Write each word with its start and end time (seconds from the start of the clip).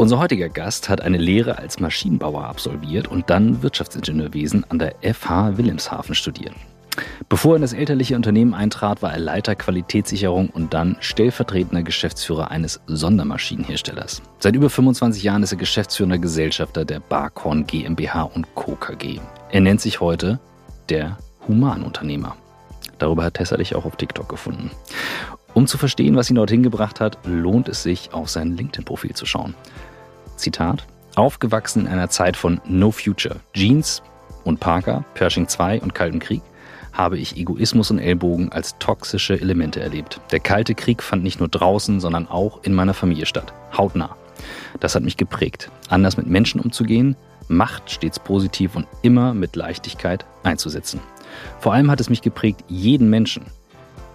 Unser 0.00 0.18
heutiger 0.18 0.48
Gast 0.48 0.88
hat 0.88 1.02
eine 1.02 1.18
Lehre 1.18 1.58
als 1.58 1.78
Maschinenbauer 1.78 2.44
absolviert 2.44 3.06
und 3.06 3.28
dann 3.28 3.62
Wirtschaftsingenieurwesen 3.62 4.64
an 4.70 4.78
der 4.78 4.94
FH 5.02 5.58
Wilhelmshaven 5.58 6.14
studiert. 6.14 6.54
Bevor 7.28 7.52
er 7.52 7.56
in 7.56 7.60
das 7.60 7.74
elterliche 7.74 8.16
Unternehmen 8.16 8.54
eintrat, 8.54 9.02
war 9.02 9.12
er 9.12 9.18
Leiter 9.18 9.54
Qualitätssicherung 9.54 10.48
und 10.48 10.72
dann 10.72 10.96
stellvertretender 11.00 11.82
Geschäftsführer 11.82 12.50
eines 12.50 12.80
Sondermaschinenherstellers. 12.86 14.22
Seit 14.38 14.56
über 14.56 14.70
25 14.70 15.22
Jahren 15.22 15.42
ist 15.42 15.52
er 15.52 15.58
geschäftsführender 15.58 16.16
Gesellschafter 16.16 16.86
der 16.86 17.00
Barkorn 17.00 17.66
GmbH 17.66 18.22
und 18.22 18.54
Co. 18.54 18.76
KG. 18.76 19.20
Er 19.50 19.60
nennt 19.60 19.82
sich 19.82 20.00
heute 20.00 20.40
der 20.88 21.18
Humanunternehmer. 21.46 22.36
Darüber 22.96 23.24
hat 23.24 23.34
Tessa 23.34 23.58
dich 23.58 23.74
auch 23.74 23.84
auf 23.84 23.96
TikTok 23.96 24.30
gefunden. 24.30 24.70
Um 25.52 25.66
zu 25.66 25.78
verstehen, 25.78 26.16
was 26.16 26.30
ihn 26.30 26.36
dorthin 26.36 26.62
gebracht 26.62 27.00
hat, 27.00 27.18
lohnt 27.24 27.68
es 27.68 27.82
sich, 27.82 28.14
auf 28.14 28.30
sein 28.30 28.56
LinkedIn-Profil 28.56 29.14
zu 29.14 29.26
schauen. 29.26 29.54
Zitat: 30.40 30.86
Aufgewachsen 31.16 31.86
in 31.86 31.92
einer 31.92 32.10
Zeit 32.10 32.36
von 32.36 32.60
No 32.66 32.90
Future, 32.90 33.36
Jeans 33.54 34.02
und 34.44 34.60
Parker, 34.60 35.04
Pershing 35.14 35.48
2 35.48 35.80
und 35.80 35.94
Kalten 35.94 36.18
Krieg, 36.18 36.42
habe 36.92 37.18
ich 37.18 37.36
Egoismus 37.36 37.90
und 37.90 37.98
Ellbogen 37.98 38.52
als 38.52 38.76
toxische 38.78 39.40
Elemente 39.40 39.80
erlebt. 39.80 40.20
Der 40.32 40.40
Kalte 40.40 40.74
Krieg 40.74 41.02
fand 41.02 41.22
nicht 41.22 41.38
nur 41.40 41.48
draußen, 41.48 42.00
sondern 42.00 42.28
auch 42.28 42.62
in 42.64 42.74
meiner 42.74 42.94
Familie 42.94 43.26
statt. 43.26 43.52
Hautnah. 43.76 44.16
Das 44.80 44.94
hat 44.94 45.02
mich 45.02 45.16
geprägt, 45.16 45.70
anders 45.88 46.16
mit 46.16 46.26
Menschen 46.26 46.60
umzugehen, 46.60 47.16
Macht 47.50 47.90
stets 47.90 48.20
positiv 48.20 48.76
und 48.76 48.86
immer 49.02 49.34
mit 49.34 49.56
Leichtigkeit 49.56 50.24
einzusetzen. 50.44 51.00
Vor 51.58 51.72
allem 51.72 51.90
hat 51.90 52.00
es 52.00 52.08
mich 52.08 52.22
geprägt, 52.22 52.64
jeden 52.68 53.10
Menschen, 53.10 53.46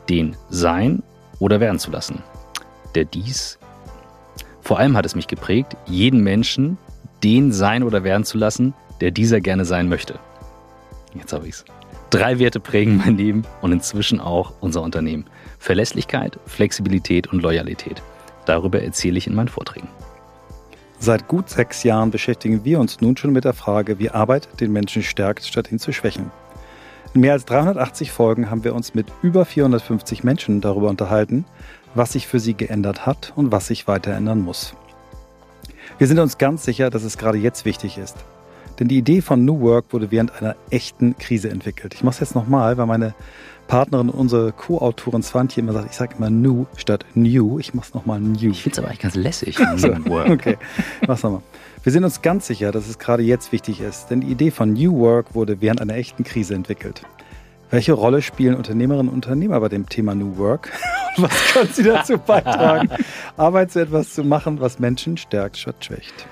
den 0.08 0.38
sein 0.50 1.04
oder 1.40 1.60
werden 1.60 1.78
zu 1.78 1.92
lassen, 1.92 2.24
der 2.96 3.04
dies. 3.04 3.60
Vor 4.66 4.80
allem 4.80 4.98
hat 4.98 5.06
es 5.06 5.14
mich 5.14 5.28
geprägt, 5.28 5.78
jeden 5.86 6.24
Menschen 6.24 6.80
den 7.24 7.52
sein 7.52 7.84
oder 7.84 8.04
werden 8.04 8.24
zu 8.24 8.38
lassen, 8.40 8.74
der 9.00 9.12
dieser 9.12 9.40
gerne 9.40 9.64
sein 9.64 9.88
möchte. 9.88 10.20
Jetzt 11.14 11.34
habe 11.34 11.48
ich's. 11.48 11.66
Drei 12.10 12.40
Werte 12.40 12.60
prägen 12.60 12.98
mein 12.98 13.16
Leben 13.16 13.44
und 13.62 13.72
inzwischen 13.72 14.20
auch 14.20 14.54
unser 14.62 14.82
Unternehmen. 14.82 15.26
Verlässlichkeit, 15.60 16.40
Flexibilität 16.48 17.28
und 17.28 17.44
Loyalität. 17.44 18.02
Darüber 18.46 18.82
erzähle 18.82 19.20
ich 19.20 19.28
in 19.28 19.36
meinen 19.36 19.50
Vorträgen. 19.50 19.88
Seit 20.98 21.28
gut 21.28 21.48
sechs 21.48 21.84
Jahren 21.84 22.10
beschäftigen 22.10 22.66
wir 22.66 22.80
uns 22.80 23.02
nun 23.02 23.18
schon 23.18 23.34
mit 23.34 23.44
der 23.44 23.54
Frage, 23.54 24.00
wie 24.00 24.10
Arbeit 24.10 24.50
den 24.60 24.72
Menschen 24.72 25.04
stärkt, 25.04 25.46
statt 25.46 25.72
ihn 25.72 25.78
zu 25.78 25.94
schwächen. 25.94 26.32
In 27.14 27.22
mehr 27.22 27.34
als 27.34 27.46
380 27.46 28.12
Folgen 28.12 28.50
haben 28.50 28.64
wir 28.64 28.74
uns 28.74 28.96
mit 28.96 29.08
über 29.22 29.46
450 29.46 30.24
Menschen 30.24 30.60
darüber 30.60 30.90
unterhalten, 30.90 31.46
was 31.96 32.14
sich 32.14 32.28
für 32.28 32.40
sie 32.40 32.54
geändert 32.54 33.06
hat 33.06 33.34
und 33.36 33.52
was 33.52 33.68
sich 33.68 33.88
weiter 33.88 34.14
ändern 34.14 34.42
muss. 34.42 34.74
Wir 35.98 36.08
sind 36.08 36.20
uns 36.20 36.38
ganz 36.38 36.66
sicher, 36.66 36.90
dass 36.90 37.04
es 37.04 37.18
gerade 37.18 37.38
jetzt 37.38 37.66
wichtig 37.66 37.98
ist. 37.98 38.18
Denn 38.80 38.90
die 38.90 38.98
Idee 38.98 39.22
von 39.22 39.46
New 39.46 39.62
Work 39.62 39.86
wurde 39.92 40.12
während 40.12 40.42
einer 40.42 40.56
echten 40.70 41.18
Krise 41.18 41.50
entwickelt. 41.50 41.94
Ich 41.94 42.04
mache 42.04 42.16
es 42.16 42.20
jetzt 42.20 42.36
nochmal, 42.36 42.78
weil 42.78 42.86
meine 42.86 43.14
Partnerin, 43.68 44.10
unsere 44.10 44.52
Co-Autorin 44.52 45.24
Swantje 45.24 45.64
immer 45.64 45.74
sagt, 45.74 45.90
ich 45.90 45.96
sage 45.96 46.16
immer 46.18 46.30
New 46.30 46.66
statt 46.76 47.06
New. 47.16 47.58
Ich 47.58 47.74
mache 47.74 47.88
es 47.88 47.94
nochmal 47.94 48.20
New. 48.20 48.52
Ich 48.52 48.62
finde 48.62 48.74
es 48.74 48.80
aber 48.80 48.90
eigentlich 48.90 49.00
ganz 49.00 49.16
lässig. 49.16 49.58
New 49.60 50.10
Work. 50.10 50.30
okay, 50.30 50.58
mach's 51.08 51.24
nochmal. 51.24 51.42
Wir 51.84 51.92
sind 51.92 52.04
uns 52.04 52.22
ganz 52.22 52.48
sicher, 52.48 52.72
dass 52.72 52.88
es 52.88 53.00
gerade 53.00 53.24
jetzt 53.24 53.52
wichtig 53.52 53.80
ist, 53.80 54.08
denn 54.08 54.22
die 54.22 54.28
Idee 54.28 54.52
von 54.52 54.74
New 54.74 54.98
Work 55.00 55.36
wurde 55.36 55.62
während 55.62 55.82
einer 55.82 55.96
echten 55.96 56.24
Krise 56.24 56.56
entwickelt. 56.56 57.04
Welche 57.72 57.94
Rolle 57.94 58.22
spielen 58.22 58.56
Unternehmerinnen 58.56 59.10
und 59.10 59.16
Unternehmer 59.16 59.60
bei 59.60 59.70
dem 59.70 59.90
Thema 59.90 60.14
New 60.14 60.38
Work? 60.38 60.72
was 61.18 61.54
können 61.54 61.70
sie 61.72 61.84
dazu 61.84 62.18
beitragen, 62.18 62.90
Arbeit 63.38 63.72
zu 63.72 63.82
etwas 63.82 64.14
zu 64.14 64.24
machen, 64.24 64.60
was 64.60 64.80
Menschen 64.80 65.18
stärkt 65.18 65.58
statt 65.58 65.84
schwächt? 65.84 66.28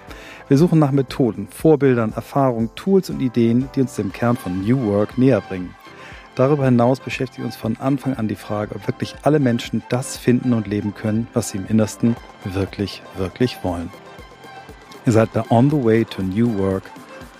Wir 0.47 0.57
suchen 0.57 0.79
nach 0.79 0.91
Methoden, 0.91 1.47
Vorbildern, 1.49 2.13
Erfahrungen, 2.13 2.69
Tools 2.75 3.09
und 3.09 3.21
Ideen, 3.21 3.69
die 3.75 3.81
uns 3.81 3.95
dem 3.95 4.11
Kern 4.11 4.35
von 4.35 4.61
New 4.61 4.85
Work 4.85 5.17
näher 5.17 5.41
bringen. 5.41 5.73
Darüber 6.35 6.65
hinaus 6.65 6.99
beschäftigt 6.99 7.45
uns 7.45 7.55
von 7.55 7.77
Anfang 7.77 8.15
an 8.15 8.27
die 8.27 8.35
Frage, 8.35 8.75
ob 8.75 8.87
wirklich 8.87 9.15
alle 9.23 9.39
Menschen 9.39 9.83
das 9.89 10.17
finden 10.17 10.53
und 10.53 10.67
leben 10.67 10.93
können, 10.93 11.27
was 11.33 11.49
sie 11.49 11.59
im 11.59 11.67
Innersten 11.67 12.15
wirklich, 12.43 13.01
wirklich 13.17 13.63
wollen. 13.63 13.89
Ihr 15.05 15.13
seid 15.13 15.31
bei 15.33 15.43
On 15.49 15.69
the 15.69 15.83
Way 15.83 16.05
to 16.05 16.21
New 16.21 16.57
Work 16.57 16.83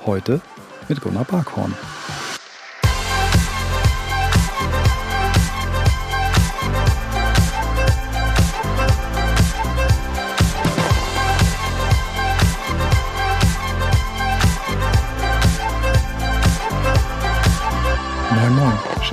heute 0.06 0.42
mit 0.90 1.02
Gunnar 1.02 1.26
Barkhorn. 1.26 1.74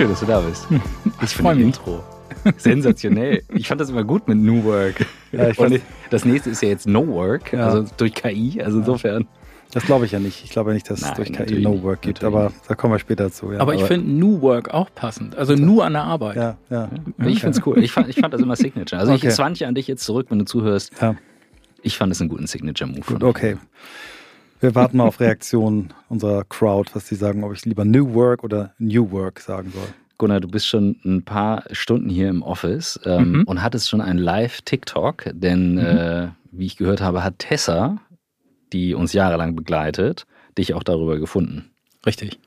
Schön, 0.01 0.09
dass 0.09 0.19
du 0.21 0.25
da 0.25 0.39
bist. 0.39 0.67
Ich 1.21 1.29
freue 1.29 1.53
mich. 1.53 1.65
Intro. 1.65 2.03
Sensationell. 2.57 3.43
Ich 3.53 3.67
fand 3.67 3.79
das 3.79 3.91
immer 3.91 4.03
gut 4.03 4.27
mit 4.27 4.39
New 4.39 4.63
Work. 4.63 5.05
Ja, 5.31 5.51
Und 5.57 5.79
das 6.09 6.25
nächste 6.25 6.49
ist 6.49 6.63
ja 6.63 6.69
jetzt 6.69 6.87
No 6.87 7.05
Work, 7.05 7.53
ja. 7.53 7.67
also 7.67 7.85
durch 7.97 8.15
KI. 8.15 8.63
Also 8.63 8.79
insofern. 8.79 9.27
Das 9.71 9.85
glaube 9.85 10.05
ich 10.05 10.13
ja 10.13 10.19
nicht. 10.19 10.43
Ich 10.43 10.49
glaube 10.49 10.73
nicht, 10.73 10.89
dass 10.89 11.01
Nein, 11.01 11.11
es 11.11 11.17
durch 11.17 11.31
KI 11.31 11.61
No 11.61 11.83
Work 11.83 12.01
gibt, 12.01 12.23
aber 12.23 12.51
da 12.67 12.73
kommen 12.73 12.95
wir 12.95 12.97
später 12.97 13.31
zu. 13.31 13.51
Ja. 13.51 13.59
Aber 13.59 13.75
ich 13.75 13.83
finde 13.83 14.09
New 14.09 14.41
Work 14.41 14.73
auch 14.73 14.89
passend. 14.95 15.35
Also 15.37 15.53
nur 15.53 15.85
an 15.85 15.93
der 15.93 16.03
Arbeit. 16.03 16.35
Ja, 16.35 16.57
ja. 16.71 16.89
Ich 17.23 17.41
finde 17.41 17.59
es 17.59 17.63
cool. 17.67 17.77
Ich 17.77 17.91
fand, 17.91 18.09
ich 18.09 18.19
fand 18.19 18.33
das 18.33 18.41
immer 18.41 18.55
Signature. 18.55 18.99
Also 18.99 19.13
okay. 19.13 19.27
ich 19.27 19.35
zwanzig 19.35 19.67
an 19.67 19.75
dich 19.75 19.85
jetzt 19.85 20.03
zurück, 20.03 20.25
wenn 20.31 20.39
du 20.39 20.45
zuhörst. 20.45 20.93
Ja. 20.99 21.15
Ich 21.83 21.95
fand 21.95 22.11
es 22.11 22.19
einen 22.19 22.31
guten 22.31 22.47
Signature-Move. 22.47 23.23
Okay. 23.23 23.57
Wir 24.61 24.75
warten 24.75 24.97
mal 24.97 25.07
auf 25.07 25.19
Reaktionen 25.19 25.91
unserer 26.07 26.43
Crowd, 26.43 26.91
was 26.93 27.07
sie 27.07 27.15
sagen, 27.15 27.43
ob 27.43 27.51
ich 27.51 27.65
lieber 27.65 27.83
New 27.83 28.13
Work 28.13 28.43
oder 28.43 28.75
New 28.77 29.09
Work 29.09 29.39
sagen 29.39 29.71
soll. 29.73 29.87
Gunnar, 30.19 30.39
du 30.39 30.47
bist 30.47 30.67
schon 30.67 30.97
ein 31.03 31.23
paar 31.25 31.63
Stunden 31.71 32.09
hier 32.09 32.29
im 32.29 32.43
Office 32.43 32.99
ähm, 33.03 33.31
mhm. 33.31 33.43
und 33.45 33.63
hattest 33.63 33.89
schon 33.89 34.01
einen 34.01 34.19
Live-TikTok, 34.19 35.31
denn 35.33 35.73
mhm. 35.73 35.79
äh, 35.79 36.27
wie 36.51 36.67
ich 36.67 36.77
gehört 36.77 37.01
habe, 37.01 37.23
hat 37.23 37.39
Tessa, 37.39 38.01
die 38.71 38.93
uns 38.93 39.13
jahrelang 39.13 39.55
begleitet, 39.55 40.27
dich 40.59 40.75
auch 40.75 40.83
darüber 40.83 41.17
gefunden. 41.17 41.71
Richtig. 42.05 42.39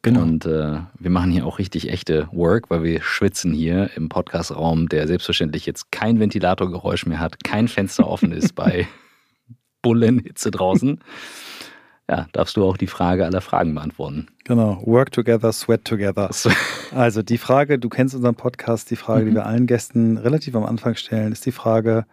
Genau. 0.00 0.22
Und 0.22 0.46
äh, 0.46 0.78
wir 0.98 1.10
machen 1.10 1.30
hier 1.30 1.44
auch 1.44 1.58
richtig 1.58 1.90
echte 1.90 2.26
Work, 2.32 2.70
weil 2.70 2.84
wir 2.84 3.02
schwitzen 3.02 3.52
hier 3.52 3.90
im 3.96 4.08
Podcastraum, 4.08 4.88
der 4.88 5.06
selbstverständlich 5.06 5.66
jetzt 5.66 5.92
kein 5.92 6.20
Ventilatorgeräusch 6.20 7.04
mehr 7.04 7.20
hat, 7.20 7.44
kein 7.44 7.68
Fenster 7.68 8.08
offen 8.08 8.32
ist 8.32 8.54
bei 8.54 8.88
Bullenhitze 9.82 10.50
draußen 10.50 11.00
ja, 12.10 12.26
darfst 12.32 12.56
du 12.56 12.64
auch 12.64 12.76
die 12.76 12.88
Frage 12.88 13.24
aller 13.24 13.40
Fragen 13.40 13.72
beantworten. 13.72 14.26
Genau, 14.44 14.82
work 14.84 15.12
together, 15.12 15.52
sweat 15.52 15.84
together. 15.84 16.28
Also 16.92 17.22
die 17.22 17.38
Frage, 17.38 17.78
du 17.78 17.88
kennst 17.88 18.16
unseren 18.16 18.34
Podcast, 18.34 18.90
die 18.90 18.96
Frage, 18.96 19.24
mhm. 19.24 19.28
die 19.28 19.34
wir 19.36 19.46
allen 19.46 19.68
Gästen 19.68 20.16
relativ 20.16 20.56
am 20.56 20.64
Anfang 20.64 20.96
stellen, 20.96 21.30
ist 21.30 21.46
die 21.46 21.52
Frage 21.52 22.04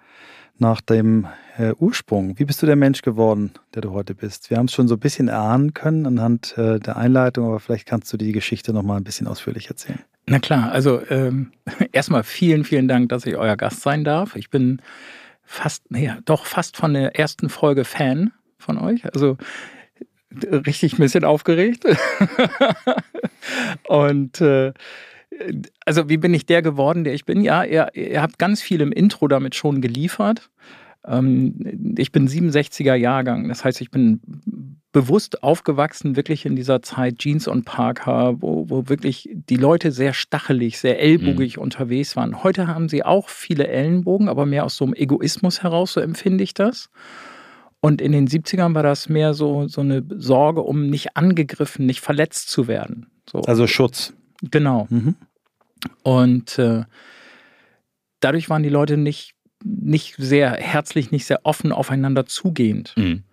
nach 0.60 0.82
dem 0.82 1.26
äh, 1.58 1.74
Ursprung. 1.80 2.38
Wie 2.38 2.46
bist 2.46 2.62
du 2.62 2.68
der 2.68 2.76
Mensch 2.76 3.02
geworden, 3.02 3.54
der 3.74 3.82
du 3.82 3.92
heute 3.92 4.14
bist? 4.14 4.52
Wir 4.52 4.58
haben 4.58 4.68
es 4.68 4.74
schon 4.74 4.88
so 4.88 4.96
ein 4.96 5.00
bisschen 5.00 5.30
erahnen 5.30 5.74
können 5.74 6.06
anhand 6.06 6.56
äh, 6.60 6.80
der 6.80 6.98
Einleitung, 6.98 7.48
aber 7.48 7.60
vielleicht 7.60 7.88
kannst 7.88 8.14
du 8.14 8.18
die 8.18 8.34
Geschichte 8.34 8.74
noch 8.74 8.84
mal 8.84 8.98
ein 8.98 9.04
bisschen 9.04 9.26
ausführlich 9.26 9.68
erzählen. 9.70 10.00
Na 10.28 10.38
klar, 10.38 10.72
also 10.72 11.02
ähm, 11.10 11.54
erstmal 11.92 12.24
vielen, 12.24 12.66
vielen 12.66 12.88
Dank, 12.88 13.10
dass 13.10 13.26
ich 13.26 13.36
euer 13.36 13.58
Gast 13.58 13.82
sein 13.82 14.04
darf. 14.04 14.36
Ich 14.36 14.52
bin 14.52 14.80
fast, 15.44 15.90
naja, 15.90 16.20
doch 16.26 16.46
fast 16.46 16.78
von 16.78 16.94
der 16.94 17.18
ersten 17.18 17.50
Folge 17.50 17.84
Fan 17.84 18.32
von 18.60 18.78
euch. 18.78 19.06
Also 19.06 19.38
richtig 20.32 20.94
ein 20.94 20.98
bisschen 20.98 21.24
aufgeregt. 21.24 21.86
und 23.88 24.42
äh, 24.42 24.74
also 25.86 26.10
wie 26.10 26.18
bin 26.18 26.34
ich 26.34 26.46
der 26.46 26.62
geworden, 26.62 27.04
der 27.04 27.14
ich 27.14 27.26
bin? 27.26 27.42
Ja, 27.42 27.64
ihr, 27.64 27.90
ihr 27.94 28.22
habt 28.22 28.40
ganz 28.40 28.62
viel 28.62 28.82
im 28.82 28.92
Intro 28.92 29.28
damit 29.28 29.56
schon 29.56 29.82
geliefert. 29.82 30.50
Ähm, 31.06 31.96
ich 31.98 32.12
bin 32.12 32.28
67er 32.28 32.96
Jahrgang, 32.96 33.48
das 33.48 33.64
heißt, 33.64 33.82
ich 33.82 33.92
bin 33.92 34.20
bewusst 34.92 35.44
aufgewachsen, 35.44 36.16
wirklich 36.16 36.46
in 36.46 36.56
dieser 36.56 36.82
Zeit 36.82 37.20
Jeans 37.20 37.48
und 37.48 37.66
Parker, 37.66 38.42
wo, 38.42 38.70
wo 38.70 38.90
wirklich 38.90 39.30
die 39.32 39.58
Leute 39.58 39.92
sehr 39.92 40.14
stachelig, 40.14 40.80
sehr 40.80 41.00
ellbogig 41.00 41.58
mhm. 41.58 41.64
unterwegs 41.64 42.16
waren. 42.16 42.44
Heute 42.44 42.68
haben 42.68 42.90
sie 42.90 43.04
auch 43.04 43.30
viele 43.30 43.68
Ellenbogen, 43.68 44.28
aber 44.28 44.46
mehr 44.46 44.66
aus 44.66 44.76
so 44.76 44.86
einem 44.86 44.96
Egoismus 44.96 45.62
heraus, 45.62 45.94
so 45.94 46.02
empfinde 46.02 46.44
ich 46.44 46.54
das. 46.54 46.90
Und 47.88 48.02
in 48.02 48.12
den 48.12 48.28
70ern 48.28 48.76
war 48.76 48.84
das 48.84 49.08
mehr 49.08 49.34
so, 49.34 49.70
so 49.70 49.80
eine 49.80 50.04
Sorge, 50.10 50.62
um 50.62 50.90
nicht 50.90 51.16
angegriffen, 51.16 51.86
nicht 51.86 52.02
verletzt 52.02 52.50
zu 52.50 52.68
werden. 52.68 53.10
So. 53.32 53.40
Also 53.44 53.66
Schutz. 53.66 54.12
Genau. 54.42 54.88
Mhm. 54.90 55.16
Und 56.04 56.60
äh, 56.60 56.84
dadurch 58.20 58.50
waren 58.50 58.62
die 58.62 58.68
Leute 58.68 58.98
nicht, 58.98 59.36
nicht 59.64 60.16
sehr 60.18 60.52
herzlich, 60.52 61.12
nicht 61.12 61.28
sehr 61.28 61.46
offen 61.46 61.72
aufeinander 61.72 62.26
zugehend. 62.26 62.94
Mhm. 62.98 63.24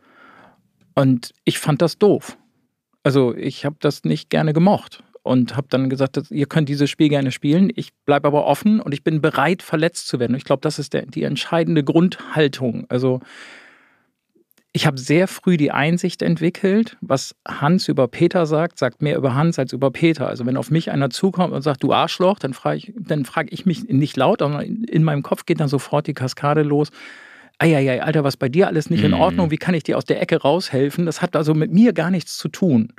Und 0.94 1.32
ich 1.42 1.58
fand 1.58 1.82
das 1.82 1.98
doof. 1.98 2.38
Also 3.02 3.34
ich 3.34 3.64
habe 3.64 3.74
das 3.80 4.04
nicht 4.04 4.30
gerne 4.30 4.52
gemocht 4.52 5.02
und 5.24 5.56
habe 5.56 5.66
dann 5.68 5.90
gesagt, 5.90 6.30
ihr 6.30 6.46
könnt 6.46 6.68
dieses 6.68 6.88
Spiel 6.90 7.08
gerne 7.08 7.32
spielen. 7.32 7.72
Ich 7.74 7.92
bleibe 8.04 8.28
aber 8.28 8.46
offen 8.46 8.78
und 8.78 8.94
ich 8.94 9.02
bin 9.02 9.20
bereit, 9.20 9.62
verletzt 9.62 10.06
zu 10.06 10.20
werden. 10.20 10.34
Und 10.34 10.38
ich 10.38 10.44
glaube, 10.44 10.60
das 10.60 10.78
ist 10.78 10.92
der, 10.92 11.06
die 11.06 11.24
entscheidende 11.24 11.82
Grundhaltung. 11.82 12.86
Also 12.88 13.18
ich 14.76 14.86
habe 14.86 14.98
sehr 14.98 15.28
früh 15.28 15.56
die 15.56 15.70
Einsicht 15.70 16.20
entwickelt, 16.20 16.96
was 17.00 17.36
Hans 17.46 17.86
über 17.86 18.08
Peter 18.08 18.44
sagt, 18.44 18.80
sagt 18.80 19.02
mehr 19.02 19.16
über 19.16 19.32
Hans 19.36 19.56
als 19.56 19.72
über 19.72 19.92
Peter. 19.92 20.26
Also 20.26 20.46
wenn 20.46 20.56
auf 20.56 20.72
mich 20.72 20.90
einer 20.90 21.10
zukommt 21.10 21.54
und 21.54 21.62
sagt, 21.62 21.84
du 21.84 21.92
Arschloch, 21.92 22.40
dann 22.40 22.54
frage 22.54 22.78
ich, 22.78 22.92
dann 22.98 23.24
frage 23.24 23.50
ich 23.52 23.66
mich 23.66 23.84
nicht 23.84 24.16
laut, 24.16 24.40
sondern 24.40 24.82
in 24.82 25.04
meinem 25.04 25.22
Kopf 25.22 25.46
geht 25.46 25.60
dann 25.60 25.68
sofort 25.68 26.08
die 26.08 26.12
Kaskade 26.12 26.62
los. 26.62 26.90
Eieiei, 27.58 28.02
Alter, 28.02 28.24
was 28.24 28.36
bei 28.36 28.48
dir 28.48 28.66
alles 28.66 28.90
nicht 28.90 29.04
in 29.04 29.12
mhm. 29.12 29.20
Ordnung? 29.20 29.52
Wie 29.52 29.58
kann 29.58 29.74
ich 29.74 29.84
dir 29.84 29.96
aus 29.96 30.06
der 30.06 30.20
Ecke 30.20 30.42
raushelfen? 30.42 31.06
Das 31.06 31.22
hat 31.22 31.36
also 31.36 31.54
mit 31.54 31.70
mir 31.70 31.92
gar 31.92 32.10
nichts 32.10 32.36
zu 32.36 32.48
tun. 32.48 32.92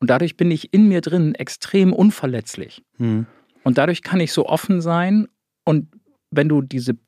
Und 0.00 0.10
dadurch 0.10 0.36
bin 0.36 0.50
ich 0.50 0.74
in 0.74 0.88
mir 0.88 1.00
drin 1.00 1.34
extrem 1.34 1.94
unverletzlich. 1.94 2.84
Mhm. 2.98 3.24
Und 3.62 3.78
dadurch 3.78 4.02
kann 4.02 4.20
ich 4.20 4.30
so 4.30 4.46
offen 4.46 4.82
sein. 4.82 5.26
Und 5.64 5.88
wenn 6.30 6.50
du 6.50 6.60
diese 6.60 6.98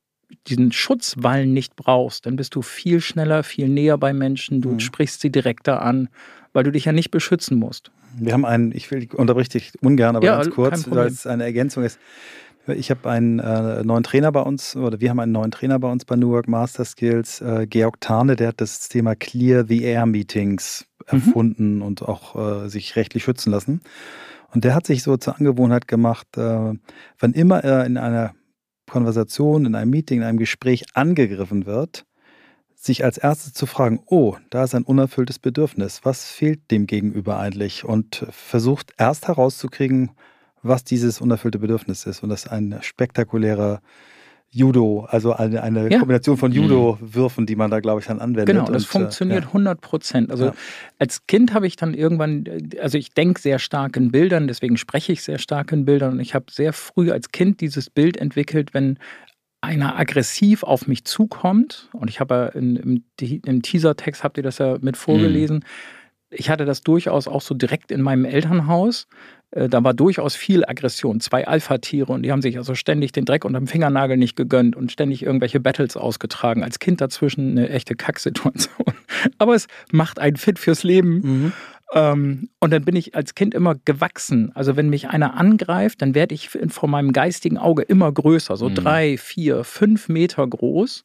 diesen 0.47 0.73
Schutzwallen 0.73 1.53
nicht 1.53 1.77
brauchst, 1.77 2.27
dann 2.27 2.37
bist 2.37 2.55
du 2.55 2.63
viel 2.63 3.01
schneller, 3.01 3.43
viel 3.43 3.69
näher 3.69 3.99
bei 3.99 4.13
Menschen, 4.13 4.61
du 4.61 4.73
mhm. 4.73 4.81
sprichst 4.81 5.21
sie 5.21 5.31
direkter 5.31 5.83
an, 5.83 6.09
weil 6.53 6.65
du 6.65 6.73
dich 6.73 6.85
ja 6.85 6.93
nicht 6.93 7.11
beschützen 7.11 7.59
musst. 7.59 7.91
Wir 8.19 8.33
haben 8.33 8.45
einen, 8.45 8.73
ich 8.73 8.91
will 8.91 9.09
unterbrich 9.15 9.49
dich 9.49 9.73
ungern, 9.83 10.17
aber 10.17 10.27
ja, 10.27 10.37
ganz 10.37 10.55
kurz, 10.55 10.91
weil 10.91 11.09
es 11.09 11.27
eine 11.27 11.45
Ergänzung 11.45 11.85
ist. 11.85 11.99
Ich 12.67 12.91
habe 12.91 13.09
einen 13.09 13.39
äh, 13.39 13.85
neuen 13.85 14.03
Trainer 14.03 14.33
bei 14.33 14.41
uns, 14.41 14.75
oder 14.75 15.01
wir 15.01 15.11
haben 15.11 15.21
einen 15.21 15.33
neuen 15.33 15.51
Trainer 15.53 15.79
bei 15.79 15.91
uns 15.91 16.05
bei 16.05 16.17
New 16.17 16.31
Work 16.31 16.49
Master 16.49 16.85
Skills, 16.85 17.41
äh, 17.41 17.67
Georg 17.69 18.01
Tarne, 18.01 18.35
der 18.35 18.49
hat 18.49 18.61
das 18.61 18.89
Thema 18.89 19.15
Clear 19.15 19.65
the 19.69 19.83
Air 19.83 20.07
Meetings 20.07 20.87
mhm. 21.13 21.19
erfunden 21.19 21.77
mhm. 21.77 21.83
und 21.83 22.03
auch 22.03 22.65
äh, 22.65 22.69
sich 22.69 22.97
rechtlich 22.97 23.23
schützen 23.23 23.53
lassen. 23.53 23.83
Und 24.53 24.65
der 24.65 24.75
hat 24.75 24.87
sich 24.87 25.03
so 25.03 25.17
zur 25.17 25.37
Angewohnheit 25.39 25.87
gemacht, 25.87 26.27
äh, 26.37 26.73
wann 27.19 27.33
immer 27.35 27.63
er 27.63 27.85
in 27.85 27.99
einer 27.99 28.35
Konversation, 28.87 29.67
in 29.67 29.75
einem 29.75 29.91
Meeting, 29.91 30.19
in 30.19 30.25
einem 30.25 30.39
Gespräch 30.39 30.85
angegriffen 30.95 31.67
wird, 31.67 32.05
sich 32.75 33.05
als 33.05 33.19
erstes 33.19 33.53
zu 33.53 33.67
fragen, 33.67 34.01
oh, 34.07 34.37
da 34.51 34.65
ist 34.65 34.75
ein 34.75 34.85
unerfülltes 34.85 35.39
Bedürfnis, 35.39 36.01
was 36.05 36.31
fehlt 36.31 36.71
dem 36.71 36.87
Gegenüber 36.87 37.39
eigentlich? 37.39 37.85
Und 37.85 38.27
versucht 38.31 38.95
erst 38.97 39.29
herauszukriegen, 39.29 40.11
was 40.63 40.85
dieses 40.85 41.21
unerfüllte 41.21 41.59
Bedürfnis 41.59 42.07
ist. 42.07 42.23
Und 42.23 42.29
das 42.29 42.45
ist 42.45 42.53
ein 42.53 42.79
spektakulärer 42.83 43.81
Judo, 44.57 45.07
also 45.11 45.35
eine, 45.35 45.63
eine 45.63 45.93
ja. 45.93 45.99
Kombination 45.99 46.39
von 46.39 46.51
mhm. 46.51 46.57
Judo-Würfen, 46.57 47.45
die 47.45 47.57
man 47.57 47.71
da, 47.71 47.81
glaube 47.81 48.01
ich, 48.01 48.07
dann 48.07 48.21
anwendet. 48.21 48.47
Genau, 48.47 48.65
das 48.65 48.85
und, 48.85 48.89
äh, 48.89 48.93
funktioniert 49.01 49.43
ja. 49.43 49.49
100 49.49 49.81
Prozent. 49.83 50.31
Also 50.31 50.47
ja. 50.47 50.55
als 50.99 51.27
Kind 51.27 51.53
habe 51.53 51.67
ich 51.67 51.77
dann 51.77 51.93
irgendwann, 51.93 52.45
also 52.81 52.97
ich 52.97 53.13
denke 53.13 53.39
sehr 53.39 53.59
stark 53.59 53.99
in 53.99 54.11
Bildern, 54.11 54.49
deswegen 54.49 54.79
spreche 54.79 55.13
ich 55.13 55.23
sehr 55.23 55.39
stark 55.39 55.73
in 55.73 55.85
Bildern 55.85 56.15
und 56.15 56.21
ich 56.21 56.35
habe 56.35 56.47
sehr 56.51 56.73
früh 56.73 57.11
als 57.11 57.33
Kind 57.33 57.61
dieses 57.61 57.91
Bild 57.91 58.17
entwickelt, 58.17 58.73
wenn 58.73 58.99
einer 59.61 59.99
aggressiv 59.99 60.63
auf 60.63 60.87
mich 60.87 61.05
zukommt 61.05 61.91
und 61.93 62.09
ich 62.09 62.21
habe 62.21 62.35
ja 62.35 62.47
in, 62.47 62.77
im, 62.77 63.05
im 63.45 63.63
Teaser-Text, 63.63 64.25
habt 64.25 64.39
ihr 64.39 64.43
das 64.43 64.57
ja 64.57 64.79
mit 64.81 64.97
vorgelesen, 64.97 65.57
mhm. 65.57 65.65
Ich 66.31 66.51
hatte 66.51 66.65
das 66.65 66.83
durchaus 66.83 67.29
auch 67.29 67.41
so 67.41 67.55
direkt 67.55 67.91
in 67.91 68.03
meinem 68.03 68.25
Elternhaus 68.25 69.07
äh, 69.53 69.69
da 69.69 69.83
war 69.85 69.95
durchaus 69.95 70.35
viel 70.37 70.65
Aggression. 70.65 71.21
Zwei 71.21 71.47
Alpha-Tiere 71.47 72.13
und 72.13 72.23
die 72.23 72.33
haben 72.33 72.43
sich 72.43 72.59
also 72.59 72.75
ständig 72.75 73.13
den 73.13 73.25
Dreck 73.25 73.45
unter 73.45 73.59
dem 73.59 73.67
Fingernagel 73.67 74.17
nicht 74.17 74.37
gegönnt 74.37 74.77
und 74.77 74.93
ständig 74.93 75.23
irgendwelche 75.23 75.61
Battles 75.61 75.97
ausgetragen. 75.97 76.63
Als 76.63 76.79
Kind 76.79 77.01
dazwischen 77.01 77.53
eine 77.53 77.69
echte 77.71 77.95
Kacksituation. 77.95 78.95
Aber 79.39 79.55
es 79.55 79.67
macht 79.93 80.19
einen 80.19 80.37
fit 80.37 80.59
fürs 80.59 80.83
Leben. 80.83 81.21
Mhm. 81.23 81.53
Ähm, 81.95 82.49
und 82.59 82.73
dann 82.73 82.85
bin 82.85 82.97
ich 82.97 83.15
als 83.15 83.35
Kind 83.35 83.55
immer 83.55 83.77
gewachsen. 83.85 84.51
Also 84.55 84.77
wenn 84.77 84.91
mich 84.91 85.09
einer 85.09 85.35
angreift, 85.35 86.03
dann 86.03 86.15
werde 86.15 86.35
ich 86.35 86.51
vor 86.69 86.89
meinem 86.89 87.13
geistigen 87.13 87.59
Auge 87.59 87.83
immer 87.83 88.11
größer, 88.11 88.57
so 88.57 88.69
mhm. 88.69 88.75
drei, 88.75 89.19
vier, 89.19 89.63
fünf 89.63 90.09
Meter 90.09 90.47
groß. 90.47 91.05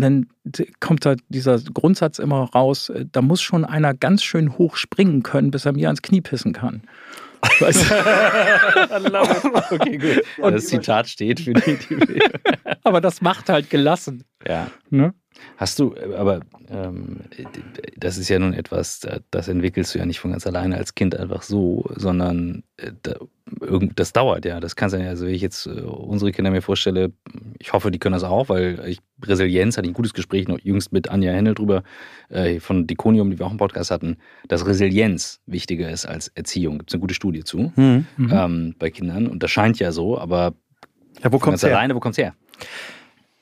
Und 0.00 0.02
dann 0.02 0.70
kommt 0.80 1.04
da 1.04 1.14
dieser 1.28 1.58
Grundsatz 1.58 2.18
immer 2.18 2.44
raus, 2.54 2.88
äh, 2.88 3.04
da 3.10 3.20
muss 3.20 3.42
schon 3.42 3.66
einer 3.66 3.92
ganz 3.92 4.22
schön 4.22 4.56
hoch 4.56 4.76
springen 4.76 5.22
können, 5.22 5.50
bis 5.50 5.66
er 5.66 5.72
mir 5.72 5.88
ans 5.88 6.00
Knie 6.00 6.22
pissen 6.22 6.54
kann. 6.54 6.82
Weißt 7.58 7.90
okay, 9.70 9.98
gut. 9.98 10.24
Und 10.38 10.54
das 10.54 10.66
Zitat 10.66 11.08
steht 11.08 11.40
für 11.40 11.52
die. 11.52 11.76
die 11.76 12.22
aber 12.82 13.00
das 13.00 13.20
macht 13.20 13.50
halt 13.50 13.68
gelassen. 13.68 14.24
Ja. 14.46 14.70
Ne? 14.88 15.12
Hast 15.56 15.78
du, 15.78 15.94
aber 16.16 16.40
ähm, 16.70 17.20
das 17.96 18.18
ist 18.18 18.28
ja 18.28 18.38
nun 18.38 18.52
etwas, 18.52 19.06
das 19.30 19.48
entwickelst 19.48 19.94
du 19.94 19.98
ja 19.98 20.06
nicht 20.06 20.20
von 20.20 20.32
ganz 20.32 20.46
alleine 20.46 20.76
als 20.76 20.94
Kind 20.94 21.14
einfach 21.14 21.42
so, 21.42 21.84
sondern 21.96 22.64
äh, 22.76 22.92
das 23.94 24.12
dauert 24.12 24.44
ja. 24.44 24.60
Das 24.60 24.76
kannst 24.76 24.94
du 24.94 25.00
ja, 25.00 25.08
also 25.08 25.26
wenn 25.26 25.34
ich 25.34 25.42
jetzt 25.42 25.66
äh, 25.66 25.80
unsere 25.80 26.32
Kinder 26.32 26.50
mir 26.50 26.62
vorstelle, 26.62 27.12
ich 27.58 27.72
hoffe, 27.72 27.90
die 27.90 27.98
können 27.98 28.14
das 28.14 28.24
auch, 28.24 28.48
weil 28.48 28.82
ich, 28.86 29.00
Resilienz 29.24 29.76
hatte 29.76 29.86
ich 29.86 29.92
ein 29.92 29.94
gutes 29.94 30.14
Gespräch 30.14 30.48
noch 30.48 30.58
jüngst 30.60 30.92
mit 30.92 31.08
Anja 31.08 31.32
Hennel 31.32 31.54
drüber, 31.54 31.82
äh, 32.28 32.60
von 32.60 32.86
Diconium, 32.86 33.30
die 33.30 33.38
wir 33.38 33.46
auch 33.46 33.52
im 33.52 33.58
Podcast 33.58 33.90
hatten, 33.90 34.16
dass 34.48 34.66
Resilienz 34.66 35.40
wichtiger 35.46 35.90
ist 35.90 36.06
als 36.06 36.28
Erziehung. 36.28 36.78
Gibt 36.78 36.90
es 36.90 36.94
eine 36.94 37.00
gute 37.00 37.14
Studie 37.14 37.44
zu 37.44 37.72
mhm. 37.76 38.06
ähm, 38.18 38.74
bei 38.78 38.90
Kindern 38.90 39.26
und 39.26 39.42
das 39.42 39.50
scheint 39.50 39.78
ja 39.78 39.92
so, 39.92 40.18
aber 40.18 40.54
ja, 41.22 41.32
wo 41.32 41.38
kommt 41.38 41.56
es 41.56 41.64
alleine, 41.64 41.94
wo 41.94 42.00
kommt 42.00 42.14
es 42.14 42.18
her? 42.18 42.34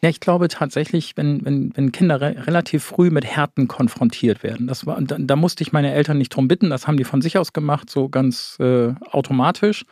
Ja, 0.01 0.09
ich 0.09 0.21
glaube 0.21 0.47
tatsächlich, 0.47 1.17
wenn, 1.17 1.45
wenn, 1.45 1.77
wenn 1.77 1.91
Kinder 1.91 2.21
re 2.21 2.47
relativ 2.47 2.85
früh 2.85 3.11
mit 3.11 3.25
Härten 3.25 3.67
konfrontiert 3.67 4.45
werden, 4.45 4.69
das 4.69 4.87
war, 4.87 5.01
da, 5.01 5.17
da, 5.19 5.35
musste 5.35 5.63
ich 5.63 5.73
meine 5.73 5.93
Eltern 5.93 6.19
nicht 6.19 6.29
drum 6.29 6.47
bitten, 6.47 6.71
das 6.71 6.87
haben 6.87 6.97
die 6.97 7.05
von 7.05 7.21
sich 7.21 7.37
aus 7.37 7.53
gemacht, 7.53 7.91
so 7.91 8.09
ganz 8.09 8.57
äh, 8.61 8.95
automatisch. 9.11 9.85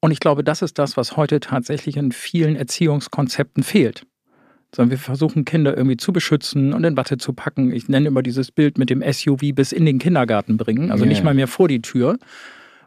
Und 0.00 0.10
ich 0.10 0.20
glaube, 0.20 0.42
das 0.42 0.62
ist 0.62 0.78
das, 0.78 0.96
was 0.96 1.16
heute 1.16 1.40
tatsächlich 1.40 1.96
in 1.98 2.12
vielen 2.12 2.56
Erziehungskonzepten 2.56 3.62
fehlt. 3.62 4.06
Sondern 4.74 4.90
wir 4.90 4.98
versuchen 4.98 5.44
Kinder 5.44 5.76
irgendwie 5.76 5.96
zu 5.96 6.12
beschützen 6.12 6.72
und 6.72 6.84
in 6.84 6.96
Watte 6.96 7.18
zu 7.18 7.32
packen. 7.32 7.72
Ich 7.72 7.88
nenne 7.88 8.08
immer 8.08 8.22
dieses 8.22 8.50
Bild 8.50 8.78
mit 8.78 8.88
dem 8.88 9.02
SUV 9.02 9.54
bis 9.54 9.72
in 9.72 9.84
den 9.84 9.98
Kindergarten 9.98 10.56
bringen, 10.56 10.90
also 10.90 11.04
yeah. 11.04 11.12
nicht 11.12 11.24
mal 11.24 11.34
mehr 11.34 11.48
vor 11.48 11.68
die 11.68 11.82
Tür. 11.82 12.18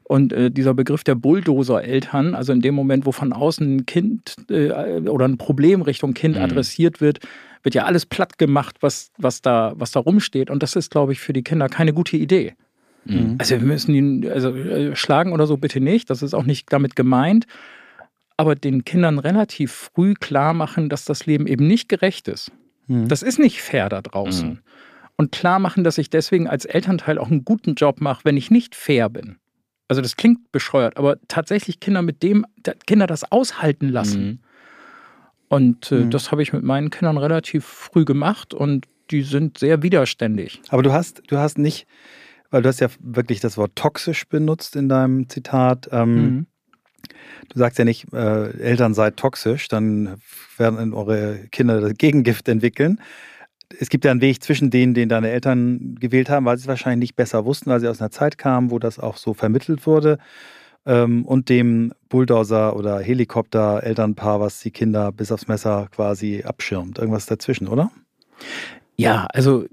Und 0.09 0.33
äh, 0.33 0.49
dieser 0.49 0.73
Begriff 0.73 1.03
der 1.03 1.13
Bulldozer-Eltern, 1.13 2.33
also 2.33 2.51
in 2.51 2.61
dem 2.61 2.73
Moment, 2.73 3.05
wo 3.05 3.11
von 3.11 3.31
außen 3.31 3.75
ein 3.75 3.85
Kind 3.85 4.37
äh, 4.49 4.71
oder 5.07 5.27
ein 5.27 5.37
Problem 5.37 5.83
Richtung 5.83 6.15
Kind 6.15 6.35
mhm. 6.35 6.41
adressiert 6.41 6.99
wird, 6.99 7.19
wird 7.61 7.75
ja 7.75 7.85
alles 7.85 8.07
platt 8.07 8.39
gemacht, 8.39 8.77
was, 8.79 9.11
was, 9.19 9.43
da, 9.43 9.73
was 9.75 9.91
da 9.91 9.99
rumsteht. 9.99 10.49
Und 10.49 10.63
das 10.63 10.75
ist, 10.75 10.89
glaube 10.89 11.11
ich, 11.11 11.19
für 11.19 11.31
die 11.31 11.43
Kinder 11.43 11.69
keine 11.69 11.93
gute 11.93 12.17
Idee. 12.17 12.55
Mhm. 13.05 13.35
Also 13.37 13.51
wir 13.51 13.67
müssen 13.67 13.93
ihn, 13.93 14.27
also 14.27 14.49
äh, 14.49 14.95
schlagen 14.95 15.31
oder 15.31 15.45
so 15.45 15.57
bitte 15.57 15.79
nicht, 15.79 16.09
das 16.09 16.23
ist 16.23 16.33
auch 16.33 16.43
nicht 16.43 16.73
damit 16.73 16.95
gemeint. 16.95 17.45
Aber 18.35 18.55
den 18.55 18.85
Kindern 18.85 19.19
relativ 19.19 19.71
früh 19.71 20.15
klar 20.15 20.55
machen, 20.55 20.89
dass 20.89 21.05
das 21.05 21.27
Leben 21.27 21.45
eben 21.45 21.67
nicht 21.67 21.87
gerecht 21.87 22.27
ist. 22.27 22.51
Mhm. 22.87 23.09
Das 23.09 23.21
ist 23.21 23.37
nicht 23.37 23.61
fair 23.61 23.89
da 23.89 24.01
draußen. 24.01 24.49
Mhm. 24.49 24.59
Und 25.17 25.31
klar 25.33 25.59
machen, 25.59 25.83
dass 25.83 25.99
ich 25.99 26.09
deswegen 26.09 26.47
als 26.47 26.65
Elternteil 26.65 27.19
auch 27.19 27.29
einen 27.29 27.45
guten 27.45 27.75
Job 27.75 28.01
mache, 28.01 28.21
wenn 28.23 28.37
ich 28.37 28.49
nicht 28.49 28.73
fair 28.73 29.07
bin 29.09 29.35
also 29.89 30.01
das 30.01 30.15
klingt 30.15 30.51
bescheuert, 30.51 30.95
aber 30.97 31.17
tatsächlich 31.27 31.79
Kinder 31.79 32.01
mit 32.01 32.23
dem, 32.23 32.45
Kinder 32.85 33.07
das 33.07 33.29
aushalten 33.29 33.89
lassen. 33.89 34.25
Mhm. 34.25 34.39
Und 35.49 35.91
äh, 35.91 35.95
mhm. 35.95 36.11
das 36.11 36.31
habe 36.31 36.43
ich 36.43 36.53
mit 36.53 36.63
meinen 36.63 36.91
Kindern 36.91 37.17
relativ 37.17 37.65
früh 37.65 38.05
gemacht 38.05 38.53
und 38.53 38.85
die 39.09 39.23
sind 39.23 39.57
sehr 39.57 39.81
widerständig. 39.81 40.61
Aber 40.69 40.83
du 40.83 40.93
hast, 40.93 41.23
du 41.27 41.37
hast 41.37 41.57
nicht, 41.57 41.87
weil 42.51 42.61
du 42.61 42.69
hast 42.69 42.79
ja 42.79 42.87
wirklich 42.99 43.39
das 43.39 43.57
Wort 43.57 43.75
toxisch 43.75 44.29
benutzt 44.29 44.75
in 44.75 44.87
deinem 44.87 45.27
Zitat. 45.27 45.89
Ähm, 45.91 46.15
mhm. 46.15 46.45
Du 47.49 47.57
sagst 47.57 47.79
ja 47.79 47.85
nicht, 47.85 48.13
äh, 48.13 48.51
Eltern 48.59 48.93
seid 48.93 49.17
toxisch, 49.17 49.69
dann 49.69 50.17
werden 50.57 50.93
eure 50.93 51.47
Kinder 51.51 51.81
das 51.81 51.93
Gegengift 51.95 52.47
entwickeln 52.47 53.01
es 53.77 53.89
gibt 53.89 54.05
ja 54.05 54.11
einen 54.11 54.21
Weg 54.21 54.41
zwischen 54.43 54.69
denen, 54.69 54.93
den 54.93 55.09
deine 55.09 55.29
Eltern 55.29 55.95
gewählt 55.99 56.29
haben, 56.29 56.45
weil 56.45 56.57
sie 56.57 56.63
es 56.63 56.67
wahrscheinlich 56.67 57.09
nicht 57.09 57.15
besser 57.15 57.45
wussten, 57.45 57.69
weil 57.69 57.79
sie 57.79 57.87
aus 57.87 58.01
einer 58.01 58.11
Zeit 58.11 58.37
kamen, 58.37 58.71
wo 58.71 58.79
das 58.79 58.99
auch 58.99 59.17
so 59.17 59.33
vermittelt 59.33 59.85
wurde, 59.85 60.17
ähm, 60.85 61.25
und 61.25 61.49
dem 61.49 61.93
Bulldozer 62.09 62.75
oder 62.75 62.99
Helikopter-Elternpaar, 62.99 64.39
was 64.39 64.59
die 64.59 64.71
Kinder 64.71 65.11
bis 65.11 65.31
aufs 65.31 65.47
Messer 65.47 65.87
quasi 65.91 66.43
abschirmt. 66.43 66.97
Irgendwas 66.97 67.25
dazwischen, 67.25 67.67
oder? 67.67 67.91
Ja, 68.95 69.27
also 69.31 69.65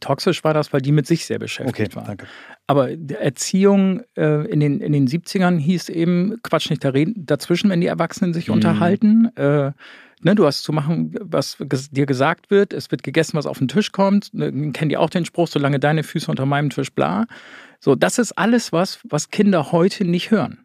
toxisch 0.00 0.42
war 0.42 0.52
das, 0.52 0.72
weil 0.72 0.80
die 0.80 0.90
mit 0.90 1.06
sich 1.06 1.26
sehr 1.26 1.38
beschäftigt 1.38 1.90
okay, 1.90 1.96
waren. 1.96 2.06
Danke. 2.06 2.26
Aber 2.66 2.90
Erziehung 2.90 4.02
äh, 4.16 4.46
in, 4.50 4.58
den, 4.58 4.80
in 4.80 4.92
den 4.92 5.06
70ern 5.06 5.58
hieß 5.58 5.90
eben, 5.90 6.36
Quatsch 6.42 6.68
nicht 6.68 6.82
dazwischen, 6.84 7.70
wenn 7.70 7.80
die 7.80 7.86
Erwachsenen 7.86 8.34
sich 8.34 8.48
mhm. 8.48 8.54
unterhalten. 8.54 9.36
Äh, 9.36 9.72
Ne, 10.22 10.34
du 10.34 10.46
hast 10.46 10.62
zu 10.62 10.72
machen, 10.72 11.14
was 11.20 11.58
dir 11.90 12.06
gesagt 12.06 12.50
wird. 12.50 12.72
Es 12.72 12.90
wird 12.90 13.02
gegessen, 13.02 13.36
was 13.36 13.46
auf 13.46 13.58
den 13.58 13.68
Tisch 13.68 13.92
kommt. 13.92 14.34
Ne, 14.34 14.72
kennen 14.72 14.88
die 14.88 14.96
auch 14.96 15.10
den 15.10 15.24
Spruch, 15.24 15.48
solange 15.48 15.78
deine 15.78 16.02
Füße 16.02 16.30
unter 16.30 16.46
meinem 16.46 16.70
Tisch, 16.70 16.92
bla. 16.92 17.26
So, 17.80 17.94
das 17.94 18.18
ist 18.18 18.32
alles 18.32 18.72
was, 18.72 18.98
was 19.08 19.30
Kinder 19.30 19.70
heute 19.70 20.04
nicht 20.04 20.30
hören. 20.30 20.64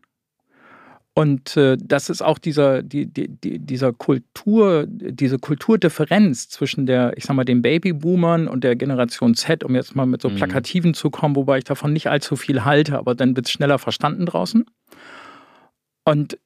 Und 1.15 1.55
äh, 1.57 1.77
das 1.79 2.09
ist 2.09 2.23
auch 2.23 2.39
dieser, 2.39 2.81
die, 2.81 3.05
die, 3.05 3.59
dieser 3.59 3.93
Kultur, 3.93 4.87
diese 4.87 5.37
Kulturdifferenz 5.37 6.49
zwischen 6.49 6.87
der, 6.87 7.15
ich 7.15 7.25
sag 7.25 7.35
mal, 7.35 7.43
den 7.43 7.61
Babyboomern 7.61 8.47
und 8.47 8.63
der 8.63 8.75
Generation 8.75 9.35
Z, 9.35 9.63
um 9.63 9.75
jetzt 9.75 9.95
mal 9.95 10.07
mit 10.07 10.23
so 10.23 10.29
mhm. 10.29 10.37
Plakativen 10.37 10.95
zu 10.95 11.11
kommen, 11.11 11.35
wobei 11.35 11.59
ich 11.59 11.65
davon 11.65 11.93
nicht 11.93 12.07
allzu 12.07 12.35
viel 12.35 12.65
halte, 12.65 12.97
aber 12.97 13.13
dann 13.13 13.35
wird 13.35 13.45
es 13.45 13.51
schneller 13.51 13.77
verstanden 13.77 14.25
draußen. 14.25 14.65
Und 16.03 16.39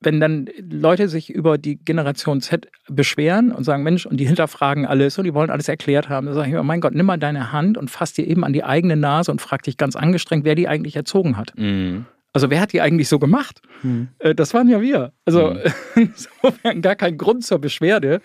wenn 0.00 0.18
dann 0.20 0.48
Leute 0.58 1.08
sich 1.08 1.30
über 1.30 1.58
die 1.58 1.76
Generation 1.76 2.40
Z 2.40 2.68
beschweren 2.88 3.52
und 3.52 3.64
sagen, 3.64 3.82
Mensch, 3.82 4.06
und 4.06 4.16
die 4.18 4.26
hinterfragen 4.26 4.86
alles 4.86 5.18
und 5.18 5.24
die 5.24 5.34
wollen 5.34 5.50
alles 5.50 5.68
erklärt 5.68 6.08
haben, 6.08 6.26
dann 6.26 6.34
sage 6.34 6.48
ich 6.48 6.54
mir, 6.54 6.62
mein 6.62 6.80
Gott, 6.80 6.94
nimm 6.94 7.06
mal 7.06 7.18
deine 7.18 7.52
Hand 7.52 7.76
und 7.76 7.90
fass 7.90 8.12
dir 8.14 8.26
eben 8.26 8.44
an 8.44 8.52
die 8.52 8.64
eigene 8.64 8.96
Nase 8.96 9.30
und 9.30 9.40
frag 9.40 9.62
dich 9.62 9.76
ganz 9.76 9.96
angestrengt, 9.96 10.44
wer 10.44 10.54
die 10.54 10.68
eigentlich 10.68 10.96
erzogen 10.96 11.36
hat. 11.36 11.52
Mhm. 11.56 12.06
Also 12.32 12.48
wer 12.48 12.60
hat 12.60 12.72
die 12.72 12.80
eigentlich 12.80 13.08
so 13.08 13.18
gemacht? 13.18 13.60
Hm. 13.82 14.06
Äh, 14.20 14.34
Das 14.36 14.54
waren 14.54 14.68
ja 14.68 14.80
wir. 14.80 15.12
Also 15.24 15.50
Mhm. 15.54 15.58
insofern 16.14 16.80
gar 16.80 16.94
kein 16.94 17.18
Grund 17.18 17.44
zur 17.44 17.58
Beschwerde, 17.58 18.20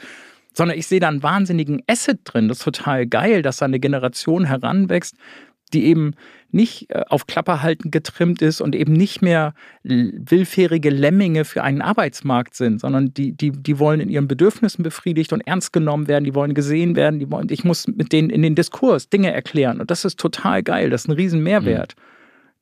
sondern 0.53 0.77
ich 0.77 0.87
sehe 0.87 0.99
da 0.99 1.07
einen 1.09 1.23
wahnsinnigen 1.23 1.81
Asset 1.87 2.19
drin. 2.23 2.47
Das 2.47 2.59
ist 2.59 2.63
total 2.63 3.07
geil, 3.07 3.41
dass 3.41 3.57
da 3.57 3.65
eine 3.65 3.79
Generation 3.79 4.45
heranwächst, 4.45 5.15
die 5.73 5.85
eben 5.85 6.13
nicht 6.51 6.89
äh, 6.89 7.03
auf 7.09 7.27
Klapperhalten 7.27 7.91
getrimmt 7.91 8.41
ist 8.41 8.61
und 8.61 8.75
eben 8.75 8.93
nicht 8.93 9.21
mehr 9.21 9.53
willfährige 9.83 10.89
Lemminge 10.89 11.45
für 11.45 11.63
einen 11.63 11.81
Arbeitsmarkt 11.81 12.55
sind, 12.55 12.79
sondern 12.79 13.13
die, 13.13 13.33
die, 13.33 13.51
die 13.51 13.79
wollen 13.79 13.99
in 13.99 14.09
ihren 14.09 14.27
Bedürfnissen 14.27 14.83
befriedigt 14.83 15.33
und 15.33 15.41
ernst 15.41 15.73
genommen 15.73 16.07
werden, 16.07 16.23
die 16.23 16.35
wollen 16.35 16.53
gesehen 16.53 16.95
werden, 16.95 17.19
die 17.19 17.29
wollen, 17.29 17.47
ich 17.49 17.63
muss 17.63 17.87
mit 17.87 18.13
denen 18.13 18.29
in 18.29 18.41
den 18.41 18.55
Diskurs 18.55 19.09
Dinge 19.09 19.31
erklären. 19.31 19.81
Und 19.81 19.91
das 19.91 20.05
ist 20.05 20.19
total 20.19 20.63
geil, 20.63 20.89
das 20.89 21.03
ist 21.03 21.09
ein 21.09 21.13
riesen 21.13 21.43
Mehrwert. 21.43 21.95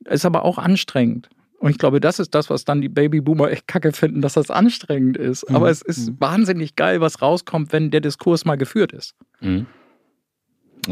Ist 0.06 0.26
aber 0.26 0.44
auch 0.44 0.58
anstrengend. 0.58 1.30
Und 1.60 1.72
ich 1.72 1.78
glaube, 1.78 2.02
das 2.02 2.20
ist 2.20 2.36
das, 2.36 2.50
was 2.50 2.66
dann 2.66 2.82
die 2.82 2.90
Babyboomer 2.90 3.50
echt 3.50 3.68
kacke 3.68 3.94
finden, 3.94 4.20
dass 4.20 4.34
das 4.34 4.52
anstrengend 4.52 5.16
ist. 5.16 5.46
Aber 5.50 5.70
es 5.70 5.82
ist 5.82 6.12
wahnsinnig 6.20 6.76
geil, 6.76 7.00
was 7.00 7.22
rauskommt, 7.22 7.72
wenn 7.72 7.90
der 7.90 8.02
Diskurs 8.02 8.44
mal 8.44 8.58
geführt 8.58 8.92
ist. 8.92 9.16
Mhm. 9.40 9.66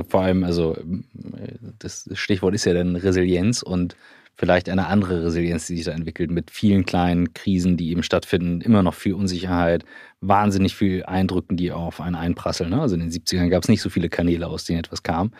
Vor 0.08 0.22
allem, 0.22 0.44
also 0.44 0.76
äh, 0.76 1.56
das 1.80 2.10
Stichwort 2.14 2.56
ist 2.56 2.66
ja 2.66 2.74
dann 2.74 2.96
Resilienz 2.96 3.62
und 3.62 3.96
vielleicht 4.36 4.70
eine 4.70 4.88
andere 4.88 5.26
Resilienz, 5.26 5.68
die 5.68 5.76
sich 5.76 5.86
da 5.86 5.92
entwickelt, 5.92 6.32
mit 6.32 6.50
vielen 6.50 6.86
kleinen 6.86 7.34
Krisen, 7.34 7.78
die 7.78 7.92
eben 7.92 8.02
stattfinden, 8.02 8.62
immer 8.62 8.82
noch 8.82 8.96
viel 8.96 9.14
Unsicherheit, 9.14 9.84
wahnsinnig 10.22 10.76
viel 10.76 11.04
Eindrücken, 11.04 11.58
die 11.58 11.72
auf 11.72 12.02
einen 12.02 12.16
einprasseln. 12.16 12.70
Ne? 12.70 12.82
Also 12.82 12.96
in 12.96 13.02
den 13.02 13.12
70ern 13.12 13.50
gab 13.50 13.64
es 13.64 13.70
nicht 13.70 13.82
so 13.82 13.90
viele 13.90 14.10
Kanäle, 14.10 14.48
aus 14.48 14.66
denen 14.66 14.80
etwas 14.80 15.04
kam. 15.04 15.32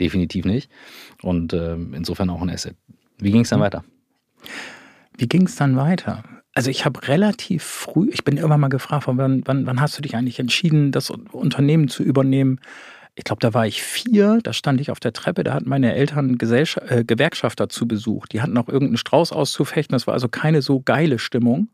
Definitiv 0.00 0.44
nicht. 0.44 0.70
Und 1.22 1.52
ähm, 1.52 1.92
insofern 1.94 2.30
auch 2.30 2.40
ein 2.40 2.50
Asset. 2.50 2.76
Wie 3.18 3.30
ging 3.30 3.42
es 3.42 3.50
dann 3.50 3.60
weiter? 3.60 3.84
Wie 5.18 5.28
ging 5.28 5.46
es 5.46 5.56
dann 5.56 5.76
weiter? 5.76 6.22
Also 6.54 6.70
ich 6.70 6.86
habe 6.86 7.06
relativ 7.08 7.62
früh, 7.62 8.08
ich 8.10 8.24
bin 8.24 8.36
irgendwann 8.36 8.60
mal 8.60 8.68
gefragt, 8.68 9.06
wann, 9.06 9.42
wann, 9.44 9.66
wann 9.66 9.80
hast 9.80 9.98
du 9.98 10.02
dich 10.02 10.16
eigentlich 10.16 10.38
entschieden, 10.38 10.92
das 10.92 11.10
Unternehmen 11.10 11.88
zu 11.88 12.02
übernehmen? 12.02 12.60
Ich 13.18 13.24
glaube, 13.24 13.40
da 13.40 13.54
war 13.54 13.66
ich 13.66 13.82
vier, 13.82 14.40
da 14.42 14.52
stand 14.52 14.78
ich 14.80 14.90
auf 14.90 15.00
der 15.00 15.14
Treppe, 15.14 15.42
da 15.42 15.54
hatten 15.54 15.68
meine 15.70 15.94
Eltern 15.94 16.36
Gesellscha 16.36 16.82
äh, 16.88 17.02
Gewerkschafter 17.02 17.68
zu 17.70 17.88
Besuch. 17.88 18.26
Die 18.26 18.42
hatten 18.42 18.56
auch 18.58 18.68
irgendeinen 18.68 18.98
Strauß 18.98 19.32
auszufechten, 19.32 19.94
das 19.94 20.06
war 20.06 20.12
also 20.14 20.28
keine 20.28 20.60
so 20.60 20.80
geile 20.80 21.18
Stimmung. 21.18 21.68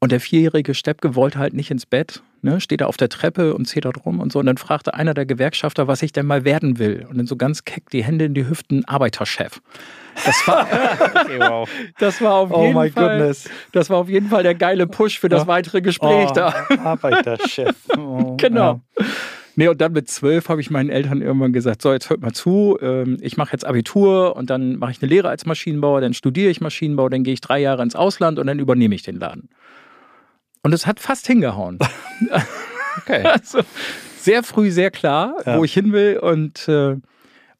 Und 0.00 0.10
der 0.12 0.20
vierjährige 0.20 0.74
Steppke 0.74 1.14
wollte 1.16 1.38
halt 1.38 1.54
nicht 1.54 1.70
ins 1.72 1.86
Bett, 1.86 2.22
ne, 2.42 2.60
steht 2.60 2.80
da 2.82 2.86
auf 2.86 2.96
der 2.96 3.08
Treppe 3.08 3.54
und 3.54 3.66
zetert 3.66 4.04
rum 4.04 4.18
und 4.20 4.32
so. 4.32 4.38
Und 4.40 4.46
dann 4.46 4.56
fragte 4.56 4.94
einer 4.94 5.12
der 5.14 5.26
Gewerkschafter, 5.26 5.86
was 5.88 6.02
ich 6.02 6.12
denn 6.12 6.26
mal 6.26 6.44
werden 6.44 6.78
will. 6.78 7.04
Und 7.08 7.18
dann 7.18 7.26
so 7.26 7.36
ganz 7.36 7.64
keck 7.64 7.90
die 7.90 8.04
Hände 8.04 8.24
in 8.26 8.34
die 8.34 8.48
Hüften, 8.48 8.84
Arbeiterchef. 8.84 9.60
Das 10.24 10.46
war, 10.46 10.66
Okay, 11.24 11.38
wow. 11.40 11.68
das 11.98 12.20
war 12.20 12.34
auf 12.34 12.50
Oh 12.52 12.62
jeden 12.62 12.74
my 12.80 12.90
Fall, 12.90 13.18
goodness. 13.18 13.48
das 13.72 13.90
war 13.90 13.98
auf 13.98 14.08
jeden 14.08 14.28
Fall 14.28 14.42
der 14.44 14.54
geile 14.56 14.86
Push 14.88 15.18
für 15.20 15.28
das 15.28 15.42
Ja. 15.42 15.46
weitere 15.48 15.80
Gespräch 15.80 16.28
Oh, 16.30 16.34
da. 16.34 16.54
Arbeiterchef. 16.82 17.74
Oh, 17.96 18.36
Genau. 18.36 18.80
Nee, 19.58 19.66
und 19.66 19.80
dann 19.80 19.90
mit 19.90 20.08
zwölf 20.08 20.48
habe 20.50 20.60
ich 20.60 20.70
meinen 20.70 20.88
Eltern 20.88 21.20
irgendwann 21.20 21.52
gesagt, 21.52 21.82
so, 21.82 21.92
jetzt 21.92 22.10
hört 22.10 22.20
mal 22.20 22.32
zu, 22.32 22.78
ähm, 22.80 23.16
ich 23.20 23.36
mache 23.36 23.50
jetzt 23.50 23.66
Abitur 23.66 24.36
und 24.36 24.50
dann 24.50 24.76
mache 24.76 24.92
ich 24.92 25.02
eine 25.02 25.08
Lehre 25.08 25.30
als 25.30 25.46
Maschinenbauer, 25.46 26.00
dann 26.00 26.14
studiere 26.14 26.48
ich 26.48 26.60
Maschinenbau, 26.60 27.08
dann 27.08 27.24
gehe 27.24 27.34
ich 27.34 27.40
drei 27.40 27.58
Jahre 27.58 27.82
ins 27.82 27.96
Ausland 27.96 28.38
und 28.38 28.46
dann 28.46 28.60
übernehme 28.60 28.94
ich 28.94 29.02
den 29.02 29.18
Laden. 29.18 29.48
Und 30.62 30.72
es 30.72 30.86
hat 30.86 31.00
fast 31.00 31.26
hingehauen. 31.26 31.80
Okay. 32.98 33.22
Also 33.24 33.60
sehr 34.20 34.44
früh, 34.44 34.70
sehr 34.70 34.92
klar, 34.92 35.34
Ja. 35.44 35.58
wo 35.58 35.64
ich 35.64 35.72
hin 35.72 35.92
will. 35.92 36.18
Und 36.18 36.68
äh, 36.68 36.96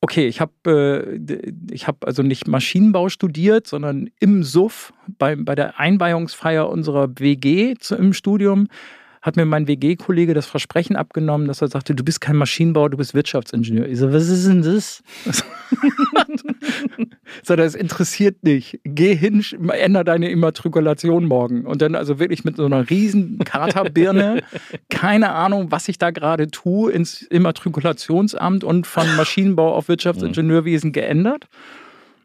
okay, 0.01 0.27
ich 0.29 0.41
habe 0.41 1.19
äh, 1.19 1.53
ich 1.73 1.89
hab 1.89 2.05
also 2.05 2.23
nicht 2.23 2.47
Maschinenbau 2.47 3.09
studiert, 3.09 3.67
sondern 3.67 4.09
im 4.21 4.45
SUF 4.45 4.93
bei, 5.19 5.35
bei 5.35 5.55
der 5.57 5.81
Einweihungsfeier 5.81 6.69
unserer 6.69 7.09
WG 7.19 7.75
zu, 7.79 7.97
im 7.97 8.13
Studium 8.13 8.69
hat 9.29 9.37
mir 9.37 9.45
mein 9.45 9.69
WG-Kollege 9.69 10.35
das 10.35 10.47
Versprechen 10.47 10.97
abgenommen, 10.97 11.47
dass 11.47 11.63
er 11.63 11.69
sagte, 11.69 11.95
du 11.95 12.03
bist 12.03 12.21
kein 12.21 12.37
Maschinenbauer, 12.37 12.91
du 12.91 12.97
bist 12.97 13.15
Wirtschaftsingenieur. 13.15 13.87
Ich 13.87 13.99
so, 13.99 14.13
was 14.13 14.29
ist 14.29 14.49
denn 14.49 14.63
das? 14.63 15.03
so, 17.45 17.55
das 17.55 17.75
interessiert 17.75 18.43
nicht. 18.43 18.81
Geh 18.85 19.15
hin, 19.15 19.45
änder 19.71 20.03
deine 20.03 20.31
Immatrikulation 20.31 21.27
morgen. 21.27 21.67
Und 21.67 21.83
dann 21.83 21.95
also 21.95 22.19
wirklich 22.19 22.45
mit 22.45 22.57
so 22.57 22.65
einer 22.65 22.91
riesen 22.91 23.39
Katerbirne, 23.39 24.43
keine 24.91 25.33
Ahnung, 25.33 25.71
was 25.71 25.89
ich 25.89 25.99
da 25.99 26.11
gerade 26.11 26.49
tue, 26.51 26.91
ins 26.91 27.23
Immatrikulationsamt 27.23 28.65
und 28.65 28.87
von 28.87 29.15
Maschinenbau 29.17 29.75
auf 29.75 29.89
Wirtschaftsingenieurwesen 29.89 30.93
geändert. 30.93 31.47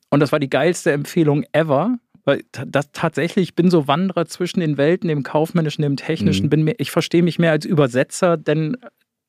Und 0.09 0.21
das 0.21 0.31
war 0.31 0.39
die 0.39 0.49
geilste 0.49 0.91
Empfehlung 0.91 1.43
ever. 1.51 1.97
Weil 2.25 2.43
das 2.67 2.91
tatsächlich, 2.93 3.49
ich 3.49 3.55
bin 3.55 3.69
so 3.69 3.87
Wanderer 3.87 4.25
zwischen 4.25 4.61
den 4.61 4.77
Welten, 4.77 5.09
dem 5.09 5.23
kaufmännischen, 5.23 5.81
dem 5.81 5.97
technischen, 5.97 6.45
Mhm. 6.45 6.49
bin 6.49 6.63
mehr, 6.63 6.75
ich 6.77 6.89
verstehe 6.91 7.21
mich 7.23 7.37
mehr 7.39 7.51
als 7.51 7.65
Übersetzer, 7.65 8.37
denn 8.37 8.77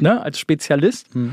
ne, 0.01 0.21
als 0.23 0.39
Spezialist. 0.39 1.13
Hm. 1.15 1.33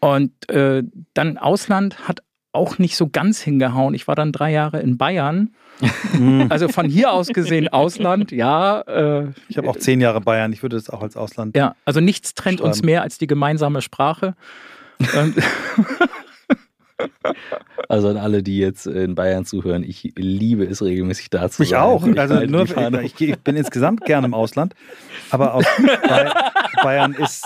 Und 0.00 0.50
äh, 0.50 0.82
dann 1.14 1.38
Ausland 1.38 2.06
hat 2.06 2.20
auch 2.52 2.78
nicht 2.78 2.94
so 2.96 3.08
ganz 3.08 3.40
hingehauen. 3.40 3.94
Ich 3.94 4.06
war 4.06 4.14
dann 4.14 4.30
drei 4.32 4.52
Jahre 4.52 4.80
in 4.80 4.96
Bayern. 4.98 5.54
Hm. 6.12 6.46
Also 6.50 6.68
von 6.68 6.86
hier 6.88 7.10
aus 7.12 7.28
gesehen 7.28 7.68
Ausland, 7.68 8.30
ja. 8.30 8.82
Äh, 8.82 9.28
Ich 9.48 9.56
habe 9.58 9.68
auch 9.68 9.76
zehn 9.76 10.00
Jahre 10.00 10.20
Bayern. 10.20 10.52
Ich 10.52 10.62
würde 10.62 10.76
das 10.76 10.88
auch 10.90 11.02
als 11.02 11.16
Ausland. 11.16 11.56
ja, 11.56 11.74
also 11.86 12.00
nichts 12.00 12.34
trennt 12.34 12.60
uns 12.60 12.76
Schreiben. 12.76 12.86
mehr 12.86 13.02
als 13.02 13.18
die 13.18 13.26
gemeinsame 13.26 13.80
Sprache. 13.82 14.34
Also 17.88 18.08
an 18.08 18.16
alle, 18.16 18.42
die 18.42 18.58
jetzt 18.58 18.86
in 18.86 19.14
Bayern 19.14 19.44
zuhören, 19.44 19.82
ich 19.82 20.12
liebe 20.16 20.64
es 20.64 20.82
regelmäßig 20.82 21.30
da 21.30 21.50
zu 21.50 21.62
Ich 21.62 21.70
sein. 21.70 21.80
auch. 21.80 22.06
Ich 22.06 22.18
Also 22.18 22.40
nur, 22.46 22.64
ich, 23.02 23.20
ich 23.20 23.38
bin 23.40 23.56
insgesamt 23.56 24.04
gerne 24.04 24.26
im 24.26 24.34
Ausland. 24.34 24.74
Aber 25.30 25.54
auch 25.54 25.62
Bay- 26.08 26.30
Bayern 26.82 27.14
ist, 27.14 27.44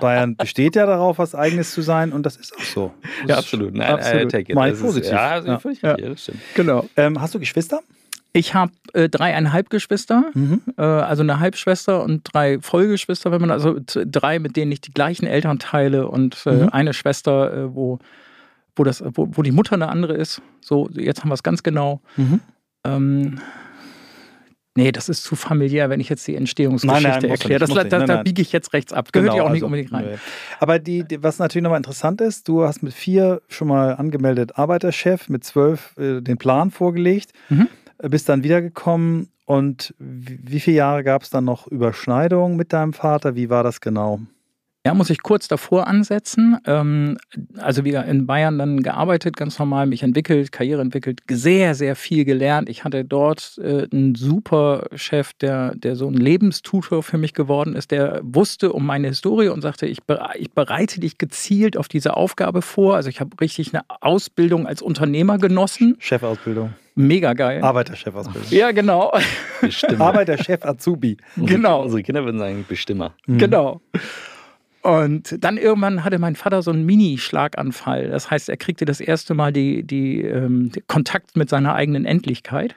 Bayern 0.00 0.36
besteht 0.36 0.76
ja 0.76 0.86
darauf, 0.86 1.18
was 1.18 1.34
Eigenes 1.34 1.72
zu 1.72 1.82
sein 1.82 2.12
und 2.12 2.24
das 2.26 2.36
ist 2.36 2.54
auch 2.56 2.60
so. 2.62 2.94
Das 3.02 3.28
Ja, 3.28 3.34
ist- 3.34 3.38
absolut. 3.44 3.74
Nein, 3.74 3.92
absolut. 3.92 4.32
It. 4.34 4.54
Mal 4.54 4.70
Das 4.70 4.78
ist- 4.78 4.84
positiv. 4.84 5.10
Ja, 5.12 5.28
also 5.30 5.48
Ja. 5.48 5.58
völlig 5.58 5.82
Ja. 5.82 5.92
richtig, 5.92 6.12
das 6.12 6.22
stimmt. 6.22 6.38
genau. 6.54 6.88
Ähm, 6.96 7.20
hast 7.20 7.34
du 7.34 7.38
Geschwister? 7.38 7.80
Ich 8.34 8.54
habe 8.54 8.72
äh, 8.92 9.08
dreieinhalb 9.08 9.70
Geschwister, 9.70 10.24
Mhm. 10.34 10.60
äh, 10.76 10.82
also 10.82 11.22
eine 11.22 11.40
Halbschwester 11.40 12.02
und 12.02 12.22
drei 12.32 12.58
Vollgeschwister, 12.60 13.32
wenn 13.32 13.40
man 13.40 13.50
also 13.50 13.76
drei, 13.86 14.38
mit 14.38 14.54
denen 14.56 14.70
ich 14.70 14.80
die 14.82 14.92
gleichen 14.92 15.26
Eltern 15.26 15.58
teile 15.58 16.08
und 16.08 16.42
äh, 16.46 16.52
Mhm. 16.52 16.68
eine 16.68 16.92
Schwester, 16.92 17.52
äh, 17.52 17.74
wo, 17.74 17.98
wo, 18.78 18.84
das, 18.84 19.02
wo, 19.14 19.28
wo 19.32 19.42
die 19.42 19.52
Mutter 19.52 19.74
eine 19.74 19.88
andere 19.88 20.14
ist. 20.14 20.40
So, 20.60 20.88
jetzt 20.92 21.20
haben 21.20 21.28
wir 21.30 21.34
es 21.34 21.42
ganz 21.42 21.62
genau. 21.62 22.00
Mhm. 22.16 22.40
Ähm, 22.84 23.40
nee, 24.74 24.92
das 24.92 25.08
ist 25.08 25.24
zu 25.24 25.34
familiär, 25.36 25.90
wenn 25.90 26.00
ich 26.00 26.08
jetzt 26.08 26.26
die 26.26 26.36
Entstehungsgeschichte 26.36 27.02
Nein, 27.08 27.20
nein, 27.20 27.30
muss 27.30 27.40
erkläre. 27.40 27.60
Das, 27.60 27.70
da, 27.70 27.84
da, 27.84 28.06
da 28.06 28.22
biege 28.22 28.40
ich 28.42 28.52
jetzt 28.52 28.72
rechts 28.72 28.92
ab. 28.92 29.12
Gehört 29.12 29.34
ja 29.34 29.42
auch 29.42 29.48
nicht 29.48 29.56
also, 29.56 29.66
unbedingt 29.66 29.92
rein. 29.92 30.04
nö. 30.04 30.16
Aber 30.60 30.78
die, 30.78 31.02
die, 31.04 31.22
was 31.22 31.38
natürlich 31.38 31.64
nochmal 31.64 31.78
interessant 31.78 32.20
ist, 32.20 32.48
du 32.48 32.62
hast 32.64 32.82
mit 32.82 32.94
vier 32.94 33.42
schon 33.48 33.68
mal 33.68 33.94
angemeldet 33.96 34.56
Arbeiterchef, 34.56 35.28
mit 35.28 35.44
zwölf 35.44 35.96
äh, 35.98 36.20
den 36.20 36.38
Plan 36.38 36.70
vorgelegt, 36.70 37.32
Mhm. 37.48 37.68
äh, 37.98 38.08
bist 38.08 38.28
dann 38.28 38.44
wiedergekommen 38.44 39.28
und 39.44 39.94
wie, 39.98 40.38
wie 40.42 40.60
viele 40.60 40.76
Jahre 40.76 41.02
gab 41.02 41.22
es 41.22 41.30
dann 41.30 41.44
noch 41.44 41.66
Überschneidungen 41.66 42.56
mit 42.56 42.72
deinem 42.72 42.92
Vater? 42.92 43.34
Wie 43.34 43.50
war 43.50 43.64
das 43.64 43.80
genau? 43.80 44.20
Ja, 44.86 44.94
muss 44.94 45.10
ich 45.10 45.22
kurz 45.22 45.48
davor 45.48 45.86
ansetzen. 45.86 46.56
Ähm, 46.64 47.18
also 47.58 47.84
wieder 47.84 48.04
in 48.06 48.26
Bayern 48.26 48.58
dann 48.58 48.82
gearbeitet, 48.82 49.36
ganz 49.36 49.58
normal, 49.58 49.86
mich 49.86 50.02
entwickelt, 50.02 50.50
Karriere 50.52 50.80
entwickelt, 50.80 51.20
sehr, 51.28 51.74
sehr 51.74 51.94
viel 51.96 52.24
gelernt. 52.24 52.68
Ich 52.70 52.84
hatte 52.84 53.04
dort 53.04 53.58
äh, 53.62 53.86
einen 53.92 54.14
super 54.14 54.86
Chef, 54.94 55.32
der, 55.34 55.74
der 55.74 55.94
so 55.96 56.06
ein 56.08 56.14
Lebenstutor 56.14 57.02
für 57.02 57.18
mich 57.18 57.34
geworden 57.34 57.74
ist, 57.74 57.90
der 57.90 58.20
wusste 58.22 58.72
um 58.72 58.86
meine 58.86 59.08
Historie 59.08 59.48
und 59.48 59.60
sagte, 59.62 59.86
ich, 59.86 59.98
bere- 60.06 60.36
ich 60.38 60.52
bereite 60.52 61.00
dich 61.00 61.18
gezielt 61.18 61.76
auf 61.76 61.88
diese 61.88 62.16
Aufgabe 62.16 62.62
vor. 62.62 62.94
Also 62.94 63.10
ich 63.10 63.20
habe 63.20 63.30
richtig 63.40 63.74
eine 63.74 63.82
Ausbildung 64.00 64.66
als 64.66 64.80
Unternehmer 64.80 65.38
genossen. 65.38 65.96
Chefausbildung. 65.98 66.72
Mega 66.94 67.32
geil. 67.34 67.62
Arbeiterchefausbildung. 67.62 68.50
ja, 68.50 68.72
genau. 68.72 69.12
Bestimmer. 69.60 70.00
Arbeiterchef 70.06 70.64
Azubi. 70.64 71.16
genau. 71.36 71.82
Unsere 71.82 72.02
Kinder 72.02 72.24
würden 72.24 72.38
sagen 72.38 72.64
Bestimmer. 72.68 73.14
Mhm. 73.26 73.38
Genau. 73.38 73.80
Und 74.88 75.44
dann 75.44 75.58
irgendwann 75.58 76.02
hatte 76.02 76.18
mein 76.18 76.34
Vater 76.34 76.62
so 76.62 76.70
einen 76.70 76.86
Mini-Schlaganfall. 76.86 78.08
Das 78.08 78.30
heißt, 78.30 78.48
er 78.48 78.56
kriegte 78.56 78.86
das 78.86 79.00
erste 79.00 79.34
Mal 79.34 79.52
die, 79.52 79.82
die, 79.82 80.22
ähm, 80.22 80.72
Kontakt 80.86 81.36
mit 81.36 81.50
seiner 81.50 81.74
eigenen 81.74 82.06
Endlichkeit. 82.06 82.74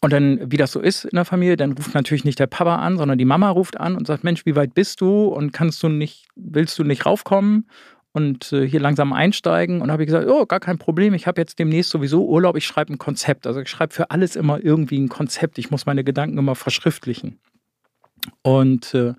Und 0.00 0.12
dann, 0.12 0.50
wie 0.50 0.56
das 0.56 0.72
so 0.72 0.80
ist 0.80 1.04
in 1.04 1.14
der 1.14 1.24
Familie, 1.24 1.56
dann 1.56 1.74
ruft 1.74 1.94
natürlich 1.94 2.24
nicht 2.24 2.40
der 2.40 2.48
Papa 2.48 2.74
an, 2.78 2.96
sondern 2.96 3.16
die 3.16 3.24
Mama 3.24 3.48
ruft 3.50 3.78
an 3.78 3.94
und 3.94 4.08
sagt: 4.08 4.24
Mensch, 4.24 4.44
wie 4.44 4.56
weit 4.56 4.74
bist 4.74 5.00
du? 5.00 5.26
Und 5.26 5.52
kannst 5.52 5.80
du 5.84 5.88
nicht, 5.88 6.26
willst 6.34 6.76
du 6.80 6.82
nicht 6.82 7.06
raufkommen? 7.06 7.68
und 8.14 8.52
äh, 8.52 8.68
hier 8.68 8.80
langsam 8.80 9.14
einsteigen. 9.14 9.80
Und 9.80 9.90
habe 9.90 10.02
ich 10.02 10.08
gesagt, 10.08 10.28
oh, 10.28 10.44
gar 10.44 10.60
kein 10.60 10.76
Problem, 10.76 11.14
ich 11.14 11.26
habe 11.26 11.40
jetzt 11.40 11.58
demnächst 11.58 11.90
sowieso 11.90 12.26
Urlaub, 12.26 12.56
ich 12.56 12.66
schreibe 12.66 12.92
ein 12.92 12.98
Konzept. 12.98 13.46
Also 13.46 13.60
ich 13.60 13.70
schreibe 13.70 13.94
für 13.94 14.10
alles 14.10 14.36
immer 14.36 14.62
irgendwie 14.62 14.98
ein 14.98 15.08
Konzept. 15.08 15.58
Ich 15.58 15.70
muss 15.70 15.86
meine 15.86 16.04
Gedanken 16.04 16.36
immer 16.36 16.54
verschriftlichen. 16.54 17.38
Und 18.42 18.92
äh, 18.92 19.14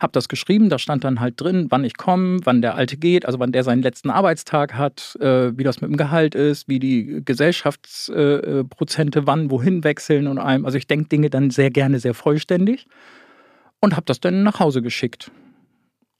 habe 0.00 0.12
das 0.12 0.28
geschrieben, 0.28 0.68
da 0.68 0.78
stand 0.78 1.04
dann 1.04 1.20
halt 1.20 1.40
drin, 1.40 1.66
wann 1.70 1.84
ich 1.84 1.96
komme, 1.96 2.40
wann 2.44 2.62
der 2.62 2.74
Alte 2.74 2.96
geht, 2.96 3.24
also 3.26 3.38
wann 3.38 3.52
der 3.52 3.64
seinen 3.64 3.82
letzten 3.82 4.10
Arbeitstag 4.10 4.74
hat, 4.74 5.16
äh, 5.20 5.56
wie 5.56 5.64
das 5.64 5.80
mit 5.80 5.90
dem 5.90 5.96
Gehalt 5.96 6.34
ist, 6.34 6.68
wie 6.68 6.78
die 6.78 7.22
Gesellschaftsprozente 7.24 9.18
äh, 9.20 9.26
wann 9.26 9.50
wohin 9.50 9.84
wechseln 9.84 10.26
und 10.26 10.38
allem. 10.38 10.66
Also 10.66 10.78
ich 10.78 10.86
denke 10.86 11.08
Dinge 11.08 11.30
dann 11.30 11.50
sehr 11.50 11.70
gerne 11.70 11.98
sehr 11.98 12.14
vollständig 12.14 12.86
und 13.80 13.96
habe 13.96 14.06
das 14.06 14.20
dann 14.20 14.42
nach 14.42 14.60
Hause 14.60 14.82
geschickt. 14.82 15.30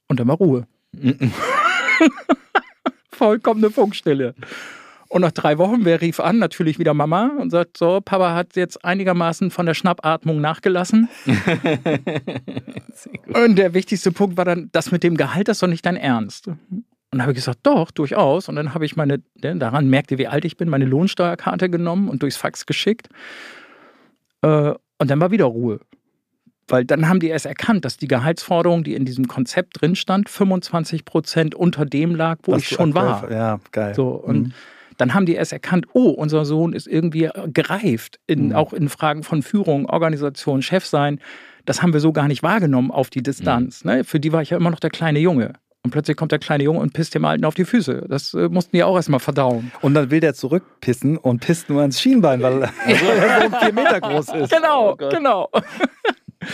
Und 0.07 0.19
dann 0.19 0.27
war 0.27 0.37
Ruhe. 0.37 0.67
Vollkommene 3.11 3.69
Funkstille. 3.69 4.35
Und 5.09 5.21
nach 5.21 5.31
drei 5.31 5.57
Wochen, 5.57 5.85
wer 5.85 6.01
rief 6.01 6.19
an? 6.19 6.39
Natürlich 6.39 6.79
wieder 6.79 6.93
Mama 6.93 7.31
und 7.39 7.49
sagt: 7.49 7.77
So, 7.77 8.01
Papa 8.01 8.33
hat 8.33 8.55
jetzt 8.55 8.83
einigermaßen 8.83 9.51
von 9.51 9.65
der 9.65 9.73
Schnappatmung 9.73 10.41
nachgelassen. 10.41 11.09
und 13.33 13.55
der 13.55 13.73
wichtigste 13.73 14.11
Punkt 14.11 14.37
war 14.37 14.45
dann: 14.45 14.69
Das 14.71 14.91
mit 14.91 15.03
dem 15.03 15.15
Gehalt, 15.15 15.47
das 15.47 15.57
ist 15.57 15.63
doch 15.63 15.67
nicht 15.67 15.85
dein 15.85 15.97
Ernst. 15.97 16.47
Und 16.47 16.85
dann 17.11 17.21
habe 17.21 17.31
ich 17.31 17.37
gesagt: 17.37 17.59
Doch, 17.63 17.91
durchaus. 17.91 18.49
Und 18.49 18.55
dann 18.55 18.73
habe 18.73 18.85
ich 18.85 18.95
meine, 18.95 19.21
ne, 19.41 19.55
daran 19.55 19.89
merkte, 19.89 20.17
wie 20.17 20.27
alt 20.27 20.45
ich 20.45 20.57
bin, 20.57 20.69
meine 20.69 20.85
Lohnsteuerkarte 20.85 21.69
genommen 21.69 22.09
und 22.09 22.21
durchs 22.21 22.37
Fax 22.37 22.65
geschickt. 22.65 23.09
Äh, 24.41 24.73
und 24.99 25.11
dann 25.11 25.19
war 25.19 25.31
wieder 25.31 25.45
Ruhe. 25.45 25.79
Weil 26.67 26.83
dann 26.83 27.07
haben 27.07 27.21
die 27.21 27.27
erst 27.27 27.45
erkannt, 27.45 27.85
dass 27.85 27.95
die 27.95 28.09
Gehaltsforderung, 28.09 28.83
die 28.83 28.93
in 28.93 29.05
diesem 29.05 29.27
Konzept 29.27 29.81
drin 29.81 29.95
stand, 29.95 30.27
25 30.27 31.05
Prozent 31.05 31.55
unter 31.55 31.85
dem 31.85 32.13
lag, 32.13 32.39
wo 32.43 32.51
Was 32.51 32.63
ich 32.63 32.69
schon 32.69 32.93
war. 32.93 33.31
Ja, 33.31 33.59
geil. 33.71 33.95
So, 33.95 34.09
und 34.09 34.47
mhm. 34.47 34.53
Dann 34.97 35.13
haben 35.13 35.25
die 35.25 35.35
erst 35.35 35.53
erkannt, 35.53 35.85
oh, 35.93 36.09
unser 36.09 36.45
Sohn 36.45 36.73
ist 36.73 36.87
irgendwie 36.87 37.29
gereift, 37.47 38.19
in, 38.27 38.47
mhm. 38.47 38.55
auch 38.55 38.73
in 38.73 38.89
Fragen 38.89 39.23
von 39.23 39.43
Führung, 39.43 39.87
Organisation, 39.87 40.61
Chef 40.61 40.85
sein. 40.85 41.19
Das 41.65 41.81
haben 41.81 41.93
wir 41.93 41.99
so 41.99 42.11
gar 42.11 42.27
nicht 42.27 42.43
wahrgenommen 42.43 42.91
auf 42.91 43.09
die 43.09 43.21
Distanz. 43.21 43.83
Mhm. 43.83 43.91
Ne? 43.91 44.03
Für 44.03 44.19
die 44.19 44.31
war 44.31 44.41
ich 44.41 44.49
ja 44.49 44.57
immer 44.57 44.71
noch 44.71 44.79
der 44.79 44.89
kleine 44.89 45.19
Junge. 45.19 45.53
Und 45.83 45.91
plötzlich 45.91 46.17
kommt 46.17 46.33
der 46.33 46.39
kleine 46.39 46.63
Junge 46.63 46.79
und 46.79 46.91
pisst 46.91 47.15
dem 47.15 47.23
Alten 47.23 47.45
auf 47.45 47.53
die 47.53 47.63
Füße. 47.63 48.07
Das 48.09 48.33
äh, 48.33 48.49
mussten 48.49 48.75
die 48.75 48.83
auch 48.83 48.95
erstmal 48.95 49.21
verdauen. 49.21 49.71
Und 49.81 49.93
dann 49.93 50.11
will 50.11 50.19
der 50.19 50.33
zurückpissen 50.33 51.17
und 51.17 51.39
pisst 51.39 51.69
nur 51.69 51.79
ans 51.79 52.01
Schienbein, 52.01 52.41
weil 52.41 52.63
er 52.85 53.49
so 53.49 53.57
vier 53.57 53.73
Meter 53.73 54.01
groß 54.01 54.33
ist. 54.33 54.51
Genau, 54.51 54.91
oh 54.91 54.95
genau. 54.97 55.49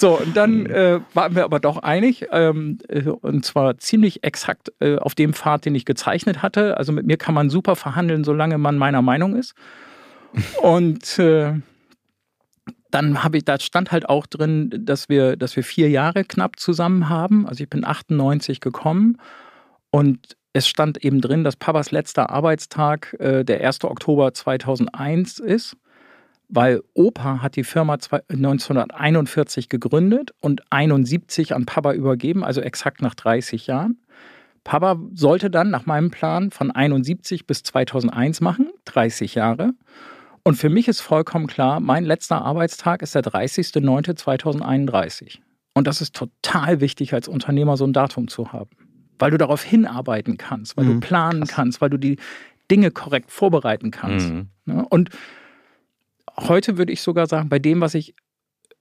So, 0.00 0.16
und 0.16 0.36
dann 0.36 0.66
äh, 0.66 1.00
waren 1.14 1.34
wir 1.34 1.42
aber 1.42 1.58
doch 1.58 1.78
einig, 1.78 2.28
ähm, 2.30 2.78
äh, 2.88 3.02
und 3.02 3.44
zwar 3.44 3.78
ziemlich 3.78 4.22
exakt 4.22 4.72
äh, 4.78 4.96
auf 4.96 5.16
dem 5.16 5.32
Pfad, 5.32 5.64
den 5.64 5.74
ich 5.74 5.84
gezeichnet 5.84 6.40
hatte. 6.40 6.76
Also 6.76 6.92
mit 6.92 7.04
mir 7.04 7.16
kann 7.16 7.34
man 7.34 7.50
super 7.50 7.74
verhandeln, 7.74 8.22
solange 8.22 8.58
man 8.58 8.78
meiner 8.78 9.02
Meinung 9.02 9.34
ist. 9.34 9.54
Und 10.62 11.18
äh, 11.18 11.54
dann 12.90 13.22
habe 13.22 13.38
ich, 13.38 13.44
da 13.44 13.58
stand 13.58 13.92
halt 13.92 14.08
auch 14.08 14.26
drin, 14.26 14.70
dass 14.84 15.08
wir, 15.08 15.36
dass 15.36 15.56
wir 15.56 15.64
vier 15.64 15.90
Jahre 15.90 16.24
knapp 16.24 16.58
zusammen 16.58 17.08
haben. 17.08 17.46
Also 17.46 17.64
ich 17.64 17.70
bin 17.70 17.84
98 17.84 18.60
gekommen 18.60 19.18
und 19.90 20.36
es 20.52 20.68
stand 20.68 21.04
eben 21.04 21.20
drin, 21.20 21.44
dass 21.44 21.56
Papas 21.56 21.90
letzter 21.90 22.30
Arbeitstag 22.30 23.14
äh, 23.18 23.44
der 23.44 23.66
1. 23.66 23.84
Oktober 23.84 24.32
2001 24.32 25.38
ist 25.38 25.76
weil 26.48 26.82
Opa 26.94 27.42
hat 27.42 27.56
die 27.56 27.64
Firma 27.64 27.94
1941 27.94 29.68
gegründet 29.68 30.30
und 30.40 30.62
71 30.70 31.54
an 31.54 31.66
Papa 31.66 31.92
übergeben, 31.92 32.44
also 32.44 32.60
exakt 32.60 33.02
nach 33.02 33.14
30 33.14 33.66
Jahren. 33.66 33.98
Papa 34.64 34.96
sollte 35.14 35.50
dann 35.50 35.70
nach 35.70 35.86
meinem 35.86 36.10
Plan 36.10 36.50
von 36.50 36.70
71 36.70 37.46
bis 37.46 37.62
2001 37.62 38.40
machen, 38.40 38.70
30 38.86 39.34
Jahre. 39.34 39.72
Und 40.42 40.56
für 40.56 40.70
mich 40.70 40.88
ist 40.88 41.00
vollkommen 41.00 41.46
klar, 41.46 41.78
mein 41.80 42.04
letzter 42.04 42.42
Arbeitstag 42.42 43.02
ist 43.02 43.14
der 43.14 43.22
30.09.2031. 43.22 45.38
Und 45.74 45.86
das 45.86 46.00
ist 46.00 46.14
total 46.14 46.80
wichtig 46.80 47.14
als 47.14 47.28
Unternehmer, 47.28 47.76
so 47.76 47.84
ein 47.84 47.92
Datum 47.92 48.26
zu 48.28 48.52
haben. 48.52 48.70
Weil 49.18 49.30
du 49.30 49.38
darauf 49.38 49.62
hinarbeiten 49.62 50.38
kannst, 50.38 50.76
weil 50.76 50.86
mhm, 50.86 51.00
du 51.00 51.06
planen 51.06 51.44
krass. 51.44 51.54
kannst, 51.54 51.80
weil 51.80 51.90
du 51.90 51.98
die 51.98 52.18
Dinge 52.70 52.90
korrekt 52.90 53.30
vorbereiten 53.30 53.90
kannst. 53.90 54.30
Mhm. 54.30 54.48
Und 54.88 55.10
heute 56.36 56.78
würde 56.78 56.92
ich 56.92 57.02
sogar 57.02 57.26
sagen, 57.26 57.48
bei 57.48 57.58
dem, 57.58 57.80
was 57.80 57.94
ich 57.94 58.14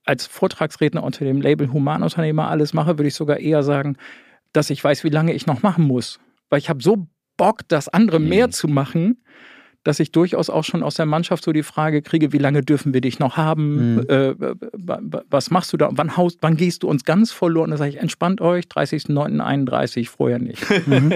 als 0.06 0.26
Vortragsredner 0.26 1.04
unter 1.04 1.26
dem 1.26 1.42
Label 1.42 1.72
Humanunternehmer 1.72 2.48
alles 2.48 2.74
mache, 2.74 2.98
würde 2.98 3.08
ich 3.08 3.16
sogar 3.16 3.38
eher 3.38 3.64
sagen, 3.64 3.98
dass 4.54 4.70
ich 4.70 4.84
weiß, 4.84 5.04
wie 5.04 5.10
lange 5.10 5.34
ich 5.34 5.46
noch 5.46 5.62
machen 5.62 5.84
muss. 5.84 6.20
Weil 6.50 6.60
ich 6.60 6.70
habe 6.70 6.82
so 6.82 7.08
Bock, 7.36 7.68
das 7.68 7.90
andere 7.90 8.20
mhm. 8.20 8.30
mehr 8.30 8.50
zu 8.50 8.68
machen, 8.68 9.24
dass 9.88 10.02
ich 10.02 10.12
durchaus 10.12 10.50
auch 10.50 10.66
schon 10.66 10.84
aus 10.84 10.96
der 10.96 11.06
Mannschaft 11.06 11.46
so 11.46 11.54
die 11.54 11.64
Frage 11.64 12.02
kriege, 12.02 12.34
wie 12.34 12.40
lange 12.40 12.62
dürfen 12.62 12.94
wir 12.94 13.00
dich 13.00 13.20
noch 13.20 13.38
haben? 13.38 13.96
Mhm. 13.96 14.06
Äh, 14.10 14.36
was 15.30 15.50
machst 15.50 15.72
du 15.72 15.78
da? 15.78 15.88
Wann, 15.94 16.18
haust, 16.18 16.40
wann 16.42 16.58
gehst 16.58 16.84
du 16.84 16.90
uns 16.90 17.06
ganz 17.06 17.32
verloren? 17.32 17.72
Da 17.72 17.78
sage 17.78 17.92
ich, 17.92 17.98
entspannt 17.98 18.42
euch, 18.42 18.66
30.09.31, 18.66 20.10
vorher 20.10 20.40
nicht. 20.40 20.62
Mhm. 20.88 21.14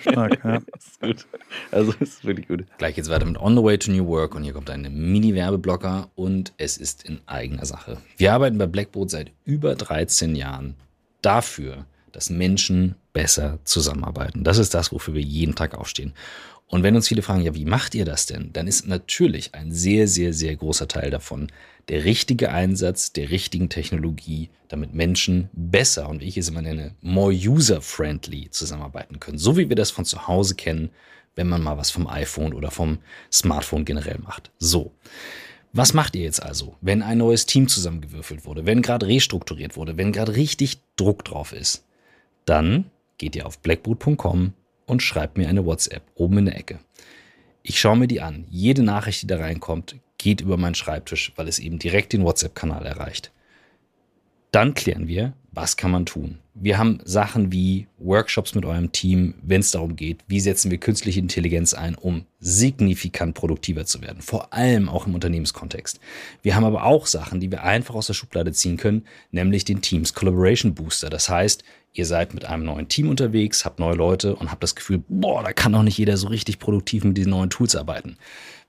Stark, 0.00 0.42
ja. 0.42 0.60
Das 0.72 0.86
ist 0.86 1.00
gut. 1.02 1.26
Also 1.70 1.92
das 1.92 2.08
ist 2.08 2.24
wirklich 2.24 2.48
gut. 2.48 2.64
Gleich 2.78 2.94
geht's 2.94 3.10
weiter 3.10 3.26
mit 3.26 3.38
On 3.38 3.54
the 3.54 3.62
Way 3.62 3.76
to 3.76 3.90
New 3.90 4.06
Work 4.06 4.34
und 4.34 4.44
hier 4.44 4.54
kommt 4.54 4.70
ein 4.70 4.82
Mini-Werbeblocker 4.90 6.08
und 6.14 6.54
es 6.56 6.78
ist 6.78 7.06
in 7.06 7.18
eigener 7.26 7.66
Sache. 7.66 7.98
Wir 8.16 8.32
arbeiten 8.32 8.56
bei 8.56 8.66
Blackboard 8.66 9.10
seit 9.10 9.30
über 9.44 9.74
13 9.74 10.36
Jahren 10.36 10.74
dafür, 11.20 11.84
dass 12.12 12.30
Menschen 12.30 12.94
besser 13.12 13.58
zusammenarbeiten. 13.64 14.44
Das 14.44 14.58
ist 14.58 14.74
das, 14.74 14.92
wofür 14.92 15.14
wir 15.14 15.22
jeden 15.22 15.54
Tag 15.54 15.74
aufstehen. 15.74 16.14
Und 16.70 16.84
wenn 16.84 16.94
uns 16.94 17.08
viele 17.08 17.22
fragen, 17.22 17.42
ja, 17.42 17.54
wie 17.54 17.64
macht 17.64 17.96
ihr 17.96 18.04
das 18.04 18.26
denn? 18.26 18.52
Dann 18.52 18.68
ist 18.68 18.86
natürlich 18.86 19.54
ein 19.54 19.72
sehr, 19.72 20.06
sehr, 20.06 20.32
sehr 20.32 20.54
großer 20.54 20.86
Teil 20.86 21.10
davon 21.10 21.50
der 21.88 22.04
richtige 22.04 22.52
Einsatz 22.52 23.12
der 23.12 23.30
richtigen 23.30 23.68
Technologie, 23.68 24.50
damit 24.68 24.94
Menschen 24.94 25.50
besser 25.52 26.08
und 26.08 26.20
wie 26.20 26.28
ich 26.28 26.38
es 26.38 26.48
immer 26.48 26.62
nenne, 26.62 26.94
more 27.00 27.32
user-friendly 27.32 28.50
zusammenarbeiten 28.50 29.18
können. 29.18 29.38
So 29.38 29.56
wie 29.56 29.68
wir 29.68 29.74
das 29.74 29.90
von 29.90 30.04
zu 30.04 30.28
Hause 30.28 30.54
kennen, 30.54 30.90
wenn 31.34 31.48
man 31.48 31.62
mal 31.62 31.76
was 31.76 31.90
vom 31.90 32.06
iPhone 32.06 32.54
oder 32.54 32.70
vom 32.70 32.98
Smartphone 33.32 33.84
generell 33.84 34.18
macht. 34.18 34.52
So. 34.58 34.92
Was 35.72 35.94
macht 35.94 36.14
ihr 36.14 36.22
jetzt 36.22 36.42
also, 36.42 36.76
wenn 36.80 37.02
ein 37.02 37.18
neues 37.18 37.46
Team 37.46 37.66
zusammengewürfelt 37.66 38.44
wurde, 38.44 38.66
wenn 38.66 38.82
gerade 38.82 39.06
restrukturiert 39.06 39.76
wurde, 39.76 39.96
wenn 39.96 40.12
gerade 40.12 40.36
richtig 40.36 40.80
Druck 40.96 41.24
drauf 41.24 41.52
ist? 41.52 41.84
Dann 42.44 42.90
geht 43.20 43.36
ihr 43.36 43.46
auf 43.46 43.60
blackboot.com 43.60 44.54
und 44.86 45.02
schreibt 45.02 45.38
mir 45.38 45.48
eine 45.48 45.64
WhatsApp 45.64 46.02
oben 46.16 46.38
in 46.38 46.44
der 46.46 46.58
Ecke. 46.58 46.80
Ich 47.62 47.78
schaue 47.78 47.96
mir 47.96 48.08
die 48.08 48.22
an. 48.22 48.46
Jede 48.50 48.82
Nachricht, 48.82 49.22
die 49.22 49.26
da 49.26 49.36
reinkommt, 49.36 49.96
geht 50.18 50.40
über 50.40 50.56
meinen 50.56 50.74
Schreibtisch, 50.74 51.32
weil 51.36 51.46
es 51.46 51.58
eben 51.58 51.78
direkt 51.78 52.12
den 52.12 52.24
WhatsApp-Kanal 52.24 52.86
erreicht. 52.86 53.30
Dann 54.50 54.74
klären 54.74 55.06
wir, 55.06 55.34
was 55.52 55.76
kann 55.76 55.90
man 55.90 56.06
tun. 56.06 56.38
Wir 56.54 56.78
haben 56.78 57.00
Sachen 57.04 57.52
wie 57.52 57.86
Workshops 57.98 58.54
mit 58.54 58.64
eurem 58.64 58.92
Team, 58.92 59.34
wenn 59.42 59.60
es 59.60 59.70
darum 59.70 59.96
geht, 59.96 60.18
wie 60.28 60.40
setzen 60.40 60.70
wir 60.70 60.78
künstliche 60.78 61.20
Intelligenz 61.20 61.74
ein, 61.74 61.94
um 61.94 62.24
signifikant 62.38 63.34
produktiver 63.34 63.84
zu 63.84 64.02
werden, 64.02 64.22
vor 64.22 64.52
allem 64.52 64.88
auch 64.88 65.06
im 65.06 65.14
Unternehmenskontext. 65.14 66.00
Wir 66.42 66.54
haben 66.54 66.64
aber 66.64 66.84
auch 66.84 67.06
Sachen, 67.06 67.40
die 67.40 67.50
wir 67.50 67.62
einfach 67.62 67.94
aus 67.94 68.08
der 68.08 68.14
Schublade 68.14 68.52
ziehen 68.52 68.76
können, 68.76 69.04
nämlich 69.30 69.64
den 69.64 69.80
Teams 69.80 70.14
Collaboration 70.14 70.74
Booster. 70.74 71.10
Das 71.10 71.28
heißt, 71.28 71.64
ihr 71.92 72.06
seid 72.06 72.34
mit 72.34 72.44
einem 72.44 72.64
neuen 72.64 72.88
Team 72.88 73.08
unterwegs, 73.08 73.64
habt 73.64 73.78
neue 73.78 73.94
Leute 73.94 74.36
und 74.36 74.50
habt 74.50 74.62
das 74.62 74.74
Gefühl, 74.74 75.02
boah, 75.08 75.42
da 75.42 75.52
kann 75.52 75.72
doch 75.72 75.82
nicht 75.82 75.98
jeder 75.98 76.16
so 76.16 76.28
richtig 76.28 76.58
produktiv 76.58 77.04
mit 77.04 77.16
diesen 77.16 77.30
neuen 77.30 77.50
Tools 77.50 77.74
arbeiten. 77.74 78.16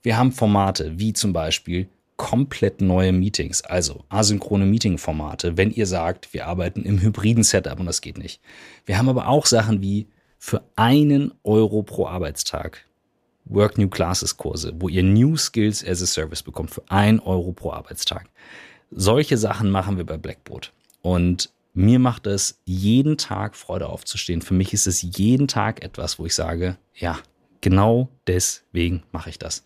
Wir 0.01 0.17
haben 0.17 0.31
Formate 0.31 0.93
wie 0.97 1.13
zum 1.13 1.33
Beispiel 1.33 1.87
komplett 2.17 2.81
neue 2.81 3.11
Meetings, 3.11 3.63
also 3.63 4.03
asynchrone 4.09 4.65
Meeting-Formate, 4.65 5.57
wenn 5.57 5.71
ihr 5.71 5.87
sagt, 5.87 6.33
wir 6.33 6.47
arbeiten 6.47 6.83
im 6.83 7.01
hybriden 7.01 7.43
Setup 7.43 7.79
und 7.79 7.87
das 7.87 8.01
geht 8.01 8.17
nicht. 8.17 8.41
Wir 8.85 8.97
haben 8.97 9.09
aber 9.09 9.27
auch 9.27 9.45
Sachen 9.45 9.81
wie 9.81 10.07
für 10.37 10.63
einen 10.75 11.33
Euro 11.43 11.83
pro 11.83 12.07
Arbeitstag 12.07 12.85
Work 13.45 13.77
New 13.77 13.89
Classes 13.89 14.37
Kurse, 14.37 14.73
wo 14.79 14.87
ihr 14.87 15.03
New 15.03 15.35
Skills 15.35 15.85
as 15.85 16.01
a 16.01 16.05
Service 16.05 16.43
bekommt 16.43 16.71
für 16.71 16.83
ein 16.89 17.19
Euro 17.19 17.51
pro 17.53 17.71
Arbeitstag. 17.71 18.29
Solche 18.91 19.37
Sachen 19.37 19.71
machen 19.71 19.97
wir 19.97 20.05
bei 20.05 20.17
Blackboard. 20.17 20.71
Und 21.01 21.49
mir 21.73 21.99
macht 21.99 22.27
es 22.27 22.59
jeden 22.65 23.17
Tag 23.17 23.55
Freude 23.55 23.87
aufzustehen. 23.87 24.41
Für 24.41 24.53
mich 24.53 24.73
ist 24.73 24.87
es 24.87 25.01
jeden 25.01 25.47
Tag 25.47 25.83
etwas, 25.83 26.19
wo 26.19 26.25
ich 26.25 26.35
sage, 26.35 26.77
ja, 26.95 27.19
genau 27.61 28.09
deswegen 28.27 29.03
mache 29.11 29.29
ich 29.29 29.39
das. 29.39 29.63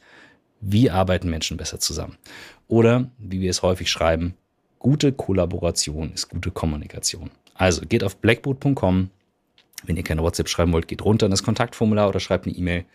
Wie 0.61 0.89
arbeiten 0.89 1.29
Menschen 1.29 1.57
besser 1.57 1.79
zusammen? 1.79 2.17
Oder, 2.67 3.09
wie 3.17 3.41
wir 3.41 3.49
es 3.49 3.61
häufig 3.61 3.89
schreiben, 3.89 4.35
gute 4.79 5.11
Kollaboration 5.11 6.11
ist 6.13 6.29
gute 6.29 6.51
Kommunikation. 6.51 7.31
Also 7.53 7.81
geht 7.81 8.03
auf 8.03 8.17
blackboot.com. 8.17 9.09
Wenn 9.83 9.97
ihr 9.97 10.03
keine 10.03 10.23
WhatsApp 10.23 10.49
schreiben 10.49 10.73
wollt, 10.73 10.87
geht 10.87 11.03
runter 11.03 11.27
in 11.27 11.31
das 11.31 11.43
Kontaktformular 11.43 12.09
oder 12.09 12.19
schreibt 12.19 12.45
eine 12.45 12.55
E-Mail. 12.55 12.85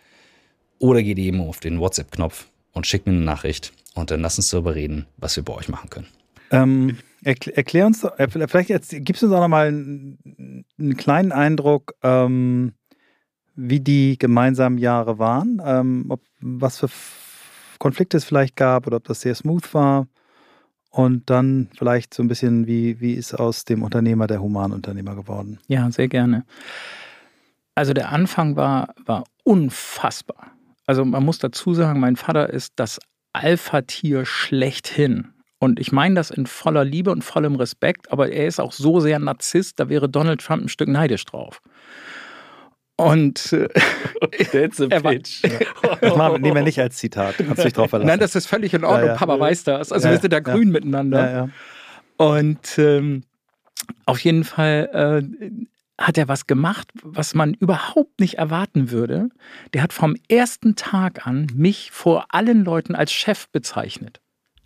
Oder 0.79 1.03
geht 1.03 1.19
eben 1.19 1.41
auf 1.41 1.61
den 1.61 1.79
WhatsApp-Knopf 1.79 2.47
und 2.73 2.87
schickt 2.87 3.07
mir 3.07 3.13
eine 3.13 3.23
Nachricht 3.25 3.73
und 3.95 4.11
dann 4.11 4.21
lasst 4.21 4.39
uns 4.39 4.51
darüber 4.51 4.75
reden, 4.75 5.07
was 5.17 5.37
wir 5.37 5.45
bei 5.45 5.55
euch 5.55 5.69
machen 5.69 5.91
können. 5.91 6.09
Ähm, 6.51 6.99
erklär, 7.23 7.57
erklär, 7.57 7.87
uns, 7.87 8.05
äh, 8.05 8.29
vielleicht 8.29 8.71
jetzt, 8.71 8.95
gibst 9.05 9.23
du 9.23 9.27
uns 9.27 9.35
auch 9.35 9.41
nochmal 9.41 9.69
einen, 9.69 10.65
einen 10.79 10.97
kleinen 10.97 11.33
Eindruck, 11.33 11.95
ähm, 12.03 12.73
wie 13.55 13.81
die 13.81 14.19
gemeinsamen 14.19 14.79
Jahre 14.79 15.19
waren, 15.19 15.61
ähm, 15.65 16.07
ob, 16.09 16.23
was 16.41 16.79
für 16.79 16.89
Konflikte 17.79 18.17
es 18.17 18.25
vielleicht 18.25 18.57
gab 18.57 18.87
oder 18.87 18.97
ob 18.99 19.05
das 19.05 19.21
sehr 19.21 19.35
smooth 19.35 19.75
war. 19.75 20.07
Und 20.91 21.31
dann 21.31 21.69
vielleicht 21.79 22.15
so 22.15 22.23
ein 22.23 22.29
bisschen, 22.29 22.67
wie, 22.67 23.01
wie 23.01 23.15
ist 23.15 23.33
aus 23.35 23.65
dem 23.65 23.85
Unternehmer 23.85 24.27
der 24.27 24.43
Humanunternehmer 24.43 25.15
geworden? 25.15 25.61
Ja, 25.69 25.89
sehr 25.93 26.09
gerne. 26.09 26.45
Also 27.77 27.93
der 27.93 28.11
Anfang 28.11 28.57
war, 28.57 28.93
war 29.07 29.25
unfassbar. 29.45 30.51
Also 30.87 31.05
man 31.05 31.25
muss 31.25 31.39
dazu 31.39 31.75
sagen, 31.75 32.01
mein 32.01 32.17
Vater 32.17 32.51
ist 32.51 32.73
das 32.77 32.99
Alpha-Tier 33.33 34.27
schlechthin. 34.27 35.29
Und 35.61 35.79
ich 35.79 35.93
meine 35.93 36.15
das 36.15 36.31
in 36.31 36.47
voller 36.47 36.87
Liebe 36.87 37.11
und 37.11 37.23
vollem 37.23 37.55
Respekt, 37.55 38.11
aber 38.11 38.33
er 38.33 38.47
ist 38.47 38.59
auch 38.59 38.73
so 38.73 38.99
sehr 38.99 39.19
Narzisst, 39.19 39.79
da 39.79 39.91
wäre 39.91 40.09
Donald 40.09 40.41
Trump 40.41 40.65
ein 40.65 40.69
Stück 40.71 40.89
neidisch 40.89 41.27
drauf. 41.27 41.61
Und 42.97 43.53
äh, 43.53 43.69
That's 44.53 44.81
a 44.81 44.87
pitch. 45.01 45.43
Das 46.01 46.17
machen, 46.17 46.41
nehmen 46.41 46.57
wir 46.57 46.63
nicht 46.63 46.81
als 46.81 46.97
Zitat. 46.97 47.37
Kannst 47.37 47.63
dich 47.63 47.75
drauf 47.75 47.91
verlassen. 47.91 48.09
Nein, 48.09 48.19
das 48.19 48.35
ist 48.35 48.47
völlig 48.47 48.73
in 48.73 48.85
Ordnung. 48.85 49.09
Ja, 49.09 49.13
ja. 49.13 49.19
Papa 49.19 49.39
weiß 49.39 49.65
das. 49.65 49.93
Also 49.93 50.09
Ja, 50.09 50.15
wir 50.15 50.21
sind 50.21 50.33
da 50.33 50.39
ja. 50.39 50.41
grün 50.41 50.71
miteinander. 50.71 51.31
Ja, 51.31 51.33
ja. 51.33 51.49
Und 52.17 52.79
ähm, 52.79 53.25
auf 54.07 54.19
jeden 54.21 54.45
Fall 54.45 54.89
äh, 55.41 55.51
hat 56.03 56.17
er 56.17 56.29
was 56.29 56.47
gemacht, 56.47 56.89
was 57.03 57.35
man 57.35 57.53
überhaupt 57.53 58.19
nicht 58.19 58.39
erwarten 58.39 58.91
würde. 58.91 59.29
Der 59.75 59.83
hat 59.83 59.93
vom 59.93 60.17
ersten 60.31 60.75
Tag 60.75 61.27
an 61.27 61.49
mich 61.55 61.91
vor 61.91 62.27
allen 62.31 62.65
Leuten 62.65 62.95
als 62.95 63.13
Chef 63.13 63.49
bezeichnet. 63.51 64.21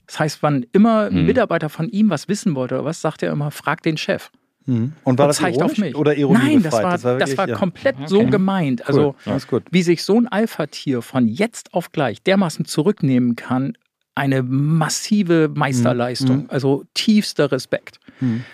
Das 0.07 0.19
heißt, 0.21 0.43
wann 0.43 0.67
immer 0.73 1.07
ein 1.07 1.21
Mhm. 1.23 1.27
Mitarbeiter 1.27 1.69
von 1.69 1.89
ihm 1.89 2.11
was 2.11 2.29
wissen 2.29 2.55
wollte 2.55 2.75
oder 2.77 2.85
was, 2.85 3.01
sagt 3.01 3.23
er 3.23 3.33
immer, 3.33 3.51
frag 3.51 3.83
den 3.83 3.97
Chef. 3.97 4.31
Mhm. 4.67 4.93
Und 5.05 5.19
war 5.19 5.27
Und 5.27 5.29
das 5.31 5.37
zeigt 5.39 5.63
auf 5.63 5.77
mich. 5.79 5.95
oder 5.95 6.17
Ironie 6.17 6.39
Nein, 6.39 6.63
das 6.63 6.73
war, 6.73 6.83
das 6.93 7.05
war, 7.05 7.19
wirklich, 7.19 7.37
ja. 7.39 7.55
komplett 7.55 7.97
Okay. 7.97 8.07
so 8.09 8.25
gemeint. 8.27 8.81
Cool. 8.81 8.87
Also 8.87 9.15
gut. 9.49 9.65
wie 9.71 9.83
sich 9.83 10.03
so 10.05 10.19
ein 10.19 10.27
Alpha-Tier 10.29 11.03
von 11.03 11.29
jetzt 11.29 11.75
auf 11.75 11.93
gleich 11.93 12.23
dermaßen 12.23 12.65
zurücknehmen 12.65 13.37
kann, 13.37 13.77
eine 14.15 14.43
massive 14.43 15.51
Meisterleistung. 15.55 16.45
Mhm. 16.45 16.49
Also 16.49 16.85
tiefster 16.95 17.51
Respekt. 17.53 17.99
Mhm. 18.21 18.45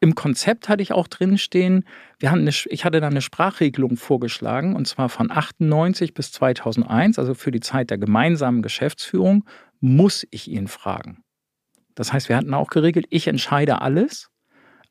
Im 0.00 0.16
Konzept 0.16 0.68
hatte 0.68 0.82
ich 0.82 0.90
auch 0.92 1.06
drin 1.06 1.38
stehen, 1.38 1.84
wir 2.18 2.32
hatten 2.32 2.40
eine, 2.40 2.50
ich 2.50 2.84
hatte 2.84 3.00
da 3.00 3.06
eine 3.06 3.20
Sprachregelung 3.22 3.96
vorgeschlagen, 3.96 4.74
und 4.74 4.88
zwar 4.88 5.08
von 5.08 5.30
98 5.30 6.12
bis 6.12 6.32
2001, 6.32 7.20
also 7.20 7.34
für 7.34 7.52
die 7.52 7.60
Zeit 7.60 7.90
der 7.90 7.98
gemeinsamen 7.98 8.62
Geschäftsführung, 8.62 9.44
muss 9.82 10.26
ich 10.30 10.48
ihn 10.48 10.68
fragen. 10.68 11.22
Das 11.94 12.12
heißt, 12.12 12.30
wir 12.30 12.36
hatten 12.36 12.54
auch 12.54 12.70
geregelt, 12.70 13.06
ich 13.10 13.26
entscheide 13.26 13.82
alles, 13.82 14.30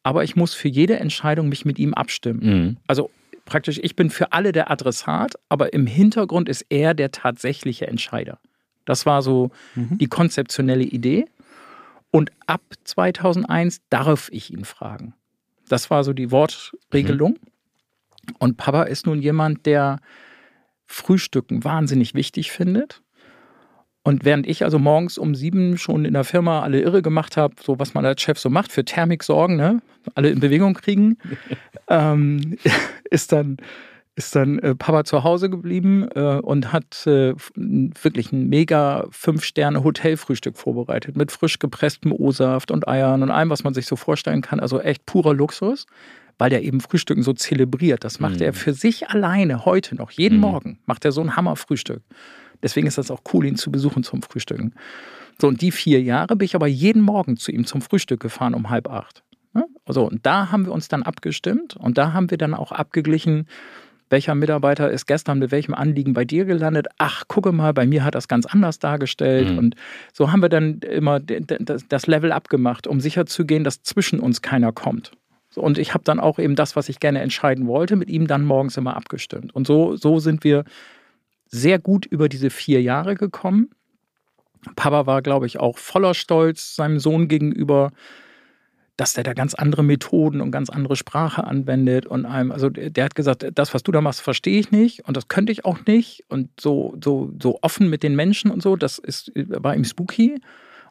aber 0.03 0.23
ich 0.23 0.35
muss 0.35 0.53
für 0.53 0.67
jede 0.67 0.99
Entscheidung 0.99 1.49
mich 1.49 1.65
mit 1.65 1.79
ihm 1.79 1.93
abstimmen. 1.95 2.41
Mhm. 2.43 2.77
Also 2.85 3.09
praktisch, 3.45 3.79
ich 3.81 3.95
bin 3.95 4.09
für 4.09 4.33
alle 4.33 4.51
der 4.51 4.69
Adressat, 4.69 5.33
aber 5.49 5.73
im 5.73 5.87
Hintergrund 5.87 6.49
ist 6.49 6.65
er 6.69 6.93
der 6.93 7.11
tatsächliche 7.11 7.87
Entscheider. 7.87 8.37
Das 8.85 9.05
war 9.05 9.21
so 9.21 9.49
Mhm. 9.75 9.97
die 9.97 10.07
konzeptionelle 10.07 10.83
Idee. 10.83 11.25
Und 12.11 12.29
ab 12.45 12.61
2001 12.83 13.79
darf 13.89 14.27
ich 14.33 14.51
ihn 14.51 14.65
fragen. 14.65 15.13
Das 15.69 15.89
war 15.89 16.03
so 16.03 16.11
die 16.11 16.29
Wortregelung. 16.31 17.39
Und 18.37 18.57
Papa 18.57 18.83
ist 18.83 19.05
nun 19.05 19.21
jemand, 19.21 19.65
der 19.65 19.99
Frühstücken 20.85 21.63
wahnsinnig 21.63 22.13
wichtig 22.13 22.51
findet. 22.51 23.01
Und 24.03 24.25
während 24.25 24.47
ich 24.47 24.63
also 24.63 24.79
morgens 24.79 25.17
um 25.17 25.35
sieben 25.35 25.77
schon 25.77 26.05
in 26.05 26.13
der 26.13 26.23
Firma 26.23 26.61
alle 26.61 26.81
irre 26.81 27.01
gemacht 27.01 27.37
habe, 27.37 27.55
so 27.61 27.77
was 27.77 27.93
man 27.93 28.05
als 28.05 28.21
Chef 28.21 28.39
so 28.39 28.49
macht, 28.49 28.71
für 28.71 28.83
Thermik 28.83 29.23
sorgen, 29.23 29.57
ne? 29.57 29.81
alle 30.15 30.29
in 30.29 30.39
Bewegung 30.39 30.73
kriegen, 30.73 31.17
ähm, 31.87 32.57
ist 33.11 33.31
dann, 33.31 33.57
ist 34.15 34.35
dann 34.35 34.57
äh, 34.59 34.73
Papa 34.73 35.03
zu 35.03 35.23
Hause 35.23 35.51
geblieben 35.51 36.07
äh, 36.15 36.39
und 36.39 36.73
hat 36.73 37.05
äh, 37.05 37.35
wirklich 37.55 38.31
ein 38.31 38.49
mega 38.49 39.05
Fünf-Sterne-Hotelfrühstück 39.11 40.57
vorbereitet 40.57 41.15
mit 41.15 41.31
frisch 41.31 41.59
gepresstem 41.59 42.11
O-Saft 42.11 42.71
und 42.71 42.87
Eiern 42.87 43.21
und 43.21 43.29
allem, 43.29 43.51
was 43.51 43.63
man 43.63 43.75
sich 43.75 43.85
so 43.85 43.95
vorstellen 43.95 44.41
kann. 44.41 44.59
Also 44.59 44.81
echt 44.81 45.05
purer 45.05 45.35
Luxus, 45.35 45.85
weil 46.41 46.49
der 46.49 46.63
eben 46.63 46.81
Frühstücken 46.81 47.21
so 47.21 47.33
zelebriert. 47.33 48.03
Das 48.03 48.19
macht 48.19 48.37
Mhm. 48.37 48.41
er 48.47 48.53
für 48.53 48.73
sich 48.73 49.09
alleine 49.09 49.63
heute 49.63 49.93
noch. 49.93 50.09
Jeden 50.09 50.37
Mhm. 50.37 50.41
Morgen 50.41 50.79
macht 50.87 51.05
er 51.05 51.11
so 51.11 51.21
ein 51.21 51.35
Hammerfrühstück. 51.35 52.01
Deswegen 52.63 52.87
ist 52.87 52.97
das 52.97 53.11
auch 53.11 53.21
cool, 53.31 53.45
ihn 53.45 53.57
zu 53.57 53.71
besuchen 53.71 54.01
zum 54.01 54.23
Frühstücken. 54.23 54.73
So, 55.39 55.47
und 55.47 55.61
die 55.61 55.69
vier 55.69 56.01
Jahre 56.01 56.35
bin 56.35 56.45
ich 56.47 56.55
aber 56.55 56.65
jeden 56.65 57.03
Morgen 57.03 57.37
zu 57.37 57.51
ihm 57.51 57.67
zum 57.67 57.81
Frühstück 57.83 58.19
gefahren 58.21 58.55
um 58.55 58.71
halb 58.71 58.89
acht. 58.89 59.21
Ne? 59.53 59.65
Also, 59.85 60.07
und 60.09 60.25
da 60.25 60.51
haben 60.51 60.65
wir 60.65 60.71
uns 60.71 60.87
dann 60.87 61.03
abgestimmt 61.03 61.75
und 61.75 61.99
da 61.99 62.11
haben 62.11 62.31
wir 62.31 62.39
dann 62.39 62.55
auch 62.55 62.71
abgeglichen, 62.71 63.45
welcher 64.09 64.33
Mitarbeiter 64.33 64.89
ist 64.89 65.05
gestern 65.05 65.37
mit 65.37 65.51
welchem 65.51 65.75
Anliegen 65.75 66.13
bei 66.13 66.25
dir 66.25 66.45
gelandet. 66.45 66.87
Ach, 66.97 67.23
gucke 67.27 67.51
mal, 67.51 67.71
bei 67.71 67.85
mir 67.85 68.03
hat 68.03 68.15
das 68.15 68.27
ganz 68.27 68.47
anders 68.47 68.79
dargestellt. 68.79 69.51
Mhm. 69.51 69.57
Und 69.59 69.75
so 70.11 70.31
haben 70.31 70.41
wir 70.41 70.49
dann 70.49 70.79
immer 70.79 71.19
das 71.19 72.07
Level 72.07 72.31
abgemacht, 72.31 72.87
um 72.87 72.99
sicherzugehen, 72.99 73.63
dass 73.63 73.83
zwischen 73.83 74.19
uns 74.19 74.41
keiner 74.41 74.71
kommt. 74.71 75.11
Und 75.55 75.77
ich 75.77 75.93
habe 75.93 76.03
dann 76.03 76.19
auch 76.19 76.39
eben 76.39 76.55
das, 76.55 76.75
was 76.75 76.89
ich 76.89 76.99
gerne 76.99 77.21
entscheiden 77.21 77.67
wollte, 77.67 77.95
mit 77.95 78.09
ihm 78.09 78.27
dann 78.27 78.45
morgens 78.45 78.77
immer 78.77 78.95
abgestimmt. 78.95 79.53
Und 79.53 79.67
so, 79.67 79.95
so 79.97 80.19
sind 80.19 80.43
wir 80.43 80.63
sehr 81.47 81.79
gut 81.79 82.05
über 82.05 82.29
diese 82.29 82.49
vier 82.49 82.81
Jahre 82.81 83.15
gekommen. 83.15 83.69
Papa 84.75 85.05
war, 85.05 85.21
glaube 85.21 85.47
ich, 85.47 85.59
auch 85.59 85.77
voller 85.77 86.13
Stolz 86.13 86.75
seinem 86.75 86.99
Sohn 86.99 87.27
gegenüber, 87.27 87.91
dass 88.95 89.13
der 89.13 89.23
da 89.23 89.33
ganz 89.33 89.55
andere 89.55 89.83
Methoden 89.83 90.41
und 90.41 90.51
ganz 90.51 90.69
andere 90.69 90.95
Sprache 90.95 91.43
anwendet 91.43 92.05
und 92.05 92.25
einem, 92.25 92.51
also 92.51 92.69
der 92.69 93.03
hat 93.03 93.15
gesagt, 93.15 93.45
das, 93.55 93.73
was 93.73 93.83
du 93.83 93.91
da 93.91 93.99
machst, 93.99 94.21
verstehe 94.21 94.59
ich 94.59 94.71
nicht 94.71 95.07
und 95.07 95.17
das 95.17 95.27
könnte 95.27 95.51
ich 95.51 95.65
auch 95.65 95.79
nicht 95.87 96.23
und 96.29 96.49
so, 96.59 96.95
so, 97.03 97.33
so 97.41 97.57
offen 97.63 97.89
mit 97.89 98.03
den 98.03 98.15
Menschen 98.15 98.51
und 98.51 98.61
so, 98.61 98.75
das 98.75 98.99
ist, 98.99 99.31
war 99.35 99.75
ihm 99.75 99.85
spooky. 99.85 100.39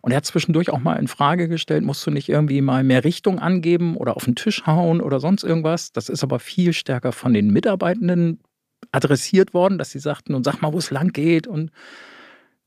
Und 0.02 0.12
er 0.12 0.18
hat 0.18 0.24
zwischendurch 0.26 0.70
auch 0.70 0.78
mal 0.78 0.96
in 0.96 1.08
Frage 1.08 1.48
gestellt, 1.48 1.84
musst 1.84 2.06
du 2.06 2.10
nicht 2.10 2.28
irgendwie 2.28 2.62
mal 2.62 2.82
mehr 2.84 3.04
Richtung 3.04 3.38
angeben 3.38 3.96
oder 3.96 4.16
auf 4.16 4.24
den 4.24 4.34
Tisch 4.34 4.66
hauen 4.66 5.00
oder 5.00 5.20
sonst 5.20 5.44
irgendwas. 5.44 5.92
Das 5.92 6.08
ist 6.08 6.22
aber 6.22 6.38
viel 6.38 6.72
stärker 6.72 7.12
von 7.12 7.34
den 7.34 7.50
Mitarbeitenden 7.52 8.40
adressiert 8.92 9.52
worden, 9.52 9.76
dass 9.78 9.90
sie 9.90 9.98
sagten, 9.98 10.34
und 10.34 10.44
sag 10.44 10.62
mal, 10.62 10.72
wo 10.72 10.78
es 10.78 10.90
lang 10.90 11.12
geht. 11.12 11.46
Und 11.46 11.70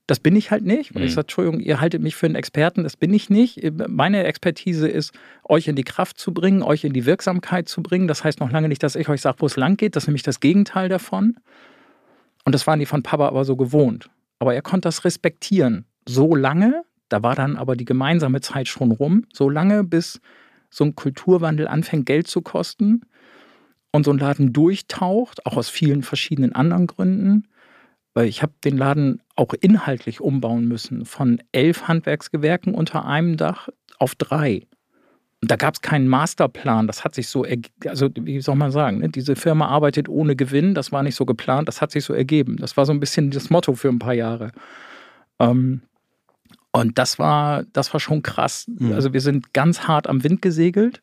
das 0.06 0.20
bin 0.20 0.36
ich 0.36 0.50
halt 0.52 0.64
nicht. 0.64 0.94
Weil 0.94 1.02
ich 1.02 1.10
Mhm. 1.10 1.14
sage, 1.14 1.24
Entschuldigung, 1.24 1.60
ihr 1.60 1.80
haltet 1.80 2.02
mich 2.02 2.14
für 2.14 2.26
einen 2.26 2.34
Experten, 2.36 2.84
das 2.84 2.96
bin 2.96 3.12
ich 3.12 3.30
nicht. 3.30 3.60
Meine 3.88 4.22
Expertise 4.24 4.86
ist, 4.86 5.12
euch 5.48 5.66
in 5.66 5.74
die 5.76 5.82
Kraft 5.82 6.18
zu 6.18 6.32
bringen, 6.32 6.62
euch 6.62 6.84
in 6.84 6.92
die 6.92 7.04
Wirksamkeit 7.06 7.68
zu 7.68 7.82
bringen. 7.82 8.06
Das 8.06 8.22
heißt 8.22 8.38
noch 8.38 8.50
lange 8.52 8.68
nicht, 8.68 8.82
dass 8.82 8.94
ich 8.96 9.08
euch 9.08 9.20
sage, 9.22 9.38
wo 9.40 9.46
es 9.46 9.56
lang 9.56 9.76
geht. 9.76 9.96
Das 9.96 10.04
ist 10.04 10.08
nämlich 10.08 10.22
das 10.22 10.38
Gegenteil 10.40 10.88
davon. 10.88 11.36
Und 12.44 12.54
das 12.54 12.66
waren 12.66 12.78
die 12.78 12.86
von 12.86 13.02
Papa 13.02 13.26
aber 13.26 13.44
so 13.44 13.56
gewohnt. 13.56 14.08
Aber 14.38 14.54
er 14.54 14.62
konnte 14.62 14.86
das 14.86 15.04
respektieren. 15.04 15.86
So 16.06 16.34
lange, 16.36 16.84
da 17.08 17.22
war 17.22 17.34
dann 17.34 17.56
aber 17.56 17.76
die 17.76 17.84
gemeinsame 17.84 18.40
Zeit 18.40 18.68
schon 18.68 18.90
rum, 18.90 19.24
so 19.32 19.48
lange, 19.48 19.84
bis 19.84 20.20
so 20.70 20.84
ein 20.84 20.94
Kulturwandel 20.94 21.68
anfängt, 21.68 22.06
Geld 22.06 22.26
zu 22.26 22.42
kosten 22.42 23.02
und 23.92 24.04
so 24.04 24.10
ein 24.10 24.18
Laden 24.18 24.52
durchtaucht, 24.52 25.46
auch 25.46 25.56
aus 25.56 25.68
vielen 25.68 26.02
verschiedenen 26.02 26.52
anderen 26.52 26.86
Gründen. 26.86 27.48
Weil 28.12 28.26
ich 28.26 28.42
habe 28.42 28.52
den 28.64 28.76
Laden 28.76 29.22
auch 29.34 29.54
inhaltlich 29.60 30.20
umbauen 30.20 30.66
müssen, 30.66 31.04
von 31.04 31.42
elf 31.52 31.88
Handwerksgewerken 31.88 32.74
unter 32.74 33.06
einem 33.06 33.36
Dach 33.36 33.68
auf 33.98 34.14
drei. 34.14 34.66
Und 35.40 35.50
da 35.50 35.56
gab 35.56 35.74
es 35.74 35.82
keinen 35.82 36.08
Masterplan. 36.08 36.86
Das 36.86 37.04
hat 37.04 37.14
sich 37.14 37.28
so, 37.28 37.44
also 37.86 38.08
wie 38.14 38.40
soll 38.40 38.54
man 38.54 38.70
sagen, 38.70 39.00
ne? 39.00 39.10
diese 39.10 39.36
Firma 39.36 39.66
arbeitet 39.66 40.08
ohne 40.08 40.36
Gewinn. 40.36 40.74
Das 40.74 40.90
war 40.90 41.02
nicht 41.02 41.16
so 41.16 41.26
geplant. 41.26 41.68
Das 41.68 41.82
hat 41.82 41.90
sich 41.90 42.04
so 42.04 42.14
ergeben. 42.14 42.56
Das 42.56 42.76
war 42.76 42.86
so 42.86 42.92
ein 42.92 43.00
bisschen 43.00 43.30
das 43.30 43.50
Motto 43.50 43.74
für 43.74 43.88
ein 43.88 43.98
paar 43.98 44.14
Jahre. 44.14 44.52
Ähm, 45.38 45.82
und 46.74 46.98
das 46.98 47.18
war, 47.18 47.62
das 47.72 47.92
war 47.94 48.00
schon 48.00 48.22
krass. 48.22 48.66
Mhm. 48.66 48.92
Also 48.92 49.12
wir 49.12 49.20
sind 49.20 49.52
ganz 49.54 49.82
hart 49.88 50.08
am 50.08 50.22
Wind 50.24 50.42
gesegelt. 50.42 51.00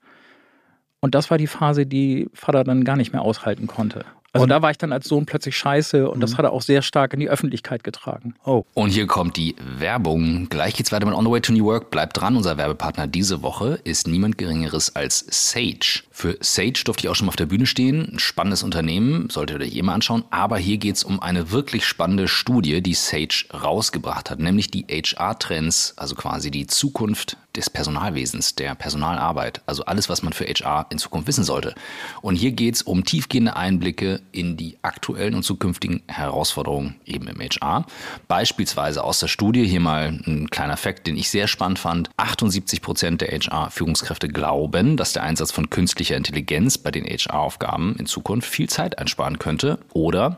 Und 1.04 1.16
das 1.16 1.32
war 1.32 1.40
die 1.40 1.48
Phase, 1.48 1.88
die 1.88 2.30
Vater 2.34 2.64
dann 2.64 2.84
gar 2.84 2.96
nicht 2.96 3.12
mehr 3.12 3.24
aushalten 3.24 3.66
konnte. 3.66 4.06
Also 4.34 4.44
Und- 4.44 4.50
da 4.50 4.62
war 4.62 4.70
ich 4.72 4.78
dann 4.78 4.94
als 4.94 5.08
Sohn 5.08 5.26
plötzlich 5.26 5.58
scheiße 5.58 6.10
und 6.10 6.22
das 6.22 6.38
hat 6.38 6.46
er 6.46 6.54
auch 6.54 6.62
sehr 6.62 6.82
stark 6.82 7.14
in 7.14 7.20
die 7.20 7.30
Öffentlichkeit 7.30 7.84
getragen. 7.84 8.36
Oh, 8.46 8.64
Und 8.76 8.90
hier 8.92 9.08
kommt 9.08 9.36
die 9.36 9.56
Werbung. 9.78 10.48
Gleich 10.48 10.76
geht's 10.76 10.92
weiter 10.92 11.06
mit 11.08 11.16
On 11.16 11.26
the 11.26 11.32
Way 11.32 11.42
to 11.42 11.52
New 11.54 11.66
Work. 11.66 11.90
Bleibt 11.90 12.18
dran. 12.22 12.38
Unser 12.38 12.56
Werbepartner 12.58 13.08
diese 13.08 13.42
Woche 13.42 13.80
ist 13.84 14.08
niemand 14.08 14.38
Geringeres 14.38 14.96
als 14.96 15.26
Sage. 15.30 16.04
Für 16.22 16.38
Sage 16.40 16.84
durfte 16.86 17.08
ich 17.08 17.10
auch 17.10 17.16
schon 17.16 17.26
mal 17.26 17.32
auf 17.32 17.36
der 17.36 17.48
Bühne 17.48 17.66
stehen. 17.66 18.08
Ein 18.14 18.20
spannendes 18.20 18.62
Unternehmen, 18.62 19.32
solltet 19.32 19.60
ihr 19.60 19.66
euch 19.66 19.76
eh 19.76 19.82
anschauen. 19.90 20.24
Aber 20.30 20.60
hier 20.60 20.78
geht 20.78 20.98
es 20.98 21.04
um 21.04 21.20
eine 21.20 21.50
wirklich 21.50 21.84
spannende 21.84 22.28
Studie, 22.28 22.84
die 22.84 22.94
Sage 22.94 23.46
rausgebracht 23.52 24.30
hat, 24.30 24.38
nämlich 24.38 24.70
die 24.70 24.86
HR-Trends, 24.88 25.96
also 25.98 26.14
quasi 26.14 26.52
die 26.52 26.68
Zukunft 26.68 27.38
des 27.56 27.70
Personalwesens, 27.70 28.56
der 28.56 28.76
Personalarbeit. 28.76 29.62
Also 29.66 29.84
alles, 29.86 30.10
was 30.10 30.24
man 30.24 30.34
für 30.34 30.46
HR 30.46 30.86
in 30.90 30.98
Zukunft 30.98 31.28
wissen 31.28 31.44
sollte. 31.44 31.76
Und 32.22 32.36
hier 32.36 32.52
geht 32.52 32.76
es 32.76 32.82
um 32.82 33.04
tiefgehende 33.04 33.56
Einblicke 33.56 34.22
in 34.32 34.58
die 34.58 34.78
aktuellen 34.82 35.36
und 35.36 35.44
zukünftigen 35.44 36.02
Herausforderungen 36.08 36.96
eben 37.06 37.28
im 37.28 37.40
HR. 37.40 37.86
Beispielsweise 38.28 39.04
aus 39.04 39.20
der 39.20 39.28
Studie, 39.28 39.66
hier 39.66 39.80
mal 39.80 40.20
ein 40.26 40.50
kleiner 40.50 40.78
Fakt, 40.78 41.08
den 41.08 41.18
ich 41.18 41.30
sehr 41.30 41.48
spannend 41.48 41.80
fand. 41.80 42.10
78 42.18 42.82
Prozent 42.82 43.22
der 43.22 43.30
HR-Führungskräfte 43.30 44.28
glauben, 44.28 44.98
dass 44.98 45.14
der 45.14 45.24
Einsatz 45.24 45.52
von 45.52 45.70
künstlicher 45.70 46.11
Intelligenz 46.18 46.78
bei 46.78 46.92
den 46.92 47.06
HR-Aufgaben 47.06 47.96
in 47.98 48.06
Zukunft 48.06 48.50
viel 48.50 48.70
Zeit 48.70 49.00
einsparen 49.00 49.40
könnte. 49.40 49.80
Oder 49.94 50.38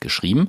geschrieben. 0.00 0.48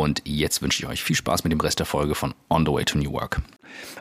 jetzt 0.25 0.61
wünsche 0.61 0.83
ich 0.83 0.89
euch 0.89 1.03
viel 1.03 1.15
Spaß 1.15 1.43
mit 1.43 1.51
dem 1.51 1.59
Rest 1.59 1.79
der 1.79 1.85
Folge 1.85 2.15
von 2.15 2.33
On 2.49 2.65
the 2.65 2.71
Way 2.71 2.85
to 2.85 2.97
New 2.97 3.11
Work. 3.13 3.41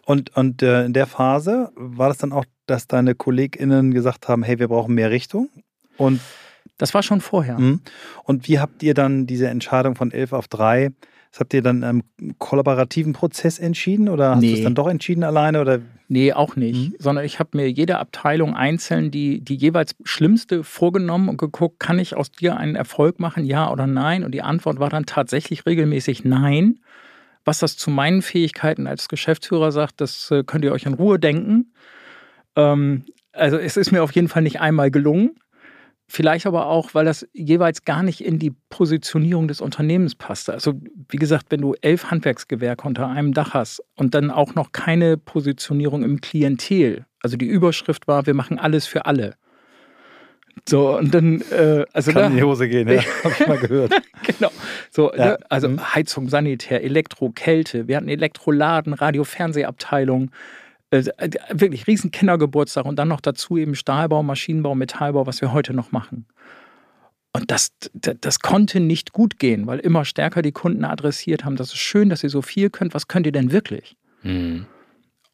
Und, 0.04 0.34
und 0.36 0.62
äh, 0.62 0.84
in 0.84 0.92
der 0.92 1.06
Phase 1.06 1.70
war 1.74 2.08
das 2.08 2.18
dann 2.18 2.32
auch, 2.32 2.44
dass 2.66 2.86
deine 2.86 3.14
KollegInnen 3.14 3.92
gesagt 3.92 4.28
haben, 4.28 4.42
hey, 4.42 4.58
wir 4.58 4.68
brauchen 4.68 4.94
mehr 4.94 5.10
Richtung? 5.10 5.48
Und 5.96 6.20
das 6.78 6.94
war 6.94 7.02
schon 7.02 7.20
vorher. 7.20 7.58
Mh. 7.58 7.78
Und 8.24 8.48
wie 8.48 8.58
habt 8.58 8.82
ihr 8.82 8.94
dann 8.94 9.26
diese 9.26 9.48
Entscheidung 9.48 9.94
von 9.96 10.10
11 10.12 10.32
auf 10.32 10.48
3, 10.48 10.90
das 11.30 11.40
habt 11.40 11.54
ihr 11.54 11.62
dann 11.62 11.82
im 11.82 12.02
kollaborativen 12.38 13.12
Prozess 13.12 13.58
entschieden 13.58 14.08
oder 14.08 14.30
hast 14.34 14.40
Nee. 14.40 14.52
du 14.52 14.58
es 14.58 14.64
dann 14.64 14.74
doch 14.74 14.88
entschieden 14.88 15.22
alleine? 15.24 15.60
Oder? 15.60 15.80
Nee, 16.12 16.32
auch 16.32 16.56
nicht. 16.56 16.90
Mhm. 16.90 16.96
Sondern 16.98 17.24
ich 17.24 17.38
habe 17.38 17.56
mir 17.56 17.70
jede 17.70 17.98
Abteilung 17.98 18.56
einzeln 18.56 19.12
die, 19.12 19.40
die 19.44 19.54
jeweils 19.54 19.94
schlimmste 20.02 20.64
vorgenommen 20.64 21.28
und 21.28 21.36
geguckt, 21.36 21.78
kann 21.78 22.00
ich 22.00 22.16
aus 22.16 22.32
dir 22.32 22.56
einen 22.56 22.74
Erfolg 22.74 23.20
machen, 23.20 23.44
ja 23.44 23.70
oder 23.70 23.86
nein? 23.86 24.24
Und 24.24 24.32
die 24.32 24.42
Antwort 24.42 24.80
war 24.80 24.90
dann 24.90 25.06
tatsächlich 25.06 25.66
regelmäßig 25.66 26.24
nein. 26.24 26.80
Was 27.44 27.60
das 27.60 27.76
zu 27.76 27.90
meinen 27.90 28.22
Fähigkeiten 28.22 28.88
als 28.88 29.08
Geschäftsführer 29.08 29.70
sagt, 29.70 30.00
das 30.00 30.32
äh, 30.32 30.42
könnt 30.42 30.64
ihr 30.64 30.72
euch 30.72 30.84
in 30.84 30.94
Ruhe 30.94 31.20
denken. 31.20 31.72
Ähm, 32.56 33.04
also 33.32 33.56
es 33.56 33.76
ist 33.76 33.92
mir 33.92 34.02
auf 34.02 34.10
jeden 34.10 34.26
Fall 34.26 34.42
nicht 34.42 34.60
einmal 34.60 34.90
gelungen. 34.90 35.36
Vielleicht 36.12 36.44
aber 36.44 36.66
auch, 36.66 36.92
weil 36.92 37.04
das 37.04 37.24
jeweils 37.32 37.84
gar 37.84 38.02
nicht 38.02 38.20
in 38.24 38.40
die 38.40 38.52
Positionierung 38.68 39.46
des 39.46 39.60
Unternehmens 39.60 40.16
passte. 40.16 40.52
Also 40.52 40.74
wie 41.08 41.18
gesagt, 41.18 41.46
wenn 41.50 41.60
du 41.60 41.76
elf 41.82 42.10
Handwerksgewerke 42.10 42.84
unter 42.88 43.06
einem 43.08 43.32
Dach 43.32 43.54
hast 43.54 43.80
und 43.94 44.12
dann 44.12 44.32
auch 44.32 44.56
noch 44.56 44.72
keine 44.72 45.16
Positionierung 45.16 46.02
im 46.02 46.20
Klientel, 46.20 47.06
also 47.22 47.36
die 47.36 47.46
Überschrift 47.46 48.08
war, 48.08 48.26
wir 48.26 48.34
machen 48.34 48.58
alles 48.58 48.86
für 48.88 49.06
alle. 49.06 49.34
So, 50.68 50.98
und 50.98 51.14
dann, 51.14 51.42
äh, 51.52 51.84
also 51.92 52.10
Kann 52.12 52.22
da, 52.22 52.26
in 52.28 52.36
die 52.36 52.42
Hose 52.42 52.68
gehen, 52.68 52.88
ja. 52.88 53.02
Hab 53.24 53.40
ich 53.40 53.46
mal 53.46 53.58
gehört. 53.58 53.92
genau. 54.24 54.50
So, 54.90 55.12
Ja. 55.14 55.24
ne, 55.24 55.38
also 55.48 55.68
Mhm. 55.68 55.94
Heizung, 55.94 56.28
Sanitär, 56.28 56.82
Elektro, 56.82 57.30
Kälte. 57.30 57.86
Wir 57.86 57.96
hatten 57.96 58.08
Elektroladen, 58.08 58.94
Radio, 58.94 59.22
Fernsehabteilung. 59.22 60.32
Äh, 60.90 61.04
wirklich 61.52 61.86
riesen 61.86 62.10
Kindergeburtstag 62.10 62.84
und 62.84 62.96
dann 62.96 63.08
noch 63.08 63.20
dazu 63.20 63.56
eben 63.56 63.74
Stahlbau, 63.74 64.22
Maschinenbau, 64.22 64.74
Metallbau, 64.74 65.26
was 65.26 65.40
wir 65.40 65.52
heute 65.52 65.72
noch 65.72 65.92
machen. 65.92 66.26
Und 67.32 67.50
das, 67.52 67.72
das, 67.92 68.16
das 68.20 68.40
konnte 68.40 68.80
nicht 68.80 69.12
gut 69.12 69.38
gehen, 69.38 69.68
weil 69.68 69.78
immer 69.78 70.04
stärker 70.04 70.42
die 70.42 70.50
Kunden 70.50 70.84
adressiert 70.84 71.44
haben, 71.44 71.54
das 71.54 71.68
ist 71.68 71.78
schön, 71.78 72.08
dass 72.08 72.24
ihr 72.24 72.30
so 72.30 72.42
viel 72.42 72.70
könnt, 72.70 72.92
was 72.92 73.06
könnt 73.06 73.26
ihr 73.26 73.32
denn 73.32 73.52
wirklich? 73.52 73.96
Hm. 74.22 74.66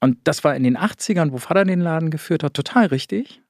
Und 0.01 0.19
das 0.25 0.45
war 0.45 0.55
in 0.55 0.63
den 0.63 0.77
80ern, 0.77 1.33
wo 1.33 1.39
Vater 1.39 1.65
den 1.65 1.81
Laden 1.81 2.11
geführt 2.11 2.43
hat, 2.43 2.53
total 2.53 2.87
richtig. 2.87 3.41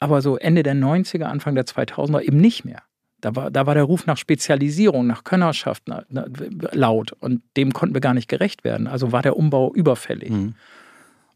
Aber 0.00 0.22
so 0.22 0.36
Ende 0.36 0.64
der 0.64 0.74
90er, 0.74 1.24
Anfang 1.24 1.54
der 1.54 1.66
2000er 1.66 2.20
eben 2.20 2.38
nicht 2.38 2.64
mehr. 2.64 2.82
Da 3.20 3.36
war, 3.36 3.50
da 3.50 3.64
war 3.64 3.74
der 3.74 3.84
Ruf 3.84 4.06
nach 4.06 4.18
Spezialisierung, 4.18 5.06
nach 5.06 5.22
Könnerschaft 5.22 5.84
na, 5.86 6.04
na, 6.08 6.26
laut. 6.72 7.12
Und 7.12 7.42
dem 7.56 7.72
konnten 7.72 7.94
wir 7.94 8.00
gar 8.00 8.12
nicht 8.12 8.28
gerecht 8.28 8.64
werden. 8.64 8.86
Also 8.88 9.12
war 9.12 9.22
der 9.22 9.36
Umbau 9.36 9.72
überfällig. 9.72 10.30
Mhm. 10.30 10.56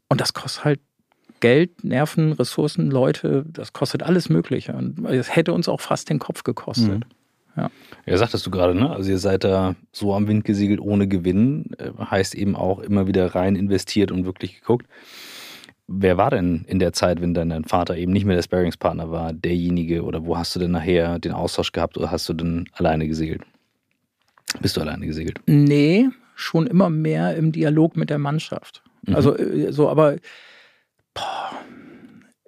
Und 0.08 0.20
das 0.20 0.32
kostet 0.34 0.64
halt 0.64 0.80
Geld, 1.40 1.84
Nerven, 1.84 2.32
Ressourcen, 2.32 2.90
Leute, 2.90 3.44
das 3.48 3.72
kostet 3.72 4.02
alles 4.02 4.28
Mögliche. 4.28 4.72
Und 4.72 5.04
es 5.06 5.34
hätte 5.34 5.52
uns 5.52 5.68
auch 5.68 5.80
fast 5.80 6.10
den 6.10 6.18
Kopf 6.18 6.42
gekostet. 6.42 7.04
Ja, 8.06 8.16
sagtest 8.16 8.46
du 8.46 8.50
gerade, 8.50 8.74
ne? 8.74 8.90
Also 8.90 9.10
ihr 9.10 9.18
seid 9.18 9.44
da 9.44 9.74
so 9.92 10.14
am 10.14 10.28
Wind 10.28 10.44
gesegelt 10.44 10.80
ohne 10.80 11.08
Gewinn. 11.08 11.70
Äh, 11.78 11.90
Heißt 11.98 12.34
eben 12.34 12.54
auch 12.54 12.78
immer 12.78 13.06
wieder 13.06 13.34
rein 13.34 13.56
investiert 13.56 14.12
und 14.12 14.24
wirklich 14.24 14.60
geguckt. 14.60 14.86
Wer 15.88 16.16
war 16.18 16.30
denn 16.30 16.64
in 16.68 16.78
der 16.78 16.92
Zeit, 16.92 17.20
wenn 17.20 17.34
dann 17.34 17.48
dein 17.48 17.64
Vater 17.64 17.96
eben 17.96 18.12
nicht 18.12 18.26
mehr 18.26 18.36
der 18.36 18.42
Sparingspartner 18.42 19.10
war, 19.10 19.32
derjenige 19.32 20.04
oder 20.04 20.24
wo 20.24 20.36
hast 20.36 20.54
du 20.54 20.60
denn 20.60 20.70
nachher 20.70 21.18
den 21.18 21.32
Austausch 21.32 21.72
gehabt 21.72 21.96
oder 21.96 22.10
hast 22.10 22.28
du 22.28 22.34
denn 22.34 22.68
alleine 22.74 23.08
gesegelt? 23.08 23.42
Bist 24.60 24.76
du 24.76 24.80
alleine 24.82 25.06
gesegelt? 25.06 25.40
Nee, 25.46 26.08
schon 26.34 26.66
immer 26.66 26.90
mehr 26.90 27.36
im 27.36 27.52
Dialog 27.52 27.96
mit 27.96 28.10
der 28.10 28.18
Mannschaft. 28.18 28.82
Mhm. 29.06 29.14
Also 29.14 29.36
äh, 29.36 29.72
so, 29.72 29.88
aber 29.88 30.16
boah, 31.14 31.52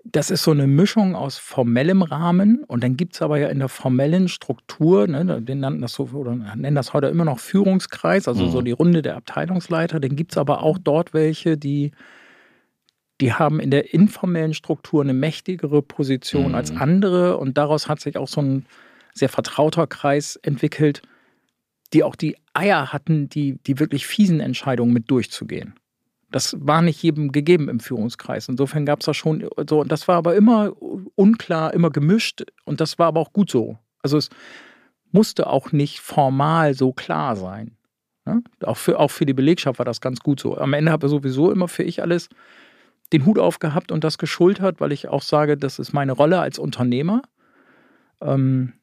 das 0.05 0.31
ist 0.31 0.43
so 0.43 0.51
eine 0.51 0.67
Mischung 0.67 1.15
aus 1.15 1.39
formellem 1.39 2.03
Rahmen 2.03 2.65
und 2.65 2.83
dann 2.83 2.97
gibt 2.97 3.15
es 3.15 3.23
aber 3.23 3.39
ja 3.39 3.49
in 3.49 3.59
der 3.61 3.69
formellen 3.69 4.29
Struktur, 4.29 5.07
ne, 5.07 5.41
den 5.43 5.61
nannten 5.61 5.83
das 5.83 5.93
so, 5.95 6.05
oder 6.15 6.35
nennen 6.35 6.75
das 6.75 6.95
heute 6.95 7.09
immer 7.09 7.25
noch 7.25 7.39
Führungskreis, 7.39 8.27
also 8.27 8.47
Mhm. 8.47 8.51
so 8.51 8.63
die 8.63 8.73
Runde 8.73 9.03
der 9.03 9.17
Abteilungsleiter, 9.17 10.01
dann 10.01 10.17
gibt 10.17 10.33
es 10.33 10.39
aber 10.39 10.63
auch 10.63 10.79
dort 10.79 11.15
welche, 11.15 11.57
die 11.59 11.93
die 13.21 13.35
haben 13.35 13.61
in 13.61 13.71
der 13.71 13.93
informellen 13.93 14.55
Struktur 14.55 15.03
eine 15.03 15.13
mächtigere 15.13 15.83
Position 15.83 16.49
Mhm. 16.51 16.55
als 16.55 16.77
andere 16.77 17.37
und 17.37 17.59
daraus 17.59 17.89
hat 17.89 18.01
sich 18.01 18.17
auch 18.17 18.29
so 18.29 18.41
ein 18.41 18.67
sehr 19.15 19.29
vertrauter 19.29 19.87
Kreis 19.87 20.37
entwickelt, 20.37 21.03
die 21.93 22.05
auch 22.05 22.17
die 22.17 22.37
Eier 22.55 22.93
hatten, 22.93 23.29
die, 23.29 23.59
die 23.67 23.81
wirklich 23.81 24.07
fiesen 24.07 24.41
Entscheidungen 24.41 24.93
mit 24.93 25.11
durchzugehen. 25.11 25.75
Das 26.31 26.57
war 26.59 26.81
nicht 26.83 27.03
jedem 27.03 27.33
gegeben 27.33 27.69
im 27.69 27.81
Führungskreis. 27.81 28.49
Insofern 28.49 28.87
gab 28.87 29.01
es 29.01 29.07
da 29.07 29.15
schon 29.15 29.49
so, 29.69 29.81
und 29.81 29.91
das 29.91 30.07
war 30.09 30.17
aber 30.17 30.37
immer 30.37 30.73
unklar, 31.17 31.75
immer 31.75 31.91
gemischt 31.91 32.45
und 32.65 32.81
das 32.81 32.99
war 32.99 33.09
aber 33.09 33.21
auch 33.21 33.33
gut 33.33 33.51
so. 33.51 33.79
Also 34.03 34.17
es 34.17 34.31
musste 35.13 35.49
auch 35.49 35.73
nicht 35.73 36.01
formal 36.01 36.75
so 36.75 36.93
klar 36.93 37.37
sein. 37.37 37.77
Ne? 38.25 38.43
Auch, 38.65 38.77
für, 38.77 38.99
auch 38.99 39.11
für 39.11 39.27
die 39.27 39.35
Belegschaft 39.35 39.79
war 39.79 39.85
das 39.85 40.01
ganz 40.01 40.21
gut 40.21 40.41
so. 40.41 40.57
Am 40.57 40.73
Ende 40.73 40.93
habe 40.93 41.09
sowieso 41.09 41.51
immer 41.51 41.69
für 41.69 41.83
ich 41.83 42.03
alles 42.03 42.29
den 43.13 43.27
Hut 43.27 43.39
aufgehabt 43.39 43.91
und 43.91 44.05
das 44.05 44.19
geschultert, 44.19 44.81
weil 44.81 44.93
ich 44.93 45.09
auch 45.09 45.23
sage, 45.23 45.57
das 45.57 45.79
ist 45.79 45.93
meine 45.93 46.13
Rolle 46.13 46.41
als 46.41 46.59
Unternehmer. 46.59 47.23
Ähm, 48.21 48.75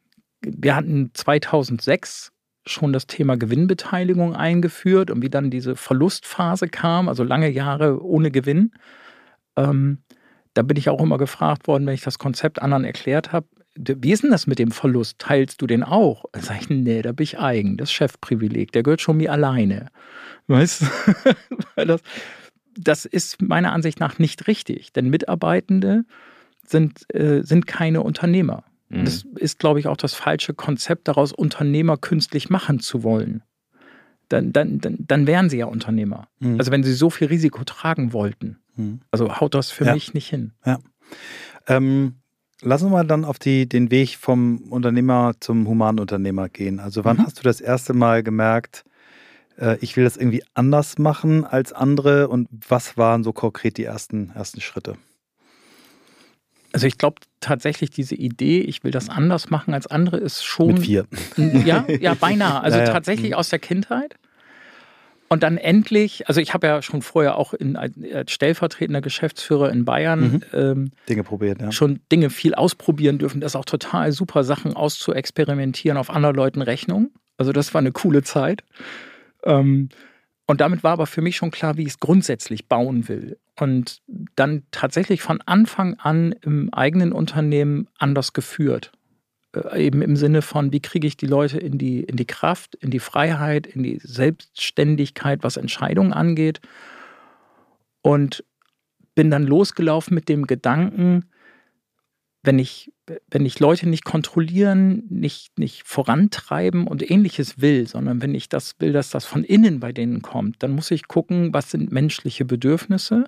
wir 0.42 0.76
hatten 0.76 1.12
2006 1.14 2.32
schon 2.68 2.94
das 2.94 3.08
Thema 3.08 3.38
Gewinnbeteiligung 3.38 4.36
eingeführt 4.36 5.12
und 5.12 5.22
wie 5.22 5.30
dann 5.30 5.50
diese 5.50 5.76
Verlustphase 5.76 6.68
kam, 6.68 7.10
also 7.10 7.24
lange 7.24 7.50
Jahre 7.50 8.04
ohne 8.04 8.32
Gewinn. 8.32 8.72
Ähm, 9.56 10.00
da 10.54 10.62
bin 10.64 10.78
ich 10.78 10.90
auch 10.90 11.02
immer 11.02 11.18
gefragt 11.18 11.68
worden, 11.68 11.86
wenn 11.86 11.94
ich 11.94 12.02
das 12.02 12.20
Konzept 12.20 12.62
anderen 12.62 12.84
erklärt 12.84 13.32
habe, 13.32 13.48
wie 13.80 14.12
ist 14.12 14.24
denn 14.24 14.32
das 14.32 14.48
mit 14.48 14.60
dem 14.60 14.72
Verlust? 14.72 15.20
Teilst 15.20 15.62
du 15.62 15.68
den 15.68 15.84
auch? 15.84 16.26
Dann 16.32 16.42
sage 16.42 16.60
ich, 16.62 16.70
nee, 16.70 17.02
da 17.02 17.12
bin 17.12 17.24
ich 17.24 17.40
eigen. 17.40 17.78
Das 17.78 17.92
Chefprivileg. 17.92 18.72
Der 18.72 18.84
gehört 18.84 19.02
schon 19.02 19.18
mir 19.18 19.32
alleine. 19.32 19.88
Weißt 20.48 20.82
du? 20.82 20.86
Das, 21.86 22.02
das 22.76 23.06
ist 23.06 23.40
meiner 23.42 23.72
Ansicht 23.72 24.00
nach 24.00 24.18
nicht 24.18 24.48
richtig. 24.48 24.92
Denn 24.94 25.10
Mitarbeitende 25.10 26.06
sind, 26.66 27.06
äh, 27.14 27.44
sind 27.44 27.68
keine 27.68 28.02
Unternehmer. 28.02 28.64
Mhm. 28.90 29.06
Das 29.06 29.26
ist, 29.36 29.60
glaube 29.60 29.80
ich, 29.80 29.88
auch 29.88 29.98
das 29.98 30.14
falsche 30.14 30.54
Konzept, 30.54 31.08
daraus 31.08 31.32
Unternehmer 31.34 31.98
künstlich 31.98 32.50
machen 32.50 32.80
zu 32.80 33.04
wollen. 33.04 33.44
Dann, 34.30 34.52
dann, 34.52 34.80
dann, 34.80 34.98
dann 35.00 35.28
wären 35.28 35.50
sie 35.50 35.58
ja 35.58 35.66
Unternehmer. 35.66 36.28
Mhm. 36.40 36.58
Also 36.60 36.72
wenn 36.72 36.84
sie 36.84 36.94
so 36.94 37.10
viel 37.10 37.28
Risiko 37.28 37.64
tragen 37.64 38.14
wollten. 38.14 38.60
Mhm. 38.76 39.02
Also 39.12 39.40
haut 39.40 39.54
das 39.54 39.72
für 39.72 39.86
Ja. 39.86 39.94
mich 39.94 40.14
nicht 40.14 40.30
hin. 40.30 40.52
Ähm, 41.68 42.16
lass 42.62 42.82
uns 42.82 42.92
mal 42.92 43.06
dann 43.06 43.26
auf 43.26 43.40
die, 43.40 43.68
den 43.68 43.92
Weg 43.92 44.18
vom 44.18 44.58
Unternehmer 44.70 45.34
zum 45.40 45.68
Humanunternehmer 45.68 46.50
gehen. 46.50 46.80
Also 46.80 47.04
wann 47.06 47.18
Mhm. 47.18 47.24
hast 47.24 47.40
du 47.40 47.44
das 47.44 47.62
erste 47.62 47.94
Mal 47.94 48.24
gemerkt, 48.24 48.84
äh, 49.58 49.78
ich 49.82 49.96
will 49.98 50.04
das 50.04 50.18
irgendwie 50.18 50.44
anders 50.54 50.98
machen 50.98 51.46
als 51.46 51.74
andere 51.74 52.28
und 52.28 52.48
was 52.68 52.98
waren 52.98 53.24
so 53.24 53.34
konkret 53.34 53.78
die 53.78 53.84
ersten, 53.84 54.32
ersten 54.32 54.62
Schritte? 54.62 54.96
Also 56.74 56.86
ich 56.88 56.98
glaube 56.98 57.18
tatsächlich, 57.40 57.90
diese 57.92 58.16
Idee, 58.16 58.60
ich 58.60 58.84
will 58.84 58.92
das 58.92 59.10
anders 59.10 59.50
machen 59.50 59.74
als 59.74 59.88
andere, 59.88 60.18
ist 60.18 60.44
schon. 60.44 60.68
Mit 60.76 60.80
vier. 60.82 61.06
Ja, 61.38 61.86
ja, 61.88 62.14
beinahe. 62.14 62.62
Also 62.64 62.78
Ja, 62.78 62.86
ja. 62.86 62.92
tatsächlich 62.92 63.32
Mhm. 63.32 63.38
aus 63.38 63.50
der 63.50 63.60
Kindheit. 63.60 64.16
Und 65.30 65.44
dann 65.44 65.58
endlich, 65.58 66.28
also 66.30 66.40
ich 66.40 66.54
habe 66.54 66.68
ja 66.68 66.82
schon 66.82 67.02
vorher 67.02 67.36
auch 67.38 67.54
in, 67.54 67.76
als 67.76 67.94
stellvertretender 68.32 69.02
Geschäftsführer 69.02 69.72
in 69.72 69.84
Bayern 69.84 70.22
Mhm. 70.32 70.42
ähm, 70.54 70.92
Dinge 71.10 71.24
probiert, 71.24 71.62
ja. 71.62 71.72
schon 71.74 72.00
Dinge 72.12 72.30
viel 72.30 72.54
ausprobieren 72.56 73.18
dürfen. 73.18 73.42
Das 73.42 73.52
ist 73.52 73.56
auch 73.58 73.66
total 73.66 74.12
super, 74.14 74.44
Sachen 74.46 74.74
auszuexperimentieren 74.74 75.98
auf 75.98 76.10
anderen 76.10 76.36
Leuten 76.36 76.62
Rechnung. 76.62 77.12
Also 77.38 77.52
das 77.52 77.74
war 77.74 77.80
eine 77.80 77.92
coole 77.92 78.24
Zeit. 78.24 78.64
Ähm, 79.44 79.90
und 80.48 80.62
damit 80.62 80.84
war 80.84 80.94
aber 80.94 81.08
für 81.08 81.22
mich 81.22 81.36
schon 81.36 81.52
klar, 81.52 81.76
wie 81.78 81.84
ich 81.84 81.90
es 81.90 82.00
grundsätzlich 82.00 82.68
bauen 82.68 83.08
will. 83.10 83.38
Und 83.60 84.02
dann 84.36 84.64
tatsächlich 84.72 85.22
von 85.22 85.42
Anfang 85.42 85.96
an 85.96 86.34
im 86.44 86.72
eigenen 86.74 87.12
Unternehmen 87.12 87.88
anders 87.98 88.34
geführt. 88.34 88.92
Äh, 89.54 89.86
eben 89.86 90.02
im 90.02 90.16
Sinne 90.16 90.42
von, 90.42 90.72
wie 90.72 90.80
kriege 90.80 91.08
ich 91.08 91.18
die 91.18 91.26
Leute 91.26 91.58
in 91.58 91.78
die, 91.78 92.04
in 92.04 92.16
die 92.16 92.26
Kraft, 92.26 92.76
in 92.76 92.92
die 92.92 93.00
Freiheit, 93.00 93.68
in 93.68 93.84
die 93.84 94.00
Selbstständigkeit, 94.02 95.44
was 95.44 95.58
Entscheidungen 95.58 96.14
angeht. 96.14 96.62
Und 98.02 98.44
bin 99.16 99.32
dann 99.32 99.44
losgelaufen 99.44 100.14
mit 100.14 100.30
dem 100.30 100.46
Gedanken, 100.46 101.26
wenn 102.44 102.60
ich, 102.60 102.94
wenn 103.30 103.46
ich 103.46 103.60
Leute 103.60 103.90
nicht 103.90 104.06
kontrollieren, 104.06 105.04
nicht, 105.10 105.58
nicht 105.58 105.86
vorantreiben 105.86 106.88
und 106.88 107.10
ähnliches 107.10 107.60
will, 107.60 107.88
sondern 107.88 108.22
wenn 108.22 108.36
ich 108.36 108.48
das 108.48 108.76
will, 108.80 108.94
dass 108.94 109.10
das 109.10 109.26
von 109.26 109.44
innen 109.44 109.80
bei 109.80 109.92
denen 109.92 110.22
kommt, 110.22 110.64
dann 110.64 110.72
muss 110.72 110.92
ich 110.92 111.08
gucken, 111.08 111.54
was 111.54 111.72
sind 111.72 111.92
menschliche 111.92 112.46
Bedürfnisse. 112.46 113.26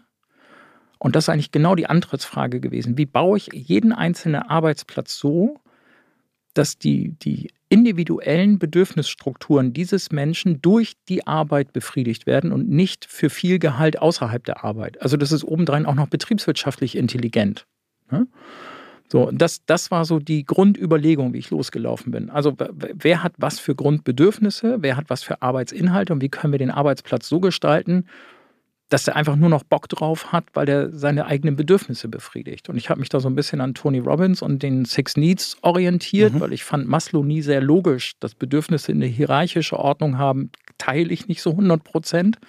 Und 1.00 1.16
das 1.16 1.26
ist 1.26 1.30
eigentlich 1.30 1.52
genau 1.52 1.76
die 1.76 1.88
Antrittsfrage 1.88 2.60
gewesen. 2.60 2.98
Wie 2.98 3.06
baue 3.06 3.38
ich 3.38 3.50
jeden 3.54 3.94
einzelnen 3.94 4.42
Arbeitsplatz 4.44 5.18
so, 5.18 5.60
dass 6.54 6.78
die, 6.78 7.16
die 7.20 7.52
individuellen 7.70 8.60
Bedürfnisstrukturen 8.60 9.72
dieses 9.72 10.12
Menschen 10.12 10.62
durch 10.62 10.94
die 11.08 11.26
Arbeit 11.26 11.72
befriedigt 11.72 12.26
werden 12.26 12.52
und 12.52 12.70
nicht 12.70 13.06
für 13.06 13.30
viel 13.30 13.60
Gehalt 13.60 14.00
außerhalb 14.00 14.44
der 14.44 14.64
Arbeit. 14.64 15.02
Also 15.02 15.16
das 15.16 15.32
ist 15.32 15.44
obendrein 15.44 15.86
auch 15.86 15.96
noch 15.96 16.08
betriebswirtschaftlich 16.08 16.98
intelligent. 16.98 17.66
Ne? 18.12 18.28
So, 19.08 19.32
das, 19.32 19.66
das 19.66 19.90
war 19.92 20.06
so 20.06 20.20
die 20.20 20.46
Grundüberlegung, 20.46 21.34
wie 21.34 21.40
ich 21.40 21.50
losgelaufen 21.50 22.12
bin. 22.12 22.30
Also 22.30 22.56
wer 22.58 23.24
hat 23.24 23.34
was 23.38 23.60
für 23.60 23.74
Grundbedürfnisse, 23.74 24.78
wer 24.82 24.98
hat 24.98 25.10
was 25.10 25.24
für 25.24 25.42
Arbeitsinhalte 25.42 26.14
und 26.14 26.22
wie 26.22 26.30
können 26.30 26.54
wir 26.54 26.60
den 26.60 26.72
Arbeitsplatz 26.72 27.28
so 27.28 27.40
gestalten, 27.40 28.06
dass 28.90 29.08
er 29.08 29.16
einfach 29.16 29.36
nur 29.36 29.50
noch 29.50 29.64
Bock 29.64 29.88
drauf 29.88 30.32
hat, 30.32 30.46
weil 30.54 30.68
er 30.68 30.92
seine 30.92 31.26
eigenen 31.28 31.56
Bedürfnisse 31.56 32.08
befriedigt. 32.08 32.70
Und 32.70 32.78
ich 32.78 32.90
habe 32.90 33.00
mich 33.00 33.10
da 33.10 33.20
so 33.20 33.30
ein 33.30 33.36
bisschen 33.36 33.62
an 33.62 33.76
Tony 33.76 34.00
Robbins 34.00 34.42
und 34.42 34.64
den 34.64 34.86
Six 34.86 35.16
Needs 35.16 35.58
orientiert, 35.62 36.34
Mhm. 36.34 36.40
weil 36.40 36.54
ich 36.54 36.64
fand 36.64 36.88
Maslow 36.88 37.24
nie 37.24 37.42
sehr 37.44 37.62
logisch, 37.62 38.14
dass 38.20 38.34
Bedürfnisse 38.36 38.92
eine 38.92 39.06
hierarchische 39.06 39.78
Ordnung 39.78 40.18
haben, 40.18 40.50
teile 40.78 41.14
ich 41.14 41.28
nicht 41.28 41.42
so 41.42 41.56
100 41.56 41.84
Prozent, 41.84 42.40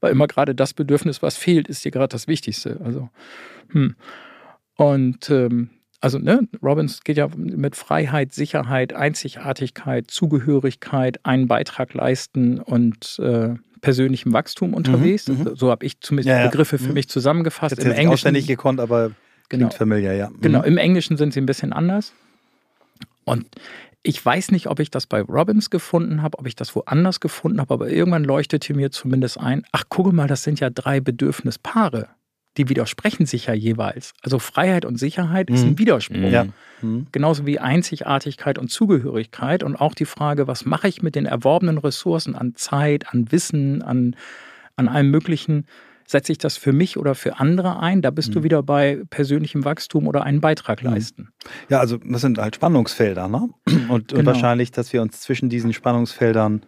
weil 0.00 0.10
immer 0.12 0.26
gerade 0.26 0.54
das 0.54 0.74
Bedürfnis, 0.74 1.22
was 1.22 1.36
fehlt, 1.36 1.68
ist 1.68 1.84
dir 1.84 1.92
gerade 1.92 2.08
das 2.08 2.26
Wichtigste. 2.28 2.80
Also, 2.84 3.08
hm. 3.68 3.94
Und 4.76 5.30
ähm, 5.30 5.70
also, 6.00 6.18
ne, 6.18 6.46
Robbins 6.62 7.02
geht 7.04 7.16
ja 7.16 7.28
mit 7.36 7.76
Freiheit, 7.76 8.34
Sicherheit, 8.34 8.92
Einzigartigkeit, 8.92 10.10
Zugehörigkeit, 10.10 11.24
einen 11.24 11.46
Beitrag 11.48 11.94
leisten 11.94 12.58
und 12.60 13.18
äh, 13.20 13.54
persönlichem 13.84 14.32
Wachstum 14.32 14.74
unterwegs. 14.74 15.28
mhm. 15.28 15.50
So 15.54 15.70
habe 15.70 15.84
ich 15.86 16.00
zumindest 16.00 16.28
Ja, 16.28 16.40
ja. 16.40 16.48
Begriffe 16.48 16.78
für 16.78 16.88
Mhm. 16.88 16.94
mich 16.94 17.08
zusammengefasst. 17.08 17.76
Jetzt 17.76 17.84
jetzt 17.86 17.96
nicht 17.98 18.08
auswendig 18.08 18.46
gekonnt, 18.46 18.80
aber 18.80 19.12
genau, 19.48 19.68
klingt 19.68 19.74
familiar, 19.74 20.14
ja. 20.14 20.30
Mhm. 20.30 20.40
genau, 20.40 20.62
im 20.62 20.78
Englischen 20.78 21.16
sind 21.16 21.32
sie 21.32 21.40
ein 21.40 21.46
bisschen 21.46 21.72
anders. 21.72 22.12
Und 23.24 23.46
ich 24.02 24.24
weiß 24.24 24.50
nicht, 24.50 24.66
ob 24.68 24.80
ich 24.80 24.90
das 24.90 25.06
bei 25.06 25.20
Robbins 25.22 25.70
gefunden 25.70 26.20
habe, 26.22 26.38
ob 26.38 26.46
ich 26.46 26.56
das 26.56 26.74
woanders 26.76 27.20
gefunden 27.20 27.60
habe, 27.60 27.72
aber 27.72 27.88
irgendwann 27.90 28.24
leuchtete 28.24 28.74
mir 28.74 28.90
zumindest 28.90 29.38
ein, 29.40 29.64
ach, 29.72 29.84
gucke 29.88 30.12
mal, 30.12 30.26
das 30.28 30.42
sind 30.42 30.60
ja 30.60 30.68
drei 30.70 31.00
Bedürfnispaare. 31.00 32.08
Die 32.56 32.68
widersprechen 32.68 33.26
sich 33.26 33.46
ja 33.46 33.54
jeweils. 33.54 34.12
Also 34.22 34.38
Freiheit 34.38 34.84
und 34.84 34.96
Sicherheit 34.98 35.50
ist 35.50 35.64
Mhm. 35.64 35.70
ein 35.72 35.78
Widerspruch. 35.78 36.16
Mhm. 36.18 36.24
Ja. 36.32 36.44
Mhm. 36.82 37.06
Genauso 37.10 37.46
wie 37.46 37.58
Einzigartigkeit 37.58 38.58
und 38.58 38.70
Zugehörigkeit 38.70 39.62
und 39.62 39.76
auch 39.76 39.94
die 39.94 40.04
Frage, 40.04 40.46
was 40.46 40.64
mache 40.64 40.86
ich 40.88 41.02
mit 41.02 41.14
den 41.16 41.26
erworbenen 41.26 41.78
Ressourcen 41.78 42.34
an 42.36 42.54
Zeit, 42.54 43.12
an 43.12 43.32
Wissen, 43.32 43.82
an, 43.82 44.14
an 44.76 44.88
allem 44.88 45.10
Möglichen? 45.10 45.66
Setze 46.06 46.32
ich 46.32 46.38
das 46.38 46.58
für 46.58 46.72
mich 46.74 46.98
oder 46.98 47.14
für 47.14 47.40
andere 47.40 47.80
ein? 47.80 48.02
Da 48.02 48.10
bist 48.10 48.34
du 48.34 48.40
Mhm. 48.40 48.44
wieder 48.44 48.62
bei 48.62 49.00
persönlichem 49.08 49.64
Wachstum 49.64 50.06
oder 50.06 50.22
einen 50.22 50.40
Beitrag 50.42 50.82
Mhm. 50.84 50.90
leisten. 50.90 51.28
Ja, 51.70 51.80
also 51.80 51.96
das 51.96 52.20
sind 52.20 52.36
halt 52.38 52.54
Spannungsfelder, 52.56 53.26
ne? 53.26 53.48
Und, 53.88 53.88
und 53.88 54.08
Genau. 54.12 54.26
wahrscheinlich, 54.26 54.70
dass 54.70 54.92
wir 54.92 55.00
uns 55.02 55.22
zwischen 55.22 55.48
diesen 55.48 55.72
Spannungsfeldern 55.72 56.66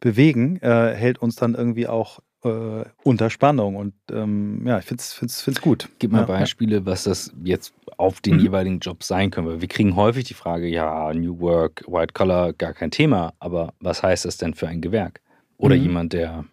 bewegen, 0.00 0.58
äh, 0.62 0.94
hält 0.94 1.18
uns 1.18 1.34
dann 1.36 1.54
irgendwie 1.54 1.88
auch 1.88 2.20
äh, 2.44 2.84
unter 3.02 3.30
Spannung. 3.30 3.76
Und 3.76 3.94
ähm, 4.10 4.66
ja, 4.66 4.78
ich 4.78 4.84
finde 4.84 5.00
es 5.00 5.12
find's, 5.12 5.40
find's 5.42 5.60
gut. 5.60 5.88
Gib 5.98 6.12
mal 6.12 6.20
ja. 6.20 6.24
Beispiele, 6.26 6.86
was 6.86 7.04
das 7.04 7.32
jetzt 7.42 7.74
auf 7.96 8.20
den 8.20 8.34
Mhm. 8.36 8.40
jeweiligen 8.40 8.78
Job 8.80 9.02
sein 9.02 9.30
können. 9.30 9.46
Weil 9.48 9.60
wir 9.60 9.68
kriegen 9.68 9.96
häufig 9.96 10.24
die 10.24 10.34
Frage, 10.34 10.66
ja, 10.68 11.12
New 11.14 11.40
Work, 11.40 11.84
White 11.88 12.12
Collar, 12.14 12.52
gar 12.52 12.74
kein 12.74 12.90
Thema. 12.90 13.32
Aber 13.40 13.74
was 13.80 14.02
heißt 14.02 14.24
das 14.24 14.36
denn 14.36 14.54
für 14.54 14.68
ein 14.68 14.80
Gewerk? 14.80 15.20
Oder 15.56 15.74
Mhm. 15.76 15.82
jemand, 15.82 16.12
der 16.12 16.44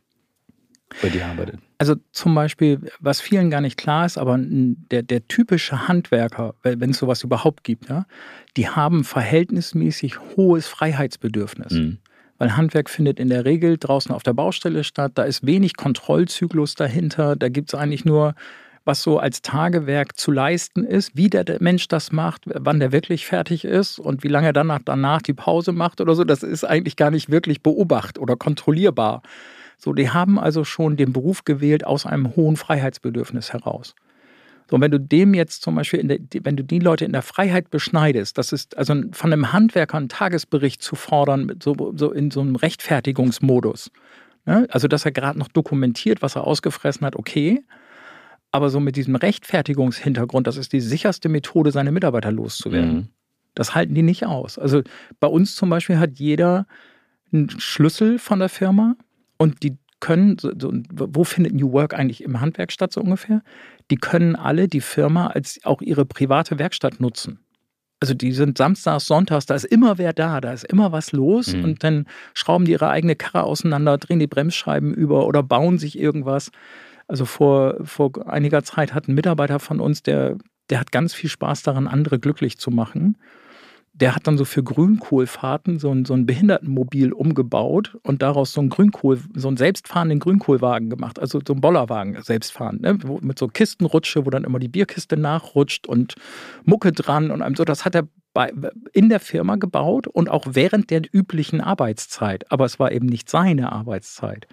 bei 1.02 1.10
dir 1.10 1.26
arbeitet? 1.28 1.60
Also 1.78 1.96
zum 2.12 2.34
Beispiel, 2.34 2.80
was 3.00 3.20
vielen 3.20 3.50
gar 3.50 3.60
nicht 3.62 3.78
klar 3.78 4.06
ist, 4.06 4.18
aber 4.18 4.38
der, 4.40 5.04
der 5.04 5.28
typische 5.28 5.88
Handwerker, 5.90 6.56
wenn 6.64 6.80
wenn 6.80 6.92
es 6.92 7.00
sowas 7.00 7.22
überhaupt 7.24 7.64
gibt, 7.66 7.90
ja, 7.90 8.06
die 8.56 8.70
haben 8.70 9.04
verhältnismäßig 9.04 10.20
hohes 10.38 10.68
Freiheitsbedürfnis. 10.68 11.74
Mhm. 11.74 11.98
Weil 12.38 12.58
Handwerk 12.58 12.90
findet 12.90 13.20
in 13.20 13.30
der 13.30 13.46
Regel 13.46 13.78
draußen 13.78 14.14
auf 14.14 14.24
der 14.24 14.34
Baustelle 14.34 14.84
statt. 14.84 15.14
Da 15.16 15.24
ist 15.24 15.46
wenig 15.46 15.78
Kontrollzyklus 15.78 16.76
dahinter. 16.76 17.36
Da 17.36 17.50
gibt 17.50 17.74
es 17.74 17.80
eigentlich 17.80 18.04
nur, 18.04 18.36
was 18.86 19.02
so 19.02 19.18
als 19.20 19.42
Tagewerk 19.42 20.18
zu 20.18 20.32
leisten 20.32 20.84
ist, 20.84 21.16
wie 21.16 21.30
der, 21.30 21.46
Mensch 21.60 21.88
das 21.88 22.12
macht, 22.12 22.44
wann 22.46 22.80
der 22.80 22.92
wirklich 22.92 23.26
fertig 23.26 23.66
ist 23.66 24.00
und 24.00 24.24
wie 24.24 24.28
lange 24.28 24.48
er 24.48 24.54
danach, 24.54 24.80
danach 24.86 25.22
die 25.22 25.34
Pause 25.34 25.72
macht 25.72 26.02
oder 26.02 26.14
so. 26.14 26.24
Das 26.24 26.44
ist 26.44 26.64
eigentlich 26.64 26.96
gar 26.96 27.10
nicht 27.10 27.32
wirklich 27.32 27.64
beobacht 27.64 28.20
oder 28.20 28.36
kontrollierbar. 28.36 29.24
So, 29.78 29.94
die 29.94 30.12
haben 30.12 30.40
also 30.40 30.64
schon 30.64 30.98
den 30.98 31.14
Beruf 31.14 31.46
gewählt 31.46 31.86
aus 31.86 32.06
einem 32.06 32.36
hohen 32.36 32.56
Freiheitsbedürfnis 32.56 33.52
heraus. 33.54 33.96
So, 34.70 34.76
und 34.76 34.82
wenn 34.82 34.92
du 34.92 35.00
dem 35.00 35.34
jetzt 35.34 35.62
zum 35.62 35.76
Beispiel, 35.76 36.00
in 36.00 36.08
der, 36.08 36.20
wenn 36.44 36.58
du 36.58 36.64
die 36.64 36.80
Leute 36.80 37.06
in 37.06 37.12
der 37.12 37.22
Freiheit 37.22 37.70
beschneidest, 37.70 38.38
das 38.38 38.52
ist 38.52 38.78
also 38.78 38.96
von 39.12 39.32
einem 39.32 39.54
Handwerker 39.54 39.98
einen 39.98 40.10
Tagesbericht 40.10 40.82
zu 40.82 40.96
fordern, 40.96 41.52
so, 41.62 41.94
so 41.96 42.12
in 42.12 42.32
so 42.32 42.42
einem 42.42 42.56
Rechtfertigungsmodus. 42.56 43.92
Ne? 44.46 44.68
Also, 44.70 44.88
dass 44.88 45.06
er 45.06 45.12
gerade 45.12 45.38
noch 45.38 45.48
dokumentiert, 45.50 46.22
was 46.22 46.36
er 46.36 46.46
ausgefressen 46.46 47.06
hat, 47.06 47.16
okay. 47.16 47.64
Aber 48.52 48.70
so 48.70 48.80
mit 48.80 48.96
diesem 48.96 49.16
Rechtfertigungshintergrund, 49.16 50.48
das 50.48 50.58
ist 50.58 50.74
die 50.74 50.82
sicherste 50.82 51.30
Methode, 51.30 51.72
seine 51.72 51.92
Mitarbeiter 51.92 52.32
loszuwerden. 52.32 52.96
Mhm. 52.96 53.08
Das 53.54 53.76
halten 53.76 53.96
die 53.96 54.02
nicht 54.02 54.26
aus. 54.26 54.58
Also 54.58 54.82
bei 55.20 55.28
uns 55.28 55.56
zum 55.56 55.70
Beispiel 55.70 55.98
hat 55.98 56.20
jeder 56.20 56.68
einen 57.32 57.50
Schlüssel 57.50 58.20
von 58.20 58.40
der 58.40 58.50
Firma 58.50 58.96
und 59.38 59.64
die 59.64 59.78
können, 60.00 60.38
so, 60.40 60.52
so, 60.60 60.72
wo 60.92 61.24
findet 61.24 61.54
New 61.54 61.72
Work 61.72 61.94
eigentlich 61.94 62.24
im 62.24 62.42
Handwerk 62.42 62.72
statt, 62.72 62.92
so 62.94 63.02
ungefähr? 63.02 63.42
Die 63.92 63.96
können 63.98 64.36
alle 64.36 64.68
die 64.68 64.82
Firma 64.82 65.28
als 65.28 65.60
auch 65.64 65.82
ihre 65.82 66.06
private 66.06 66.60
Werkstatt 66.60 67.00
nutzen. 67.00 67.40
Also 68.02 68.14
die 68.14 68.34
sind 68.34 68.58
samstags, 68.58 69.06
sonntags, 69.08 69.46
da 69.46 69.56
ist 69.56 69.64
immer 69.64 69.98
wer 69.98 70.12
da, 70.14 70.42
da 70.42 70.52
ist 70.52 70.66
immer 70.66 70.92
was 70.92 71.12
los 71.12 71.54
Mhm. 71.56 71.64
und 71.64 71.84
dann 71.84 72.06
schrauben 72.34 72.66
die 72.66 72.74
ihre 72.74 72.90
eigene 72.90 73.16
Karre 73.16 73.44
auseinander, 73.44 73.98
drehen 73.98 74.20
die 74.20 74.28
Bremsscheiben 74.28 74.94
über 74.94 75.26
oder 75.26 75.42
bauen 75.44 75.78
sich 75.80 75.98
irgendwas. 75.98 76.52
Also 77.08 77.26
vor, 77.26 77.76
vor 77.84 78.28
einiger 78.28 78.64
Zeit 78.64 78.94
hat 78.94 79.08
ein 79.08 79.16
Mitarbeiter 79.16 79.60
von 79.60 79.80
uns, 79.80 80.04
der, 80.04 80.38
der 80.70 80.80
hat 80.80 80.92
ganz 80.92 81.14
viel 81.14 81.30
Spaß 81.30 81.64
daran, 81.64 81.88
andere 81.88 82.20
glücklich 82.20 82.58
zu 82.58 82.70
machen. 82.70 83.18
Der 83.96 84.14
hat 84.14 84.28
dann 84.28 84.38
so 84.38 84.44
für 84.44 84.62
Grünkohlfahrten 84.62 85.80
so 85.80 85.90
ein, 85.90 86.04
so 86.04 86.14
ein 86.14 86.26
Behindertenmobil 86.26 87.14
umgebaut 87.14 87.98
und 88.04 88.22
daraus 88.22 88.52
so 88.52 88.60
einen 88.60 88.70
Grünkohl, 88.70 89.20
so 89.34 89.48
einen 89.48 89.56
selbstfahrenden 89.56 90.20
Grünkohlwagen 90.20 90.90
gemacht, 90.90 91.18
also 91.18 91.40
so 91.46 91.54
einen 91.54 91.62
Bollerwagen 91.62 92.22
selbstfahrend, 92.22 92.82
ne? 92.82 92.98
mit 93.22 93.40
so 93.40 93.48
Kistenrutsche, 93.48 94.26
wo 94.26 94.30
dann 94.30 94.44
immer 94.44 94.60
die 94.60 94.68
Bierkiste 94.68 95.16
nachrutscht 95.16 95.88
und 95.88 96.16
Mucke 96.66 96.92
dran 96.92 97.32
und 97.32 97.42
einem 97.42 97.56
so. 97.56 97.64
Das 97.64 97.86
hat 97.86 97.96
er 97.96 98.08
bei, 98.34 98.52
in 98.92 99.08
der 99.08 99.22
Firma 99.22 99.56
gebaut 99.56 100.08
und 100.08 100.30
auch 100.30 100.46
während 100.50 100.90
der 100.90 101.04
üblichen 101.14 101.62
Arbeitszeit. 101.62 102.52
Aber 102.52 102.66
es 102.66 102.80
war 102.80 102.92
eben 102.92 103.06
nicht 103.06 103.30
seine 103.30 103.72
Arbeitszeit. 103.72 104.46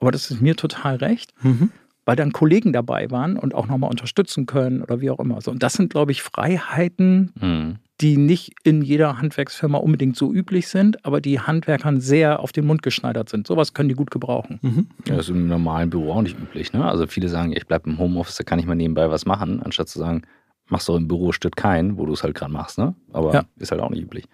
Aber 0.00 0.12
das 0.12 0.30
ist 0.30 0.40
mir 0.40 0.56
total 0.56 0.96
recht. 0.96 1.34
Mhm 1.42 1.70
weil 2.08 2.16
dann 2.16 2.32
Kollegen 2.32 2.72
dabei 2.72 3.10
waren 3.10 3.36
und 3.36 3.54
auch 3.54 3.66
nochmal 3.66 3.90
unterstützen 3.90 4.46
können 4.46 4.80
oder 4.80 5.02
wie 5.02 5.10
auch 5.10 5.18
immer. 5.18 5.42
So, 5.42 5.50
und 5.50 5.62
das 5.62 5.74
sind, 5.74 5.90
glaube 5.90 6.10
ich, 6.10 6.22
Freiheiten, 6.22 7.32
mhm 7.38 7.76
die 8.00 8.16
nicht 8.16 8.52
in 8.62 8.82
jeder 8.82 9.18
Handwerksfirma 9.18 9.78
unbedingt 9.78 10.16
so 10.16 10.32
üblich 10.32 10.68
sind, 10.68 11.04
aber 11.04 11.20
die 11.20 11.40
Handwerkern 11.40 12.00
sehr 12.00 12.38
auf 12.38 12.52
den 12.52 12.64
Mund 12.64 12.84
geschneidert 12.84 13.28
sind. 13.28 13.48
Sowas 13.48 13.74
können 13.74 13.88
die 13.88 13.96
gut 13.96 14.12
gebrauchen. 14.12 14.60
Mhm. 14.62 14.86
Ja, 15.08 15.16
das 15.16 15.28
ist 15.28 15.30
im 15.30 15.48
normalen 15.48 15.90
Büro 15.90 16.12
auch 16.12 16.22
nicht 16.22 16.38
üblich. 16.38 16.72
Ne? 16.72 16.84
Also 16.84 17.08
viele 17.08 17.28
sagen, 17.28 17.50
ich 17.50 17.66
bleibe 17.66 17.90
im 17.90 17.98
Homeoffice, 17.98 18.36
da 18.36 18.44
kann 18.44 18.60
ich 18.60 18.66
mal 18.66 18.76
nebenbei 18.76 19.10
was 19.10 19.26
machen, 19.26 19.60
anstatt 19.64 19.88
zu 19.88 19.98
sagen, 19.98 20.22
machst 20.68 20.86
du 20.86 20.94
im 20.94 21.08
Büro 21.08 21.32
stört 21.32 21.56
keinen, 21.56 21.98
wo 21.98 22.06
du 22.06 22.12
es 22.12 22.22
halt 22.22 22.36
gerade 22.36 22.52
machst. 22.52 22.78
Ne? 22.78 22.94
Aber 23.12 23.34
ja. 23.34 23.42
ist 23.56 23.72
halt 23.72 23.80
auch 23.80 23.90
nicht 23.90 24.02
üblich. 24.02 24.26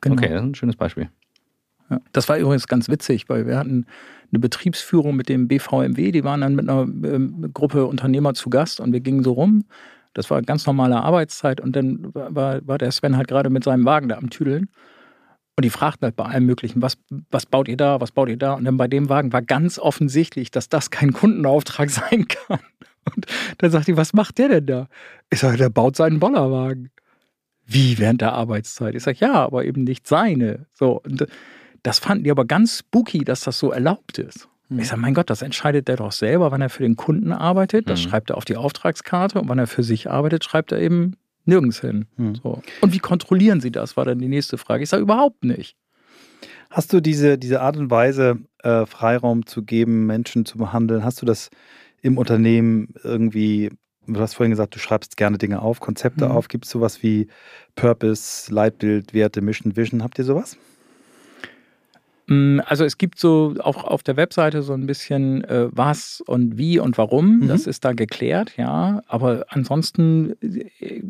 Genau. 0.00 0.14
Okay, 0.14 0.30
das 0.30 0.40
ist 0.40 0.48
ein 0.48 0.54
schönes 0.54 0.76
Beispiel. 0.76 1.10
Das 2.12 2.28
war 2.28 2.38
übrigens 2.38 2.68
ganz 2.68 2.88
witzig, 2.88 3.28
weil 3.28 3.46
wir 3.46 3.58
hatten 3.58 3.86
eine 4.32 4.38
Betriebsführung 4.38 5.16
mit 5.16 5.28
dem 5.28 5.48
BVMW, 5.48 6.12
die 6.12 6.24
waren 6.24 6.40
dann 6.40 6.54
mit 6.54 6.68
einer 6.68 6.82
ähm, 6.82 7.50
Gruppe 7.52 7.86
Unternehmer 7.86 8.34
zu 8.34 8.48
Gast 8.48 8.80
und 8.80 8.92
wir 8.92 9.00
gingen 9.00 9.24
so 9.24 9.32
rum 9.32 9.64
das 10.14 10.30
war 10.30 10.42
ganz 10.42 10.66
normale 10.66 11.02
Arbeitszeit 11.02 11.60
und 11.60 11.76
dann 11.76 12.12
war, 12.14 12.66
war 12.66 12.78
der 12.78 12.90
Sven 12.90 13.16
halt 13.16 13.28
gerade 13.28 13.50
mit 13.50 13.64
seinem 13.64 13.84
Wagen 13.84 14.08
da 14.08 14.16
am 14.16 14.30
Tüdeln. 14.30 14.68
Und 15.56 15.64
die 15.64 15.70
fragten 15.70 16.06
halt 16.06 16.16
bei 16.16 16.24
allem 16.24 16.46
Möglichen, 16.46 16.80
was, 16.80 16.96
was 17.30 17.44
baut 17.46 17.68
ihr 17.68 17.76
da, 17.76 18.00
was 18.00 18.12
baut 18.12 18.28
ihr 18.28 18.38
da? 18.38 18.54
Und 18.54 18.64
dann 18.64 18.76
bei 18.76 18.88
dem 18.88 19.08
Wagen 19.08 19.32
war 19.32 19.42
ganz 19.42 19.78
offensichtlich, 19.78 20.50
dass 20.50 20.68
das 20.68 20.90
kein 20.90 21.12
Kundenauftrag 21.12 21.90
sein 21.90 22.26
kann. 22.28 22.60
Und 23.14 23.26
dann 23.58 23.70
sagt 23.70 23.86
die, 23.86 23.96
was 23.96 24.12
macht 24.12 24.38
der 24.38 24.48
denn 24.48 24.66
da? 24.66 24.88
Ich 25.30 25.40
sage, 25.40 25.58
der 25.58 25.68
baut 25.68 25.96
seinen 25.96 26.18
Bollerwagen. 26.18 26.90
Wie 27.66 27.98
während 27.98 28.20
der 28.20 28.32
Arbeitszeit? 28.32 28.94
Ich 28.94 29.02
sage, 29.02 29.18
ja, 29.20 29.34
aber 29.34 29.64
eben 29.64 29.84
nicht 29.84 30.08
seine. 30.08 30.66
So, 30.72 31.00
und 31.02 31.26
das 31.82 31.98
fanden 31.98 32.24
die 32.24 32.30
aber 32.30 32.44
ganz 32.44 32.78
spooky, 32.78 33.24
dass 33.24 33.40
das 33.40 33.58
so 33.58 33.70
erlaubt 33.70 34.18
ist. 34.18 34.48
Ich 34.78 34.86
sage, 34.86 35.00
mein 35.00 35.14
Gott, 35.14 35.30
das 35.30 35.42
entscheidet 35.42 35.88
der 35.88 35.96
doch 35.96 36.12
selber, 36.12 36.52
wann 36.52 36.60
er 36.60 36.70
für 36.70 36.84
den 36.84 36.94
Kunden 36.94 37.32
arbeitet. 37.32 37.90
Das 37.90 38.04
mhm. 38.04 38.08
schreibt 38.08 38.30
er 38.30 38.36
auf 38.36 38.44
die 38.44 38.56
Auftragskarte 38.56 39.40
und 39.40 39.48
wann 39.48 39.58
er 39.58 39.66
für 39.66 39.82
sich 39.82 40.08
arbeitet, 40.08 40.44
schreibt 40.44 40.70
er 40.70 40.78
eben 40.78 41.16
nirgends 41.44 41.80
hin. 41.80 42.06
Mhm. 42.16 42.36
So. 42.36 42.62
Und 42.80 42.92
wie 42.92 43.00
kontrollieren 43.00 43.60
Sie 43.60 43.72
das, 43.72 43.96
war 43.96 44.04
dann 44.04 44.20
die 44.20 44.28
nächste 44.28 44.58
Frage. 44.58 44.84
Ich 44.84 44.88
sage, 44.88 45.02
überhaupt 45.02 45.42
nicht. 45.42 45.76
Hast 46.70 46.92
du 46.92 47.00
diese, 47.00 47.36
diese 47.36 47.60
Art 47.62 47.76
und 47.76 47.90
Weise, 47.90 48.38
äh, 48.62 48.86
Freiraum 48.86 49.44
zu 49.44 49.64
geben, 49.64 50.06
Menschen 50.06 50.44
zu 50.44 50.56
behandeln, 50.56 51.04
hast 51.04 51.20
du 51.20 51.26
das 51.26 51.50
im 52.00 52.16
Unternehmen 52.16 52.94
irgendwie, 53.02 53.70
du 54.06 54.20
hast 54.20 54.34
vorhin 54.34 54.50
gesagt, 54.50 54.76
du 54.76 54.78
schreibst 54.78 55.16
gerne 55.16 55.36
Dinge 55.36 55.62
auf, 55.62 55.80
Konzepte 55.80 56.26
mhm. 56.26 56.30
auf. 56.30 56.46
Gibt 56.46 56.66
es 56.66 56.70
sowas 56.70 57.02
wie 57.02 57.26
Purpose, 57.74 58.52
Leitbild, 58.54 59.14
Werte, 59.14 59.40
Mission, 59.40 59.74
Vision? 59.76 60.04
Habt 60.04 60.18
ihr 60.20 60.24
sowas? 60.24 60.56
Mm, 62.30 62.60
also 62.64 62.84
es 62.84 62.96
gibt 62.96 63.18
so 63.18 63.54
auch 63.58 63.82
auf 63.84 64.04
der 64.04 64.16
Webseite 64.16 64.62
so 64.62 64.72
ein 64.72 64.86
bisschen 64.86 65.42
äh, 65.44 65.66
was 65.72 66.22
und 66.24 66.56
wie 66.56 66.78
und 66.78 66.96
warum. 66.96 67.40
Mhm. 67.40 67.48
Das 67.48 67.66
ist 67.66 67.84
da 67.84 67.92
geklärt, 67.92 68.52
ja. 68.56 69.02
Aber 69.08 69.44
ansonsten, 69.48 70.36
äh, 70.40 71.02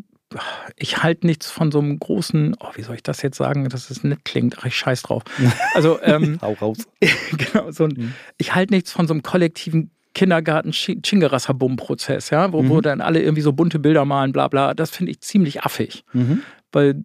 ich 0.77 1.03
halte 1.03 1.27
nichts 1.27 1.51
von 1.51 1.71
so 1.71 1.79
einem 1.79 1.99
großen, 1.99 2.55
oh, 2.59 2.69
wie 2.73 2.81
soll 2.81 2.95
ich 2.95 3.03
das 3.03 3.21
jetzt 3.21 3.37
sagen, 3.37 3.69
dass 3.69 3.91
es 3.91 4.03
nett 4.03 4.25
klingt? 4.25 4.55
Ach, 4.59 4.65
ich 4.65 4.75
scheiß 4.75 5.03
drauf. 5.03 5.23
Also, 5.75 6.01
ähm, 6.01 6.39
Hau 6.41 6.53
raus. 6.53 6.79
genau, 7.37 7.71
so 7.71 7.83
ein, 7.83 7.93
mhm. 7.95 8.13
ich 8.37 8.55
halte 8.55 8.73
nichts 8.73 8.91
von 8.91 9.07
so 9.07 9.13
einem 9.13 9.21
kollektiven 9.21 9.91
Kindergarten 10.13 10.71
Chingerasser-Bumm-Prozess, 10.71 12.31
ja, 12.31 12.51
wo, 12.51 12.63
mhm. 12.63 12.69
wo 12.69 12.81
dann 12.81 12.99
alle 12.99 13.21
irgendwie 13.21 13.41
so 13.41 13.53
bunte 13.53 13.79
Bilder 13.79 14.05
malen, 14.05 14.31
bla 14.31 14.47
bla. 14.47 14.73
Das 14.73 14.89
finde 14.89 15.11
ich 15.11 15.21
ziemlich 15.21 15.63
affig. 15.63 16.03
Mhm 16.13 16.41
weil 16.71 17.01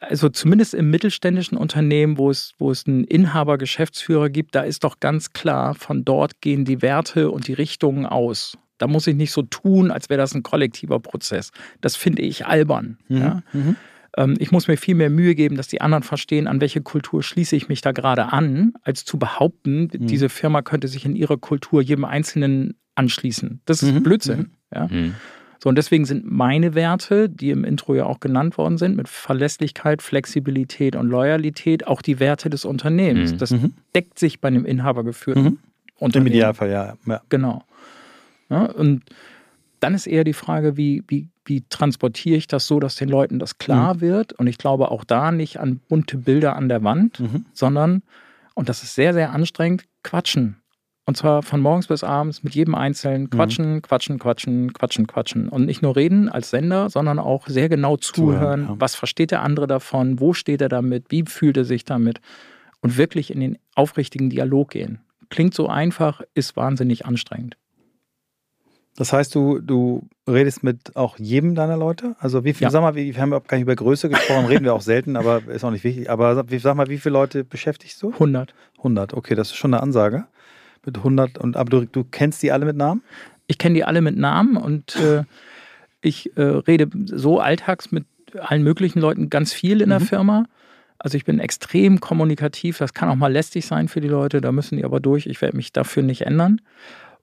also 0.00 0.28
zumindest 0.28 0.74
im 0.74 0.90
mittelständischen 0.90 1.56
Unternehmen, 1.56 2.18
wo 2.18 2.30
es, 2.30 2.54
wo 2.58 2.70
es 2.70 2.86
einen 2.86 3.04
Inhaber, 3.04 3.58
Geschäftsführer 3.58 4.28
gibt, 4.28 4.54
da 4.54 4.62
ist 4.62 4.84
doch 4.84 5.00
ganz 5.00 5.32
klar, 5.32 5.74
von 5.74 6.04
dort 6.04 6.40
gehen 6.40 6.64
die 6.64 6.82
Werte 6.82 7.30
und 7.30 7.48
die 7.48 7.54
Richtungen 7.54 8.06
aus. 8.06 8.56
Da 8.78 8.86
muss 8.86 9.06
ich 9.06 9.14
nicht 9.14 9.32
so 9.32 9.42
tun, 9.42 9.90
als 9.90 10.08
wäre 10.08 10.18
das 10.18 10.34
ein 10.34 10.42
kollektiver 10.42 11.00
Prozess. 11.00 11.50
Das 11.80 11.96
finde 11.96 12.22
ich 12.22 12.46
albern. 12.46 12.98
Mhm. 13.08 13.16
Ja? 13.16 13.42
Mhm. 13.52 13.76
Ähm, 14.16 14.36
ich 14.38 14.52
muss 14.52 14.68
mir 14.68 14.76
viel 14.76 14.94
mehr 14.94 15.10
Mühe 15.10 15.34
geben, 15.34 15.56
dass 15.56 15.68
die 15.68 15.80
anderen 15.80 16.02
verstehen, 16.02 16.46
an 16.46 16.60
welche 16.60 16.80
Kultur 16.80 17.22
schließe 17.22 17.56
ich 17.56 17.68
mich 17.68 17.82
da 17.82 17.92
gerade 17.92 18.32
an, 18.32 18.72
als 18.82 19.04
zu 19.04 19.18
behaupten, 19.18 19.90
mhm. 19.92 20.06
diese 20.06 20.28
Firma 20.28 20.62
könnte 20.62 20.88
sich 20.88 21.04
in 21.04 21.14
ihrer 21.14 21.36
Kultur 21.36 21.82
jedem 21.82 22.04
Einzelnen 22.04 22.74
anschließen. 22.94 23.60
Das 23.66 23.82
ist 23.82 23.92
mhm. 23.92 24.02
Blödsinn. 24.02 24.38
Mhm. 24.38 24.50
Ja? 24.74 24.88
So, 25.62 25.68
und 25.68 25.76
deswegen 25.76 26.06
sind 26.06 26.30
meine 26.30 26.74
Werte, 26.74 27.28
die 27.28 27.50
im 27.50 27.64
Intro 27.64 27.94
ja 27.94 28.06
auch 28.06 28.18
genannt 28.18 28.56
worden 28.56 28.78
sind, 28.78 28.96
mit 28.96 29.08
Verlässlichkeit, 29.08 30.00
Flexibilität 30.00 30.96
und 30.96 31.08
Loyalität, 31.08 31.86
auch 31.86 32.00
die 32.00 32.18
Werte 32.18 32.48
des 32.48 32.64
Unternehmens. 32.64 33.32
Mhm. 33.32 33.38
Das 33.38 33.50
mhm. 33.50 33.74
deckt 33.94 34.18
sich 34.18 34.40
bei 34.40 34.48
einem 34.48 34.64
inhabergeführten 34.64 35.44
mhm. 35.44 35.58
Unternehmen. 35.98 36.28
Im 36.28 36.32
Idealfall, 36.32 36.70
ja. 36.70 36.94
ja. 37.06 37.20
Genau. 37.28 37.62
Ja, 38.48 38.64
und 38.64 39.02
dann 39.80 39.94
ist 39.94 40.06
eher 40.06 40.24
die 40.24 40.32
Frage, 40.32 40.78
wie, 40.78 41.02
wie, 41.08 41.28
wie 41.44 41.62
transportiere 41.68 42.38
ich 42.38 42.46
das 42.46 42.66
so, 42.66 42.80
dass 42.80 42.96
den 42.96 43.10
Leuten 43.10 43.38
das 43.38 43.58
klar 43.58 43.94
mhm. 43.94 44.00
wird? 44.00 44.32
Und 44.32 44.46
ich 44.46 44.56
glaube 44.56 44.90
auch 44.90 45.04
da 45.04 45.30
nicht 45.30 45.60
an 45.60 45.80
bunte 45.88 46.16
Bilder 46.16 46.56
an 46.56 46.70
der 46.70 46.82
Wand, 46.82 47.20
mhm. 47.20 47.44
sondern, 47.52 48.02
und 48.54 48.70
das 48.70 48.82
ist 48.82 48.94
sehr, 48.94 49.12
sehr 49.12 49.32
anstrengend, 49.32 49.84
quatschen. 50.02 50.56
Und 51.06 51.16
zwar 51.16 51.42
von 51.42 51.60
morgens 51.60 51.88
bis 51.88 52.04
abends 52.04 52.42
mit 52.42 52.54
jedem 52.54 52.74
Einzelnen 52.74 53.22
mhm. 53.22 53.30
quatschen, 53.30 53.74
mhm. 53.74 53.82
quatschen, 53.82 54.18
quatschen, 54.18 54.72
quatschen, 54.72 55.06
quatschen. 55.06 55.48
Und 55.48 55.66
nicht 55.66 55.82
nur 55.82 55.96
reden 55.96 56.28
als 56.28 56.50
Sender, 56.50 56.90
sondern 56.90 57.18
auch 57.18 57.46
sehr 57.48 57.68
genau 57.68 57.96
zuhören. 57.96 58.66
ja. 58.68 58.76
Was 58.78 58.94
versteht 58.94 59.30
der 59.30 59.42
andere 59.42 59.66
davon? 59.66 60.20
Wo 60.20 60.32
steht 60.32 60.60
er 60.60 60.68
damit? 60.68 61.06
Wie 61.08 61.24
fühlt 61.26 61.56
er 61.56 61.64
sich 61.64 61.84
damit? 61.84 62.20
Und 62.80 62.96
wirklich 62.96 63.32
in 63.32 63.40
den 63.40 63.58
aufrichtigen 63.74 64.30
Dialog 64.30 64.70
gehen. 64.70 65.00
Klingt 65.30 65.54
so 65.54 65.68
einfach, 65.68 66.22
ist 66.34 66.56
wahnsinnig 66.56 67.06
anstrengend. 67.06 67.56
Das 68.96 69.12
heißt, 69.12 69.34
du, 69.34 69.60
du 69.60 70.08
redest 70.28 70.62
mit 70.62 70.96
auch 70.96 71.18
jedem 71.18 71.54
deiner 71.54 71.76
Leute? 71.76 72.16
Also 72.18 72.44
wie 72.44 72.52
viel, 72.52 72.64
ja. 72.66 72.70
sag 72.70 72.82
mal, 72.82 72.94
wir 72.94 73.16
haben 73.16 73.30
überhaupt 73.30 73.48
gar 73.48 73.56
nicht 73.56 73.62
über 73.62 73.76
Größe 73.76 74.08
gesprochen, 74.08 74.46
reden 74.46 74.64
wir 74.64 74.74
auch 74.74 74.80
selten, 74.80 75.16
aber 75.16 75.42
ist 75.48 75.64
auch 75.64 75.70
nicht 75.70 75.84
wichtig. 75.84 76.10
Aber 76.10 76.34
sag 76.34 76.74
mal, 76.74 76.88
wie 76.88 76.98
viele 76.98 77.14
Leute 77.14 77.44
beschäftigst 77.44 78.02
du? 78.02 78.12
100. 78.12 78.54
100, 78.78 79.14
okay, 79.14 79.34
das 79.34 79.50
ist 79.50 79.56
schon 79.56 79.72
eine 79.72 79.82
Ansage 79.82 80.26
mit 80.84 80.98
100 80.98 81.38
und 81.38 81.56
aber 81.56 81.70
du, 81.70 81.86
du 81.86 82.04
kennst 82.04 82.42
die 82.42 82.52
alle 82.52 82.66
mit 82.66 82.76
Namen? 82.76 83.02
Ich 83.46 83.58
kenne 83.58 83.74
die 83.74 83.84
alle 83.84 84.00
mit 84.00 84.16
Namen 84.16 84.56
und 84.56 84.96
äh, 84.96 85.24
ich 86.00 86.36
äh, 86.36 86.42
rede 86.42 86.88
so 87.06 87.40
alltags 87.40 87.90
mit 87.90 88.04
allen 88.38 88.62
möglichen 88.62 89.00
Leuten 89.00 89.28
ganz 89.30 89.52
viel 89.52 89.80
in 89.80 89.88
mhm. 89.88 89.90
der 89.90 90.00
Firma. 90.00 90.44
Also 90.98 91.16
ich 91.16 91.24
bin 91.24 91.38
extrem 91.38 92.00
kommunikativ, 92.00 92.78
das 92.78 92.92
kann 92.92 93.08
auch 93.08 93.16
mal 93.16 93.32
lästig 93.32 93.66
sein 93.66 93.88
für 93.88 94.00
die 94.00 94.08
Leute, 94.08 94.40
da 94.40 94.52
müssen 94.52 94.76
die 94.76 94.84
aber 94.84 95.00
durch, 95.00 95.26
ich 95.26 95.40
werde 95.40 95.56
mich 95.56 95.72
dafür 95.72 96.02
nicht 96.02 96.22
ändern. 96.22 96.60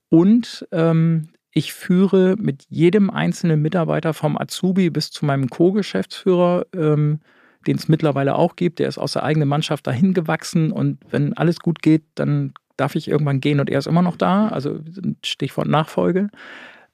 Und 0.10 0.68
ähm, 0.72 1.30
ich 1.52 1.74
führe 1.74 2.36
mit 2.38 2.66
jedem 2.70 3.10
einzelnen 3.10 3.62
Mitarbeiter 3.62 4.14
vom 4.14 4.38
Azubi 4.38 4.90
bis 4.90 5.12
zu 5.12 5.26
meinem 5.26 5.50
Co-Geschäftsführer, 5.50 6.66
ähm, 6.76 7.20
den 7.68 7.78
es 7.78 7.88
mittlerweile 7.88 8.36
auch 8.36 8.56
gibt, 8.56 8.80
der 8.80 8.88
ist 8.88 8.98
aus 8.98 9.14
der 9.14 9.24
eigenen 9.24 9.48
Mannschaft 9.48 9.86
dahin 9.88 10.14
gewachsen 10.14 10.72
und 10.72 11.00
wenn 11.12 11.34
alles 11.34 11.60
gut 11.60 11.82
geht, 11.82 12.04
dann 12.16 12.54
darf 12.78 12.96
ich 12.96 13.08
irgendwann 13.08 13.42
gehen 13.42 13.60
und 13.60 13.70
er 13.70 13.80
ist 13.80 13.88
immer 13.88 14.02
noch 14.02 14.16
da, 14.16 14.48
also 14.48 14.80
Stichwort 15.24 15.68
Nachfolge. 15.68 16.30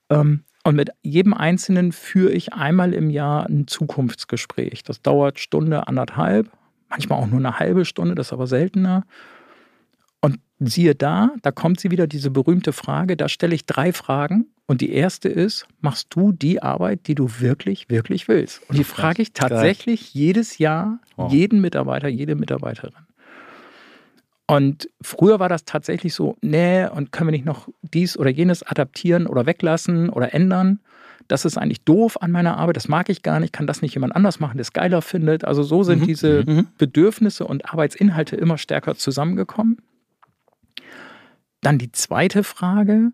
Ähm, 0.09 0.43
und 0.63 0.75
mit 0.75 0.91
jedem 1.01 1.33
Einzelnen 1.33 1.91
führe 1.91 2.31
ich 2.31 2.53
einmal 2.53 2.93
im 2.93 3.09
Jahr 3.09 3.45
ein 3.47 3.67
Zukunftsgespräch. 3.67 4.83
Das 4.83 5.01
dauert 5.01 5.39
Stunde, 5.39 5.87
anderthalb, 5.87 6.49
manchmal 6.89 7.19
auch 7.19 7.27
nur 7.27 7.39
eine 7.39 7.59
halbe 7.59 7.85
Stunde, 7.85 8.15
das 8.15 8.27
ist 8.27 8.33
aber 8.33 8.47
seltener. 8.47 9.03
Und 10.21 10.39
siehe 10.59 10.95
da, 10.95 11.31
da 11.41 11.51
kommt 11.51 11.81
sie 11.81 11.91
wieder, 11.91 12.07
diese 12.07 12.31
berühmte 12.31 12.71
Frage, 12.71 13.17
da 13.17 13.27
stelle 13.27 13.55
ich 13.55 13.65
drei 13.65 13.91
Fragen. 13.91 14.47
Und 14.65 14.79
die 14.79 14.93
erste 14.93 15.27
ist, 15.27 15.67
machst 15.81 16.07
du 16.11 16.31
die 16.31 16.63
Arbeit, 16.63 17.07
die 17.07 17.15
du 17.15 17.29
wirklich, 17.39 17.89
wirklich 17.89 18.29
willst? 18.29 18.61
Und 18.69 18.77
die 18.77 18.85
frage 18.85 19.21
ich 19.21 19.33
tatsächlich 19.33 20.13
jedes 20.13 20.57
Jahr 20.57 20.99
jeden 21.27 21.59
Mitarbeiter, 21.59 22.07
jede 22.07 22.35
Mitarbeiterin. 22.35 22.93
Und 24.47 24.89
früher 25.01 25.39
war 25.39 25.49
das 25.49 25.65
tatsächlich 25.65 26.13
so, 26.13 26.37
nee, 26.41 26.85
und 26.85 27.11
können 27.11 27.29
wir 27.29 27.31
nicht 27.31 27.45
noch 27.45 27.69
dies 27.81 28.17
oder 28.17 28.29
jenes 28.29 28.61
adaptieren 28.63 29.25
oder 29.25 29.45
weglassen 29.45 30.09
oder 30.09 30.33
ändern? 30.33 30.79
Das 31.29 31.45
ist 31.45 31.57
eigentlich 31.57 31.85
doof 31.85 32.21
an 32.21 32.31
meiner 32.31 32.57
Arbeit, 32.57 32.75
das 32.75 32.89
mag 32.89 33.09
ich 33.09 33.23
gar 33.23 33.39
nicht, 33.39 33.53
kann 33.53 33.67
das 33.67 33.81
nicht 33.81 33.93
jemand 33.93 34.13
anders 34.15 34.41
machen, 34.41 34.57
der 34.57 34.63
es 34.63 34.73
geiler 34.73 35.01
findet. 35.01 35.45
Also 35.45 35.63
so 35.63 35.83
sind 35.83 36.01
mhm. 36.01 36.07
diese 36.07 36.43
mhm. 36.45 36.67
Bedürfnisse 36.77 37.45
und 37.45 37.71
Arbeitsinhalte 37.71 38.35
immer 38.35 38.57
stärker 38.57 38.95
zusammengekommen. 38.95 39.77
Dann 41.61 41.77
die 41.77 41.93
zweite 41.93 42.43
Frage 42.43 43.13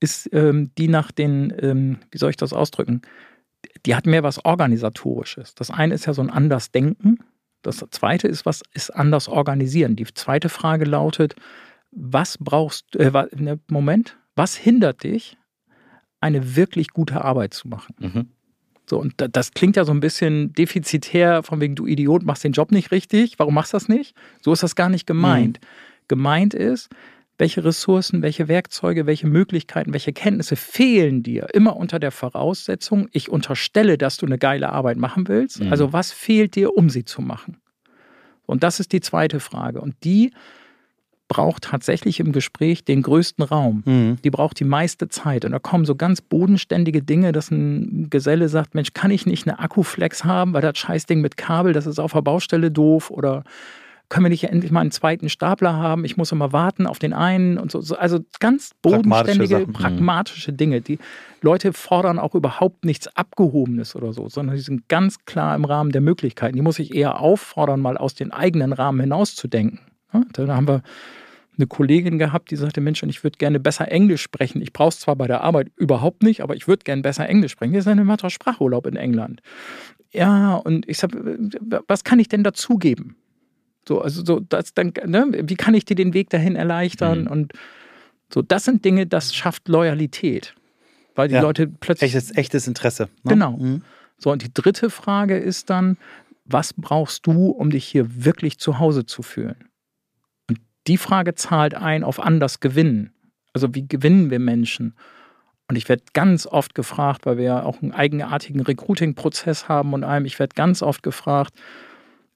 ist 0.00 0.28
ähm, 0.34 0.70
die 0.76 0.88
nach 0.88 1.10
den, 1.10 1.54
ähm, 1.58 1.98
wie 2.10 2.18
soll 2.18 2.28
ich 2.28 2.36
das 2.36 2.52
ausdrücken? 2.52 3.00
Die 3.86 3.94
hat 3.94 4.04
mehr 4.04 4.22
was 4.22 4.44
Organisatorisches. 4.44 5.54
Das 5.54 5.70
eine 5.70 5.94
ist 5.94 6.04
ja 6.04 6.12
so 6.12 6.20
ein 6.20 6.28
Andersdenken 6.28 7.20
Das 7.66 7.84
zweite 7.90 8.28
ist, 8.28 8.46
was 8.46 8.62
ist 8.74 8.90
anders 8.90 9.28
organisieren? 9.28 9.96
Die 9.96 10.04
zweite 10.04 10.48
Frage 10.48 10.84
lautet, 10.84 11.34
was 11.90 12.38
brauchst 12.38 12.86
du, 12.92 12.98
äh, 13.00 13.26
ne, 13.34 13.58
Moment, 13.68 14.16
was 14.36 14.56
hindert 14.56 15.02
dich, 15.02 15.36
eine 16.20 16.56
wirklich 16.56 16.90
gute 16.90 17.24
Arbeit 17.24 17.54
zu 17.54 17.68
machen? 17.68 17.94
Mhm. 17.98 18.28
So, 18.88 19.00
und 19.00 19.14
das 19.16 19.50
klingt 19.52 19.74
ja 19.74 19.84
so 19.84 19.92
ein 19.92 19.98
bisschen 19.98 20.52
defizitär, 20.52 21.42
von 21.42 21.60
wegen, 21.60 21.74
du 21.74 21.86
Idiot, 21.86 22.22
machst 22.24 22.44
den 22.44 22.52
Job 22.52 22.70
nicht 22.70 22.92
richtig, 22.92 23.38
warum 23.38 23.54
machst 23.54 23.72
du 23.72 23.76
das 23.76 23.88
nicht? 23.88 24.14
So 24.42 24.52
ist 24.52 24.62
das 24.62 24.76
gar 24.76 24.88
nicht 24.88 25.06
gemeint. 25.06 25.58
Mhm. 25.60 25.66
Gemeint 26.06 26.54
ist, 26.54 26.88
welche 27.38 27.64
Ressourcen, 27.64 28.22
welche 28.22 28.48
Werkzeuge, 28.48 29.06
welche 29.06 29.26
Möglichkeiten, 29.26 29.92
welche 29.92 30.12
Kenntnisse 30.12 30.56
fehlen 30.56 31.22
dir? 31.22 31.48
Immer 31.52 31.76
unter 31.76 31.98
der 31.98 32.10
Voraussetzung, 32.10 33.08
ich 33.12 33.28
unterstelle, 33.30 33.98
dass 33.98 34.16
du 34.16 34.26
eine 34.26 34.38
geile 34.38 34.70
Arbeit 34.70 34.96
machen 34.96 35.28
willst. 35.28 35.62
Mhm. 35.62 35.70
Also 35.70 35.92
was 35.92 36.12
fehlt 36.12 36.54
dir, 36.54 36.76
um 36.76 36.88
sie 36.88 37.04
zu 37.04 37.20
machen? 37.20 37.58
Und 38.46 38.62
das 38.62 38.80
ist 38.80 38.92
die 38.92 39.00
zweite 39.00 39.40
Frage. 39.40 39.80
Und 39.80 39.94
die 40.04 40.32
braucht 41.28 41.64
tatsächlich 41.64 42.20
im 42.20 42.32
Gespräch 42.32 42.84
den 42.84 43.02
größten 43.02 43.44
Raum. 43.44 43.82
Mhm. 43.84 44.18
Die 44.22 44.30
braucht 44.30 44.60
die 44.60 44.64
meiste 44.64 45.08
Zeit. 45.08 45.44
Und 45.44 45.52
da 45.52 45.58
kommen 45.58 45.84
so 45.84 45.96
ganz 45.96 46.20
bodenständige 46.20 47.02
Dinge, 47.02 47.32
dass 47.32 47.50
ein 47.50 48.08
Geselle 48.10 48.48
sagt, 48.48 48.74
Mensch, 48.74 48.92
kann 48.94 49.10
ich 49.10 49.26
nicht 49.26 49.46
eine 49.46 49.58
Akkuflex 49.58 50.24
haben, 50.24 50.52
weil 50.52 50.62
das 50.62 50.78
Scheißding 50.78 51.20
mit 51.20 51.36
Kabel, 51.36 51.72
das 51.72 51.86
ist 51.86 51.98
auf 51.98 52.12
der 52.12 52.22
Baustelle 52.22 52.70
doof 52.70 53.10
oder 53.10 53.42
können 54.08 54.24
wir 54.24 54.30
nicht 54.30 54.44
endlich 54.44 54.70
mal 54.70 54.80
einen 54.80 54.92
zweiten 54.92 55.28
Stapler 55.28 55.74
haben? 55.74 56.04
Ich 56.04 56.16
muss 56.16 56.30
immer 56.32 56.52
warten 56.52 56.86
auf 56.86 56.98
den 56.98 57.12
einen 57.12 57.58
und 57.58 57.72
so. 57.72 57.96
Also 57.96 58.20
ganz 58.38 58.70
bodenständige, 58.82 59.56
pragmatische, 59.56 59.72
pragmatische 59.72 60.52
Dinge. 60.52 60.80
Die 60.80 60.98
Leute 61.42 61.72
fordern 61.72 62.18
auch 62.18 62.34
überhaupt 62.34 62.84
nichts 62.84 63.08
Abgehobenes 63.16 63.96
oder 63.96 64.12
so, 64.12 64.28
sondern 64.28 64.56
die 64.56 64.62
sind 64.62 64.88
ganz 64.88 65.24
klar 65.24 65.56
im 65.56 65.64
Rahmen 65.64 65.90
der 65.90 66.00
Möglichkeiten. 66.00 66.56
Die 66.56 66.62
muss 66.62 66.78
ich 66.78 66.94
eher 66.94 67.20
auffordern, 67.20 67.80
mal 67.80 67.96
aus 67.96 68.14
den 68.14 68.30
eigenen 68.30 68.72
Rahmen 68.72 69.00
hinauszudenken. 69.00 69.80
Da 70.32 70.46
haben 70.48 70.68
wir 70.68 70.82
eine 71.58 71.66
Kollegin 71.66 72.18
gehabt, 72.18 72.50
die 72.50 72.56
sagte, 72.56 72.80
Mensch, 72.80 73.02
ich 73.02 73.24
würde 73.24 73.38
gerne 73.38 73.58
besser 73.58 73.90
Englisch 73.90 74.22
sprechen. 74.22 74.60
Ich 74.62 74.72
brauche 74.72 74.90
es 74.90 75.00
zwar 75.00 75.16
bei 75.16 75.26
der 75.26 75.42
Arbeit 75.42 75.72
überhaupt 75.76 76.22
nicht, 76.22 76.42
aber 76.42 76.54
ich 76.54 76.68
würde 76.68 76.84
gerne 76.84 77.02
besser 77.02 77.28
Englisch 77.28 77.52
sprechen. 77.52 77.72
Wir 77.72 77.82
sind 77.82 77.98
im 77.98 78.16
Sprachurlaub 78.28 78.86
in 78.86 78.96
England. 78.96 79.40
Ja, 80.12 80.54
und 80.54 80.88
ich 80.88 80.98
sage, 80.98 81.38
was 81.88 82.04
kann 82.04 82.18
ich 82.18 82.28
denn 82.28 82.44
dazugeben? 82.44 83.16
So, 83.86 84.00
also 84.00 84.24
so, 84.24 84.40
das 84.40 84.74
dann, 84.74 84.92
ne? 85.06 85.30
wie 85.44 85.56
kann 85.56 85.74
ich 85.74 85.84
dir 85.84 85.94
den 85.94 86.14
Weg 86.14 86.30
dahin 86.30 86.56
erleichtern? 86.56 87.22
Mhm. 87.22 87.26
Und 87.28 87.52
so, 88.32 88.42
das 88.42 88.64
sind 88.64 88.84
Dinge, 88.84 89.06
das 89.06 89.34
schafft 89.34 89.68
Loyalität. 89.68 90.54
Weil 91.14 91.28
die 91.28 91.34
ja, 91.34 91.40
Leute 91.40 91.66
plötzlich. 91.66 92.14
Echtes, 92.14 92.36
echtes 92.36 92.66
Interesse. 92.66 93.08
Ne? 93.22 93.32
Genau. 93.32 93.52
Mhm. 93.52 93.82
So, 94.18 94.30
und 94.32 94.42
die 94.42 94.52
dritte 94.52 94.90
Frage 94.90 95.38
ist 95.38 95.70
dann, 95.70 95.96
was 96.44 96.72
brauchst 96.72 97.26
du, 97.26 97.48
um 97.48 97.70
dich 97.70 97.84
hier 97.84 98.24
wirklich 98.24 98.58
zu 98.58 98.78
Hause 98.78 99.06
zu 99.06 99.22
fühlen? 99.22 99.68
Und 100.48 100.58
die 100.86 100.96
Frage 100.96 101.34
zahlt 101.34 101.74
ein 101.74 102.04
auf 102.04 102.20
anders 102.20 102.60
gewinnen. 102.60 103.12
Also 103.52 103.74
wie 103.74 103.86
gewinnen 103.86 104.30
wir 104.30 104.38
Menschen? 104.38 104.94
Und 105.68 105.76
ich 105.76 105.88
werde 105.88 106.04
ganz 106.12 106.46
oft 106.46 106.74
gefragt, 106.74 107.26
weil 107.26 107.38
wir 107.38 107.44
ja 107.44 107.62
auch 107.62 107.82
einen 107.82 107.92
eigenartigen 107.92 108.60
Recruiting-Prozess 108.60 109.68
haben 109.68 109.94
und 109.94 110.04
allem, 110.04 110.24
ich 110.24 110.38
werde 110.38 110.54
ganz 110.54 110.82
oft 110.82 111.02
gefragt, 111.02 111.54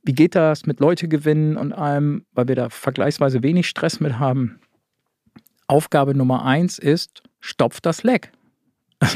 wie 0.03 0.12
geht 0.12 0.34
das 0.34 0.66
mit 0.66 0.80
Leute 0.80 1.09
gewinnen 1.09 1.57
und 1.57 1.72
allem, 1.72 2.24
weil 2.32 2.48
wir 2.48 2.55
da 2.55 2.70
vergleichsweise 2.70 3.42
wenig 3.42 3.68
Stress 3.68 4.01
mit 4.01 4.18
haben? 4.18 4.61
Aufgabe 5.66 6.14
Nummer 6.14 6.44
eins 6.44 6.78
ist, 6.78 7.22
stopf 7.40 7.80
das 7.80 8.03
Leck. 8.03 8.32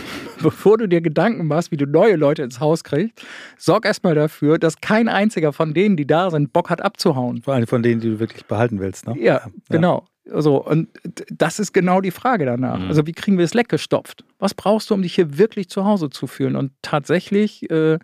Bevor 0.42 0.78
du 0.78 0.86
dir 0.86 1.00
Gedanken 1.00 1.46
machst, 1.46 1.70
wie 1.70 1.76
du 1.76 1.86
neue 1.86 2.16
Leute 2.16 2.42
ins 2.42 2.60
Haus 2.60 2.84
kriegst, 2.84 3.24
sorg 3.56 3.86
erstmal 3.86 4.14
dafür, 4.14 4.58
dass 4.58 4.80
kein 4.80 5.08
einziger 5.08 5.52
von 5.52 5.74
denen, 5.74 5.96
die 5.96 6.06
da 6.06 6.30
sind, 6.30 6.52
Bock 6.52 6.70
hat 6.70 6.82
abzuhauen. 6.82 7.42
Vor 7.42 7.54
allem 7.54 7.66
von 7.66 7.82
denen, 7.82 8.00
die 8.00 8.10
du 8.10 8.20
wirklich 8.20 8.44
behalten 8.44 8.78
willst. 8.80 9.06
Ne? 9.06 9.14
Ja, 9.18 9.22
ja, 9.34 9.46
genau. 9.70 10.04
So, 10.26 10.64
und 10.64 10.88
das 11.28 11.58
ist 11.58 11.72
genau 11.72 12.00
die 12.00 12.10
Frage 12.10 12.46
danach. 12.46 12.78
Mhm. 12.78 12.88
Also, 12.88 13.06
wie 13.06 13.12
kriegen 13.12 13.36
wir 13.36 13.44
das 13.44 13.52
Leck 13.52 13.68
gestopft? 13.68 14.24
Was 14.38 14.54
brauchst 14.54 14.88
du, 14.88 14.94
um 14.94 15.02
dich 15.02 15.14
hier 15.14 15.36
wirklich 15.38 15.68
zu 15.68 15.84
Hause 15.84 16.08
zu 16.08 16.26
fühlen? 16.26 16.56
Und 16.56 16.72
tatsächlich 16.80 17.70
äh, 17.70 17.98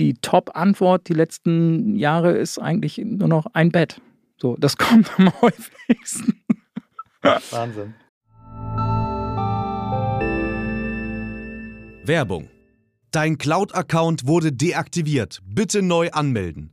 die 0.00 0.14
Top-Antwort 0.14 1.08
die 1.08 1.12
letzten 1.12 1.94
Jahre 1.94 2.32
ist 2.32 2.58
eigentlich 2.58 2.98
nur 2.98 3.28
noch 3.28 3.46
ein 3.52 3.70
Bett. 3.70 4.00
So, 4.38 4.56
das 4.58 4.76
kommt 4.78 5.10
am 5.18 5.30
häufigsten. 5.40 6.42
Wahnsinn. 7.22 7.94
Werbung. 12.06 12.48
Dein 13.12 13.38
Cloud-Account 13.38 14.26
wurde 14.26 14.52
deaktiviert. 14.52 15.40
Bitte 15.44 15.82
neu 15.82 16.10
anmelden. 16.10 16.72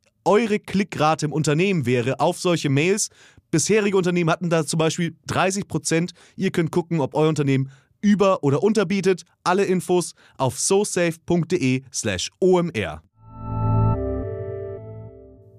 eure 0.25 0.59
Klickrate 0.59 1.25
im 1.25 1.33
Unternehmen 1.33 1.85
wäre 1.85 2.19
auf 2.19 2.39
solche 2.39 2.69
Mails. 2.69 3.09
Bisherige 3.51 3.97
Unternehmen 3.97 4.29
hatten 4.29 4.49
da 4.49 4.65
zum 4.65 4.77
Beispiel 4.77 5.15
30 5.27 5.67
Prozent. 5.67 6.11
Ihr 6.35 6.51
könnt 6.51 6.71
gucken, 6.71 7.01
ob 7.01 7.15
euer 7.15 7.29
Unternehmen 7.29 7.69
über- 8.01 8.43
oder 8.43 8.63
unterbietet. 8.63 9.23
Alle 9.43 9.65
Infos 9.65 10.13
auf 10.37 10.59
sosafe.de/slash 10.59 12.29
omr. 12.39 13.01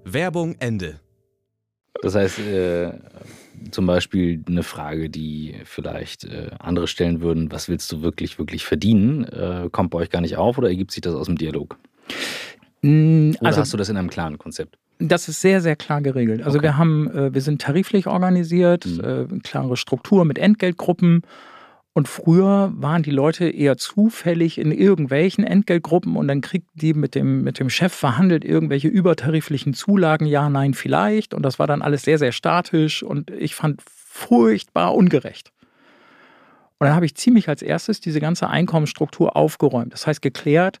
Werbung 0.05 0.55
Ende. 0.59 0.99
Das 2.01 2.15
heißt, 2.15 2.39
äh, 2.39 2.91
zum 3.71 3.85
Beispiel 3.85 4.43
eine 4.47 4.63
Frage, 4.63 5.09
die 5.09 5.55
vielleicht 5.63 6.25
äh, 6.25 6.51
andere 6.59 6.87
stellen 6.87 7.21
würden: 7.21 7.51
Was 7.51 7.69
willst 7.69 7.91
du 7.91 8.01
wirklich, 8.01 8.37
wirklich 8.37 8.65
verdienen? 8.65 9.23
Äh, 9.25 9.69
kommt 9.71 9.91
bei 9.91 9.99
euch 9.99 10.09
gar 10.09 10.21
nicht 10.21 10.37
auf 10.37 10.57
oder 10.57 10.67
ergibt 10.67 10.91
sich 10.91 11.01
das 11.01 11.15
aus 11.15 11.27
dem 11.27 11.37
Dialog? 11.37 11.77
Mm, 12.83 13.31
Oder 13.39 13.47
also, 13.47 13.61
hast 13.61 13.73
du 13.73 13.77
das 13.77 13.89
in 13.89 13.97
einem 13.97 14.09
klaren 14.09 14.37
Konzept? 14.37 14.77
Das 14.99 15.27
ist 15.27 15.41
sehr, 15.41 15.61
sehr 15.61 15.75
klar 15.75 16.01
geregelt. 16.01 16.43
Also 16.43 16.59
okay. 16.59 16.67
wir 16.67 16.77
haben, 16.77 17.09
äh, 17.09 17.33
wir 17.33 17.41
sind 17.41 17.61
tariflich 17.61 18.07
organisiert, 18.07 18.85
mhm. 18.85 19.35
äh, 19.35 19.39
klare 19.39 19.75
Struktur 19.77 20.25
mit 20.25 20.37
Entgeltgruppen. 20.37 21.23
Und 21.95 22.07
früher 22.07 22.71
waren 22.75 23.03
die 23.03 23.11
Leute 23.11 23.47
eher 23.47 23.77
zufällig 23.77 24.57
in 24.57 24.71
irgendwelchen 24.71 25.43
Entgeltgruppen 25.43 26.15
und 26.15 26.27
dann 26.27 26.41
kriegt 26.41 26.67
die 26.73 26.95
mit 26.95 27.13
dem, 27.13 27.43
mit 27.43 27.59
dem 27.59 27.69
Chef 27.69 27.93
verhandelt 27.93 28.43
irgendwelche 28.43 28.87
übertariflichen 28.87 29.75
Zulagen, 29.75 30.25
ja, 30.25 30.49
nein, 30.49 30.73
vielleicht. 30.73 31.35
Und 31.35 31.43
das 31.43 31.59
war 31.59 31.67
dann 31.67 31.83
alles 31.83 32.01
sehr, 32.01 32.17
sehr 32.17 32.31
statisch 32.31 33.03
und 33.03 33.29
ich 33.29 33.53
fand 33.53 33.79
furchtbar 33.85 34.95
ungerecht. 34.95 35.51
Und 36.79 36.87
dann 36.87 36.95
habe 36.95 37.05
ich 37.05 37.15
ziemlich 37.15 37.47
als 37.47 37.61
erstes 37.61 38.01
diese 38.01 38.19
ganze 38.19 38.49
Einkommensstruktur 38.49 39.35
aufgeräumt. 39.35 39.93
Das 39.93 40.07
heißt, 40.07 40.21
geklärt, 40.21 40.79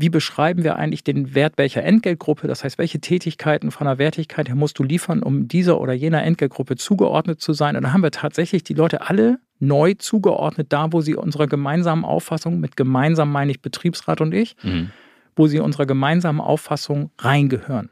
wie 0.00 0.08
beschreiben 0.08 0.64
wir 0.64 0.76
eigentlich 0.76 1.04
den 1.04 1.34
Wert 1.34 1.54
welcher 1.56 1.82
Entgeltgruppe? 1.82 2.46
Das 2.46 2.64
heißt, 2.64 2.78
welche 2.78 3.00
Tätigkeiten 3.00 3.70
von 3.70 3.86
der 3.86 3.98
Wertigkeit 3.98 4.48
her 4.48 4.54
musst 4.54 4.78
du 4.78 4.82
liefern, 4.82 5.22
um 5.22 5.46
dieser 5.46 5.80
oder 5.80 5.92
jener 5.92 6.22
Entgeltgruppe 6.22 6.76
zugeordnet 6.76 7.40
zu 7.40 7.52
sein? 7.52 7.76
Und 7.76 7.82
da 7.82 7.92
haben 7.92 8.02
wir 8.02 8.10
tatsächlich 8.10 8.64
die 8.64 8.74
Leute 8.74 9.08
alle 9.08 9.38
neu 9.58 9.94
zugeordnet, 9.94 10.72
da 10.72 10.92
wo 10.92 11.02
sie 11.02 11.14
unserer 11.14 11.46
gemeinsamen 11.46 12.04
Auffassung, 12.04 12.60
mit 12.60 12.76
gemeinsam 12.76 13.30
meine 13.30 13.50
ich 13.50 13.60
Betriebsrat 13.60 14.22
und 14.22 14.32
ich, 14.32 14.56
mhm. 14.62 14.90
wo 15.36 15.46
sie 15.46 15.60
unserer 15.60 15.84
gemeinsamen 15.84 16.40
Auffassung 16.40 17.10
reingehören. 17.18 17.90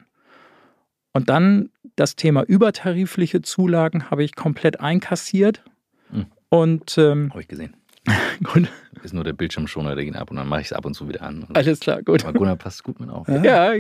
Und 1.13 1.29
dann 1.29 1.69
das 1.97 2.17
Thema 2.17 2.43
übertarifliche 2.43 3.43
Zulagen 3.43 4.11
habe 4.11 4.25
ich 4.25 4.35
komplett 4.35 4.81
einkassiert. 4.81 5.63
Mhm. 6.11 6.27
Und 6.49 6.97
ähm, 6.97 7.31
habe 7.31 7.43
ich 7.43 7.49
gesehen. 7.49 7.77
Gut. 8.43 8.69
Ist 9.05 9.15
nur 9.15 9.25
der 9.25 9.33
Bildschirmschoner, 9.33 9.95
der 9.95 10.05
geht 10.05 10.17
ab 10.17 10.31
und 10.31 10.37
dann 10.37 10.49
mache 10.49 10.61
ich 10.61 10.67
es 10.67 10.73
ab 10.73 10.85
und 10.85 10.95
zu 10.95 11.09
wieder 11.09 11.23
an. 11.23 11.47
Alles 11.55 11.81
klar, 11.81 12.03
gut. 12.03 12.25
aber 12.25 12.39
Gunnar 12.39 12.57
passt 12.57 12.83
gut 12.85 13.01
mit 13.01 13.11
auf. 13.11 13.27
Ja, 13.29 13.73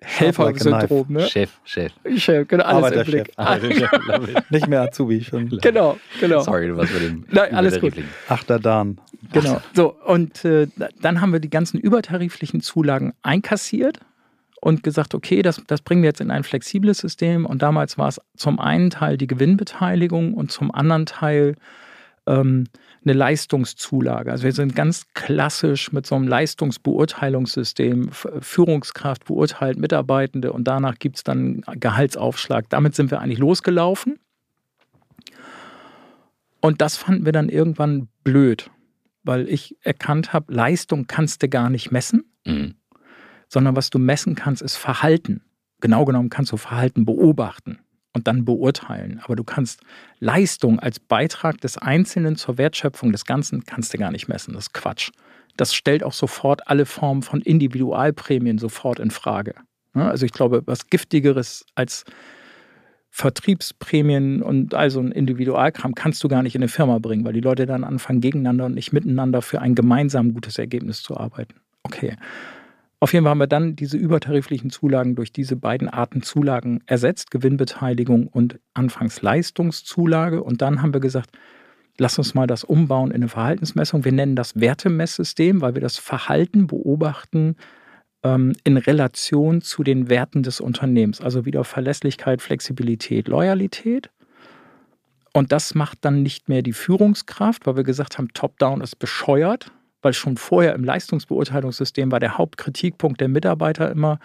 Helfer-Syndrom, 0.00 1.06
ne? 1.08 1.26
Chef, 1.28 1.50
Chef. 1.64 1.92
Chef, 2.16 2.48
genau, 2.48 2.64
alles 2.64 2.78
im 2.78 2.84
Arbeiterchef. 2.84 3.24
Blick. 3.24 3.32
Ah, 3.36 3.58
der 3.58 3.74
Chef, 3.74 3.90
love 4.06 4.30
it. 4.30 4.50
Nicht 4.50 4.68
mehr 4.68 4.82
Azubi, 4.82 5.22
schon. 5.22 5.48
Genau, 5.60 5.98
genau. 6.20 6.40
Sorry, 6.40 6.68
du 6.68 6.76
warst 6.76 6.92
bei 6.92 7.00
dem. 7.00 7.24
Nein, 7.30 7.54
alles 7.54 7.74
gut. 7.74 7.92
Riebling. 7.92 8.08
Achter 8.28 8.58
Dan. 8.58 8.98
Genau. 9.32 9.60
So, 9.74 9.94
und 10.06 10.44
äh, 10.44 10.66
dann 11.00 11.20
haben 11.20 11.32
wir 11.32 11.40
die 11.40 11.50
ganzen 11.50 11.78
übertariflichen 11.78 12.60
Zulagen 12.60 13.12
einkassiert 13.22 14.00
und 14.60 14.82
gesagt, 14.82 15.14
okay, 15.14 15.42
das, 15.42 15.62
das 15.66 15.80
bringen 15.80 16.02
wir 16.02 16.08
jetzt 16.08 16.20
in 16.20 16.30
ein 16.30 16.44
flexibles 16.44 16.98
System. 16.98 17.46
Und 17.46 17.62
damals 17.62 17.98
war 17.98 18.08
es 18.08 18.20
zum 18.36 18.58
einen 18.58 18.90
Teil 18.90 19.16
die 19.16 19.26
Gewinnbeteiligung 19.26 20.34
und 20.34 20.52
zum 20.52 20.72
anderen 20.72 21.06
Teil 21.06 21.56
ähm, 22.26 22.64
eine 23.04 23.12
Leistungszulage. 23.14 24.30
Also 24.30 24.44
wir 24.44 24.52
sind 24.52 24.76
ganz 24.76 25.06
klassisch 25.14 25.92
mit 25.92 26.06
so 26.06 26.14
einem 26.14 26.28
Leistungsbeurteilungssystem. 26.28 28.10
Führungskraft 28.12 29.24
beurteilt 29.24 29.78
Mitarbeitende 29.78 30.52
und 30.52 30.64
danach 30.64 30.98
gibt 30.98 31.16
es 31.16 31.24
dann 31.24 31.62
Gehaltsaufschlag. 31.74 32.68
Damit 32.68 32.94
sind 32.94 33.10
wir 33.10 33.20
eigentlich 33.20 33.38
losgelaufen. 33.38 34.18
Und 36.60 36.80
das 36.80 36.96
fanden 36.96 37.24
wir 37.24 37.32
dann 37.32 37.48
irgendwann 37.48 38.08
blöd, 38.22 38.70
weil 39.24 39.48
ich 39.48 39.76
erkannt 39.80 40.32
habe, 40.32 40.52
Leistung 40.52 41.06
kannst 41.08 41.42
du 41.42 41.48
gar 41.48 41.70
nicht 41.70 41.90
messen, 41.90 42.24
Mhm. 42.44 42.74
sondern 43.48 43.74
was 43.76 43.90
du 43.90 43.98
messen 43.98 44.34
kannst, 44.36 44.62
ist 44.62 44.76
Verhalten. 44.76 45.42
Genau 45.80 46.04
genommen 46.04 46.30
kannst 46.30 46.52
du 46.52 46.56
Verhalten 46.56 47.04
beobachten 47.04 47.81
und 48.12 48.26
dann 48.26 48.44
beurteilen. 48.44 49.20
Aber 49.24 49.36
du 49.36 49.44
kannst 49.44 49.80
Leistung 50.20 50.78
als 50.78 51.00
Beitrag 51.00 51.60
des 51.60 51.78
Einzelnen 51.78 52.36
zur 52.36 52.58
Wertschöpfung 52.58 53.12
des 53.12 53.24
Ganzen 53.24 53.64
kannst 53.64 53.94
du 53.94 53.98
gar 53.98 54.10
nicht 54.10 54.28
messen. 54.28 54.54
Das 54.54 54.64
ist 54.64 54.74
Quatsch. 54.74 55.10
Das 55.56 55.74
stellt 55.74 56.02
auch 56.02 56.12
sofort 56.12 56.68
alle 56.68 56.86
Formen 56.86 57.22
von 57.22 57.40
Individualprämien 57.40 58.58
sofort 58.58 58.98
in 58.98 59.10
Frage. 59.10 59.54
Also 59.94 60.24
ich 60.24 60.32
glaube, 60.32 60.62
was 60.64 60.88
Giftigeres 60.88 61.66
als 61.74 62.04
Vertriebsprämien 63.10 64.40
und 64.40 64.72
also 64.74 64.98
ein 65.00 65.12
Individualkram 65.12 65.94
kannst 65.94 66.24
du 66.24 66.28
gar 66.28 66.42
nicht 66.42 66.54
in 66.54 66.62
eine 66.62 66.68
Firma 66.68 66.98
bringen, 66.98 67.26
weil 67.26 67.34
die 67.34 67.42
Leute 67.42 67.66
dann 67.66 67.84
anfangen, 67.84 68.22
gegeneinander 68.22 68.64
und 68.64 68.74
nicht 68.74 68.92
miteinander 68.94 69.42
für 69.42 69.60
ein 69.60 69.74
gemeinsam 69.74 70.32
gutes 70.32 70.58
Ergebnis 70.58 71.02
zu 71.02 71.18
arbeiten. 71.18 71.56
Okay. 71.82 72.16
Auf 73.02 73.12
jeden 73.12 73.24
Fall 73.24 73.32
haben 73.32 73.40
wir 73.40 73.48
dann 73.48 73.74
diese 73.74 73.96
übertariflichen 73.96 74.70
Zulagen 74.70 75.16
durch 75.16 75.32
diese 75.32 75.56
beiden 75.56 75.88
Arten 75.88 76.22
Zulagen 76.22 76.84
ersetzt, 76.86 77.32
Gewinnbeteiligung 77.32 78.28
und 78.28 78.60
Anfangsleistungszulage. 78.74 80.40
Und 80.40 80.62
dann 80.62 80.82
haben 80.82 80.94
wir 80.94 81.00
gesagt, 81.00 81.30
lass 81.98 82.16
uns 82.18 82.34
mal 82.34 82.46
das 82.46 82.62
umbauen 82.62 83.10
in 83.10 83.16
eine 83.16 83.28
Verhaltensmessung. 83.28 84.04
Wir 84.04 84.12
nennen 84.12 84.36
das 84.36 84.60
Wertemesssystem, 84.60 85.62
weil 85.62 85.74
wir 85.74 85.82
das 85.82 85.96
Verhalten 85.98 86.68
beobachten 86.68 87.56
ähm, 88.22 88.52
in 88.62 88.76
Relation 88.76 89.62
zu 89.62 89.82
den 89.82 90.08
Werten 90.08 90.44
des 90.44 90.60
Unternehmens. 90.60 91.20
Also 91.20 91.44
wieder 91.44 91.64
Verlässlichkeit, 91.64 92.40
Flexibilität, 92.40 93.26
Loyalität. 93.26 94.10
Und 95.32 95.50
das 95.50 95.74
macht 95.74 96.04
dann 96.04 96.22
nicht 96.22 96.48
mehr 96.48 96.62
die 96.62 96.72
Führungskraft, 96.72 97.66
weil 97.66 97.74
wir 97.74 97.82
gesagt 97.82 98.18
haben, 98.18 98.28
Top-Down 98.32 98.80
ist 98.80 99.00
bescheuert, 99.00 99.72
weil 100.02 100.12
schon 100.12 100.36
vorher 100.36 100.74
im 100.74 100.84
Leistungsbeurteilungssystem 100.84 102.10
war 102.10 102.20
der 102.20 102.36
Hauptkritikpunkt 102.36 103.20
der 103.20 103.28
Mitarbeiter 103.28 103.90
immer 103.90 104.18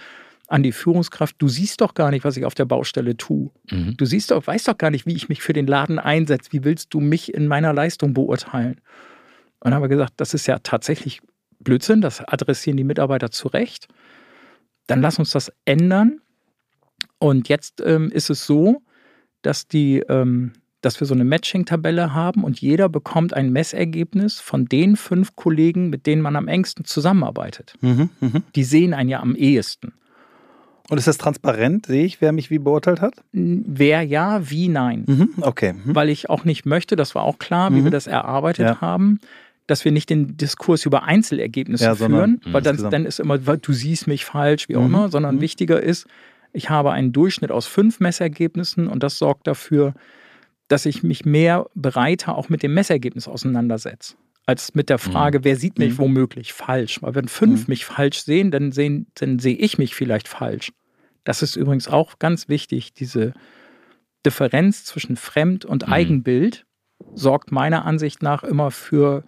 an 0.48 0.64
die 0.64 0.72
Führungskraft, 0.72 1.36
du 1.40 1.50
siehst 1.50 1.82
doch 1.82 1.94
gar 1.94 2.10
nicht, 2.10 2.24
was 2.24 2.38
ich 2.38 2.46
auf 2.46 2.56
der 2.56 2.66
Baustelle 2.66 3.18
tue. 3.18 3.52
Mhm. 3.70 3.96
Du 3.98 4.06
siehst 4.06 4.32
doch, 4.32 4.46
weißt 4.46 4.68
doch 4.68 4.78
gar 4.78 4.92
nicht, 4.92 5.06
wie 5.06 5.16
ich 5.16 5.30
mich 5.30 5.42
für 5.42 5.54
den 5.54 5.68
Laden 5.68 6.00
einsetze. 6.00 6.54
Wie 6.54 6.64
willst 6.64 6.94
du 6.94 7.02
mich 7.02 7.34
in 7.34 7.48
meiner 7.48 7.74
Leistung 7.74 8.14
beurteilen? 8.14 8.80
Und 9.60 9.66
dann 9.66 9.74
haben 9.74 9.82
wir 9.82 9.90
gesagt, 9.90 10.14
das 10.18 10.34
ist 10.34 10.48
ja 10.48 10.60
tatsächlich 10.60 11.22
Blödsinn, 11.60 12.02
das 12.02 12.22
adressieren 12.22 12.78
die 12.78 12.86
Mitarbeiter 12.86 13.30
zu 13.30 13.50
Recht. 13.50 13.88
Dann 14.88 15.02
lass 15.02 15.20
uns 15.20 15.32
das 15.32 15.52
ändern. 15.66 16.22
Und 17.20 17.50
jetzt 17.50 17.82
ähm, 17.86 18.10
ist 18.10 18.30
es 18.30 18.46
so, 18.46 18.82
dass 19.42 19.68
die, 19.68 20.00
ähm, 20.08 20.54
dass 20.82 21.00
wir 21.00 21.08
so 21.08 21.14
eine 21.14 21.24
Matching-Tabelle 21.24 22.14
haben 22.14 22.44
und 22.44 22.60
jeder 22.62 22.88
bekommt 22.90 23.34
ein 23.34 23.52
Messergebnis 23.52 24.40
von 24.40 24.66
den 24.66 24.96
fünf 24.96 25.36
Kollegen, 25.36 25.90
mit 25.90 26.06
denen 26.06 26.22
man 26.22 26.36
am 26.36 26.48
engsten 26.48 26.86
zusammenarbeitet. 26.86 27.74
Mhm, 27.82 28.10
mhm. 28.20 28.44
Die 28.56 28.64
sehen 28.64 28.94
einen 28.94 29.10
ja 29.10 29.20
am 29.20 29.36
ehesten. 29.36 29.94
Und 30.90 30.98
ist 30.98 31.08
das 31.08 31.18
transparent? 31.18 31.88
Sehe 31.88 32.06
ich, 32.06 32.22
wer 32.22 32.32
mich 32.32 32.50
wie 32.50 32.60
beurteilt 32.60 33.02
hat? 33.02 33.16
Wer 33.34 34.04
ja, 34.04 34.50
wie 34.50 34.70
nein. 34.70 35.04
Mhm. 35.08 35.30
Okay. 35.42 35.74
Mhm. 35.74 35.96
weil 35.96 36.10
ich 36.10 36.30
auch 36.30 36.46
nicht 36.46 36.66
möchte, 36.66 36.96
das 36.96 37.14
war 37.16 37.24
auch 37.24 37.40
klar, 37.40 37.74
wie 37.74 37.80
Mhm. 37.82 37.86
wir 37.86 37.92
das 37.92 38.08
erarbeitet 38.08 38.66
Ja. 38.66 38.82
haben, 38.82 39.20
dass 39.66 39.84
wir 39.84 39.92
nicht 39.92 40.10
den 40.10 40.38
Diskurs 40.38 40.86
über 40.86 41.04
Einzelergebnisse 41.04 41.84
Ja, 41.84 41.96
führen, 41.96 42.40
mhm, 42.46 42.54
weil 42.54 42.62
dann, 42.62 42.78
dann 42.90 43.06
ist 43.06 43.20
immer, 43.20 43.38
du 43.38 43.74
siehst 43.74 44.08
mich 44.08 44.24
falsch, 44.24 44.70
wie 44.70 44.78
auch 44.78 44.82
Mhm, 44.82 44.88
immer, 44.88 45.10
sondern 45.10 45.42
wichtiger 45.42 45.82
ist, 45.84 46.08
ich 46.54 46.70
habe 46.70 46.92
einen 46.94 47.12
Durchschnitt 47.12 47.52
aus 47.52 47.66
fünf 47.68 48.00
Messergebnissen 48.00 48.88
und 48.88 49.04
das 49.04 49.18
sorgt 49.18 49.46
dafür, 49.48 49.94
dass 50.68 50.86
ich 50.86 51.04
mich 51.04 51.26
mehr 51.26 51.68
breiter 51.76 52.36
auch 52.38 52.50
mit 52.50 52.64
dem 52.64 52.74
Messergebnis 52.74 53.28
auseinandersetze, 53.28 54.16
als 54.46 54.76
mit 54.76 54.90
der 54.90 54.98
Frage, 54.98 55.44
wer 55.44 55.56
sieht 55.56 55.78
mich 55.80 55.94
Mhm. 55.94 55.98
womöglich 56.00 56.54
falsch. 56.54 57.02
Weil 57.02 57.16
wenn 57.16 57.28
fünf 57.28 57.62
Mhm. 57.62 57.72
mich 57.72 57.86
falsch 57.86 58.20
sehen, 58.24 58.52
dann, 58.52 58.72
sehen, 58.72 59.08
dann 59.16 59.40
sehe 59.40 59.56
ich 59.56 59.78
mich 59.78 59.96
vielleicht 59.96 60.28
falsch. 60.28 60.72
Das 61.24 61.42
ist 61.42 61.56
übrigens 61.56 61.88
auch 61.88 62.20
ganz 62.20 62.48
wichtig, 62.50 62.94
diese 62.94 63.34
Differenz 64.26 64.84
zwischen 64.86 65.16
Fremd- 65.16 65.66
und 65.66 65.88
Mhm. 65.88 65.94
Eigenbild 65.94 66.66
sorgt 67.14 67.52
meiner 67.52 67.86
Ansicht 67.86 68.22
nach 68.22 68.44
immer 68.44 68.72
für 68.72 69.24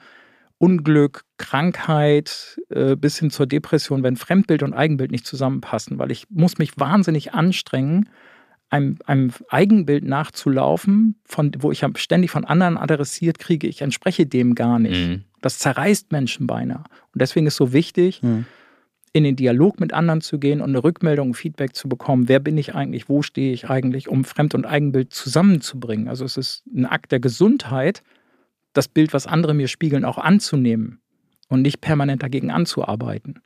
Unglück, 0.58 1.24
Krankheit 1.38 2.60
äh, 2.70 2.96
bis 2.98 3.18
hin 3.18 3.30
zur 3.32 3.48
Depression, 3.48 4.04
wenn 4.04 4.18
Fremdbild 4.18 4.62
und 4.64 4.74
Eigenbild 4.74 5.12
nicht 5.12 5.26
zusammenpassen, 5.26 6.00
weil 6.00 6.12
ich 6.12 6.26
muss 6.30 6.58
mich 6.58 6.78
wahnsinnig 6.78 7.34
anstrengen, 7.34 8.10
einem, 8.70 8.98
einem 9.06 9.32
Eigenbild 9.50 10.04
nachzulaufen, 10.04 11.16
von, 11.26 11.52
wo 11.60 11.72
ich 11.72 11.84
ständig 11.96 12.32
von 12.32 12.46
anderen 12.46 12.78
adressiert 12.78 13.40
kriege, 13.40 13.68
ich 13.68 13.82
entspreche 13.82 14.26
dem 14.26 14.56
gar 14.56 14.80
nicht. 14.80 15.08
Mhm. 15.10 15.24
Das 15.42 15.58
zerreißt 15.60 16.12
Menschen 16.12 16.48
beinahe. 16.48 16.84
Und 17.14 17.22
deswegen 17.22 17.48
ist 17.48 17.56
so 17.56 17.74
wichtig, 17.74 18.22
Mhm. 18.22 18.46
in 19.14 19.24
den 19.24 19.36
Dialog 19.36 19.80
mit 19.80 19.94
anderen 19.94 20.22
zu 20.22 20.38
gehen 20.38 20.62
und 20.62 20.70
eine 20.70 20.84
Rückmeldung, 20.84 21.30
ein 21.30 21.34
Feedback 21.34 21.76
zu 21.76 21.90
bekommen. 21.90 22.28
Wer 22.28 22.40
bin 22.40 22.58
ich 22.58 22.76
eigentlich? 22.76 23.10
Wo 23.10 23.24
stehe 23.24 23.54
ich 23.54 23.70
eigentlich? 23.70 24.08
Um 24.08 24.24
Fremd- 24.24 24.54
und 24.54 24.66
Eigenbild 24.66 25.14
zusammenzubringen. 25.14 26.08
Also 26.08 26.26
es 26.26 26.38
ist 26.38 26.64
ein 26.68 26.86
Akt 26.86 27.12
der 27.12 27.20
Gesundheit, 27.20 28.04
das 28.74 28.88
Bild, 28.88 29.14
was 29.14 29.26
andere 29.26 29.56
mir 29.56 29.68
spiegeln, 29.68 30.06
auch 30.06 30.20
anzunehmen 30.20 31.00
und 31.48 31.64
nicht 31.64 31.82
permanent 31.82 32.22
dagegen 32.22 32.52
anzuarbeiten. 32.52 33.42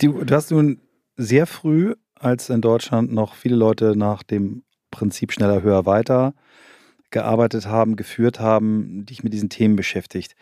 Du, 0.00 0.22
du 0.24 0.34
hast 0.34 0.50
nun 0.50 0.78
sehr 1.16 1.46
früh, 1.46 1.94
als 2.22 2.50
in 2.50 2.60
Deutschland 2.60 3.12
noch 3.12 3.34
viele 3.34 3.56
Leute 3.56 3.96
nach 3.96 4.22
dem 4.22 4.62
Prinzip 4.90 5.32
schneller, 5.32 5.62
höher, 5.62 5.86
weiter 5.86 6.34
gearbeitet 7.10 7.66
haben, 7.66 7.96
geführt 7.96 8.40
haben, 8.40 9.04
dich 9.04 9.22
mit 9.22 9.32
diesen 9.32 9.50
Themen 9.50 9.76
beschäftigt. 9.76 10.34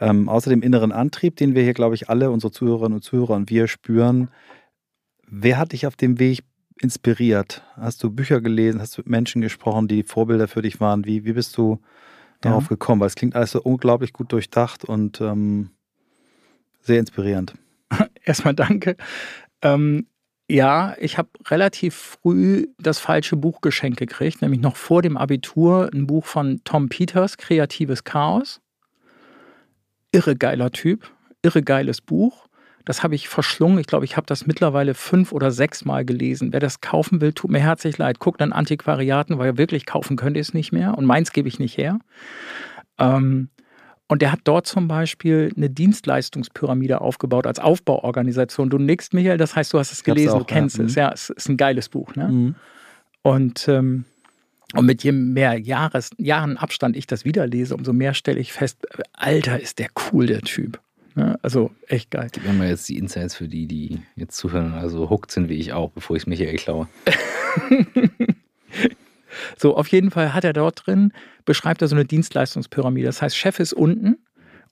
Ähm, 0.00 0.28
außer 0.28 0.50
dem 0.50 0.62
inneren 0.62 0.92
Antrieb, 0.92 1.36
den 1.36 1.54
wir 1.54 1.62
hier, 1.62 1.72
glaube 1.72 1.94
ich, 1.94 2.08
alle, 2.10 2.30
unsere 2.30 2.50
Zuhörerinnen 2.50 2.96
und 2.96 3.02
Zuhörer 3.02 3.34
und 3.34 3.48
wir 3.48 3.68
spüren, 3.68 4.28
wer 5.26 5.56
hat 5.58 5.72
dich 5.72 5.86
auf 5.86 5.96
dem 5.96 6.18
Weg 6.18 6.42
inspiriert? 6.80 7.62
Hast 7.76 8.02
du 8.02 8.10
Bücher 8.10 8.40
gelesen? 8.40 8.80
Hast 8.80 8.96
du 8.98 9.02
mit 9.02 9.08
Menschen 9.08 9.40
gesprochen, 9.40 9.88
die 9.88 10.02
Vorbilder 10.02 10.48
für 10.48 10.62
dich 10.62 10.80
waren? 10.80 11.04
Wie, 11.06 11.24
wie 11.24 11.32
bist 11.32 11.56
du 11.56 11.80
darauf 12.40 12.64
Ja. 12.64 12.68
gekommen? 12.70 13.00
Weil 13.00 13.06
es 13.08 13.14
klingt 13.14 13.34
alles 13.36 13.52
so 13.52 13.62
unglaublich 13.62 14.12
gut 14.12 14.32
durchdacht 14.32 14.84
und 14.84 15.20
ähm, 15.20 15.70
sehr 16.82 16.98
inspirierend. 16.98 17.54
Erstmal 18.24 18.54
danke. 18.54 18.96
Ähm, 19.62 20.06
ja, 20.48 20.94
ich 21.00 21.18
habe 21.18 21.28
relativ 21.48 21.94
früh 21.94 22.68
das 22.78 22.98
falsche 22.98 23.36
Buch 23.36 23.60
geschenkt 23.60 23.98
gekriegt, 23.98 24.42
nämlich 24.42 24.60
noch 24.60 24.76
vor 24.76 25.02
dem 25.02 25.16
Abitur 25.16 25.90
ein 25.92 26.06
Buch 26.06 26.24
von 26.24 26.60
Tom 26.64 26.88
Peters, 26.88 27.36
Kreatives 27.36 28.04
Chaos. 28.04 28.60
Irre 30.12 30.36
geiler 30.36 30.70
Typ, 30.70 31.10
irre 31.42 31.62
geiles 31.62 32.00
Buch. 32.00 32.46
Das 32.84 33.02
habe 33.02 33.16
ich 33.16 33.28
verschlungen. 33.28 33.80
Ich 33.80 33.88
glaube, 33.88 34.04
ich 34.04 34.16
habe 34.16 34.28
das 34.28 34.46
mittlerweile 34.46 34.94
fünf 34.94 35.32
oder 35.32 35.50
sechs 35.50 35.84
Mal 35.84 36.04
gelesen. 36.04 36.52
Wer 36.52 36.60
das 36.60 36.80
kaufen 36.80 37.20
will, 37.20 37.32
tut 37.32 37.50
mir 37.50 37.58
herzlich 37.58 37.98
leid. 37.98 38.20
Guckt 38.20 38.40
an 38.40 38.52
Antiquariaten, 38.52 39.38
weil 39.38 39.58
wirklich 39.58 39.86
kaufen 39.86 40.16
könnt 40.16 40.36
ihr 40.36 40.40
es 40.40 40.54
nicht 40.54 40.70
mehr. 40.70 40.96
Und 40.96 41.04
meins 41.04 41.32
gebe 41.32 41.48
ich 41.48 41.58
nicht 41.58 41.76
her. 41.76 41.98
Ähm, 42.98 43.48
und 44.08 44.22
der 44.22 44.30
hat 44.30 44.40
dort 44.44 44.66
zum 44.66 44.86
Beispiel 44.86 45.52
eine 45.56 45.68
Dienstleistungspyramide 45.68 47.00
aufgebaut 47.00 47.46
als 47.46 47.58
Aufbauorganisation. 47.58 48.70
Du 48.70 48.78
nickst, 48.78 49.14
Michael, 49.14 49.38
das 49.38 49.56
heißt, 49.56 49.72
du 49.72 49.78
hast 49.78 49.92
es 49.92 50.04
gelesen, 50.04 50.34
auch, 50.34 50.38
du 50.38 50.44
kennst 50.44 50.78
ja. 50.78 50.84
es. 50.84 50.94
Ja, 50.94 51.12
es 51.12 51.30
ist 51.30 51.48
ein 51.48 51.56
geiles 51.56 51.88
Buch. 51.88 52.14
Ne? 52.14 52.28
Mhm. 52.28 52.54
Und, 53.22 53.66
ähm, 53.66 54.04
und 54.74 54.86
mit 54.86 55.02
je 55.02 55.10
mehr 55.10 55.58
Jahres, 55.58 56.10
Jahren 56.18 56.56
Abstand 56.56 56.96
ich 56.96 57.08
das 57.08 57.24
wieder 57.24 57.46
lese, 57.46 57.74
umso 57.74 57.92
mehr 57.92 58.14
stelle 58.14 58.38
ich 58.38 58.52
fest, 58.52 58.86
Alter, 59.12 59.58
ist 59.58 59.80
der 59.80 59.88
cool, 60.12 60.26
der 60.26 60.42
Typ. 60.42 60.80
Ne? 61.16 61.36
Also 61.42 61.72
echt 61.88 62.12
geil. 62.12 62.28
Gib 62.30 62.44
mir 62.44 62.52
mal 62.52 62.68
jetzt 62.68 62.88
die 62.88 62.98
Insights 62.98 63.34
für 63.34 63.48
die, 63.48 63.66
die 63.66 64.02
jetzt 64.14 64.36
zuhören, 64.36 64.72
also 64.74 65.10
hooked 65.10 65.32
sind 65.32 65.48
wie 65.48 65.54
ich 65.56 65.72
auch, 65.72 65.90
bevor 65.90 66.14
ich 66.14 66.22
es 66.22 66.26
Michael 66.28 66.56
klaue. 66.56 66.88
So, 69.56 69.76
auf 69.76 69.88
jeden 69.88 70.10
Fall 70.10 70.34
hat 70.34 70.44
er 70.44 70.52
dort 70.52 70.86
drin, 70.86 71.12
beschreibt 71.44 71.82
er 71.82 71.88
so 71.88 71.96
eine 71.96 72.04
Dienstleistungspyramide. 72.04 73.06
Das 73.06 73.22
heißt, 73.22 73.36
Chef 73.36 73.58
ist 73.60 73.72
unten 73.72 74.16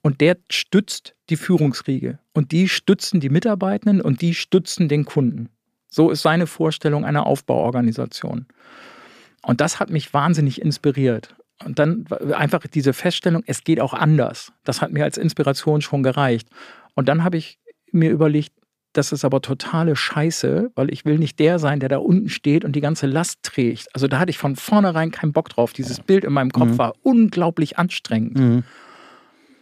Und 0.05 0.21
der 0.21 0.37
stützt 0.51 1.15
die 1.31 1.35
Führungsriege. 1.35 2.19
Und 2.31 2.51
die 2.51 2.69
stützen 2.69 3.19
die 3.19 3.29
Mitarbeitenden 3.29 4.01
und 4.01 4.21
die 4.21 4.35
stützen 4.35 4.87
den 4.87 5.03
Kunden. 5.03 5.49
So 5.89 6.11
ist 6.11 6.21
seine 6.21 6.45
Vorstellung 6.45 7.03
einer 7.05 7.25
Aufbauorganisation. 7.25 8.45
Und 9.41 9.61
das 9.61 9.79
hat 9.79 9.89
mich 9.89 10.13
wahnsinnig 10.13 10.61
inspiriert. 10.61 11.35
Und 11.63 11.79
dann 11.79 12.05
einfach 12.35 12.67
diese 12.67 12.93
Feststellung, 12.93 13.41
es 13.47 13.63
geht 13.63 13.81
auch 13.81 13.95
anders. 13.95 14.53
Das 14.63 14.79
hat 14.79 14.91
mir 14.91 15.03
als 15.03 15.17
Inspiration 15.17 15.81
schon 15.81 16.03
gereicht. 16.03 16.49
Und 16.93 17.09
dann 17.09 17.23
habe 17.23 17.37
ich 17.37 17.57
mir 17.91 18.11
überlegt, 18.11 18.53
das 18.97 19.11
ist 19.11 19.25
aber 19.25 19.41
totale 19.41 19.95
Scheiße, 19.95 20.71
weil 20.75 20.91
ich 20.91 21.05
will 21.05 21.17
nicht 21.17 21.39
der 21.39 21.59
sein, 21.59 21.79
der 21.79 21.89
da 21.89 21.97
unten 21.97 22.29
steht 22.29 22.63
und 22.63 22.75
die 22.75 22.81
ganze 22.81 23.07
Last 23.07 23.43
trägt. 23.43 23.87
Also 23.93 24.07
da 24.07 24.19
hatte 24.19 24.29
ich 24.29 24.37
von 24.37 24.55
vornherein 24.55 25.11
keinen 25.11 25.33
Bock 25.33 25.49
drauf. 25.49 25.73
Dieses 25.73 25.99
Bild 25.99 26.23
in 26.23 26.33
meinem 26.33 26.51
Kopf 26.51 26.71
mhm. 26.71 26.77
war 26.77 26.93
unglaublich 27.03 27.77
anstrengend. 27.77 28.39
Mhm. 28.39 28.63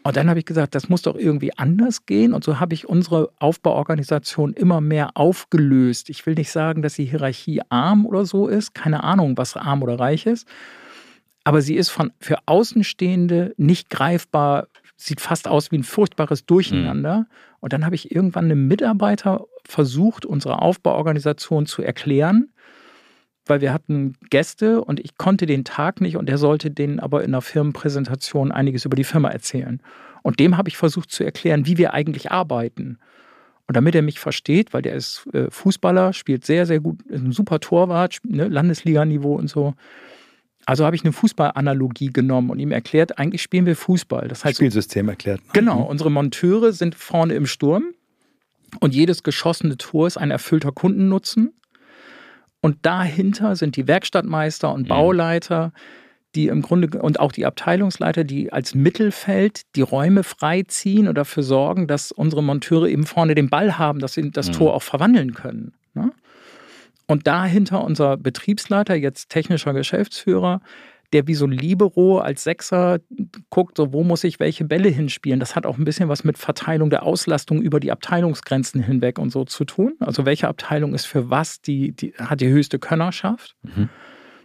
Und 0.04 0.18
dann 0.18 0.30
habe 0.30 0.38
ich 0.38 0.46
gesagt, 0.46 0.76
das 0.76 0.90
muss 0.90 1.02
doch 1.02 1.16
irgendwie 1.16 1.58
anders 1.58 2.06
gehen. 2.06 2.34
Und 2.34 2.44
so 2.44 2.60
habe 2.60 2.74
ich 2.74 2.88
unsere 2.88 3.32
Aufbauorganisation 3.40 4.54
immer 4.54 4.82
mehr 4.82 5.12
aufgelöst. 5.16 6.10
Ich 6.10 6.26
will 6.26 6.36
nicht 6.36 6.52
sagen, 6.52 6.82
dass 6.82 6.96
die 6.96 7.06
Hierarchie 7.06 7.62
arm 7.70 8.06
oder 8.06 8.26
so 8.26 8.48
ist. 8.48 8.76
Keine 8.76 9.04
Ahnung, 9.04 9.38
was 9.38 9.56
arm 9.56 9.82
oder 9.82 9.98
reich 9.98 10.26
ist. 10.26 10.46
Aber 11.46 11.62
sie 11.62 11.76
ist 11.76 11.90
von, 11.90 12.12
für 12.20 12.38
Außenstehende 12.46 13.54
nicht 13.58 13.90
greifbar, 13.90 14.68
sieht 15.06 15.22
fast 15.22 15.48
aus 15.48 15.72
wie 15.72 15.78
ein 15.78 15.84
furchtbares 15.84 16.46
Durcheinander. 16.46 17.20
Mhm. 17.20 17.26
Und 17.60 17.74
dann 17.74 17.86
habe 17.86 17.96
ich 17.96 18.12
irgendwann 18.12 18.46
einem 18.46 18.68
Mitarbeiter 18.68 19.46
versucht, 19.66 20.26
unsere 20.26 20.62
Aufbauorganisation 20.62 21.66
zu 21.66 21.82
erklären, 21.82 22.52
weil 23.46 23.62
wir 23.62 23.74
hatten 23.74 24.16
Gäste 24.30 24.84
und 24.84 25.00
ich 25.00 25.18
konnte 25.18 25.46
den 25.46 25.66
Tag 25.66 26.02
nicht 26.02 26.18
und 26.18 26.30
er 26.30 26.38
sollte 26.38 26.72
denen 26.72 27.00
aber 27.00 27.24
in 27.24 27.32
der 27.32 27.42
Firmenpräsentation 27.42 28.52
einiges 28.52 28.86
über 28.86 28.96
die 28.96 29.04
Firma 29.04 29.30
erzählen. 29.30 29.82
Und 30.22 30.40
dem 30.40 30.58
habe 30.58 30.70
ich 30.70 30.78
versucht 30.78 31.12
zu 31.12 31.24
erklären, 31.24 31.66
wie 31.66 31.78
wir 31.78 31.94
eigentlich 31.94 32.32
arbeiten. 32.32 32.98
Und 33.68 33.78
damit 33.78 33.96
er 33.96 34.02
mich 34.02 34.20
versteht, 34.20 34.74
weil 34.74 34.82
der 34.82 34.96
ist 34.96 35.28
äh, 35.34 35.50
Fußballer, 35.50 36.14
spielt 36.14 36.46
sehr, 36.46 36.66
sehr 36.66 36.80
gut, 36.80 37.02
ist 37.04 37.22
ein 37.22 37.32
super 37.32 37.60
Torwart, 37.60 38.20
ne, 38.24 38.48
Landesliganiveau 38.48 39.36
und 39.36 39.50
so, 39.50 39.74
also 40.66 40.86
habe 40.86 40.96
ich 40.96 41.04
eine 41.04 41.14
Fußballanalogie 41.14 42.08
genommen 42.08 42.50
und 42.50 42.60
ihm 42.60 42.72
erklärt, 42.72 43.18
eigentlich 43.18 43.42
spielen 43.42 43.66
wir 43.66 43.76
Fußball. 43.76 44.28
Das 44.28 44.46
heißt, 44.46 44.58
Spielsystem 44.58 45.10
erklärt. 45.10 45.42
Ne? 45.42 45.50
Genau, 45.54 45.80
mhm. 45.80 45.86
unsere 45.86 46.12
Monteure 46.12 46.72
sind 46.74 46.96
vorne 46.96 47.34
im 47.34 47.46
Sturm 47.46 47.94
und 48.80 48.94
jedes 48.94 49.24
geschossene 49.24 49.78
Tor 49.78 50.08
ist 50.08 50.18
ein 50.18 50.32
erfüllter 50.32 50.72
Kundennutzen. 50.72 51.54
Und 52.62 52.78
dahinter 52.84 53.56
sind 53.56 53.76
die 53.76 53.88
Werkstattmeister 53.88 54.74
und 54.74 54.84
mhm. 54.84 54.88
Bauleiter, 54.88 55.74
die 56.36 56.48
im 56.48 56.62
Grunde 56.62 56.98
und 57.00 57.20
auch 57.20 57.32
die 57.32 57.46
Abteilungsleiter, 57.46 58.24
die 58.24 58.52
als 58.54 58.74
Mittelfeld 58.74 59.64
die 59.76 59.82
Räume 59.82 60.24
freiziehen 60.24 61.08
und 61.08 61.16
dafür 61.16 61.44
sorgen, 61.44 61.88
dass 61.88 62.12
unsere 62.12 62.42
Monteure 62.42 62.88
eben 62.88 63.06
vorne 63.06 63.36
den 63.36 63.50
Ball 63.50 63.78
haben, 63.78 64.00
dass 64.00 64.14
sie 64.14 64.32
das 64.32 64.48
mhm. 64.48 64.54
Tor 64.54 64.74
auch 64.74 64.82
verwandeln 64.82 65.34
können. 65.34 65.74
Ne? 65.94 66.12
Und 67.08 67.28
dahinter 67.28 67.84
unser 67.84 68.18
Betriebsleiter, 68.18 68.96
jetzt 68.96 69.30
technischer 69.30 69.74
Geschäftsführer, 69.74 70.62
der 71.14 71.28
wie 71.28 71.36
so 71.36 71.46
ein 71.46 71.52
Libero 71.52 72.20
als 72.20 72.44
Sechser 72.44 73.00
guckt, 73.50 73.78
so 73.78 73.94
wo 73.94 74.04
muss 74.04 74.24
ich 74.24 74.40
welche 74.40 74.66
Bälle 74.66 74.90
hinspielen. 74.90 75.40
Das 75.40 75.56
hat 75.56 75.66
auch 75.66 75.78
ein 75.78 75.86
bisschen 75.86 76.10
was 76.10 76.24
mit 76.24 76.38
Verteilung 76.38 76.90
der 76.90 77.04
Auslastung 77.04 77.62
über 77.62 77.80
die 77.80 77.92
Abteilungsgrenzen 77.92 78.82
hinweg 78.82 79.20
und 79.20 79.30
so 79.30 79.46
zu 79.46 79.64
tun. 79.64 79.94
Also 80.00 80.26
welche 80.26 80.48
Abteilung 80.48 80.94
ist 80.96 81.06
für 81.06 81.30
was, 81.30 81.62
die, 81.62 81.92
die 81.92 82.14
hat 82.18 82.42
die 82.42 82.50
höchste 82.50 82.80
Könnerschaft. 82.80 83.56
Mhm. 83.62 83.90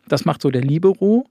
Das 0.08 0.24
macht 0.24 0.42
so 0.42 0.50
der 0.50 0.62
Libero. 0.62 1.26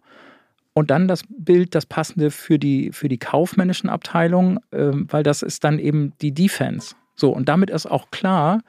Und 0.74 0.92
dann 0.92 1.08
das 1.08 1.24
Bild, 1.28 1.74
das 1.74 1.86
passende 1.86 2.30
für 2.30 2.60
die, 2.60 2.92
für 2.92 3.08
die 3.08 3.18
kaufmännischen 3.18 3.90
Abteilungen, 3.90 4.60
äh, 4.72 4.92
weil 4.94 5.24
das 5.24 5.42
ist 5.42 5.64
dann 5.64 5.80
eben 5.80 6.14
die 6.22 6.34
Defense. 6.34 6.96
So, 7.16 7.32
und 7.32 7.50
damit 7.50 7.70
ist 7.70 7.88
auch 7.88 8.12
klar, 8.12 8.62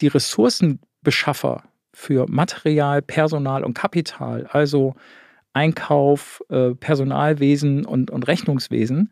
die 0.00 0.06
Ressourcenbeschaffer 0.06 1.64
für 1.96 2.26
Material, 2.28 3.00
Personal 3.00 3.64
und 3.64 3.72
Kapital, 3.72 4.46
also 4.52 4.94
Einkauf, 5.54 6.42
äh, 6.50 6.74
Personalwesen 6.74 7.86
und, 7.86 8.10
und 8.10 8.28
Rechnungswesen, 8.28 9.10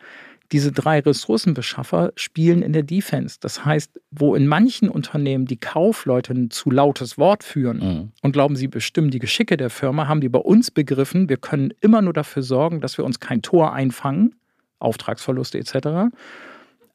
diese 0.53 0.71
drei 0.71 1.01
Ressourcenbeschaffer 1.01 2.13
spielen 2.15 2.61
in 2.61 2.75
der 2.75 2.83
Defense. 2.83 3.39
Das 3.41 3.65
heißt, 3.65 3.99
wo 4.11 4.35
in 4.35 4.47
manchen 4.47 4.91
Unternehmen 4.91 5.47
die 5.47 5.57
Kaufleute 5.57 6.35
ein 6.35 6.51
zu 6.51 6.71
lautes 6.71 7.17
Wort 7.17 7.43
führen 7.43 7.79
mhm. 7.79 8.13
und 8.21 8.33
glauben, 8.33 8.55
sie 8.55 8.69
bestimmen 8.69 9.11
die 9.11 9.19
Geschicke 9.19 9.57
der 9.57 9.71
Firma, 9.71 10.07
haben 10.07 10.21
die 10.21 10.29
bei 10.29 10.39
uns 10.39 10.71
begriffen, 10.71 11.31
wir 11.31 11.39
können 11.39 11.73
immer 11.81 12.03
nur 12.03 12.13
dafür 12.13 12.43
sorgen, 12.43 12.83
dass 12.83 12.99
wir 12.99 13.07
uns 13.07 13.19
kein 13.19 13.41
Tor 13.41 13.73
einfangen, 13.73 14.35
Auftragsverluste 14.79 15.57
etc. 15.57 16.13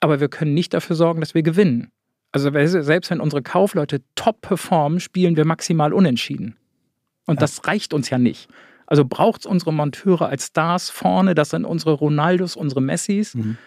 Aber 0.01 0.19
wir 0.19 0.29
können 0.29 0.53
nicht 0.53 0.75
dafür 0.75 0.95
sorgen, 0.95 1.19
dass 1.19 1.33
wir 1.33 1.41
gewinnen. 1.41 1.91
Also 2.31 2.51
selbst 2.51 3.09
wenn 3.09 3.21
unsere 3.21 3.41
Kaufleute 3.41 4.01
top 4.15 4.41
performen, 4.41 4.99
spielen 4.99 5.35
wir 5.35 5.45
maximal 5.45 5.93
unentschieden. 5.93 6.55
Und 7.25 7.35
ja. 7.35 7.39
das 7.41 7.65
reicht 7.65 7.93
uns 7.93 8.09
ja 8.09 8.17
nicht. 8.17 8.49
Also 8.85 9.05
braucht 9.05 9.41
es 9.41 9.45
unsere 9.45 9.73
Monteure 9.73 10.29
als 10.29 10.47
Stars 10.47 10.89
vorne, 10.89 11.35
das 11.35 11.51
sind 11.51 11.65
unsere 11.65 11.93
Ronaldos, 11.93 12.55
unsere 12.55 12.81
Messis. 12.81 13.35
Mhm 13.35 13.57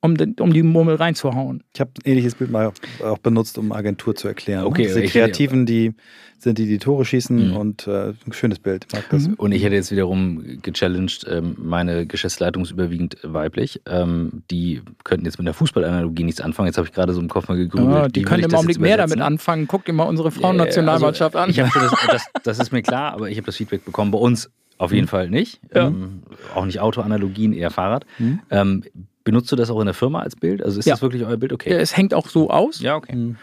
um, 0.00 0.16
den, 0.16 0.34
um 0.40 0.52
die 0.52 0.62
Murmel 0.62 0.96
reinzuhauen. 0.96 1.62
Ich 1.74 1.80
habe 1.80 1.90
ein 1.98 2.10
ähnliches 2.10 2.34
Bild 2.34 2.50
mal 2.50 2.72
auch 3.04 3.18
benutzt, 3.18 3.58
um 3.58 3.72
Agentur 3.72 4.14
zu 4.14 4.28
erklären. 4.28 4.64
Okay, 4.64 4.84
Diese 4.84 5.02
Kreativen, 5.02 5.66
die 5.66 5.94
sind 6.38 6.56
die, 6.56 6.66
die 6.66 6.78
Tore 6.78 7.04
schießen 7.04 7.50
mhm. 7.50 7.56
und 7.56 7.86
äh, 7.86 8.14
ein 8.26 8.32
schönes 8.32 8.58
Bild. 8.58 8.86
Mag 8.94 9.04
das. 9.10 9.28
Mhm. 9.28 9.34
Und 9.34 9.52
ich 9.52 9.62
hätte 9.62 9.74
jetzt 9.74 9.90
wiederum 9.90 10.60
gechallenged, 10.62 11.26
ähm, 11.28 11.54
meine 11.58 12.06
Geschäftsleitung 12.06 12.62
ist 12.62 12.70
überwiegend 12.70 13.18
weiblich. 13.22 13.82
Ähm, 13.86 14.42
die 14.50 14.80
könnten 15.04 15.26
jetzt 15.26 15.36
mit 15.36 15.46
der 15.46 15.54
Fußballanalogie 15.54 16.24
nichts 16.24 16.40
anfangen. 16.40 16.68
Jetzt 16.68 16.78
habe 16.78 16.88
ich 16.88 16.94
gerade 16.94 17.12
so 17.12 17.20
im 17.20 17.28
Kopf 17.28 17.48
mal 17.48 17.58
gegrübelt. 17.58 17.94
Ja, 17.94 18.08
die 18.08 18.22
können 18.22 18.42
im 18.42 18.54
Augenblick 18.54 18.80
mehr 18.80 18.96
damit 18.96 19.20
anfangen. 19.20 19.68
Guck 19.68 19.84
dir 19.84 19.92
mal 19.92 20.04
unsere 20.04 20.30
Frauennationalmannschaft 20.30 21.36
also, 21.36 21.62
an. 21.62 21.70
Das, 21.74 22.06
das, 22.10 22.26
das, 22.42 22.58
ist 22.58 22.72
mir 22.72 22.82
klar, 22.82 23.12
aber 23.12 23.28
ich 23.28 23.36
habe 23.36 23.46
das 23.46 23.56
Feedback 23.56 23.84
bekommen. 23.84 24.10
Bei 24.10 24.18
uns 24.18 24.50
auf 24.78 24.92
jeden 24.92 25.04
mhm. 25.04 25.08
Fall 25.08 25.28
nicht. 25.28 25.60
Ja. 25.74 25.88
Ähm, 25.88 26.22
auch 26.54 26.64
nicht 26.64 26.80
Autoanalogien, 26.80 27.52
eher 27.52 27.70
Fahrrad. 27.70 28.06
Mhm. 28.18 28.40
Ähm, 28.50 28.84
Benutzt 29.24 29.50
du 29.52 29.56
das 29.56 29.70
auch 29.70 29.80
in 29.80 29.86
der 29.86 29.94
Firma 29.94 30.20
als 30.20 30.36
Bild? 30.36 30.62
Also 30.62 30.78
ist 30.78 30.86
ja. 30.86 30.94
das 30.94 31.02
wirklich 31.02 31.24
euer 31.24 31.36
Bild? 31.36 31.52
Okay. 31.52 31.70
Es 31.70 31.96
hängt 31.96 32.14
auch 32.14 32.28
so 32.28 32.50
aus. 32.50 32.80
Ja, 32.80 32.96
okay. 32.96 33.14
Mhm. 33.14 33.36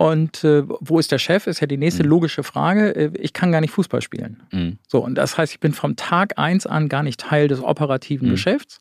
Und 0.00 0.44
äh, 0.44 0.62
wo 0.66 0.98
ist 0.98 1.12
der 1.12 1.18
Chef? 1.18 1.46
Ist 1.46 1.60
ja 1.60 1.66
die 1.66 1.76
nächste 1.76 2.04
mhm. 2.04 2.08
logische 2.08 2.42
Frage. 2.42 2.96
Äh, 2.96 3.10
ich 3.18 3.34
kann 3.34 3.52
gar 3.52 3.60
nicht 3.60 3.72
Fußball 3.72 4.00
spielen. 4.00 4.42
Mhm. 4.50 4.78
So, 4.88 5.04
und 5.04 5.14
das 5.16 5.36
heißt, 5.36 5.52
ich 5.52 5.60
bin 5.60 5.74
vom 5.74 5.94
Tag 5.94 6.38
eins 6.38 6.66
an 6.66 6.88
gar 6.88 7.02
nicht 7.02 7.20
Teil 7.20 7.48
des 7.48 7.62
operativen 7.62 8.28
mhm. 8.28 8.32
Geschäfts, 8.32 8.78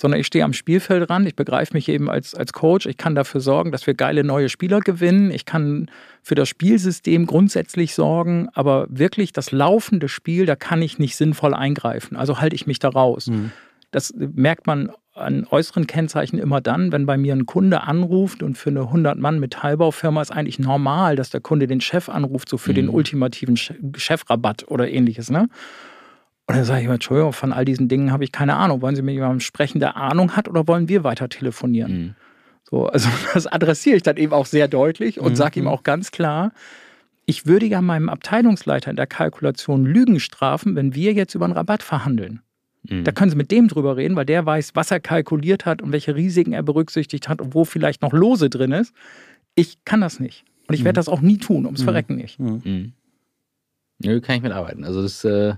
sondern 0.00 0.18
ich 0.18 0.26
stehe 0.26 0.42
am 0.42 0.54
Spielfeldrand. 0.54 1.28
Ich 1.28 1.36
begreife 1.36 1.74
mich 1.74 1.90
eben 1.90 2.08
als, 2.08 2.34
als 2.34 2.54
Coach. 2.54 2.86
Ich 2.86 2.96
kann 2.96 3.14
dafür 3.14 3.42
sorgen, 3.42 3.72
dass 3.72 3.86
wir 3.86 3.92
geile 3.92 4.24
neue 4.24 4.48
Spieler 4.48 4.80
gewinnen. 4.80 5.30
Ich 5.30 5.44
kann 5.44 5.90
für 6.22 6.34
das 6.34 6.48
Spielsystem 6.48 7.26
grundsätzlich 7.26 7.94
sorgen, 7.94 8.48
aber 8.54 8.86
wirklich 8.88 9.34
das 9.34 9.52
laufende 9.52 10.08
Spiel, 10.08 10.46
da 10.46 10.56
kann 10.56 10.80
ich 10.80 10.98
nicht 10.98 11.16
sinnvoll 11.16 11.52
eingreifen. 11.52 12.16
Also 12.16 12.40
halte 12.40 12.56
ich 12.56 12.66
mich 12.66 12.78
da 12.78 12.88
raus. 12.88 13.26
Mhm. 13.26 13.52
Das 13.90 14.14
merkt 14.16 14.66
man 14.66 14.90
an 15.14 15.46
äußeren 15.48 15.86
Kennzeichen 15.86 16.38
immer 16.38 16.60
dann, 16.60 16.90
wenn 16.90 17.06
bei 17.06 17.16
mir 17.16 17.34
ein 17.34 17.46
Kunde 17.46 17.82
anruft 17.82 18.42
und 18.42 18.58
für 18.58 18.70
eine 18.70 18.80
100-Mann-Metallbaufirma 18.80 20.20
ist 20.20 20.32
eigentlich 20.32 20.58
normal, 20.58 21.14
dass 21.16 21.30
der 21.30 21.40
Kunde 21.40 21.66
den 21.66 21.80
Chef 21.80 22.08
anruft, 22.08 22.48
so 22.48 22.58
für 22.58 22.72
mhm. 22.72 22.76
den 22.76 22.88
ultimativen 22.88 23.56
Chefrabatt 23.56 24.66
oder 24.68 24.90
ähnliches. 24.90 25.30
Ne? 25.30 25.48
Und 26.46 26.56
dann 26.56 26.64
sage 26.64 26.80
ich 26.80 26.84
immer, 26.86 26.94
Entschuldigung, 26.94 27.32
von 27.32 27.52
all 27.52 27.64
diesen 27.64 27.88
Dingen 27.88 28.12
habe 28.12 28.24
ich 28.24 28.32
keine 28.32 28.56
Ahnung. 28.56 28.82
Wollen 28.82 28.96
Sie 28.96 29.02
mir 29.02 29.12
jemandem 29.12 29.40
sprechen, 29.40 29.78
der 29.78 29.96
Ahnung 29.96 30.36
hat 30.36 30.48
oder 30.48 30.66
wollen 30.66 30.88
wir 30.88 31.04
weiter 31.04 31.28
telefonieren? 31.28 31.92
Mhm. 31.92 32.14
So, 32.64 32.86
also 32.86 33.08
das 33.34 33.46
adressiere 33.46 33.96
ich 33.96 34.02
dann 34.02 34.16
eben 34.16 34.32
auch 34.32 34.46
sehr 34.46 34.66
deutlich 34.66 35.20
und 35.20 35.32
mhm. 35.32 35.36
sage 35.36 35.60
ihm 35.60 35.68
auch 35.68 35.84
ganz 35.84 36.10
klar, 36.10 36.52
ich 37.24 37.46
würde 37.46 37.66
ja 37.66 37.80
meinem 37.80 38.08
Abteilungsleiter 38.08 38.90
in 38.90 38.96
der 38.96 39.06
Kalkulation 39.06 39.86
Lügen 39.86 40.20
strafen, 40.20 40.76
wenn 40.76 40.94
wir 40.94 41.12
jetzt 41.12 41.34
über 41.34 41.46
einen 41.46 41.54
Rabatt 41.54 41.82
verhandeln. 41.82 42.42
Da 42.86 43.12
können 43.12 43.30
Sie 43.30 43.36
mit 43.36 43.50
dem 43.50 43.68
drüber 43.68 43.96
reden, 43.96 44.14
weil 44.14 44.26
der 44.26 44.44
weiß, 44.44 44.72
was 44.74 44.90
er 44.90 45.00
kalkuliert 45.00 45.64
hat 45.64 45.80
und 45.80 45.92
welche 45.92 46.14
Risiken 46.14 46.52
er 46.52 46.62
berücksichtigt 46.62 47.28
hat 47.28 47.40
und 47.40 47.54
wo 47.54 47.64
vielleicht 47.64 48.02
noch 48.02 48.12
Lose 48.12 48.50
drin 48.50 48.72
ist. 48.72 48.94
Ich 49.54 49.84
kann 49.86 50.02
das 50.02 50.20
nicht. 50.20 50.44
Und 50.68 50.74
ich 50.74 50.82
mhm. 50.82 50.86
werde 50.86 50.96
das 50.96 51.08
auch 51.08 51.22
nie 51.22 51.38
tun, 51.38 51.64
ums 51.64 51.80
mhm. 51.80 51.84
Verrecken 51.84 52.16
nicht. 52.16 52.38
Mhm. 52.38 52.62
mhm. 52.64 52.92
Nö, 54.00 54.20
kann 54.20 54.36
ich 54.36 54.42
mitarbeiten. 54.42 54.84
Also 54.84 55.02
das 55.02 55.24
äh, 55.24 55.54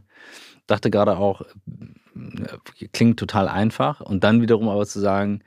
dachte 0.67 0.91
gerade 0.91 1.17
auch, 1.17 1.41
äh, 1.41 2.87
klingt 2.93 3.19
total 3.19 3.49
einfach. 3.49 4.01
Und 4.01 4.23
dann 4.23 4.43
wiederum 4.43 4.69
aber 4.69 4.87
zu 4.87 5.01
sagen, 5.01 5.41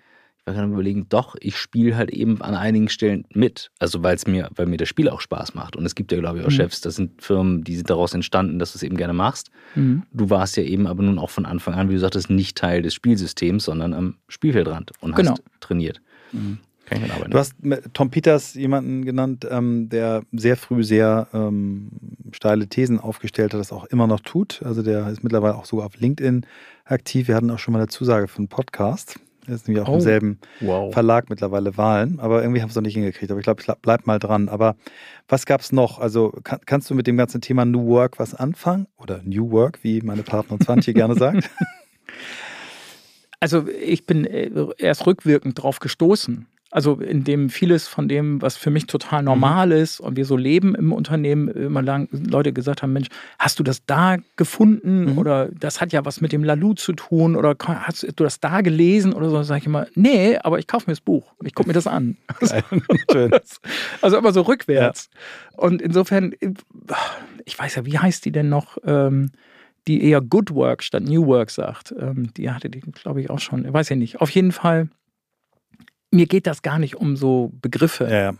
man 0.49 0.55
kann 0.55 0.73
überlegen, 0.73 1.07
doch, 1.09 1.35
ich 1.39 1.57
spiele 1.57 1.95
halt 1.95 2.09
eben 2.09 2.41
an 2.41 2.55
einigen 2.55 2.89
Stellen 2.89 3.25
mit. 3.33 3.71
Also 3.79 4.01
weil 4.03 4.15
es 4.15 4.25
mir, 4.25 4.49
weil 4.55 4.65
mir 4.65 4.77
das 4.77 4.89
Spiel 4.89 5.09
auch 5.09 5.21
Spaß 5.21 5.53
macht. 5.53 5.75
Und 5.75 5.85
es 5.85 5.95
gibt 5.95 6.11
ja, 6.11 6.19
glaube 6.19 6.39
ich, 6.39 6.45
auch 6.45 6.49
mhm. 6.49 6.55
Chefs, 6.55 6.81
das 6.81 6.95
sind 6.95 7.21
Firmen, 7.21 7.63
die 7.63 7.75
sind 7.75 7.89
daraus 7.89 8.13
entstanden, 8.13 8.59
dass 8.59 8.73
du 8.73 8.77
es 8.77 8.83
eben 8.83 8.97
gerne 8.97 9.13
machst. 9.13 9.51
Mhm. 9.75 10.03
Du 10.11 10.29
warst 10.29 10.57
ja 10.57 10.63
eben 10.63 10.87
aber 10.87 11.03
nun 11.03 11.19
auch 11.19 11.29
von 11.29 11.45
Anfang 11.45 11.75
an, 11.75 11.89
wie 11.89 11.93
du 11.93 11.99
sagtest, 11.99 12.29
nicht 12.29 12.57
Teil 12.57 12.81
des 12.81 12.93
Spielsystems, 12.93 13.65
sondern 13.65 13.93
am 13.93 14.15
Spielfeldrand 14.27 14.91
und 14.99 15.15
genau. 15.15 15.31
hast 15.31 15.43
trainiert. 15.59 16.01
Mhm. 16.31 16.59
Du 17.29 17.37
hast 17.37 17.53
Tom 17.93 18.09
Peters 18.09 18.55
jemanden 18.55 19.05
genannt, 19.05 19.47
ähm, 19.47 19.89
der 19.89 20.23
sehr 20.31 20.57
früh 20.57 20.83
sehr 20.83 21.27
ähm, 21.33 21.89
steile 22.31 22.65
Thesen 22.65 22.99
aufgestellt 22.99 23.53
hat, 23.53 23.59
das 23.59 23.71
auch 23.71 23.85
immer 23.85 24.07
noch 24.07 24.21
tut. 24.21 24.63
Also 24.63 24.81
der 24.81 25.07
ist 25.09 25.23
mittlerweile 25.23 25.55
auch 25.55 25.65
sogar 25.65 25.85
auf 25.85 25.99
LinkedIn 25.99 26.47
aktiv. 26.85 27.27
Wir 27.27 27.35
hatten 27.35 27.51
auch 27.51 27.59
schon 27.59 27.73
mal 27.73 27.79
eine 27.79 27.89
Zusage 27.89 28.27
für 28.27 28.39
einen 28.39 28.47
Podcast. 28.47 29.19
Ist 29.49 29.67
nämlich 29.67 29.83
auch 29.85 29.89
Oh. 29.89 29.95
im 29.95 30.01
selben 30.01 30.39
Wow. 30.61 30.93
Verlag 30.93 31.29
mittlerweile 31.29 31.75
Wahlen, 31.77 32.19
aber 32.19 32.41
irgendwie 32.41 32.61
haben 32.61 32.69
sie 32.69 32.73
es 32.73 32.75
noch 32.75 32.83
nicht 32.83 32.93
hingekriegt. 32.95 33.31
Aber 33.31 33.39
ich 33.39 33.43
glaube, 33.45 33.61
ich 33.61 33.67
bleib 33.81 34.07
mal 34.07 34.19
dran. 34.19 34.49
Aber 34.49 34.75
was 35.27 35.45
gab 35.45 35.61
es 35.61 35.71
noch? 35.71 35.99
Also 35.99 36.31
kann, 36.43 36.59
kannst 36.65 36.89
du 36.89 36.95
mit 36.95 37.07
dem 37.07 37.17
ganzen 37.17 37.41
Thema 37.41 37.65
New 37.65 37.87
Work 37.87 38.19
was 38.19 38.33
anfangen? 38.35 38.87
Oder 38.97 39.21
New 39.23 39.51
Work, 39.51 39.79
wie 39.83 40.01
meine 40.01 40.23
Partnerin 40.23 40.61
Swantje 40.63 40.93
gerne 40.93 41.15
sagt? 41.15 41.49
Also 43.39 43.65
ich 43.69 44.05
bin 44.05 44.25
äh, 44.25 44.49
erst 44.77 45.07
rückwirkend 45.07 45.61
drauf 45.61 45.79
gestoßen. 45.79 46.45
Also 46.71 46.99
in 46.99 47.23
dem 47.23 47.49
vieles 47.49 47.87
von 47.87 48.07
dem, 48.07 48.41
was 48.43 48.55
für 48.55 48.69
mich 48.69 48.85
total 48.85 49.23
normal 49.23 49.71
ist 49.71 49.99
und 49.99 50.15
wir 50.17 50.25
so 50.25 50.37
leben 50.37 50.75
im 50.75 50.91
Unternehmen, 50.93 51.47
immer 51.47 51.81
lang 51.81 52.07
Leute 52.11 52.53
gesagt 52.53 52.83
haben, 52.83 52.93
Mensch, 52.93 53.07
hast 53.39 53.57
du 53.57 53.63
das 53.63 53.85
da 53.87 54.17
gefunden 54.35 55.11
Mhm. 55.13 55.17
oder 55.17 55.47
das 55.47 55.81
hat 55.81 55.93
ja 55.93 56.05
was 56.05 56.21
mit 56.21 56.31
dem 56.31 56.43
Lalu 56.43 56.75
zu 56.75 56.93
tun 56.93 57.35
oder 57.35 57.55
hast 57.67 58.03
du 58.03 58.23
das 58.23 58.39
da 58.39 58.61
gelesen 58.61 59.13
oder 59.13 59.29
so, 59.31 59.41
sage 59.41 59.61
ich 59.61 59.65
immer, 59.65 59.87
nee, 59.95 60.37
aber 60.37 60.59
ich 60.59 60.67
kaufe 60.67 60.85
mir 60.87 60.93
das 60.93 61.01
Buch, 61.01 61.33
ich 61.43 61.55
gucke 61.55 61.69
mir 61.69 61.73
das 61.73 61.87
an. 61.87 62.17
Geil. 63.07 63.31
Also 64.01 64.17
immer 64.17 64.31
so 64.31 64.41
rückwärts. 64.41 65.09
Und 65.57 65.81
insofern, 65.81 66.33
ich 67.45 67.57
weiß 67.57 67.75
ja, 67.75 67.85
wie 67.85 67.97
heißt 67.97 68.23
die 68.25 68.31
denn 68.31 68.49
noch, 68.49 68.77
ähm, 68.85 69.31
die 69.87 70.03
eher 70.03 70.21
Good 70.21 70.53
Work 70.53 70.83
statt 70.83 71.03
New 71.03 71.25
Work 71.25 71.49
sagt. 71.49 71.93
Ähm, 71.99 72.31
die 72.37 72.51
hatte 72.51 72.69
die, 72.69 72.79
glaube 72.81 73.21
ich, 73.21 73.29
auch 73.29 73.39
schon. 73.39 73.71
Weiß 73.73 73.89
ich 73.91 73.97
nicht. 73.97 74.21
Auf 74.21 74.29
jeden 74.29 74.51
Fall, 74.51 74.89
mir 76.11 76.25
geht 76.25 76.47
das 76.47 76.61
gar 76.61 76.79
nicht 76.79 76.95
um 76.95 77.15
so 77.15 77.51
Begriffe, 77.61 78.07
Ja, 78.11 78.33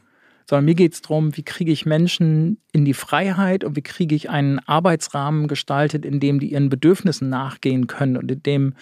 sondern 0.49 0.65
mir 0.65 0.75
geht 0.75 0.93
es 0.93 1.01
darum, 1.01 1.37
wie 1.37 1.43
kriege 1.43 1.71
ich 1.71 1.85
Menschen 1.85 2.57
in 2.71 2.83
die 2.83 2.95
Freiheit 2.95 3.63
und 3.63 3.75
wie 3.75 3.83
kriege 3.83 4.15
ich 4.15 4.29
einen 4.31 4.57
Arbeitsrahmen 4.59 5.47
gestaltet, 5.47 6.05
in 6.05 6.19
dem 6.19 6.39
die 6.39 6.51
ihren 6.51 6.69
Bedürfnissen 6.69 7.29
nachgehen 7.29 7.85
können 7.85 8.17
und 8.17 8.31
in 8.31 8.41
dem 8.43 8.73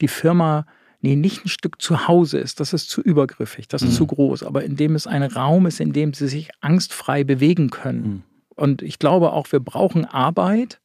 die 0.00 0.08
Firma 0.08 0.66
nee, 1.02 1.16
nicht 1.16 1.44
ein 1.44 1.48
Stück 1.48 1.80
zu 1.80 2.06
Hause 2.08 2.38
ist, 2.38 2.60
das 2.60 2.72
ist 2.74 2.90
zu 2.90 3.00
übergriffig, 3.00 3.66
das 3.68 3.82
ist 3.82 3.92
Mhm. 3.92 3.96
zu 3.96 4.06
groß, 4.06 4.42
aber 4.42 4.64
in 4.64 4.76
dem 4.76 4.94
es 4.94 5.06
ein 5.06 5.22
Raum 5.22 5.66
ist, 5.66 5.80
in 5.80 5.92
dem 5.92 6.12
sie 6.12 6.28
sich 6.28 6.50
angstfrei 6.60 7.24
bewegen 7.24 7.70
können. 7.70 8.02
Mhm. 8.02 8.22
Und 8.54 8.82
ich 8.82 8.98
glaube 8.98 9.32
auch, 9.32 9.50
wir 9.50 9.60
brauchen 9.60 10.04
Arbeit 10.04 10.80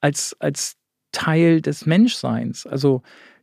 als, 0.00 0.34
als 0.40 0.76
Teil 1.12 1.60
des 1.60 1.86
Menschseins. 1.86 2.66
Also 2.66 3.02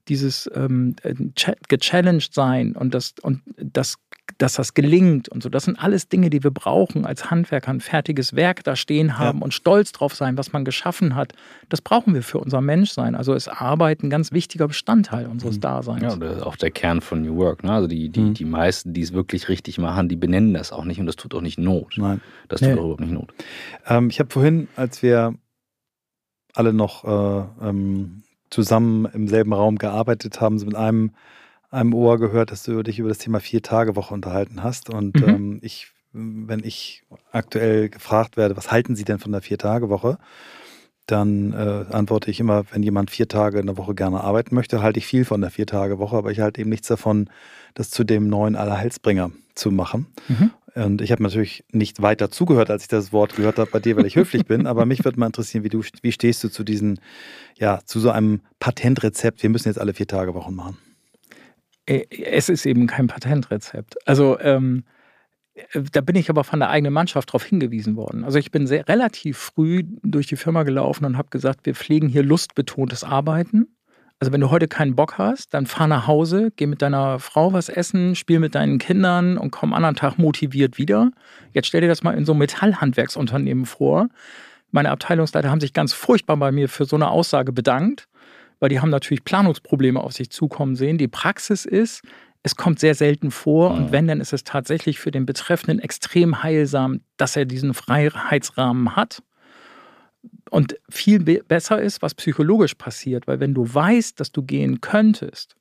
dieses 0.10 0.49
ähm, 0.54 0.95
cha- 1.36 1.56
gechallenged 1.70 2.34
sein 2.34 2.76
und, 2.76 2.93
das, 2.93 3.14
und 3.22 3.41
das, 3.58 3.95
dass 4.38 4.54
das 4.54 4.74
gelingt 4.74 5.30
und 5.30 5.43
so. 5.43 5.49
Das 5.49 5.64
sind 5.66 5.78
alles 5.82 6.10
Dinge, 6.10 6.30
die 6.30 6.43
wir 6.43 6.51
brauchen 6.51 7.06
als 7.06 7.30
Handwerker, 7.30 7.72
ein 7.72 7.80
fertiges 7.82 8.36
Werk 8.36 8.64
da 8.64 8.76
stehen 8.76 9.18
haben 9.18 9.41
und 9.41 9.54
stolz 9.54 9.91
drauf 9.91 10.16
sein, 10.16 10.38
was 10.38 10.51
man 10.54 10.66
geschaffen 10.66 11.16
hat. 11.16 11.34
Das 11.70 11.82
brauchen 11.82 12.14
wir 12.14 12.24
für 12.24 12.39
unser 12.39 12.60
Menschsein. 12.62 13.16
Also 13.16 13.34
ist 13.34 13.47
Arbeit 13.47 14.04
ein 14.04 14.10
ganz 14.10 14.32
wichtiger 14.32 14.68
Bestandteil 14.68 15.28
unseres 15.28 15.60
Daseins. 15.60 16.01
Ja, 16.04 16.16
das 16.16 16.38
ist 16.38 16.43
auch 16.43 16.56
der 16.58 16.72
Kern 16.72 17.01
von 17.01 17.22
New 17.22 17.36
Work. 17.38 17.64
Ne? 17.64 17.72
Also 17.72 17.88
die, 17.88 18.10
die, 18.10 18.20
Mhm. 18.22 18.34
die 18.34 18.45
meisten, 18.45 18.93
die 18.93 19.01
es 19.01 19.14
wirklich 19.14 19.49
richtig 19.49 19.78
machen, 19.78 20.10
die 20.10 20.16
benennen 20.16 20.54
das 20.54 20.72
auch 20.72 20.86
nicht 20.86 20.99
und 20.99 21.06
das 21.06 21.16
tut 21.16 21.34
auch 21.34 21.41
nicht 21.41 21.58
Not. 21.60 21.95
Nein. 21.97 22.22
Das 22.49 22.60
tut 22.60 22.70
Nee. 22.70 22.74
auch 22.76 22.80
überhaupt 22.80 23.01
nicht 23.01 23.12
Not. 23.14 23.34
Ähm, 23.88 24.10
ich 24.10 24.20
habe 24.20 24.30
vorhin, 24.32 24.68
als 24.76 25.01
wir 25.04 25.36
alle 26.54 26.72
noch 26.74 27.04
äh, 27.04 27.68
ähm, 27.68 28.22
zusammen 28.54 29.06
im 29.14 29.28
selben 29.28 29.51
Raum 29.54 29.78
gearbeitet 29.78 30.39
haben, 30.39 30.60
so 30.60 30.66
mit 30.66 30.76
einem, 30.76 31.12
einem 31.72 31.93
Ohr 31.93 32.20
gehört, 32.20 32.51
dass 32.51 32.64
du 32.64 32.84
dich 32.84 32.99
über 32.99 33.10
das 33.10 33.18
Thema 33.18 33.39
Vier-Tage-Woche 33.39 34.14
unterhalten 34.14 34.64
hast. 34.64 34.89
Und 34.89 35.16
Mhm. 35.16 35.24
ähm, 35.24 35.60
ich, 35.62 35.88
wenn 36.14 36.64
ich 36.64 37.04
aktuell 37.32 37.89
gefragt 37.89 38.38
werde, 38.38 38.56
was 38.56 38.72
halten 38.72 38.95
Sie 38.95 39.06
denn 39.06 39.20
von 39.20 39.32
der 39.32 39.41
Vier-Tage-Woche? 39.41 40.18
Dann 41.08 41.51
äh, 41.51 41.93
antworte 41.93 42.32
ich 42.32 42.39
immer, 42.39 42.64
wenn 42.72 42.82
jemand 42.82 43.12
vier 43.12 43.28
Tage 43.28 43.60
in 43.60 43.66
der 43.66 43.76
Woche 43.78 43.93
gerne 43.93 44.22
arbeiten 44.22 44.56
möchte, 44.56 44.82
halte 44.82 44.99
ich 44.99 45.06
viel 45.06 45.26
von 45.26 45.41
der 45.41 45.49
Vier-Tage-Woche, 45.49 46.16
aber 46.16 46.32
ich 46.32 46.39
halte 46.39 46.62
eben 46.62 46.70
nichts 46.70 46.88
davon, 46.88 47.30
das 47.74 47.89
zu 47.89 48.06
dem 48.06 48.30
neuen 48.30 48.56
Allerheilsbringer 48.56 49.32
zu 49.54 49.72
machen. 49.72 50.08
Mhm. 50.30 50.51
Und 50.76 51.01
ich 51.01 51.11
habe 51.11 51.21
natürlich 51.21 51.63
nicht 51.71 52.01
weiter 52.01 52.32
zugehört, 52.32 52.69
als 52.71 52.84
ich 52.84 52.88
das 52.88 53.13
Wort 53.13 53.36
gehört 53.36 53.59
habe 53.59 53.69
bei 53.69 53.80
dir, 53.80 53.95
weil 53.95 54.05
ich 54.05 54.15
höflich 54.15 54.45
bin. 54.45 54.65
Aber 54.65 54.86
mich 54.86 55.05
würde 55.05 55.19
mal 55.19 55.28
interessieren, 55.28 55.63
wie 55.63 55.69
du, 55.69 55.84
wie 56.01 56.11
stehst 56.11 56.43
du 56.43 56.49
zu 56.49 56.63
diesen, 56.63 56.99
ja, 57.57 57.82
zu 57.86 57.99
so 57.99 58.09
einem 58.09 58.41
Patentrezept? 58.59 59.43
Wir 59.43 59.49
müssen 59.49 59.67
jetzt 59.67 59.80
alle 59.80 59.93
vier 59.93 60.07
Tage 60.07 60.34
Wochen 60.34 60.55
machen. 60.55 60.78
Äh, 61.86 62.05
Es 62.09 62.49
ist 62.49 62.65
eben 62.65 62.88
kein 62.88 63.07
Patentrezept. 63.07 63.95
Also 64.07 64.39
ähm, 64.39 64.84
äh, 65.53 65.82
da 65.91 66.01
bin 66.01 66.15
ich 66.15 66.30
aber 66.30 66.43
von 66.43 66.59
der 66.59 66.69
eigenen 66.69 66.93
Mannschaft 66.93 67.30
darauf 67.30 67.43
hingewiesen 67.43 67.95
worden. 67.95 68.24
Also 68.24 68.39
ich 68.39 68.49
bin 68.49 68.65
sehr 68.65 68.88
relativ 68.88 69.38
früh 69.38 69.84
durch 70.01 70.28
die 70.28 70.38
Firma 70.38 70.63
gelaufen 70.63 71.05
und 71.05 71.17
habe 71.17 71.30
gesagt, 71.30 71.65
wir 71.65 71.76
pflegen 71.76 72.07
hier 72.07 72.24
lustbetontes 72.24 73.03
Arbeiten. 73.03 73.67
Also 74.24 74.32
wenn 74.32 74.39
du 74.39 74.51
heute 74.51 74.69
keinen 74.69 74.95
Bock 74.95 75.17
hast, 75.17 75.53
dann 75.53 75.65
fahr 75.65 75.86
nach 75.86 76.07
Hause, 76.07 76.53
geh 76.55 76.65
mit 76.65 76.82
deiner 76.82 77.19
Frau 77.19 77.51
was 77.51 77.67
essen, 77.67 78.15
spiel 78.15 78.39
mit 78.39 78.55
deinen 78.55 78.80
Kindern 78.80 79.38
und 79.38 79.51
komm 79.51 79.74
anderen 79.74 79.97
Tag 79.97 80.17
motiviert 80.17 80.78
wieder. 80.78 81.11
Jetzt 81.51 81.67
stell 81.67 81.82
dir 81.82 81.89
das 81.89 82.03
mal 82.03 82.13
in 82.13 82.24
so 82.24 82.32
einem 82.32 82.39
Metallhandwerksunternehmen 82.39 83.65
vor. 83.65 84.07
Meine 84.71 84.91
Abteilungsleiter 84.91 85.51
haben 85.51 85.59
sich 85.59 85.74
ganz 85.74 85.91
furchtbar 85.91 86.38
bei 86.38 86.53
mir 86.53 86.69
für 86.69 86.86
so 86.86 86.95
eine 86.95 87.09
Aussage 87.09 87.51
bedankt, 87.51 88.07
weil 88.61 88.69
die 88.69 88.80
haben 88.80 88.91
natürlich 88.91 89.26
Planungsprobleme 89.26 89.99
auf 89.99 90.13
sich 90.13 90.30
zukommen 90.30 90.78
sehen. 90.78 90.97
Die 90.97 91.09
Praxis 91.09 91.65
ist, 91.65 92.01
es 92.43 92.55
kommt 92.55 92.80
sehr 92.80 92.95
selten 92.95 93.30
vor 93.30 93.71
und 93.71 93.88
Mhm. 93.88 93.91
wenn, 93.91 94.07
dann 94.07 94.21
ist 94.21 94.32
es 94.32 94.45
tatsächlich 94.45 94.99
für 94.99 95.11
den 95.11 95.26
Betreffenden 95.26 95.80
extrem 95.80 96.43
heilsam, 96.43 97.01
dass 97.17 97.36
er 97.36 97.43
diesen 97.43 97.74
Freiheitsrahmen 97.74 98.95
hat. 98.95 99.21
Und 100.54 100.78
viel 100.88 101.20
be 101.20 101.41
besser 101.47 101.82
ist, 101.82 102.04
was 102.04 102.14
psychologisch 102.14 102.76
passiert, 102.76 103.26
weil 103.26 103.39
wenn 103.39 103.56
du 103.56 103.74
weißt, 103.74 104.20
dass 104.20 104.32
du 104.32 104.43
gehen 104.43 104.82
könntest, 104.82 105.56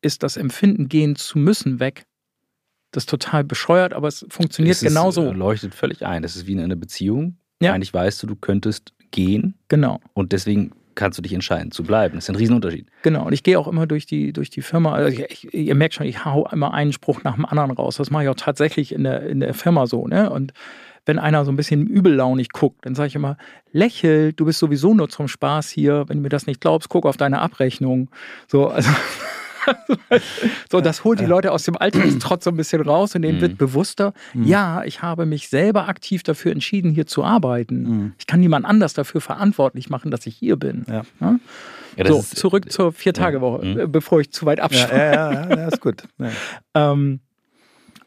ist 0.00 0.22
das 0.22 0.38
Empfinden, 0.38 0.88
gehen 0.88 1.14
zu 1.14 1.38
müssen, 1.38 1.78
weg. 1.78 2.04
Das 2.90 3.02
ist 3.02 3.10
total 3.10 3.44
bescheuert, 3.44 3.92
aber 3.92 4.08
es 4.08 4.24
funktioniert 4.30 4.76
Es 4.76 4.82
ist, 4.82 4.88
genauso. 4.88 5.26
äh, 5.26 5.32
leuchtet 5.32 5.74
völlig 5.74 6.06
ein. 6.06 6.22
Das 6.22 6.36
ist 6.36 6.46
wie 6.46 6.52
in 6.52 6.60
einer 6.60 6.76
Beziehung. 6.76 7.36
Ja. 7.60 7.74
Eigentlich 7.74 7.92
weißt 7.92 8.22
du, 8.22 8.26
du 8.28 8.34
könntest 8.34 8.94
gehen 9.10 9.56
Genau. 9.68 10.00
und 10.14 10.32
deswegen 10.32 10.70
kannst 10.94 11.18
du 11.18 11.22
dich 11.22 11.34
entscheiden 11.34 11.70
zu 11.70 11.82
bleiben. 11.82 12.14
Das 12.14 12.24
ist 12.24 12.30
ein 12.30 12.36
Riesenunterschied. 12.36 12.88
Genau, 13.02 13.26
und 13.26 13.34
ich 13.34 13.42
gehe 13.42 13.58
auch 13.58 13.68
immer 13.68 13.86
durch 13.86 14.06
die, 14.06 14.32
durch 14.32 14.48
die 14.48 14.62
Firma. 14.62 14.92
Also 14.94 15.08
ich, 15.22 15.44
ich, 15.44 15.54
ihr 15.54 15.74
merkt 15.74 15.94
schon, 15.94 16.06
ich 16.06 16.24
hau 16.24 16.48
immer 16.50 16.72
einen 16.72 16.94
Spruch 16.94 17.22
nach 17.24 17.34
dem 17.34 17.44
anderen 17.44 17.72
raus. 17.72 17.96
Das 17.96 18.10
mache 18.10 18.22
ich 18.22 18.28
auch 18.30 18.34
tatsächlich 18.36 18.92
in 18.92 19.04
der, 19.04 19.22
in 19.26 19.40
der 19.40 19.52
Firma 19.52 19.86
so. 19.86 20.06
Ne? 20.06 20.30
Und 20.30 20.52
wenn 21.10 21.18
einer 21.18 21.44
so 21.44 21.50
ein 21.50 21.56
bisschen 21.56 21.86
übellaunig 21.88 22.50
guckt, 22.50 22.86
dann 22.86 22.94
sage 22.94 23.08
ich 23.08 23.16
immer, 23.16 23.36
lächel, 23.72 24.32
du 24.32 24.44
bist 24.44 24.60
sowieso 24.60 24.94
nur 24.94 25.08
zum 25.08 25.26
Spaß 25.28 25.68
hier. 25.68 26.04
Wenn 26.08 26.18
du 26.18 26.22
mir 26.22 26.28
das 26.28 26.46
nicht 26.46 26.60
glaubst, 26.60 26.88
guck 26.88 27.04
auf 27.04 27.16
deine 27.16 27.40
Abrechnung. 27.40 28.08
So, 28.46 28.68
also. 28.68 28.88
so, 30.70 30.80
das 30.80 31.04
holt 31.04 31.20
die 31.20 31.26
Leute 31.26 31.52
aus 31.52 31.64
dem 31.64 31.76
Alltagstrotz 31.76 32.44
so 32.44 32.50
ein 32.50 32.56
bisschen 32.56 32.80
raus 32.82 33.14
und 33.14 33.22
denen 33.22 33.38
Mhm. 33.38 33.42
wird 33.42 33.58
bewusster, 33.58 34.12
ja, 34.34 34.82
ich 34.84 35.02
habe 35.02 35.26
mich 35.26 35.48
selber 35.48 35.88
aktiv 35.88 36.22
dafür 36.22 36.52
entschieden, 36.52 36.92
hier 36.92 37.06
zu 37.06 37.24
arbeiten. 37.24 38.14
Ich 38.18 38.26
kann 38.26 38.40
niemand 38.40 38.64
anders 38.66 38.94
dafür 38.94 39.20
verantwortlich 39.20 39.90
machen, 39.90 40.10
dass 40.10 40.26
ich 40.26 40.36
hier 40.36 40.56
bin. 40.56 40.84
Ja. 40.88 41.02
Ja? 41.20 41.36
Ja, 41.96 42.06
So, 42.06 42.18
ist- 42.20 42.36
zurück 42.36 42.70
zur 42.70 42.92
Vier-Tage-Woche, 42.92 43.66
Mhm. 43.66 43.80
äh, 43.80 43.86
bevor 43.86 44.20
ich 44.20 44.30
zu 44.32 44.46
weit 44.46 44.58
Ja, 44.58 44.64
abschweife. 44.64 44.94
ja, 44.96 45.32
ja, 45.32 45.56
ja, 45.56 45.68
ist 45.68 45.80
gut. 45.80 46.04
Ja. 46.18 46.30
Ähm, 46.92 47.20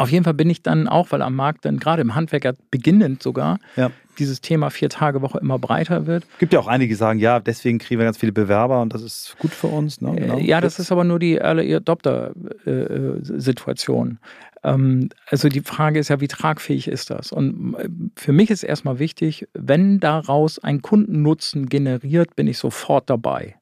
auf 0.04 0.12
jeden 0.12 0.24
Fall 0.24 0.34
bin 0.34 0.50
ich 0.50 0.62
dann 0.62 0.88
auch, 0.88 1.12
weil 1.12 1.22
am 1.22 1.36
Markt 1.36 1.66
dann 1.66 1.80
gerade 1.80 2.02
im 2.02 2.16
Handwerker 2.16 2.54
beginnend 2.72 3.24
sogar 3.24 3.60
Ja. 3.76 3.92
dieses 4.20 4.42
Thema 4.42 4.70
Vier-Tage-Woche 4.70 5.40
immer 5.40 5.60
breiter 5.60 6.06
wird. 6.06 6.26
Gibt 6.40 6.54
ja 6.54 6.60
auch 6.60 6.68
einige, 6.68 6.90
die 6.90 6.96
sagen, 6.96 7.20
ja, 7.20 7.40
deswegen 7.40 7.80
kriegen 7.80 8.00
wir 8.00 8.06
ganz 8.06 8.18
viele 8.18 8.32
Bewerber 8.32 8.82
und 8.82 8.94
das 8.94 9.02
ist 9.02 9.36
gut 9.40 9.52
für 9.52 9.68
uns. 9.68 10.02
Ne? 10.02 10.16
Genau. 10.16 10.38
Äh, 10.38 10.44
ja, 10.46 10.62
das 10.62 10.80
ist 10.80 10.92
aber 10.92 11.04
nur 11.04 11.20
die 11.20 11.36
Early 11.38 11.74
Adopter-Situation. 11.76 14.20
Ähm, 14.64 15.10
also 15.28 15.50
die 15.50 15.62
Frage 15.62 16.00
ist 16.00 16.10
ja, 16.10 16.22
wie 16.22 16.28
tragfähig 16.28 16.88
ist 16.88 17.10
das? 17.10 17.32
Und 17.32 17.76
äh, 17.76 17.90
für 18.16 18.34
mich 18.34 18.50
ist 18.50 18.64
erstmal 18.64 19.00
wichtig, 19.00 19.48
wenn 19.54 20.00
daraus 20.00 20.60
ein 20.60 20.82
Kundennutzen 20.82 21.68
generiert, 21.68 22.36
bin 22.36 22.48
ich 22.48 22.58
sofort 22.58 23.10
dabei. 23.10 23.56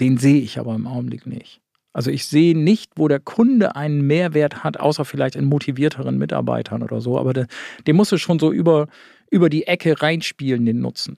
Den 0.00 0.18
sehe 0.18 0.40
ich 0.40 0.58
aber 0.58 0.74
im 0.74 0.86
Augenblick 0.86 1.26
nicht. 1.26 1.60
Also 1.94 2.10
ich 2.10 2.26
sehe 2.26 2.58
nicht, 2.58 2.92
wo 2.96 3.08
der 3.08 3.20
Kunde 3.20 3.76
einen 3.76 4.06
Mehrwert 4.06 4.64
hat, 4.64 4.78
außer 4.78 5.04
vielleicht 5.04 5.36
in 5.36 5.46
motivierteren 5.46 6.18
Mitarbeitern 6.18 6.82
oder 6.82 7.00
so. 7.00 7.18
Aber 7.18 7.32
der, 7.32 7.46
den 7.86 7.96
musst 7.96 8.12
du 8.12 8.18
schon 8.18 8.38
so 8.38 8.52
über, 8.52 8.88
über 9.30 9.48
die 9.48 9.66
Ecke 9.66 10.02
reinspielen, 10.02 10.66
den 10.66 10.80
Nutzen. 10.80 11.16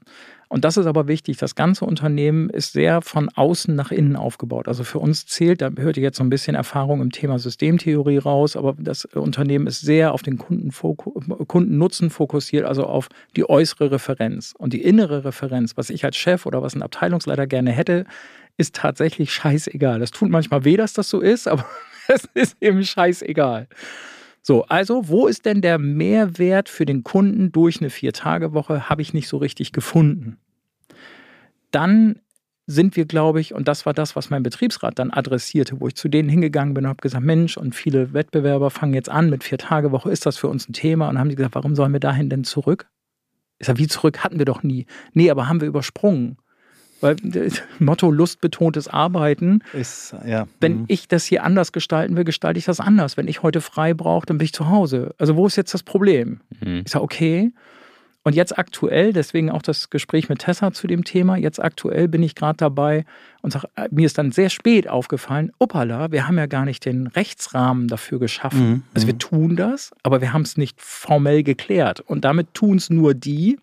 Und 0.48 0.64
das 0.64 0.76
ist 0.76 0.86
aber 0.86 1.08
wichtig. 1.08 1.38
Das 1.38 1.54
ganze 1.54 1.84
Unternehmen 1.84 2.50
ist 2.50 2.72
sehr 2.72 3.02
von 3.02 3.28
außen 3.34 3.74
nach 3.74 3.90
innen 3.90 4.14
aufgebaut. 4.14 4.68
Also 4.68 4.84
für 4.84 5.00
uns 5.00 5.26
zählt, 5.26 5.60
da 5.60 5.70
hört 5.76 5.96
ihr 5.96 6.02
jetzt 6.02 6.18
so 6.18 6.24
ein 6.24 6.30
bisschen 6.30 6.54
Erfahrung 6.54 7.00
im 7.00 7.10
Thema 7.10 7.38
Systemtheorie 7.38 8.18
raus, 8.18 8.56
aber 8.56 8.76
das 8.78 9.06
Unternehmen 9.06 9.66
ist 9.66 9.80
sehr 9.80 10.12
auf 10.12 10.22
den 10.22 10.38
Kundennutzen 10.38 12.10
fokussiert, 12.10 12.64
also 12.64 12.84
auf 12.84 13.08
die 13.34 13.48
äußere 13.48 13.90
Referenz. 13.90 14.54
Und 14.56 14.72
die 14.72 14.82
innere 14.82 15.24
Referenz, 15.24 15.76
was 15.76 15.90
ich 15.90 16.04
als 16.04 16.16
Chef 16.16 16.46
oder 16.46 16.62
was 16.62 16.76
ein 16.76 16.82
Abteilungsleiter 16.82 17.48
gerne 17.48 17.72
hätte, 17.72 18.04
ist 18.56 18.74
tatsächlich 18.74 19.32
scheißegal. 19.32 20.00
Das 20.00 20.10
tut 20.10 20.30
manchmal 20.30 20.64
weh, 20.64 20.76
dass 20.76 20.92
das 20.92 21.08
so 21.08 21.20
ist, 21.20 21.48
aber 21.48 21.64
es 22.08 22.28
ist 22.34 22.56
eben 22.60 22.84
scheißegal. 22.84 23.68
So, 24.42 24.64
also 24.66 25.08
wo 25.08 25.26
ist 25.26 25.44
denn 25.44 25.60
der 25.60 25.78
Mehrwert 25.78 26.68
für 26.68 26.86
den 26.86 27.02
Kunden 27.02 27.50
durch 27.50 27.80
eine 27.80 27.90
Vier-Tage-Woche? 27.90 28.88
Habe 28.88 29.02
ich 29.02 29.12
nicht 29.12 29.26
so 29.26 29.38
richtig 29.38 29.72
gefunden. 29.72 30.38
Dann 31.72 32.20
sind 32.66 32.96
wir, 32.96 33.06
glaube 33.06 33.40
ich, 33.40 33.54
und 33.54 33.68
das 33.68 33.86
war 33.86 33.92
das, 33.92 34.16
was 34.16 34.30
mein 34.30 34.42
Betriebsrat 34.42 34.98
dann 34.98 35.12
adressierte, 35.12 35.80
wo 35.80 35.88
ich 35.88 35.94
zu 35.94 36.08
denen 36.08 36.28
hingegangen 36.28 36.74
bin 36.74 36.84
und 36.84 36.90
habe 36.90 37.02
gesagt, 37.02 37.24
Mensch, 37.24 37.56
und 37.56 37.74
viele 37.74 38.12
Wettbewerber 38.12 38.70
fangen 38.70 38.94
jetzt 38.94 39.08
an 39.08 39.30
mit 39.30 39.44
vier 39.44 39.58
Tage 39.58 39.92
Woche, 39.92 40.10
ist 40.10 40.26
das 40.26 40.36
für 40.36 40.48
uns 40.48 40.68
ein 40.68 40.72
Thema? 40.72 41.08
Und 41.08 41.18
haben 41.18 41.28
die 41.28 41.36
gesagt, 41.36 41.54
warum 41.54 41.76
sollen 41.76 41.92
wir 41.92 42.00
dahin 42.00 42.28
denn 42.28 42.44
zurück? 42.44 42.88
Ich 43.58 43.66
sage, 43.66 43.78
wie 43.78 43.86
zurück 43.86 44.18
hatten 44.18 44.38
wir 44.38 44.46
doch 44.46 44.62
nie. 44.62 44.86
Nee, 45.12 45.30
aber 45.30 45.48
haben 45.48 45.60
wir 45.60 45.68
übersprungen. 45.68 46.38
Weil 47.00 47.16
das 47.16 47.62
Motto 47.78 48.10
lustbetontes 48.10 48.88
Arbeiten. 48.88 49.62
Ist, 49.72 50.14
ja. 50.26 50.48
Wenn 50.60 50.80
mhm. 50.80 50.84
ich 50.88 51.08
das 51.08 51.24
hier 51.24 51.44
anders 51.44 51.72
gestalten 51.72 52.16
will, 52.16 52.24
gestalte 52.24 52.58
ich 52.58 52.64
das 52.64 52.80
anders. 52.80 53.16
Wenn 53.16 53.28
ich 53.28 53.42
heute 53.42 53.60
frei 53.60 53.94
brauche, 53.94 54.26
dann 54.26 54.38
bin 54.38 54.46
ich 54.46 54.52
zu 54.52 54.68
Hause. 54.68 55.14
Also 55.18 55.36
wo 55.36 55.46
ist 55.46 55.56
jetzt 55.56 55.74
das 55.74 55.82
Problem? 55.82 56.40
Mhm. 56.60 56.82
Ich 56.84 56.92
sage, 56.92 57.04
okay. 57.04 57.52
Und 58.26 58.34
jetzt 58.34 58.58
aktuell, 58.58 59.12
deswegen 59.12 59.50
auch 59.50 59.62
das 59.62 59.88
Gespräch 59.88 60.28
mit 60.28 60.40
Tessa 60.40 60.72
zu 60.72 60.88
dem 60.88 61.04
Thema, 61.04 61.36
jetzt 61.36 61.62
aktuell 61.62 62.08
bin 62.08 62.24
ich 62.24 62.34
gerade 62.34 62.56
dabei 62.56 63.04
und 63.40 63.52
sage, 63.52 63.68
äh, 63.76 63.86
mir 63.92 64.04
ist 64.04 64.18
dann 64.18 64.32
sehr 64.32 64.50
spät 64.50 64.88
aufgefallen, 64.88 65.52
opala, 65.60 66.10
wir 66.10 66.26
haben 66.26 66.36
ja 66.36 66.46
gar 66.46 66.64
nicht 66.64 66.84
den 66.86 67.06
Rechtsrahmen 67.06 67.86
dafür 67.86 68.18
geschaffen. 68.18 68.68
Mhm. 68.68 68.82
Also 68.94 69.06
wir 69.06 69.16
tun 69.16 69.54
das, 69.54 69.92
aber 70.02 70.20
wir 70.20 70.32
haben 70.32 70.42
es 70.42 70.56
nicht 70.56 70.80
formell 70.80 71.44
geklärt. 71.44 72.00
Und 72.00 72.24
damit 72.24 72.52
tun 72.52 72.78
es 72.78 72.90
nur 72.90 73.14
die, 73.14 73.60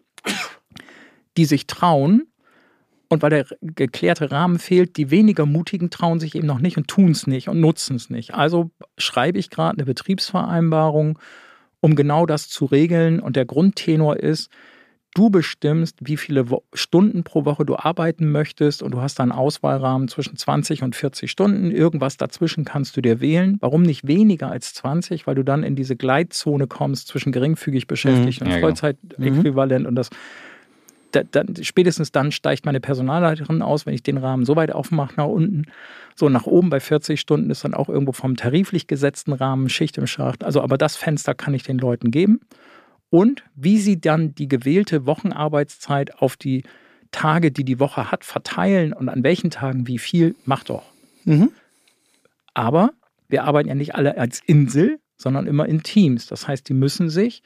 die 1.35 1.43
sich 1.43 1.67
trauen. 1.67 2.27
Und 3.13 3.21
weil 3.21 3.29
der 3.29 3.45
geklärte 3.61 4.31
Rahmen 4.31 4.57
fehlt, 4.57 4.97
die 4.97 5.11
weniger 5.11 5.45
mutigen 5.45 5.89
trauen 5.91 6.19
sich 6.19 6.33
eben 6.35 6.47
noch 6.47 6.59
nicht 6.59 6.77
und 6.77 6.87
tun 6.87 7.11
es 7.11 7.27
nicht 7.27 7.47
und 7.47 7.59
nutzen 7.59 7.95
es 7.95 8.09
nicht. 8.09 8.33
Also 8.33 8.71
schreibe 8.97 9.37
ich 9.37 9.49
gerade 9.51 9.77
eine 9.77 9.85
Betriebsvereinbarung, 9.85 11.19
um 11.79 11.95
genau 11.95 12.25
das 12.25 12.49
zu 12.49 12.65
regeln. 12.65 13.19
Und 13.19 13.35
der 13.35 13.45
Grundtenor 13.45 14.17
ist, 14.17 14.49
du 15.13 15.29
bestimmst, 15.29 15.97
wie 16.01 16.17
viele 16.17 16.43
Stunden 16.73 17.23
pro 17.23 17.45
Woche 17.45 17.65
du 17.65 17.75
arbeiten 17.75 18.31
möchtest 18.31 18.81
und 18.81 18.95
du 18.95 19.01
hast 19.01 19.19
da 19.19 19.23
einen 19.23 19.31
Auswahlrahmen 19.31 20.07
zwischen 20.07 20.35
20 20.37 20.81
und 20.81 20.95
40 20.95 21.29
Stunden. 21.29 21.69
Irgendwas 21.69 22.17
dazwischen 22.17 22.65
kannst 22.65 22.97
du 22.97 23.01
dir 23.01 23.21
wählen. 23.21 23.57
Warum 23.61 23.83
nicht 23.83 24.07
weniger 24.07 24.49
als 24.49 24.73
20? 24.73 25.27
Weil 25.27 25.35
du 25.35 25.43
dann 25.43 25.61
in 25.61 25.75
diese 25.75 25.95
Gleitzone 25.95 26.65
kommst 26.65 27.09
zwischen 27.09 27.31
geringfügig 27.31 27.85
beschäftigt 27.85 28.41
Mhm. 28.41 28.47
und 28.47 28.53
Ja, 28.53 28.57
genau. 28.57 28.67
Vollzeitäquivalent 28.67 29.85
und 29.85 29.93
das 29.93 30.09
da, 31.13 31.23
da, 31.23 31.43
spätestens 31.61 32.11
dann 32.11 32.31
steigt 32.31 32.65
meine 32.65 32.79
Personalleiterin 32.79 33.61
aus, 33.61 33.85
wenn 33.85 33.93
ich 33.93 34.03
den 34.03 34.17
Rahmen 34.17 34.45
so 34.45 34.55
weit 34.55 34.71
aufmache 34.71 35.13
nach 35.17 35.27
unten. 35.27 35.65
So 36.15 36.27
nach 36.29 36.45
oben 36.45 36.69
bei 36.69 36.79
40 36.79 37.19
Stunden 37.19 37.49
ist 37.49 37.63
dann 37.63 37.73
auch 37.73 37.89
irgendwo 37.89 38.11
vom 38.11 38.35
tariflich 38.35 38.87
gesetzten 38.87 39.33
Rahmen 39.33 39.69
Schicht 39.69 39.97
im 39.97 40.07
Schacht. 40.07 40.43
Also, 40.43 40.61
aber 40.61 40.77
das 40.77 40.95
Fenster 40.95 41.33
kann 41.33 41.53
ich 41.53 41.63
den 41.63 41.77
Leuten 41.77 42.11
geben. 42.11 42.41
Und 43.09 43.43
wie 43.55 43.77
sie 43.77 44.01
dann 44.01 44.33
die 44.33 44.47
gewählte 44.47 45.05
Wochenarbeitszeit 45.05 46.19
auf 46.19 46.35
die 46.35 46.63
Tage, 47.11 47.51
die 47.51 47.63
die 47.63 47.79
Woche 47.79 48.11
hat, 48.11 48.23
verteilen 48.23 48.91
und 48.91 49.07
an 49.07 49.23
welchen 49.23 49.51
Tagen 49.51 49.87
wie 49.87 49.99
viel, 49.99 50.35
macht 50.45 50.69
doch. 50.69 50.83
Mhm. 51.25 51.51
Aber 52.55 52.91
wir 53.29 53.43
arbeiten 53.43 53.69
ja 53.69 53.75
nicht 53.75 53.95
alle 53.95 54.17
als 54.17 54.41
Insel, 54.45 54.99
sondern 55.15 55.47
immer 55.47 55.67
in 55.67 55.83
Teams. 55.83 56.27
Das 56.27 56.47
heißt, 56.47 56.67
die 56.67 56.73
müssen 56.73 57.09
sich 57.09 57.43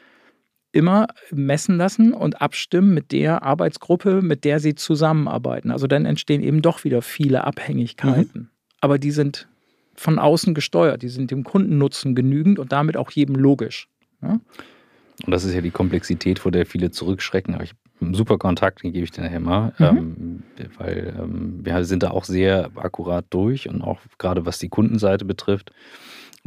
immer 0.78 1.08
messen 1.32 1.76
lassen 1.78 2.14
und 2.14 2.42
abstimmen 2.42 2.94
mit 2.94 3.12
der 3.12 3.44
Arbeitsgruppe, 3.44 4.22
mit 4.22 4.46
der 4.46 4.60
sie 4.60 4.76
zusammenarbeiten. 4.76 5.72
Also 5.72 5.88
dann 5.88 6.06
entstehen 6.06 6.42
eben 6.42 6.62
doch 6.62 6.84
wieder 6.84 7.02
viele 7.02 7.44
Abhängigkeiten. 7.44 8.52
Aber 8.80 9.00
die 9.00 9.12
sind 9.12 9.48
von 9.96 10.20
außen 10.20 10.54
gesteuert, 10.54 11.02
die 11.02 11.10
sind 11.10 11.32
dem 11.32 11.44
Kundennutzen 11.44 12.14
genügend 12.14 12.60
und 12.60 12.72
damit 12.72 12.96
auch 12.96 13.10
jedem 13.10 13.36
logisch. 13.36 13.90
Ja? 14.22 14.40
Und 15.26 15.32
das 15.32 15.44
ist 15.44 15.56
ja 15.56 15.62
die 15.62 15.72
Komplexität, 15.72 16.38
vor 16.38 16.52
der 16.52 16.68
viele 16.68 16.92
zurückschrecken. 16.92 17.56
Aber 17.56 17.64
ich 17.64 17.72
habe 17.72 18.16
super 18.16 18.38
Kontakt, 18.38 18.84
den 18.84 18.94
gebe 18.94 19.04
ich 19.04 19.12
dir 19.12 19.24
nachher 19.24 19.40
mal. 19.40 19.74
Mhm. 19.80 19.86
Ähm, 19.86 20.44
weil 20.78 21.16
ähm, 21.20 21.60
wir 21.64 21.84
sind 21.86 22.04
da 22.04 22.12
auch 22.12 22.24
sehr 22.24 22.70
akkurat 22.76 23.26
durch 23.32 23.68
und 23.68 23.82
auch 23.82 24.00
gerade 24.20 24.46
was 24.46 24.60
die 24.60 24.70
Kundenseite 24.70 25.26
betrifft. 25.26 25.72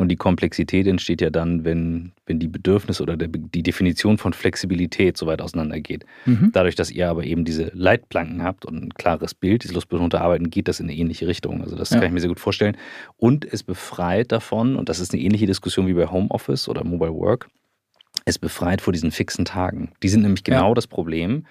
Und 0.00 0.08
die 0.08 0.16
Komplexität 0.16 0.86
entsteht 0.86 1.20
ja 1.20 1.28
dann, 1.28 1.62
wenn, 1.66 2.12
wenn 2.24 2.38
die 2.38 2.48
Bedürfnisse 2.48 3.02
oder 3.02 3.18
der, 3.18 3.28
die 3.28 3.62
Definition 3.62 4.16
von 4.16 4.32
Flexibilität 4.32 5.18
so 5.18 5.26
weit 5.26 5.42
auseinandergeht. 5.42 6.06
Mhm. 6.24 6.52
Dadurch, 6.54 6.74
dass 6.74 6.90
ihr 6.90 7.10
aber 7.10 7.24
eben 7.24 7.44
diese 7.44 7.70
Leitplanken 7.74 8.42
habt 8.42 8.64
und 8.64 8.82
ein 8.82 8.94
klares 8.94 9.34
Bild, 9.34 9.62
dieses 9.62 9.74
lustbetonte 9.74 10.18
Arbeiten, 10.18 10.48
geht 10.48 10.68
das 10.68 10.80
in 10.80 10.88
eine 10.88 10.96
ähnliche 10.96 11.26
Richtung. 11.26 11.60
Also 11.60 11.76
das 11.76 11.90
Ja. 11.90 11.98
kann 11.98 12.06
ich 12.06 12.12
mir 12.14 12.20
sehr 12.20 12.30
gut 12.30 12.40
vorstellen. 12.40 12.78
Und 13.18 13.44
es 13.44 13.62
befreit 13.62 14.32
davon, 14.32 14.76
und 14.76 14.88
das 14.88 15.00
ist 15.00 15.12
eine 15.12 15.20
ähnliche 15.22 15.44
Diskussion 15.46 15.86
wie 15.86 15.92
bei 15.92 16.06
Homeoffice 16.06 16.66
oder 16.70 16.82
Mobile 16.82 17.12
Work, 17.12 17.48
es 18.24 18.38
befreit 18.38 18.80
vor 18.80 18.94
diesen 18.94 19.10
fixen 19.10 19.44
Tagen. 19.44 19.92
Die 20.02 20.08
sind 20.08 20.22
nämlich 20.22 20.44
genau 20.44 20.68
Ja. 20.70 20.74
das 20.74 20.86
Problem. 20.86 21.44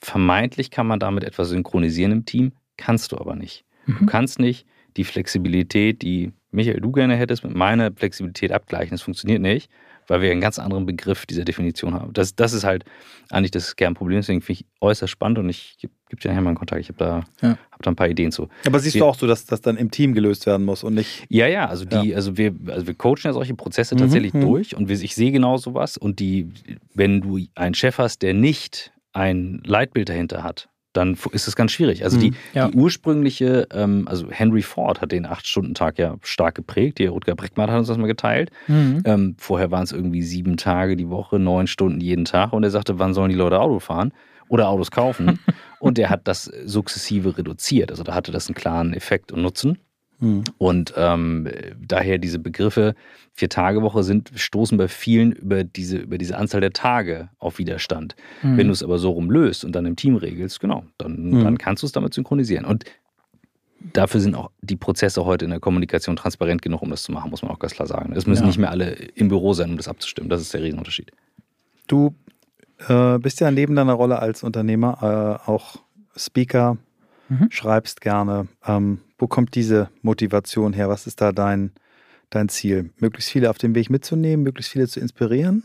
Vermeintlich 0.00 0.70
kann 0.70 0.86
man 0.86 1.00
damit 1.00 1.24
etwas 1.24 1.48
synchronisieren 1.48 2.12
im 2.12 2.24
Team, 2.26 2.52
kannst 2.76 3.12
du 3.12 3.16
aber 3.18 3.34
nicht. 3.36 3.64
Du 3.86 3.92
Mhm. 4.02 4.06
kannst 4.06 4.38
nicht 4.38 4.66
die 4.98 5.04
Flexibilität, 5.04 6.02
die 6.02 6.32
Michael 6.56 6.80
du 6.80 6.90
gerne 6.92 7.16
hättest, 7.16 7.44
mit 7.44 7.54
meiner 7.54 7.92
Flexibilität 7.92 8.50
abgleichen. 8.50 8.90
Das 8.90 9.02
funktioniert 9.02 9.40
nicht, 9.42 9.70
weil 10.08 10.20
wir 10.22 10.30
einen 10.32 10.40
ganz 10.40 10.58
anderen 10.58 10.86
Begriff 10.86 11.26
dieser 11.26 11.44
Definition 11.44 11.94
haben. 11.94 12.12
Das, 12.12 12.34
das 12.34 12.52
ist 12.52 12.64
halt 12.64 12.84
eigentlich 13.30 13.50
das 13.52 13.76
Kernproblem. 13.76 14.18
Deswegen 14.18 14.40
finde 14.40 14.60
ich 14.62 14.66
äußerst 14.80 15.10
spannend 15.12 15.38
und 15.38 15.48
ich 15.48 15.76
gebe 15.78 15.92
geb 16.08 16.20
dir 16.20 16.28
nachher 16.28 16.40
mal 16.40 16.50
einen 16.50 16.56
Kontakt. 16.58 16.80
Ich 16.80 16.88
habe 16.88 16.98
da, 16.98 17.24
Ja. 17.46 17.58
hab 17.72 17.82
da 17.82 17.90
ein 17.90 17.96
paar 17.96 18.08
Ideen 18.08 18.32
zu. 18.32 18.48
Aber 18.66 18.78
siehst 18.78 18.94
Wir- 18.94 19.00
du 19.02 19.06
auch 19.06 19.16
so, 19.16 19.26
dass 19.26 19.44
das 19.44 19.60
dann 19.60 19.76
im 19.76 19.90
Team 19.90 20.14
gelöst 20.14 20.46
werden 20.46 20.64
muss 20.64 20.82
und 20.84 20.94
nicht. 20.94 21.26
Ja, 21.28 21.46
ja, 21.48 21.66
also 21.66 21.84
die, 21.84 22.14
also 22.14 22.36
wir, 22.38 22.54
also 22.68 22.86
wir 22.86 22.94
coachen 22.94 23.22
ja 23.24 23.32
solche 23.32 23.54
Prozesse 23.54 23.94
Mhm, 23.94 23.98
tatsächlich 23.98 24.32
mhm. 24.32 24.40
durch 24.40 24.74
und 24.76 24.88
wir, 24.88 25.00
ich 25.00 25.14
sehe 25.14 25.32
genau 25.32 25.56
sowas. 25.58 25.96
Und 25.96 26.20
die, 26.20 26.48
wenn 26.94 27.20
du 27.20 27.38
einen 27.54 27.74
Chef 27.74 27.98
hast, 27.98 28.22
der 28.22 28.32
nicht 28.34 28.92
ein 29.12 29.60
Leitbild 29.66 30.08
dahinter 30.08 30.42
hat, 30.44 30.68
dann 30.96 31.16
ist 31.32 31.46
es 31.48 31.56
ganz 31.56 31.72
schwierig. 31.72 32.04
Also 32.04 32.18
die, 32.18 32.30
Mhm, 32.30 32.36
ja. 32.54 32.68
die 32.68 32.76
ursprüngliche, 32.76 33.68
ähm, 33.72 34.06
also 34.08 34.30
Henry 34.30 34.62
Ford 34.62 35.00
hat 35.00 35.12
den 35.12 35.26
Acht-Stunden-Tag 35.26 35.98
ja 35.98 36.16
stark 36.22 36.54
geprägt. 36.54 36.98
Der 36.98 37.10
Rutger 37.10 37.34
Breckmann 37.34 37.70
hat 37.70 37.78
uns 37.78 37.88
das 37.88 37.98
mal 37.98 38.06
geteilt. 38.06 38.50
Mhm. 38.66 39.02
Ähm, 39.04 39.34
vorher 39.38 39.70
waren 39.70 39.84
es 39.84 39.92
irgendwie 39.92 40.22
sieben 40.22 40.56
Tage 40.56 40.96
die 40.96 41.08
Woche, 41.08 41.38
neun 41.38 41.66
Stunden 41.66 42.00
jeden 42.00 42.24
Tag. 42.24 42.52
Und 42.52 42.64
er 42.64 42.70
sagte, 42.70 42.98
wann 42.98 43.14
sollen 43.14 43.28
die 43.30 43.36
Leute 43.36 43.60
Auto 43.60 43.78
fahren 43.78 44.12
oder 44.48 44.68
Autos 44.68 44.90
kaufen? 44.90 45.38
und 45.80 45.98
er 45.98 46.10
hat 46.10 46.26
das 46.28 46.44
sukzessive 46.64 47.36
reduziert. 47.38 47.90
Also 47.90 48.02
da 48.02 48.14
hatte 48.14 48.32
das 48.32 48.48
einen 48.48 48.54
klaren 48.54 48.94
Effekt 48.94 49.32
und 49.32 49.42
Nutzen. 49.42 49.78
Mhm. 50.18 50.44
Und 50.58 50.94
ähm, 50.96 51.48
daher 51.80 52.18
diese 52.18 52.38
Begriffe 52.38 52.94
Vier-Tage-Woche 53.34 54.02
sind, 54.02 54.32
stoßen 54.34 54.78
bei 54.78 54.88
vielen 54.88 55.32
über 55.32 55.62
diese, 55.62 55.98
über 55.98 56.16
diese 56.16 56.38
Anzahl 56.38 56.62
der 56.62 56.72
Tage 56.72 57.28
auf 57.38 57.58
Widerstand. 57.58 58.16
Mhm. 58.42 58.56
Wenn 58.56 58.66
du 58.68 58.72
es 58.72 58.82
aber 58.82 58.98
so 58.98 59.10
rum 59.10 59.30
löst 59.30 59.62
und 59.64 59.72
dann 59.72 59.84
im 59.84 59.94
Team 59.96 60.16
regelst, 60.16 60.58
genau, 60.60 60.84
dann, 60.96 61.30
Mhm. 61.30 61.44
dann 61.44 61.58
kannst 61.58 61.82
du 61.82 61.86
es 61.86 61.92
damit 61.92 62.14
synchronisieren. 62.14 62.64
Und 62.64 62.84
dafür 63.92 64.20
sind 64.20 64.34
auch 64.34 64.50
die 64.62 64.76
Prozesse 64.76 65.26
heute 65.26 65.44
in 65.44 65.50
der 65.50 65.60
Kommunikation 65.60 66.16
transparent 66.16 66.62
genug, 66.62 66.80
um 66.80 66.90
das 66.90 67.02
zu 67.02 67.12
machen, 67.12 67.30
muss 67.30 67.42
man 67.42 67.50
auch 67.50 67.58
ganz 67.58 67.74
klar 67.74 67.86
sagen. 67.86 68.14
Es 68.16 68.26
müssen 68.26 68.42
Ja. 68.44 68.46
nicht 68.46 68.58
mehr 68.58 68.70
alle 68.70 68.92
im 68.92 69.28
Büro 69.28 69.52
sein, 69.52 69.70
um 69.70 69.76
das 69.76 69.86
abzustimmen. 69.88 70.30
Das 70.30 70.40
ist 70.40 70.54
der 70.54 70.62
Riesenunterschied. 70.62 71.12
Du 71.86 72.14
äh, 72.88 73.18
bist 73.18 73.40
ja 73.40 73.50
neben 73.50 73.74
deiner 73.74 73.92
Rolle 73.94 74.18
als 74.18 74.42
Unternehmer 74.42 75.42
äh, 75.46 75.50
auch 75.50 75.76
Speaker, 76.16 76.78
Mhm. 77.28 77.48
schreibst 77.50 78.00
gerne. 78.00 78.48
Ähm, 78.66 79.00
wo 79.18 79.26
kommt 79.26 79.54
diese 79.54 79.90
Motivation 80.02 80.72
her? 80.72 80.88
Was 80.88 81.06
ist 81.06 81.20
da 81.20 81.32
dein, 81.32 81.72
dein 82.30 82.48
Ziel? 82.48 82.90
Möglichst 82.98 83.30
viele 83.30 83.50
auf 83.50 83.58
dem 83.58 83.74
Weg 83.74 83.90
mitzunehmen, 83.90 84.42
möglichst 84.44 84.72
viele 84.72 84.88
zu 84.88 85.00
inspirieren? 85.00 85.64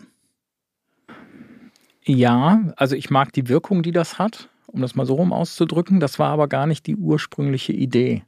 Ja, 2.03 2.73
also 2.77 2.95
ich 2.95 3.09
mag 3.09 3.31
die 3.33 3.47
Wirkung, 3.47 3.83
die 3.83 3.91
das 3.91 4.17
hat, 4.17 4.49
um 4.67 4.81
das 4.81 4.95
mal 4.95 5.05
so 5.05 5.15
rum 5.15 5.33
auszudrücken. 5.33 5.99
Das 5.99 6.17
war 6.17 6.29
aber 6.29 6.47
gar 6.47 6.65
nicht 6.65 6.87
die 6.87 6.95
ursprüngliche 6.95 7.73
Idee. 7.73 8.23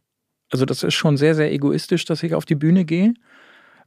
Also 0.51 0.65
das 0.65 0.84
ist 0.84 0.93
schon 0.93 1.17
sehr, 1.17 1.34
sehr 1.34 1.51
egoistisch, 1.51 2.05
dass 2.05 2.21
ich 2.21 2.36
auf 2.36 2.45
die 2.45 2.55
Bühne 2.55 2.86
gehe. 2.86 3.15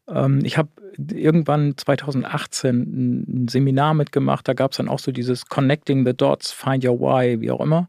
Ähm, 0.08 0.40
ich 0.44 0.58
habe 0.58 0.70
irgendwann 0.98 1.76
2018 1.76 2.76
ein 2.76 3.44
ein 3.44 3.48
Seminar 3.48 3.94
mitgemacht, 3.94 4.48
da 4.48 4.54
gab 4.54 4.72
es 4.72 4.78
dann 4.78 4.88
auch 4.88 4.98
so 4.98 5.12
dieses 5.12 5.46
Connecting 5.46 6.04
the 6.04 6.14
Dots, 6.14 6.52
Find 6.52 6.84
Your 6.84 6.98
Why, 7.00 7.40
wie 7.40 7.50
auch 7.50 7.60
immer. 7.60 7.88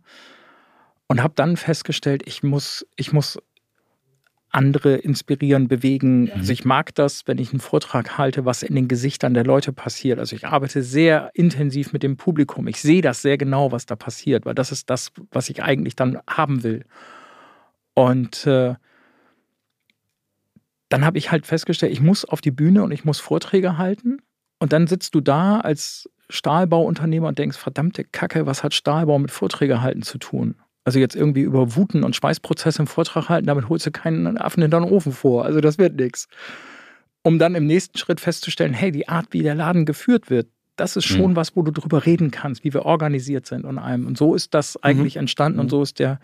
Und 1.07 1.23
habe 1.23 1.33
dann 1.35 1.55
festgestellt, 1.55 2.23
ich 2.25 2.43
muss, 2.43 2.85
ich 2.97 3.13
muss 3.13 3.39
andere 4.49 4.95
inspirieren, 4.95 5.67
bewegen. 5.67 6.31
Also 6.31 6.51
ich 6.51 6.65
mag 6.65 6.95
das, 6.95 7.27
wenn 7.27 7.37
ich 7.37 7.51
einen 7.51 7.59
Vortrag 7.59 8.17
halte, 8.17 8.45
was 8.45 8.63
in 8.63 8.75
den 8.75 8.87
Gesichtern 8.87 9.33
der 9.33 9.43
Leute 9.43 9.73
passiert. 9.73 10.19
Also 10.19 10.35
ich 10.35 10.47
arbeite 10.47 10.83
sehr 10.83 11.31
intensiv 11.33 11.93
mit 11.93 12.03
dem 12.03 12.17
Publikum. 12.17 12.67
Ich 12.67 12.81
sehe 12.81 13.01
das 13.01 13.21
sehr 13.21 13.37
genau, 13.37 13.71
was 13.71 13.85
da 13.85 13.95
passiert, 13.95 14.45
weil 14.45 14.55
das 14.55 14.71
ist 14.71 14.89
das, 14.89 15.11
was 15.31 15.49
ich 15.49 15.63
eigentlich 15.63 15.95
dann 15.95 16.19
haben 16.27 16.63
will. 16.63 16.85
Und 17.93 18.47
äh, 18.47 18.75
dann 20.89 21.05
habe 21.05 21.17
ich 21.17 21.31
halt 21.31 21.45
festgestellt, 21.45 21.91
ich 21.91 22.01
muss 22.01 22.25
auf 22.25 22.41
die 22.41 22.51
Bühne 22.51 22.83
und 22.83 22.91
ich 22.91 23.05
muss 23.05 23.19
Vorträge 23.19 23.77
halten. 23.77 24.19
Und 24.59 24.73
dann 24.73 24.87
sitzt 24.87 25.13
du 25.13 25.21
da 25.21 25.59
als 25.59 26.09
Stahlbauunternehmer 26.29 27.27
und 27.27 27.37
denkst, 27.37 27.57
verdammte 27.57 28.03
Kacke, 28.03 28.45
was 28.45 28.63
hat 28.63 28.73
Stahlbau 28.73 29.19
mit 29.19 29.31
Vorträge 29.31 29.81
halten 29.81 30.01
zu 30.01 30.17
tun? 30.17 30.55
Also 30.87 30.99
jetzt 30.99 31.17
irgendwie 31.17 31.41
über 31.41 31.75
Wuten 31.75 32.05
und 32.05 32.15
Schweißprozesse 32.15 32.81
im 32.81 32.87
Vortrag 32.87 33.27
halten, 33.27 33.47
damit 33.47 33.67
holst 33.67 33.85
du 33.85 33.91
keinen 33.91 34.37
Affen 34.37 34.63
in 34.63 34.71
deinen 34.71 34.85
Ofen 34.85 35.11
vor. 35.11 35.43
Also 35.43 35.59
das 35.59 35.77
wird 35.77 35.97
nichts. 35.97 36.29
Um 37.23 37.39
dann 37.39 37.55
im 37.55 37.65
nächsten 37.67 37.97
Schritt 37.97 38.21
festzustellen, 38.21 38.73
hey, 38.73 38.93
die 38.93 39.09
Art, 39.09 39.25
wie 39.31 39.43
der 39.43 39.53
Laden 39.53 39.85
geführt 39.85 40.29
wird, 40.29 40.47
das 40.77 40.95
ist 40.95 41.03
schon 41.03 41.31
Mhm. 41.31 41.35
was, 41.35 41.57
wo 41.57 41.61
du 41.61 41.71
drüber 41.71 42.05
reden 42.05 42.31
kannst, 42.31 42.63
wie 42.63 42.73
wir 42.73 42.85
organisiert 42.85 43.47
sind 43.47 43.65
und 43.65 43.79
allem. 43.79 44.07
Und 44.07 44.17
so 44.17 44.33
ist 44.33 44.53
das 44.53 44.81
eigentlich 44.81 45.17
entstanden 45.17 45.59
und 45.59 45.69
so 45.69 45.81
ist 45.81 45.99
der 45.99 46.21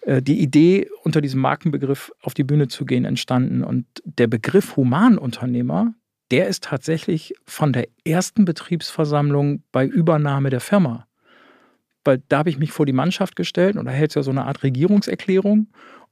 äh, 0.00 0.20
die 0.20 0.40
Idee, 0.40 0.88
unter 1.04 1.20
diesem 1.20 1.40
Markenbegriff 1.40 2.10
auf 2.22 2.34
die 2.34 2.42
Bühne 2.42 2.66
zu 2.66 2.84
gehen, 2.84 3.04
entstanden. 3.04 3.62
Und 3.62 3.86
der 4.04 4.26
Begriff 4.26 4.74
Humanunternehmer, 4.76 5.94
der 6.32 6.48
ist 6.48 6.64
tatsächlich 6.64 7.34
von 7.46 7.72
der 7.72 7.86
ersten 8.04 8.44
Betriebsversammlung 8.44 9.62
bei 9.70 9.86
Übernahme 9.86 10.50
der 10.50 10.60
Firma. 10.60 11.06
Weil 12.04 12.22
da 12.28 12.38
habe 12.38 12.50
ich 12.50 12.58
mich 12.58 12.72
vor 12.72 12.86
die 12.86 12.92
Mannschaft 12.92 13.36
gestellt 13.36 13.76
und 13.76 13.84
da 13.84 13.90
hält 13.90 14.10
es 14.10 14.14
ja 14.14 14.22
so 14.22 14.30
eine 14.30 14.46
Art 14.46 14.62
Regierungserklärung 14.62 15.68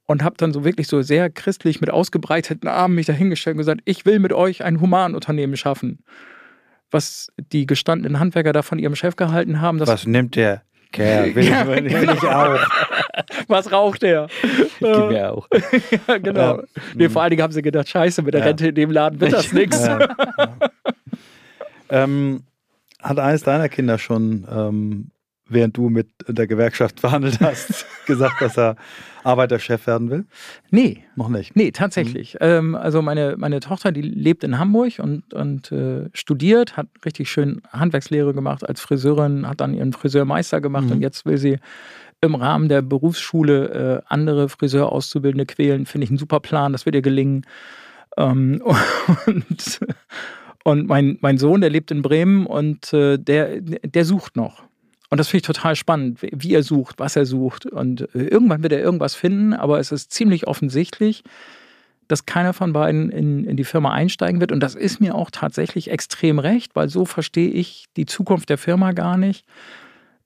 und 0.06 0.22
habe 0.22 0.36
dann 0.38 0.52
so 0.52 0.64
wirklich 0.64 0.88
so 0.88 1.02
sehr 1.02 1.30
christlich 1.30 1.80
mit 1.80 1.90
ausgebreiteten 1.90 2.68
Armen 2.68 2.94
mich 2.94 3.06
dahingestellt 3.06 3.54
und 3.54 3.58
gesagt, 3.58 3.80
ich 3.84 4.06
will 4.06 4.18
mit 4.18 4.32
euch 4.32 4.64
ein 4.64 4.80
Humanunternehmen 4.80 5.56
schaffen. 5.56 6.00
Was 6.90 7.28
die 7.52 7.66
gestandenen 7.66 8.18
Handwerker 8.18 8.52
da 8.52 8.62
von 8.62 8.78
ihrem 8.78 8.96
Chef 8.96 9.16
gehalten 9.16 9.60
haben. 9.60 9.78
Was 9.80 10.06
nimmt 10.06 10.36
der 10.36 10.62
Kerl? 10.92 11.34
Will, 11.34 11.44
ich, 11.44 11.50
will, 11.50 11.84
will 11.84 12.10
ich 12.14 12.22
auch. 12.22 12.58
Was 13.48 13.70
raucht 13.70 14.02
der? 14.02 14.28
Gib 14.78 14.80
mir 14.80 15.32
auch. 15.32 15.48
ja, 16.08 16.18
genau. 16.18 16.58
Ja. 16.58 16.62
Nee, 16.94 17.08
vor 17.08 17.22
allen 17.22 17.30
Dingen 17.30 17.42
haben 17.42 17.52
sie 17.52 17.62
gedacht, 17.62 17.88
scheiße, 17.88 18.22
mit 18.22 18.34
der 18.34 18.40
Ja. 18.40 18.46
Rente 18.46 18.68
in 18.68 18.74
dem 18.74 18.90
Laden 18.90 19.20
wird 19.20 19.32
das 19.32 19.52
nichts. 19.52 19.84
Ja, 19.84 20.00
ja. 20.00 20.54
ähm, 21.90 22.42
hat 23.00 23.18
eines 23.18 23.42
deiner 23.42 23.68
Kinder 23.68 23.98
schon, 23.98 24.46
ähm, 24.50 25.10
während 25.48 25.76
du 25.76 25.88
mit 25.88 26.08
der 26.26 26.46
Gewerkschaft 26.46 27.00
verhandelt 27.00 27.40
hast, 27.40 27.86
gesagt, 28.06 28.40
dass 28.40 28.56
er 28.58 28.76
Arbeiterchef 29.24 29.86
werden 29.86 30.10
will? 30.10 30.26
Nee, 30.70 31.04
Noch 31.16 31.28
nicht. 31.28 31.54
Nee, 31.56 31.70
tatsächlich. 31.70 32.36
Ähm, 32.40 32.74
also 32.74 33.02
meine, 33.02 33.36
meine 33.36 33.60
Tochter, 33.60 33.92
die 33.92 34.02
lebt 34.02 34.44
in 34.44 34.58
Hamburg 34.58 34.98
und, 34.98 35.34
und 35.34 35.70
äh, 35.72 36.08
studiert, 36.14 36.76
hat 36.76 36.86
richtig 37.04 37.30
schön 37.30 37.60
Handwerkslehre 37.72 38.32
gemacht 38.32 38.66
als 38.68 38.80
Friseurin, 38.80 39.46
hat 39.46 39.60
dann 39.60 39.74
ihren 39.74 39.92
Friseurmeister 39.92 40.60
gemacht 40.60 40.84
Mhm. 40.86 40.92
und 40.92 41.00
jetzt 41.02 41.26
will 41.26 41.36
sie 41.38 41.58
im 42.20 42.34
Rahmen 42.34 42.68
der 42.68 42.82
Berufsschule 42.82 44.02
äh, 44.02 44.02
andere 44.08 44.48
Friseurauszubildende 44.48 45.46
quälen. 45.46 45.86
Finde 45.86 46.04
ich 46.04 46.10
einen 46.10 46.18
super 46.18 46.40
Plan, 46.40 46.72
das 46.72 46.84
wird 46.86 46.94
ihr 46.96 47.02
gelingen. 47.02 47.44
Ähm, 48.16 48.62
und 49.26 49.80
und 50.64 50.86
mein, 50.86 51.16
mein 51.22 51.38
Sohn, 51.38 51.60
der 51.62 51.70
lebt 51.70 51.90
in 51.90 52.02
Bremen 52.02 52.44
und 52.44 52.92
äh, 52.92 53.16
der, 53.18 53.60
der 53.60 54.04
sucht 54.04 54.36
noch. 54.36 54.64
Und 55.10 55.18
das 55.18 55.28
finde 55.28 55.38
ich 55.42 55.46
total 55.46 55.74
spannend, 55.74 56.18
wie- 56.20 56.52
er 56.54 56.62
sucht, 56.62 56.98
was 56.98 57.16
er 57.16 57.24
sucht. 57.26 57.64
Und 57.66 58.02
äh, 58.14 58.24
irgendwann 58.24 58.62
wird 58.62 58.72
er 58.72 58.80
irgendwas 58.80 59.14
finden, 59.14 59.54
aber 59.54 59.78
es 59.80 59.90
ist 59.92 60.12
ziemlich 60.12 60.46
offensichtlich, 60.46 61.22
dass 62.08 62.26
keiner 62.26 62.52
von 62.52 62.72
beiden 62.72 63.10
in, 63.10 63.44
in 63.44 63.56
die 63.56 63.64
Firma 63.64 63.92
einsteigen 63.92 64.40
wird. 64.40 64.52
Und 64.52 64.60
das 64.60 64.74
ist 64.74 65.00
mir 65.00 65.14
auch 65.14 65.30
tatsächlich 65.30 65.90
extrem 65.90 66.38
recht, 66.38 66.74
weil 66.76 66.88
so 66.88 67.04
verstehe 67.04 67.50
ich 67.50 67.86
die 67.96 68.06
Zukunft 68.06 68.48
der 68.50 68.58
Firma 68.58 68.92
gar 68.92 69.16
nicht. 69.16 69.44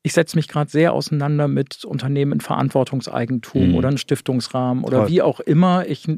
Ich 0.05 0.13
setze 0.15 0.37
mich 0.37 0.49
gerade 0.49 0.69
sehr 0.71 0.93
auseinander 0.93 1.47
mit 1.47 1.85
Unternehmen 1.85 2.33
in 2.33 2.41
Verantwortungseigentum 2.41 3.69
Mhm. 3.71 3.75
oder 3.77 3.89
einem 3.89 3.99
Stiftungsrahmen 3.99 4.83
oder 4.85 4.99
Toll. 4.99 5.09
wie 5.11 5.23
auch 5.23 5.39
immer. 5.41 5.87
Ich, 5.89 6.09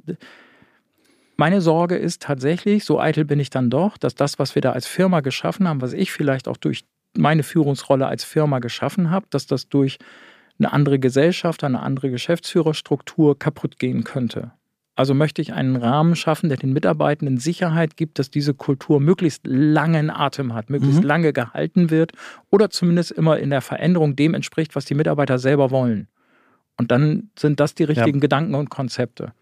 meine 1.36 1.60
Sorge 1.60 1.96
ist 1.96 2.22
tatsächlich, 2.22 2.84
so 2.84 3.00
eitel 3.00 3.24
bin 3.24 3.40
ich 3.40 3.50
dann 3.50 3.68
doch, 3.68 3.98
dass 3.98 4.14
das, 4.14 4.38
was 4.38 4.54
wir 4.54 4.62
da 4.62 4.72
als 4.72 4.86
Firma 4.86 5.20
geschaffen 5.20 5.68
haben, 5.68 5.80
was 5.82 5.92
ich 5.92 6.12
vielleicht 6.12 6.48
auch 6.48 6.56
durch 6.56 6.84
meine 7.16 7.42
Führungsrolle 7.42 8.06
als 8.06 8.24
Firma 8.24 8.58
geschaffen 8.58 9.10
habe, 9.10 9.26
dass 9.30 9.46
das 9.46 9.68
durch 9.68 9.98
eine 10.58 10.72
andere 10.72 10.98
Gesellschaft, 10.98 11.64
eine 11.64 11.80
andere 11.82 12.10
Geschäftsführerstruktur 12.10 13.38
kaputt 13.38 13.78
gehen 13.78 14.04
könnte. 14.04 14.52
Also 14.96 15.12
möchte 15.12 15.42
ich 15.42 15.52
einen 15.52 15.74
Rahmen 15.74 16.14
schaffen, 16.14 16.48
der 16.48 16.58
den 16.58 16.72
Mitarbeitenden 16.72 17.38
Sicherheit 17.38 17.96
gibt, 17.96 18.20
dass 18.20 18.30
diese 18.30 18.54
Kultur 18.54 19.00
möglichst 19.00 19.40
langen 19.44 20.08
Atem 20.08 20.54
hat, 20.54 20.70
möglichst 20.70 21.00
Mhm. 21.02 21.06
lange 21.08 21.32
gehalten 21.32 21.90
wird 21.90 22.12
oder 22.50 22.70
zumindest 22.70 23.10
immer 23.10 23.38
in 23.38 23.50
der 23.50 23.60
Veränderung 23.60 24.14
dem 24.14 24.34
entspricht, 24.34 24.76
was 24.76 24.84
die 24.84 24.94
Mitarbeiter 24.94 25.40
selber 25.40 25.72
wollen. 25.72 26.06
Und 26.76 26.92
dann 26.92 27.30
sind 27.36 27.58
das 27.58 27.74
die 27.74 27.84
richtigen 27.84 28.20
Gedanken 28.20 28.54
und 28.54 28.70
Konzepte. 28.70 29.32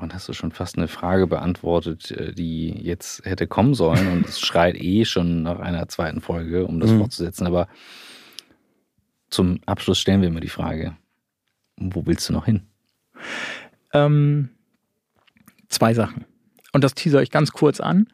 Und 0.00 0.14
hast 0.14 0.28
du 0.28 0.32
schon 0.32 0.52
fast 0.52 0.76
eine 0.76 0.88
Frage 0.88 1.26
beantwortet, 1.26 2.10
äh, 2.10 2.32
die 2.32 2.70
jetzt 2.70 3.24
hätte 3.24 3.46
kommen 3.46 3.74
sollen. 3.74 4.06
Und 4.12 4.26
es 4.26 4.40
schreit 4.40 4.76
eh 4.76 5.04
schon 5.04 5.42
nach 5.42 5.58
einer 5.58 5.88
zweiten 5.88 6.20
Folge, 6.20 6.66
um 6.66 6.80
das 6.80 6.90
Mhm. 6.90 6.98
fortzusetzen. 6.98 7.46
Aber 7.46 7.68
zum 9.30 9.60
Abschluss 9.66 9.98
stellen 9.98 10.20
wir 10.20 10.28
immer 10.28 10.40
die 10.40 10.48
Frage: 10.48 10.96
Wo 11.76 12.06
willst 12.06 12.28
du 12.28 12.32
noch 12.32 12.46
hin? 12.46 12.62
Ähm, 13.92 14.50
zwei 15.68 15.94
Sachen. 15.94 16.24
Und 16.72 16.84
das 16.84 16.94
teaser 16.94 17.22
ich 17.22 17.30
ganz 17.30 17.52
kurz 17.52 17.80
an. 17.80 18.08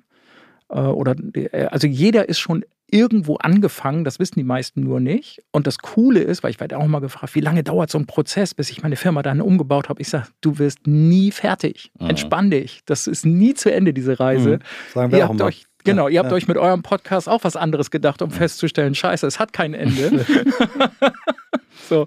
Äh, 0.68 0.78
Oder, 0.78 1.16
äh, 1.34 1.64
also 1.66 1.88
jeder 1.88 2.28
ist 2.28 2.38
schon 2.38 2.64
irgendwo 2.88 3.34
angefangen, 3.36 4.04
das 4.04 4.20
wissen 4.20 4.34
die 4.38 4.44
meisten 4.44 4.82
nur 4.84 5.00
nicht. 5.00 5.42
Und 5.50 5.66
das 5.66 5.78
Coole 5.78 6.20
ist, 6.20 6.44
weil 6.44 6.50
ich 6.52 6.60
werde 6.60 6.78
auch 6.78 6.86
mal 6.86 7.00
gefragt, 7.00 7.34
wie 7.34 7.40
lange 7.40 7.64
dauert 7.64 7.90
so 7.90 7.98
ein 7.98 8.06
Prozess, 8.06 8.54
bis 8.54 8.70
ich 8.70 8.82
meine 8.84 8.94
Firma 8.96 9.22
dann 9.22 9.40
umgebaut 9.40 9.88
habe. 9.88 10.00
Ich 10.00 10.08
sage, 10.08 10.28
du 10.40 10.58
wirst 10.60 10.86
nie 10.86 11.32
fertig. 11.32 11.90
Mhm. 11.98 12.10
Entspann 12.10 12.50
dich. 12.52 12.82
Das 12.86 13.08
ist 13.08 13.26
nie 13.26 13.54
zu 13.54 13.72
Ende, 13.72 13.92
diese 13.92 14.20
Reise. 14.20 14.50
Mhm. 14.58 14.92
Sagen 14.94 15.10
wir 15.10 15.18
Ihr 15.18 15.24
auch 15.24 15.28
habt 15.30 15.40
immer. 15.40 15.48
euch, 15.48 15.64
genau, 15.82 16.06
ihr 16.06 16.20
habt 16.20 16.30
Ja. 16.30 16.36
euch 16.36 16.46
mit 16.46 16.58
eurem 16.58 16.82
Podcast 16.82 17.28
auch 17.28 17.42
was 17.42 17.56
anderes 17.56 17.90
gedacht, 17.90 18.22
um 18.22 18.30
festzustellen, 18.30 18.94
scheiße, 18.94 19.26
es 19.26 19.40
hat 19.40 19.52
kein 19.52 19.74
Ende. 19.74 20.24
so. 21.88 22.06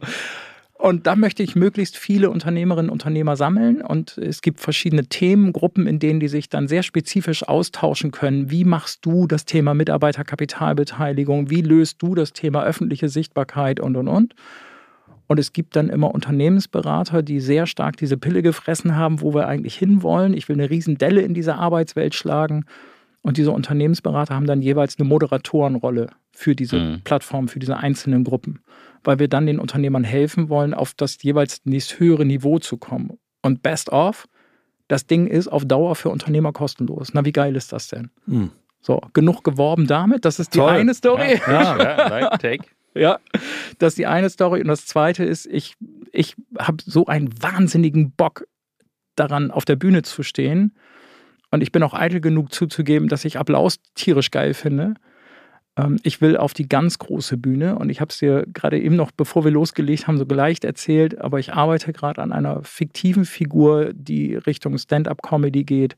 Und 0.78 1.08
da 1.08 1.16
möchte 1.16 1.42
ich 1.42 1.56
möglichst 1.56 1.98
viele 1.98 2.30
Unternehmerinnen 2.30 2.90
und 2.90 2.94
Unternehmer 2.94 3.38
sammeln. 3.38 3.82
Und 3.82 4.18
es 4.18 4.42
gibt 4.42 4.60
verschiedene 4.60 5.06
Themengruppen, 5.06 5.88
in 5.88 6.00
denen 6.00 6.20
die 6.20 6.28
sich 6.28 6.50
dann 6.50 6.68
sehr 6.68 6.84
spezifisch 6.84 7.44
austauschen 7.44 8.12
können. 8.12 8.52
Wie 8.52 8.66
machst 8.66 9.06
du 9.06 9.26
das 9.26 9.46
Thema 9.46 9.74
Mitarbeiterkapitalbeteiligung? 9.74 11.50
Wie 11.50 11.62
löst 11.62 12.02
du 12.02 12.14
das 12.14 12.34
Thema 12.34 12.64
öffentliche 12.64 13.08
Sichtbarkeit 13.08 13.80
und, 13.80 13.96
und, 13.96 14.10
und? 14.10 14.36
Und 15.28 15.40
es 15.40 15.54
gibt 15.54 15.76
dann 15.76 15.90
immer 15.90 16.14
Unternehmensberater, 16.14 17.24
die 17.24 17.40
sehr 17.40 17.66
stark 17.66 17.98
diese 17.98 18.18
Pille 18.18 18.44
gefressen 18.44 18.96
haben, 18.96 19.22
wo 19.22 19.34
wir 19.34 19.48
eigentlich 19.48 19.76
hinwollen. 19.76 20.34
Ich 20.34 20.50
will 20.50 20.56
eine 20.56 20.70
riesen 20.70 20.98
Delle 20.98 21.22
in 21.22 21.34
dieser 21.34 21.58
Arbeitswelt 21.58 22.14
schlagen. 22.14 22.66
Und 23.26 23.38
diese 23.38 23.50
Unternehmensberater 23.50 24.36
haben 24.36 24.46
dann 24.46 24.62
jeweils 24.62 25.00
eine 25.00 25.08
Moderatorenrolle 25.10 26.12
für 26.32 26.56
diese 26.56 26.78
Mhm. 26.78 27.02
Plattform, 27.04 27.48
für 27.48 27.58
diese 27.58 27.78
einzelnen 27.78 28.24
Gruppen, 28.24 28.60
weil 29.04 29.18
wir 29.18 29.28
dann 29.28 29.48
den 29.48 29.58
Unternehmern 29.58 30.04
helfen 30.04 30.48
wollen, 30.50 30.76
auf 30.76 30.94
das 30.94 31.18
jeweils 31.24 31.62
nächst 31.66 32.00
höhere 32.00 32.24
Niveau 32.24 32.60
zu 32.60 32.78
kommen. 32.78 33.18
Und 33.42 33.64
best 33.64 33.90
of, 33.90 34.28
das 34.88 35.08
Ding 35.08 35.26
ist 35.26 35.48
auf 35.48 35.66
Dauer 35.66 35.96
für 35.96 36.10
Unternehmer 36.10 36.54
kostenlos. 36.54 37.16
Na, 37.16 37.26
wie 37.26 37.32
geil 37.32 37.56
ist 37.56 37.74
das 37.74 37.88
denn? 37.88 38.12
Mhm. 38.28 38.52
So, 38.80 39.02
genug 39.14 39.44
geworben 39.44 39.88
damit. 39.88 40.24
Das 40.24 40.40
ist 40.40 40.54
die 40.54 40.60
Toll. 40.60 40.70
eine 40.74 40.94
Story. 40.94 41.40
Ja. 41.48 41.78
Ja, 41.80 42.08
like, 42.30 42.40
take. 42.40 42.66
Ja, 42.94 43.18
das 43.80 43.94
ist 43.94 43.98
die 43.98 44.06
eine 44.06 44.30
Story. 44.30 44.62
Und 44.62 44.68
das 44.68 44.86
zweite 44.86 45.24
ist, 45.26 45.48
ich, 45.48 45.74
ich 46.12 46.36
habe 46.60 46.78
so 46.86 47.08
einen 47.08 47.30
wahnsinnigen 47.42 48.12
Bock 48.12 48.46
daran, 49.16 49.50
auf 49.50 49.66
der 49.66 49.78
Bühne 49.78 50.04
zu 50.04 50.22
stehen. 50.22 50.76
Und 51.52 51.62
ich 51.62 51.72
bin 51.72 51.84
auch 51.84 51.94
eitel 51.94 52.22
genug 52.22 52.52
zuzugeben, 52.52 53.08
dass 53.08 53.26
ich 53.26 53.40
Applaus 53.40 53.78
tierisch 53.94 54.32
geil 54.32 54.54
finde. 54.54 54.96
Ähm, 55.78 56.00
ich 56.04 56.22
will 56.22 56.38
auf 56.38 56.54
die 56.54 56.68
ganz 56.68 57.00
große 57.00 57.38
Bühne. 57.38 57.78
Und 57.78 57.90
ich 57.90 58.02
habe 58.02 58.10
es 58.10 58.18
dir 58.18 58.46
gerade 58.54 58.80
eben 58.80 58.96
noch, 58.96 59.12
bevor 59.12 59.44
wir 59.44 59.52
losgelegt 59.52 60.08
haben, 60.08 60.18
so 60.18 60.26
leicht 60.26 60.64
erzählt. 60.66 61.20
Aber 61.22 61.40
ich 61.40 61.54
arbeite 61.54 61.94
gerade 61.94 62.22
an 62.22 62.32
einer 62.32 62.64
fiktiven 62.64 63.26
Figur, 63.26 63.94
die 63.94 64.36
Richtung 64.36 64.78
Stand-up-Comedy 64.78 65.64
geht. 65.64 65.96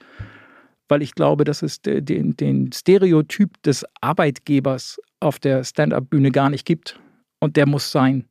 Weil 0.89 1.01
ich 1.01 1.15
glaube, 1.15 1.43
dass 1.43 1.63
es 1.63 1.81
de- 1.81 2.01
den, 2.01 2.37
den 2.37 2.71
Stereotyp 2.71 3.61
des 3.63 3.85
Arbeitgebers 4.01 4.99
auf 5.19 5.39
der 5.39 5.63
Stand-up-Bühne 5.63 6.31
gar 6.31 6.49
nicht 6.49 6.65
gibt. 6.65 6.99
Und 7.39 7.55
der 7.55 7.67
muss 7.67 7.91
sein. 7.91 8.25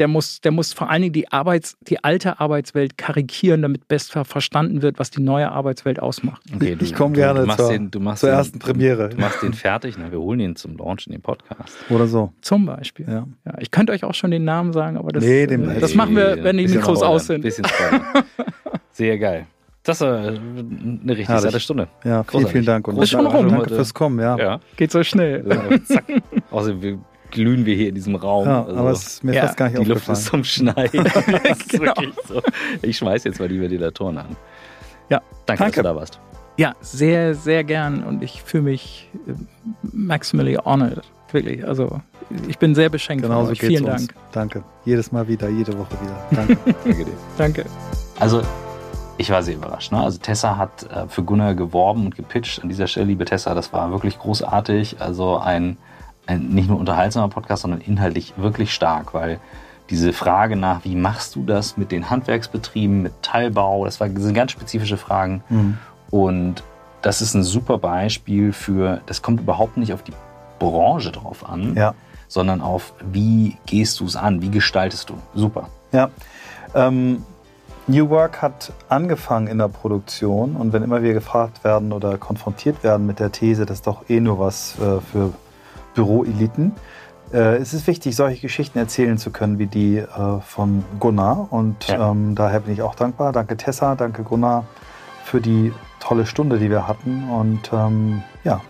Der 0.00 0.08
muss, 0.08 0.40
der 0.40 0.50
muss 0.50 0.72
vor 0.72 0.90
allen 0.90 1.02
Dingen 1.02 1.12
die, 1.12 1.30
Arbeits-, 1.30 1.76
die 1.82 2.02
alte 2.02 2.40
Arbeitswelt 2.40 2.98
karikieren, 2.98 3.62
damit 3.62 3.86
besser 3.86 4.24
verstanden 4.24 4.82
wird, 4.82 4.98
was 4.98 5.10
die 5.10 5.22
neue 5.22 5.52
Arbeitswelt 5.52 6.00
ausmacht. 6.00 6.42
Okay, 6.52 6.76
Ich 6.80 6.94
komme 6.96 7.14
gerne 7.14 7.42
du 7.42 7.46
machst 7.46 7.60
zur- 7.60 7.70
den, 7.70 7.90
du 7.92 8.00
machst 8.00 8.20
zur 8.20 8.30
den, 8.30 8.36
ersten 8.36 8.58
Premiere. 8.58 9.10
Du 9.10 9.18
machst 9.18 9.40
den 9.42 9.52
fertig, 9.52 9.94
na, 9.96 10.10
wir 10.10 10.18
holen 10.18 10.40
ihn 10.40 10.56
zum 10.56 10.76
Launch 10.76 11.06
in 11.06 11.12
den 11.12 11.22
Podcast. 11.22 11.76
Oder 11.90 12.08
so. 12.08 12.32
Zum 12.40 12.66
Beispiel. 12.66 13.06
Ja. 13.08 13.26
Ja, 13.44 13.54
ich 13.60 13.70
könnte 13.70 13.92
euch 13.92 14.02
auch 14.02 14.14
schon 14.14 14.32
den 14.32 14.44
Namen 14.44 14.72
sagen, 14.72 14.96
aber 14.96 15.12
das, 15.12 15.22
Nee, 15.22 15.46
den- 15.46 15.68
äh, 15.70 15.78
das 15.78 15.90
Nee, 15.92 15.96
machen 15.96 16.16
wir, 16.16 16.42
wenn 16.42 16.56
die 16.56 16.66
Mikros 16.66 16.98
spoilern, 16.98 17.14
aus 17.14 17.26
sind. 17.26 17.42
Bisschen. 17.42 17.64
Sehr 18.90 19.18
geil. 19.18 19.46
Das 19.84 20.00
war 20.00 20.16
eine 20.18 20.38
richtig 21.06 21.28
Herrlich. 21.28 21.42
satte 21.42 21.60
Stunde. 21.60 21.88
Ja, 22.04 22.22
vielen, 22.22 22.26
Großartig. 22.26 22.50
vielen 22.52 22.64
Dank. 22.64 22.88
Und 22.88 22.96
rum. 22.96 23.04
danke 23.48 23.56
heute. 23.58 23.74
fürs 23.74 23.92
Kommen, 23.92 24.18
ja. 24.18 24.36
Ja. 24.38 24.60
Geht 24.76 24.90
so 24.90 25.02
schnell. 25.04 25.44
Äh, 25.70 25.82
Zack. 25.84 26.04
Außerdem 26.50 26.82
wir 26.82 26.98
glühen 27.34 27.66
wir 27.66 27.76
hier 27.76 27.90
in 27.90 27.94
diesem 27.94 28.14
Raum. 28.16 28.46
Ja, 28.46 28.64
Also, 28.64 28.76
aber 28.78 28.90
es 28.92 29.06
ist 29.06 29.24
mir 29.24 29.34
Ja, 29.34 29.42
fast 29.46 29.56
gar 29.58 29.68
nicht 29.68 29.78
die 29.80 29.84
Luft 29.84 30.08
aufgefallen. 30.08 30.18
ist 30.18 30.26
zum 30.26 30.44
Schneiden. 30.44 31.04
Das 31.44 31.58
ist 31.58 31.68
Genau. 31.68 31.94
wirklich 31.96 32.14
so. 32.26 32.40
Ich 32.82 32.96
schmeiß 32.96 33.24
jetzt 33.24 33.38
mal 33.40 33.48
die 33.48 33.60
Ventilatoren 33.60 34.16
an. 34.18 34.36
Ja. 35.10 35.20
Danke, 35.44 35.64
Danke. 35.64 35.64
dass 35.64 35.74
du 35.74 35.82
da 35.82 35.96
warst. 35.96 36.20
Ja, 36.56 36.74
sehr, 36.80 37.34
sehr 37.34 37.64
gern 37.64 38.02
und 38.04 38.22
ich 38.22 38.42
fühle 38.42 38.62
mich 38.62 39.10
äh, 39.26 39.32
maximally 39.92 40.54
honored. 40.64 41.02
Wirklich. 41.32 41.66
Also 41.66 42.00
ich 42.48 42.58
bin 42.58 42.74
sehr 42.74 42.88
beschenkt. 42.88 43.24
Genauso 43.24 43.46
von 43.46 43.52
euch. 43.52 43.58
geht's 43.60 43.72
Vielen 43.72 43.84
uns. 43.90 44.06
Dank. 44.06 44.14
Danke. 44.32 44.64
Jedes 44.84 45.10
Mal 45.12 45.26
wieder, 45.28 45.48
jede 45.48 45.76
Woche 45.76 45.90
wieder. 46.00 46.16
Danke. 46.30 46.56
Danke 46.84 47.04
dir. 47.04 47.12
Danke. 47.36 47.64
Also, 48.20 48.40
ich 49.18 49.30
war 49.30 49.42
sehr 49.42 49.54
überrascht. 49.56 49.90
Ne? 49.92 49.98
Also, 50.00 50.18
Tessa 50.18 50.56
hat 50.56 50.84
äh, 50.84 51.08
für 51.08 51.24
Gunnar 51.24 51.54
geworben 51.54 52.04
und 52.06 52.14
gepitcht. 52.16 52.62
An 52.62 52.68
dieser 52.68 52.86
Stelle, 52.86 53.06
liebe 53.06 53.24
Tessa, 53.24 53.52
das 53.54 53.72
war 53.72 53.90
wirklich 53.90 54.16
großartig. 54.18 55.00
Also, 55.00 55.38
ein, 55.38 55.76
ein 56.26 56.48
nicht 56.48 56.68
nur 56.68 56.78
unterhaltsamer 56.78 57.28
Podcast, 57.28 57.62
sondern 57.62 57.80
inhaltlich 57.80 58.34
wirklich 58.36 58.72
stark, 58.74 59.14
weil 59.14 59.38
diese 59.90 60.12
Frage 60.12 60.56
nach, 60.56 60.84
wie 60.84 60.96
machst 60.96 61.34
du 61.36 61.44
das 61.44 61.76
mit 61.76 61.92
den 61.92 62.08
Handwerksbetrieben, 62.08 63.02
mit 63.02 63.12
Teilbau, 63.22 63.84
das, 63.84 64.00
war, 64.00 64.08
das 64.08 64.22
sind 64.22 64.34
ganz 64.34 64.52
spezifische 64.52 64.96
Fragen. 64.96 65.42
Mhm. 65.50 65.78
Und 66.10 66.62
das 67.02 67.20
ist 67.20 67.34
ein 67.34 67.42
super 67.42 67.76
Beispiel 67.78 68.52
für, 68.52 69.02
das 69.06 69.20
kommt 69.20 69.40
überhaupt 69.40 69.76
nicht 69.76 69.92
auf 69.92 70.02
die 70.02 70.14
Branche 70.58 71.12
drauf 71.12 71.46
an, 71.46 71.74
Ja. 71.76 71.94
sondern 72.28 72.62
auf, 72.62 72.94
wie 73.12 73.58
gehst 73.66 74.00
du 74.00 74.06
es 74.06 74.16
an, 74.16 74.40
wie 74.40 74.50
gestaltest 74.50 75.10
du. 75.10 75.14
Super. 75.34 75.68
Ja. 75.92 76.08
Ähm, 76.74 77.22
New 77.86 78.08
Work 78.08 78.40
hat 78.40 78.72
angefangen 78.88 79.46
in 79.46 79.58
der 79.58 79.68
Produktion 79.68 80.56
und 80.56 80.72
wenn 80.72 80.82
immer 80.82 81.02
wir 81.02 81.12
gefragt 81.12 81.62
werden 81.64 81.92
oder 81.92 82.16
konfrontiert 82.16 82.82
werden 82.82 83.06
mit 83.06 83.20
der 83.20 83.30
These, 83.30 83.66
das 83.66 83.78
ist 83.78 83.86
doch 83.86 84.08
eh 84.08 84.20
nur 84.20 84.38
was 84.38 84.76
äh, 84.78 85.00
für 85.12 85.34
Büroeliten, 85.94 86.72
äh, 87.32 87.56
es 87.56 87.72
ist 87.74 87.86
wichtig, 87.86 88.14
solche 88.16 88.40
Geschichten 88.40 88.78
erzählen 88.78 89.18
zu 89.18 89.30
können, 89.30 89.58
wie 89.58 89.66
die 89.66 89.98
äh, 89.98 90.40
von 90.40 90.84
Gunnar. 91.00 91.48
Und 91.50 91.88
Ja. 91.88 92.10
ähm, 92.10 92.34
daher 92.34 92.60
bin 92.60 92.74
ich 92.74 92.82
auch 92.82 92.94
dankbar. 92.94 93.32
Danke 93.32 93.56
Tessa, 93.56 93.94
danke 93.94 94.22
Gunnar 94.22 94.64
für 95.24 95.40
die 95.40 95.72
tolle 96.00 96.26
Stunde, 96.26 96.58
die 96.58 96.70
wir 96.70 96.86
hatten. 96.86 97.28
Und 97.30 97.70
ähm, 97.72 98.22
ja, 98.44 98.60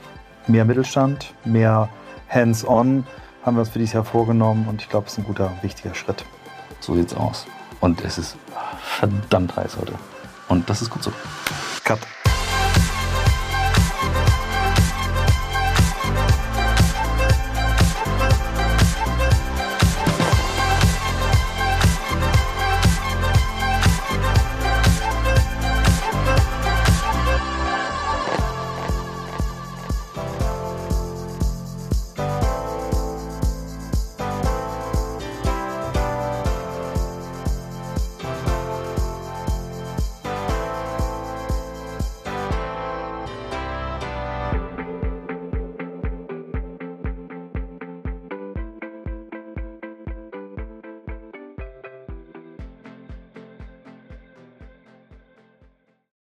mehr 0.46 0.64
Mittelstand, 0.64 1.34
mehr 1.44 1.88
Hands-on 2.28 3.04
haben 3.44 3.56
wir 3.56 3.60
uns 3.60 3.68
für 3.70 3.78
dieses 3.78 3.94
Jahr 3.94 4.04
vorgenommen. 4.04 4.66
Und 4.68 4.80
ich 4.80 4.88
glaube, 4.88 5.06
es 5.06 5.12
ist 5.14 5.18
ein 5.18 5.24
guter, 5.24 5.50
wichtiger 5.62 5.94
Schritt. 5.94 6.24
So 6.80 6.94
sieht's 6.94 7.14
aus. 7.14 7.46
Und 7.80 8.02
es 8.04 8.18
ist 8.18 8.36
verdammt 8.80 9.56
heiß 9.56 9.76
heute. 9.80 9.92
Und 10.48 10.70
das 10.70 10.80
ist 10.80 10.90
gut 10.90 11.02
so. 11.02 11.12
Cut. 11.84 11.98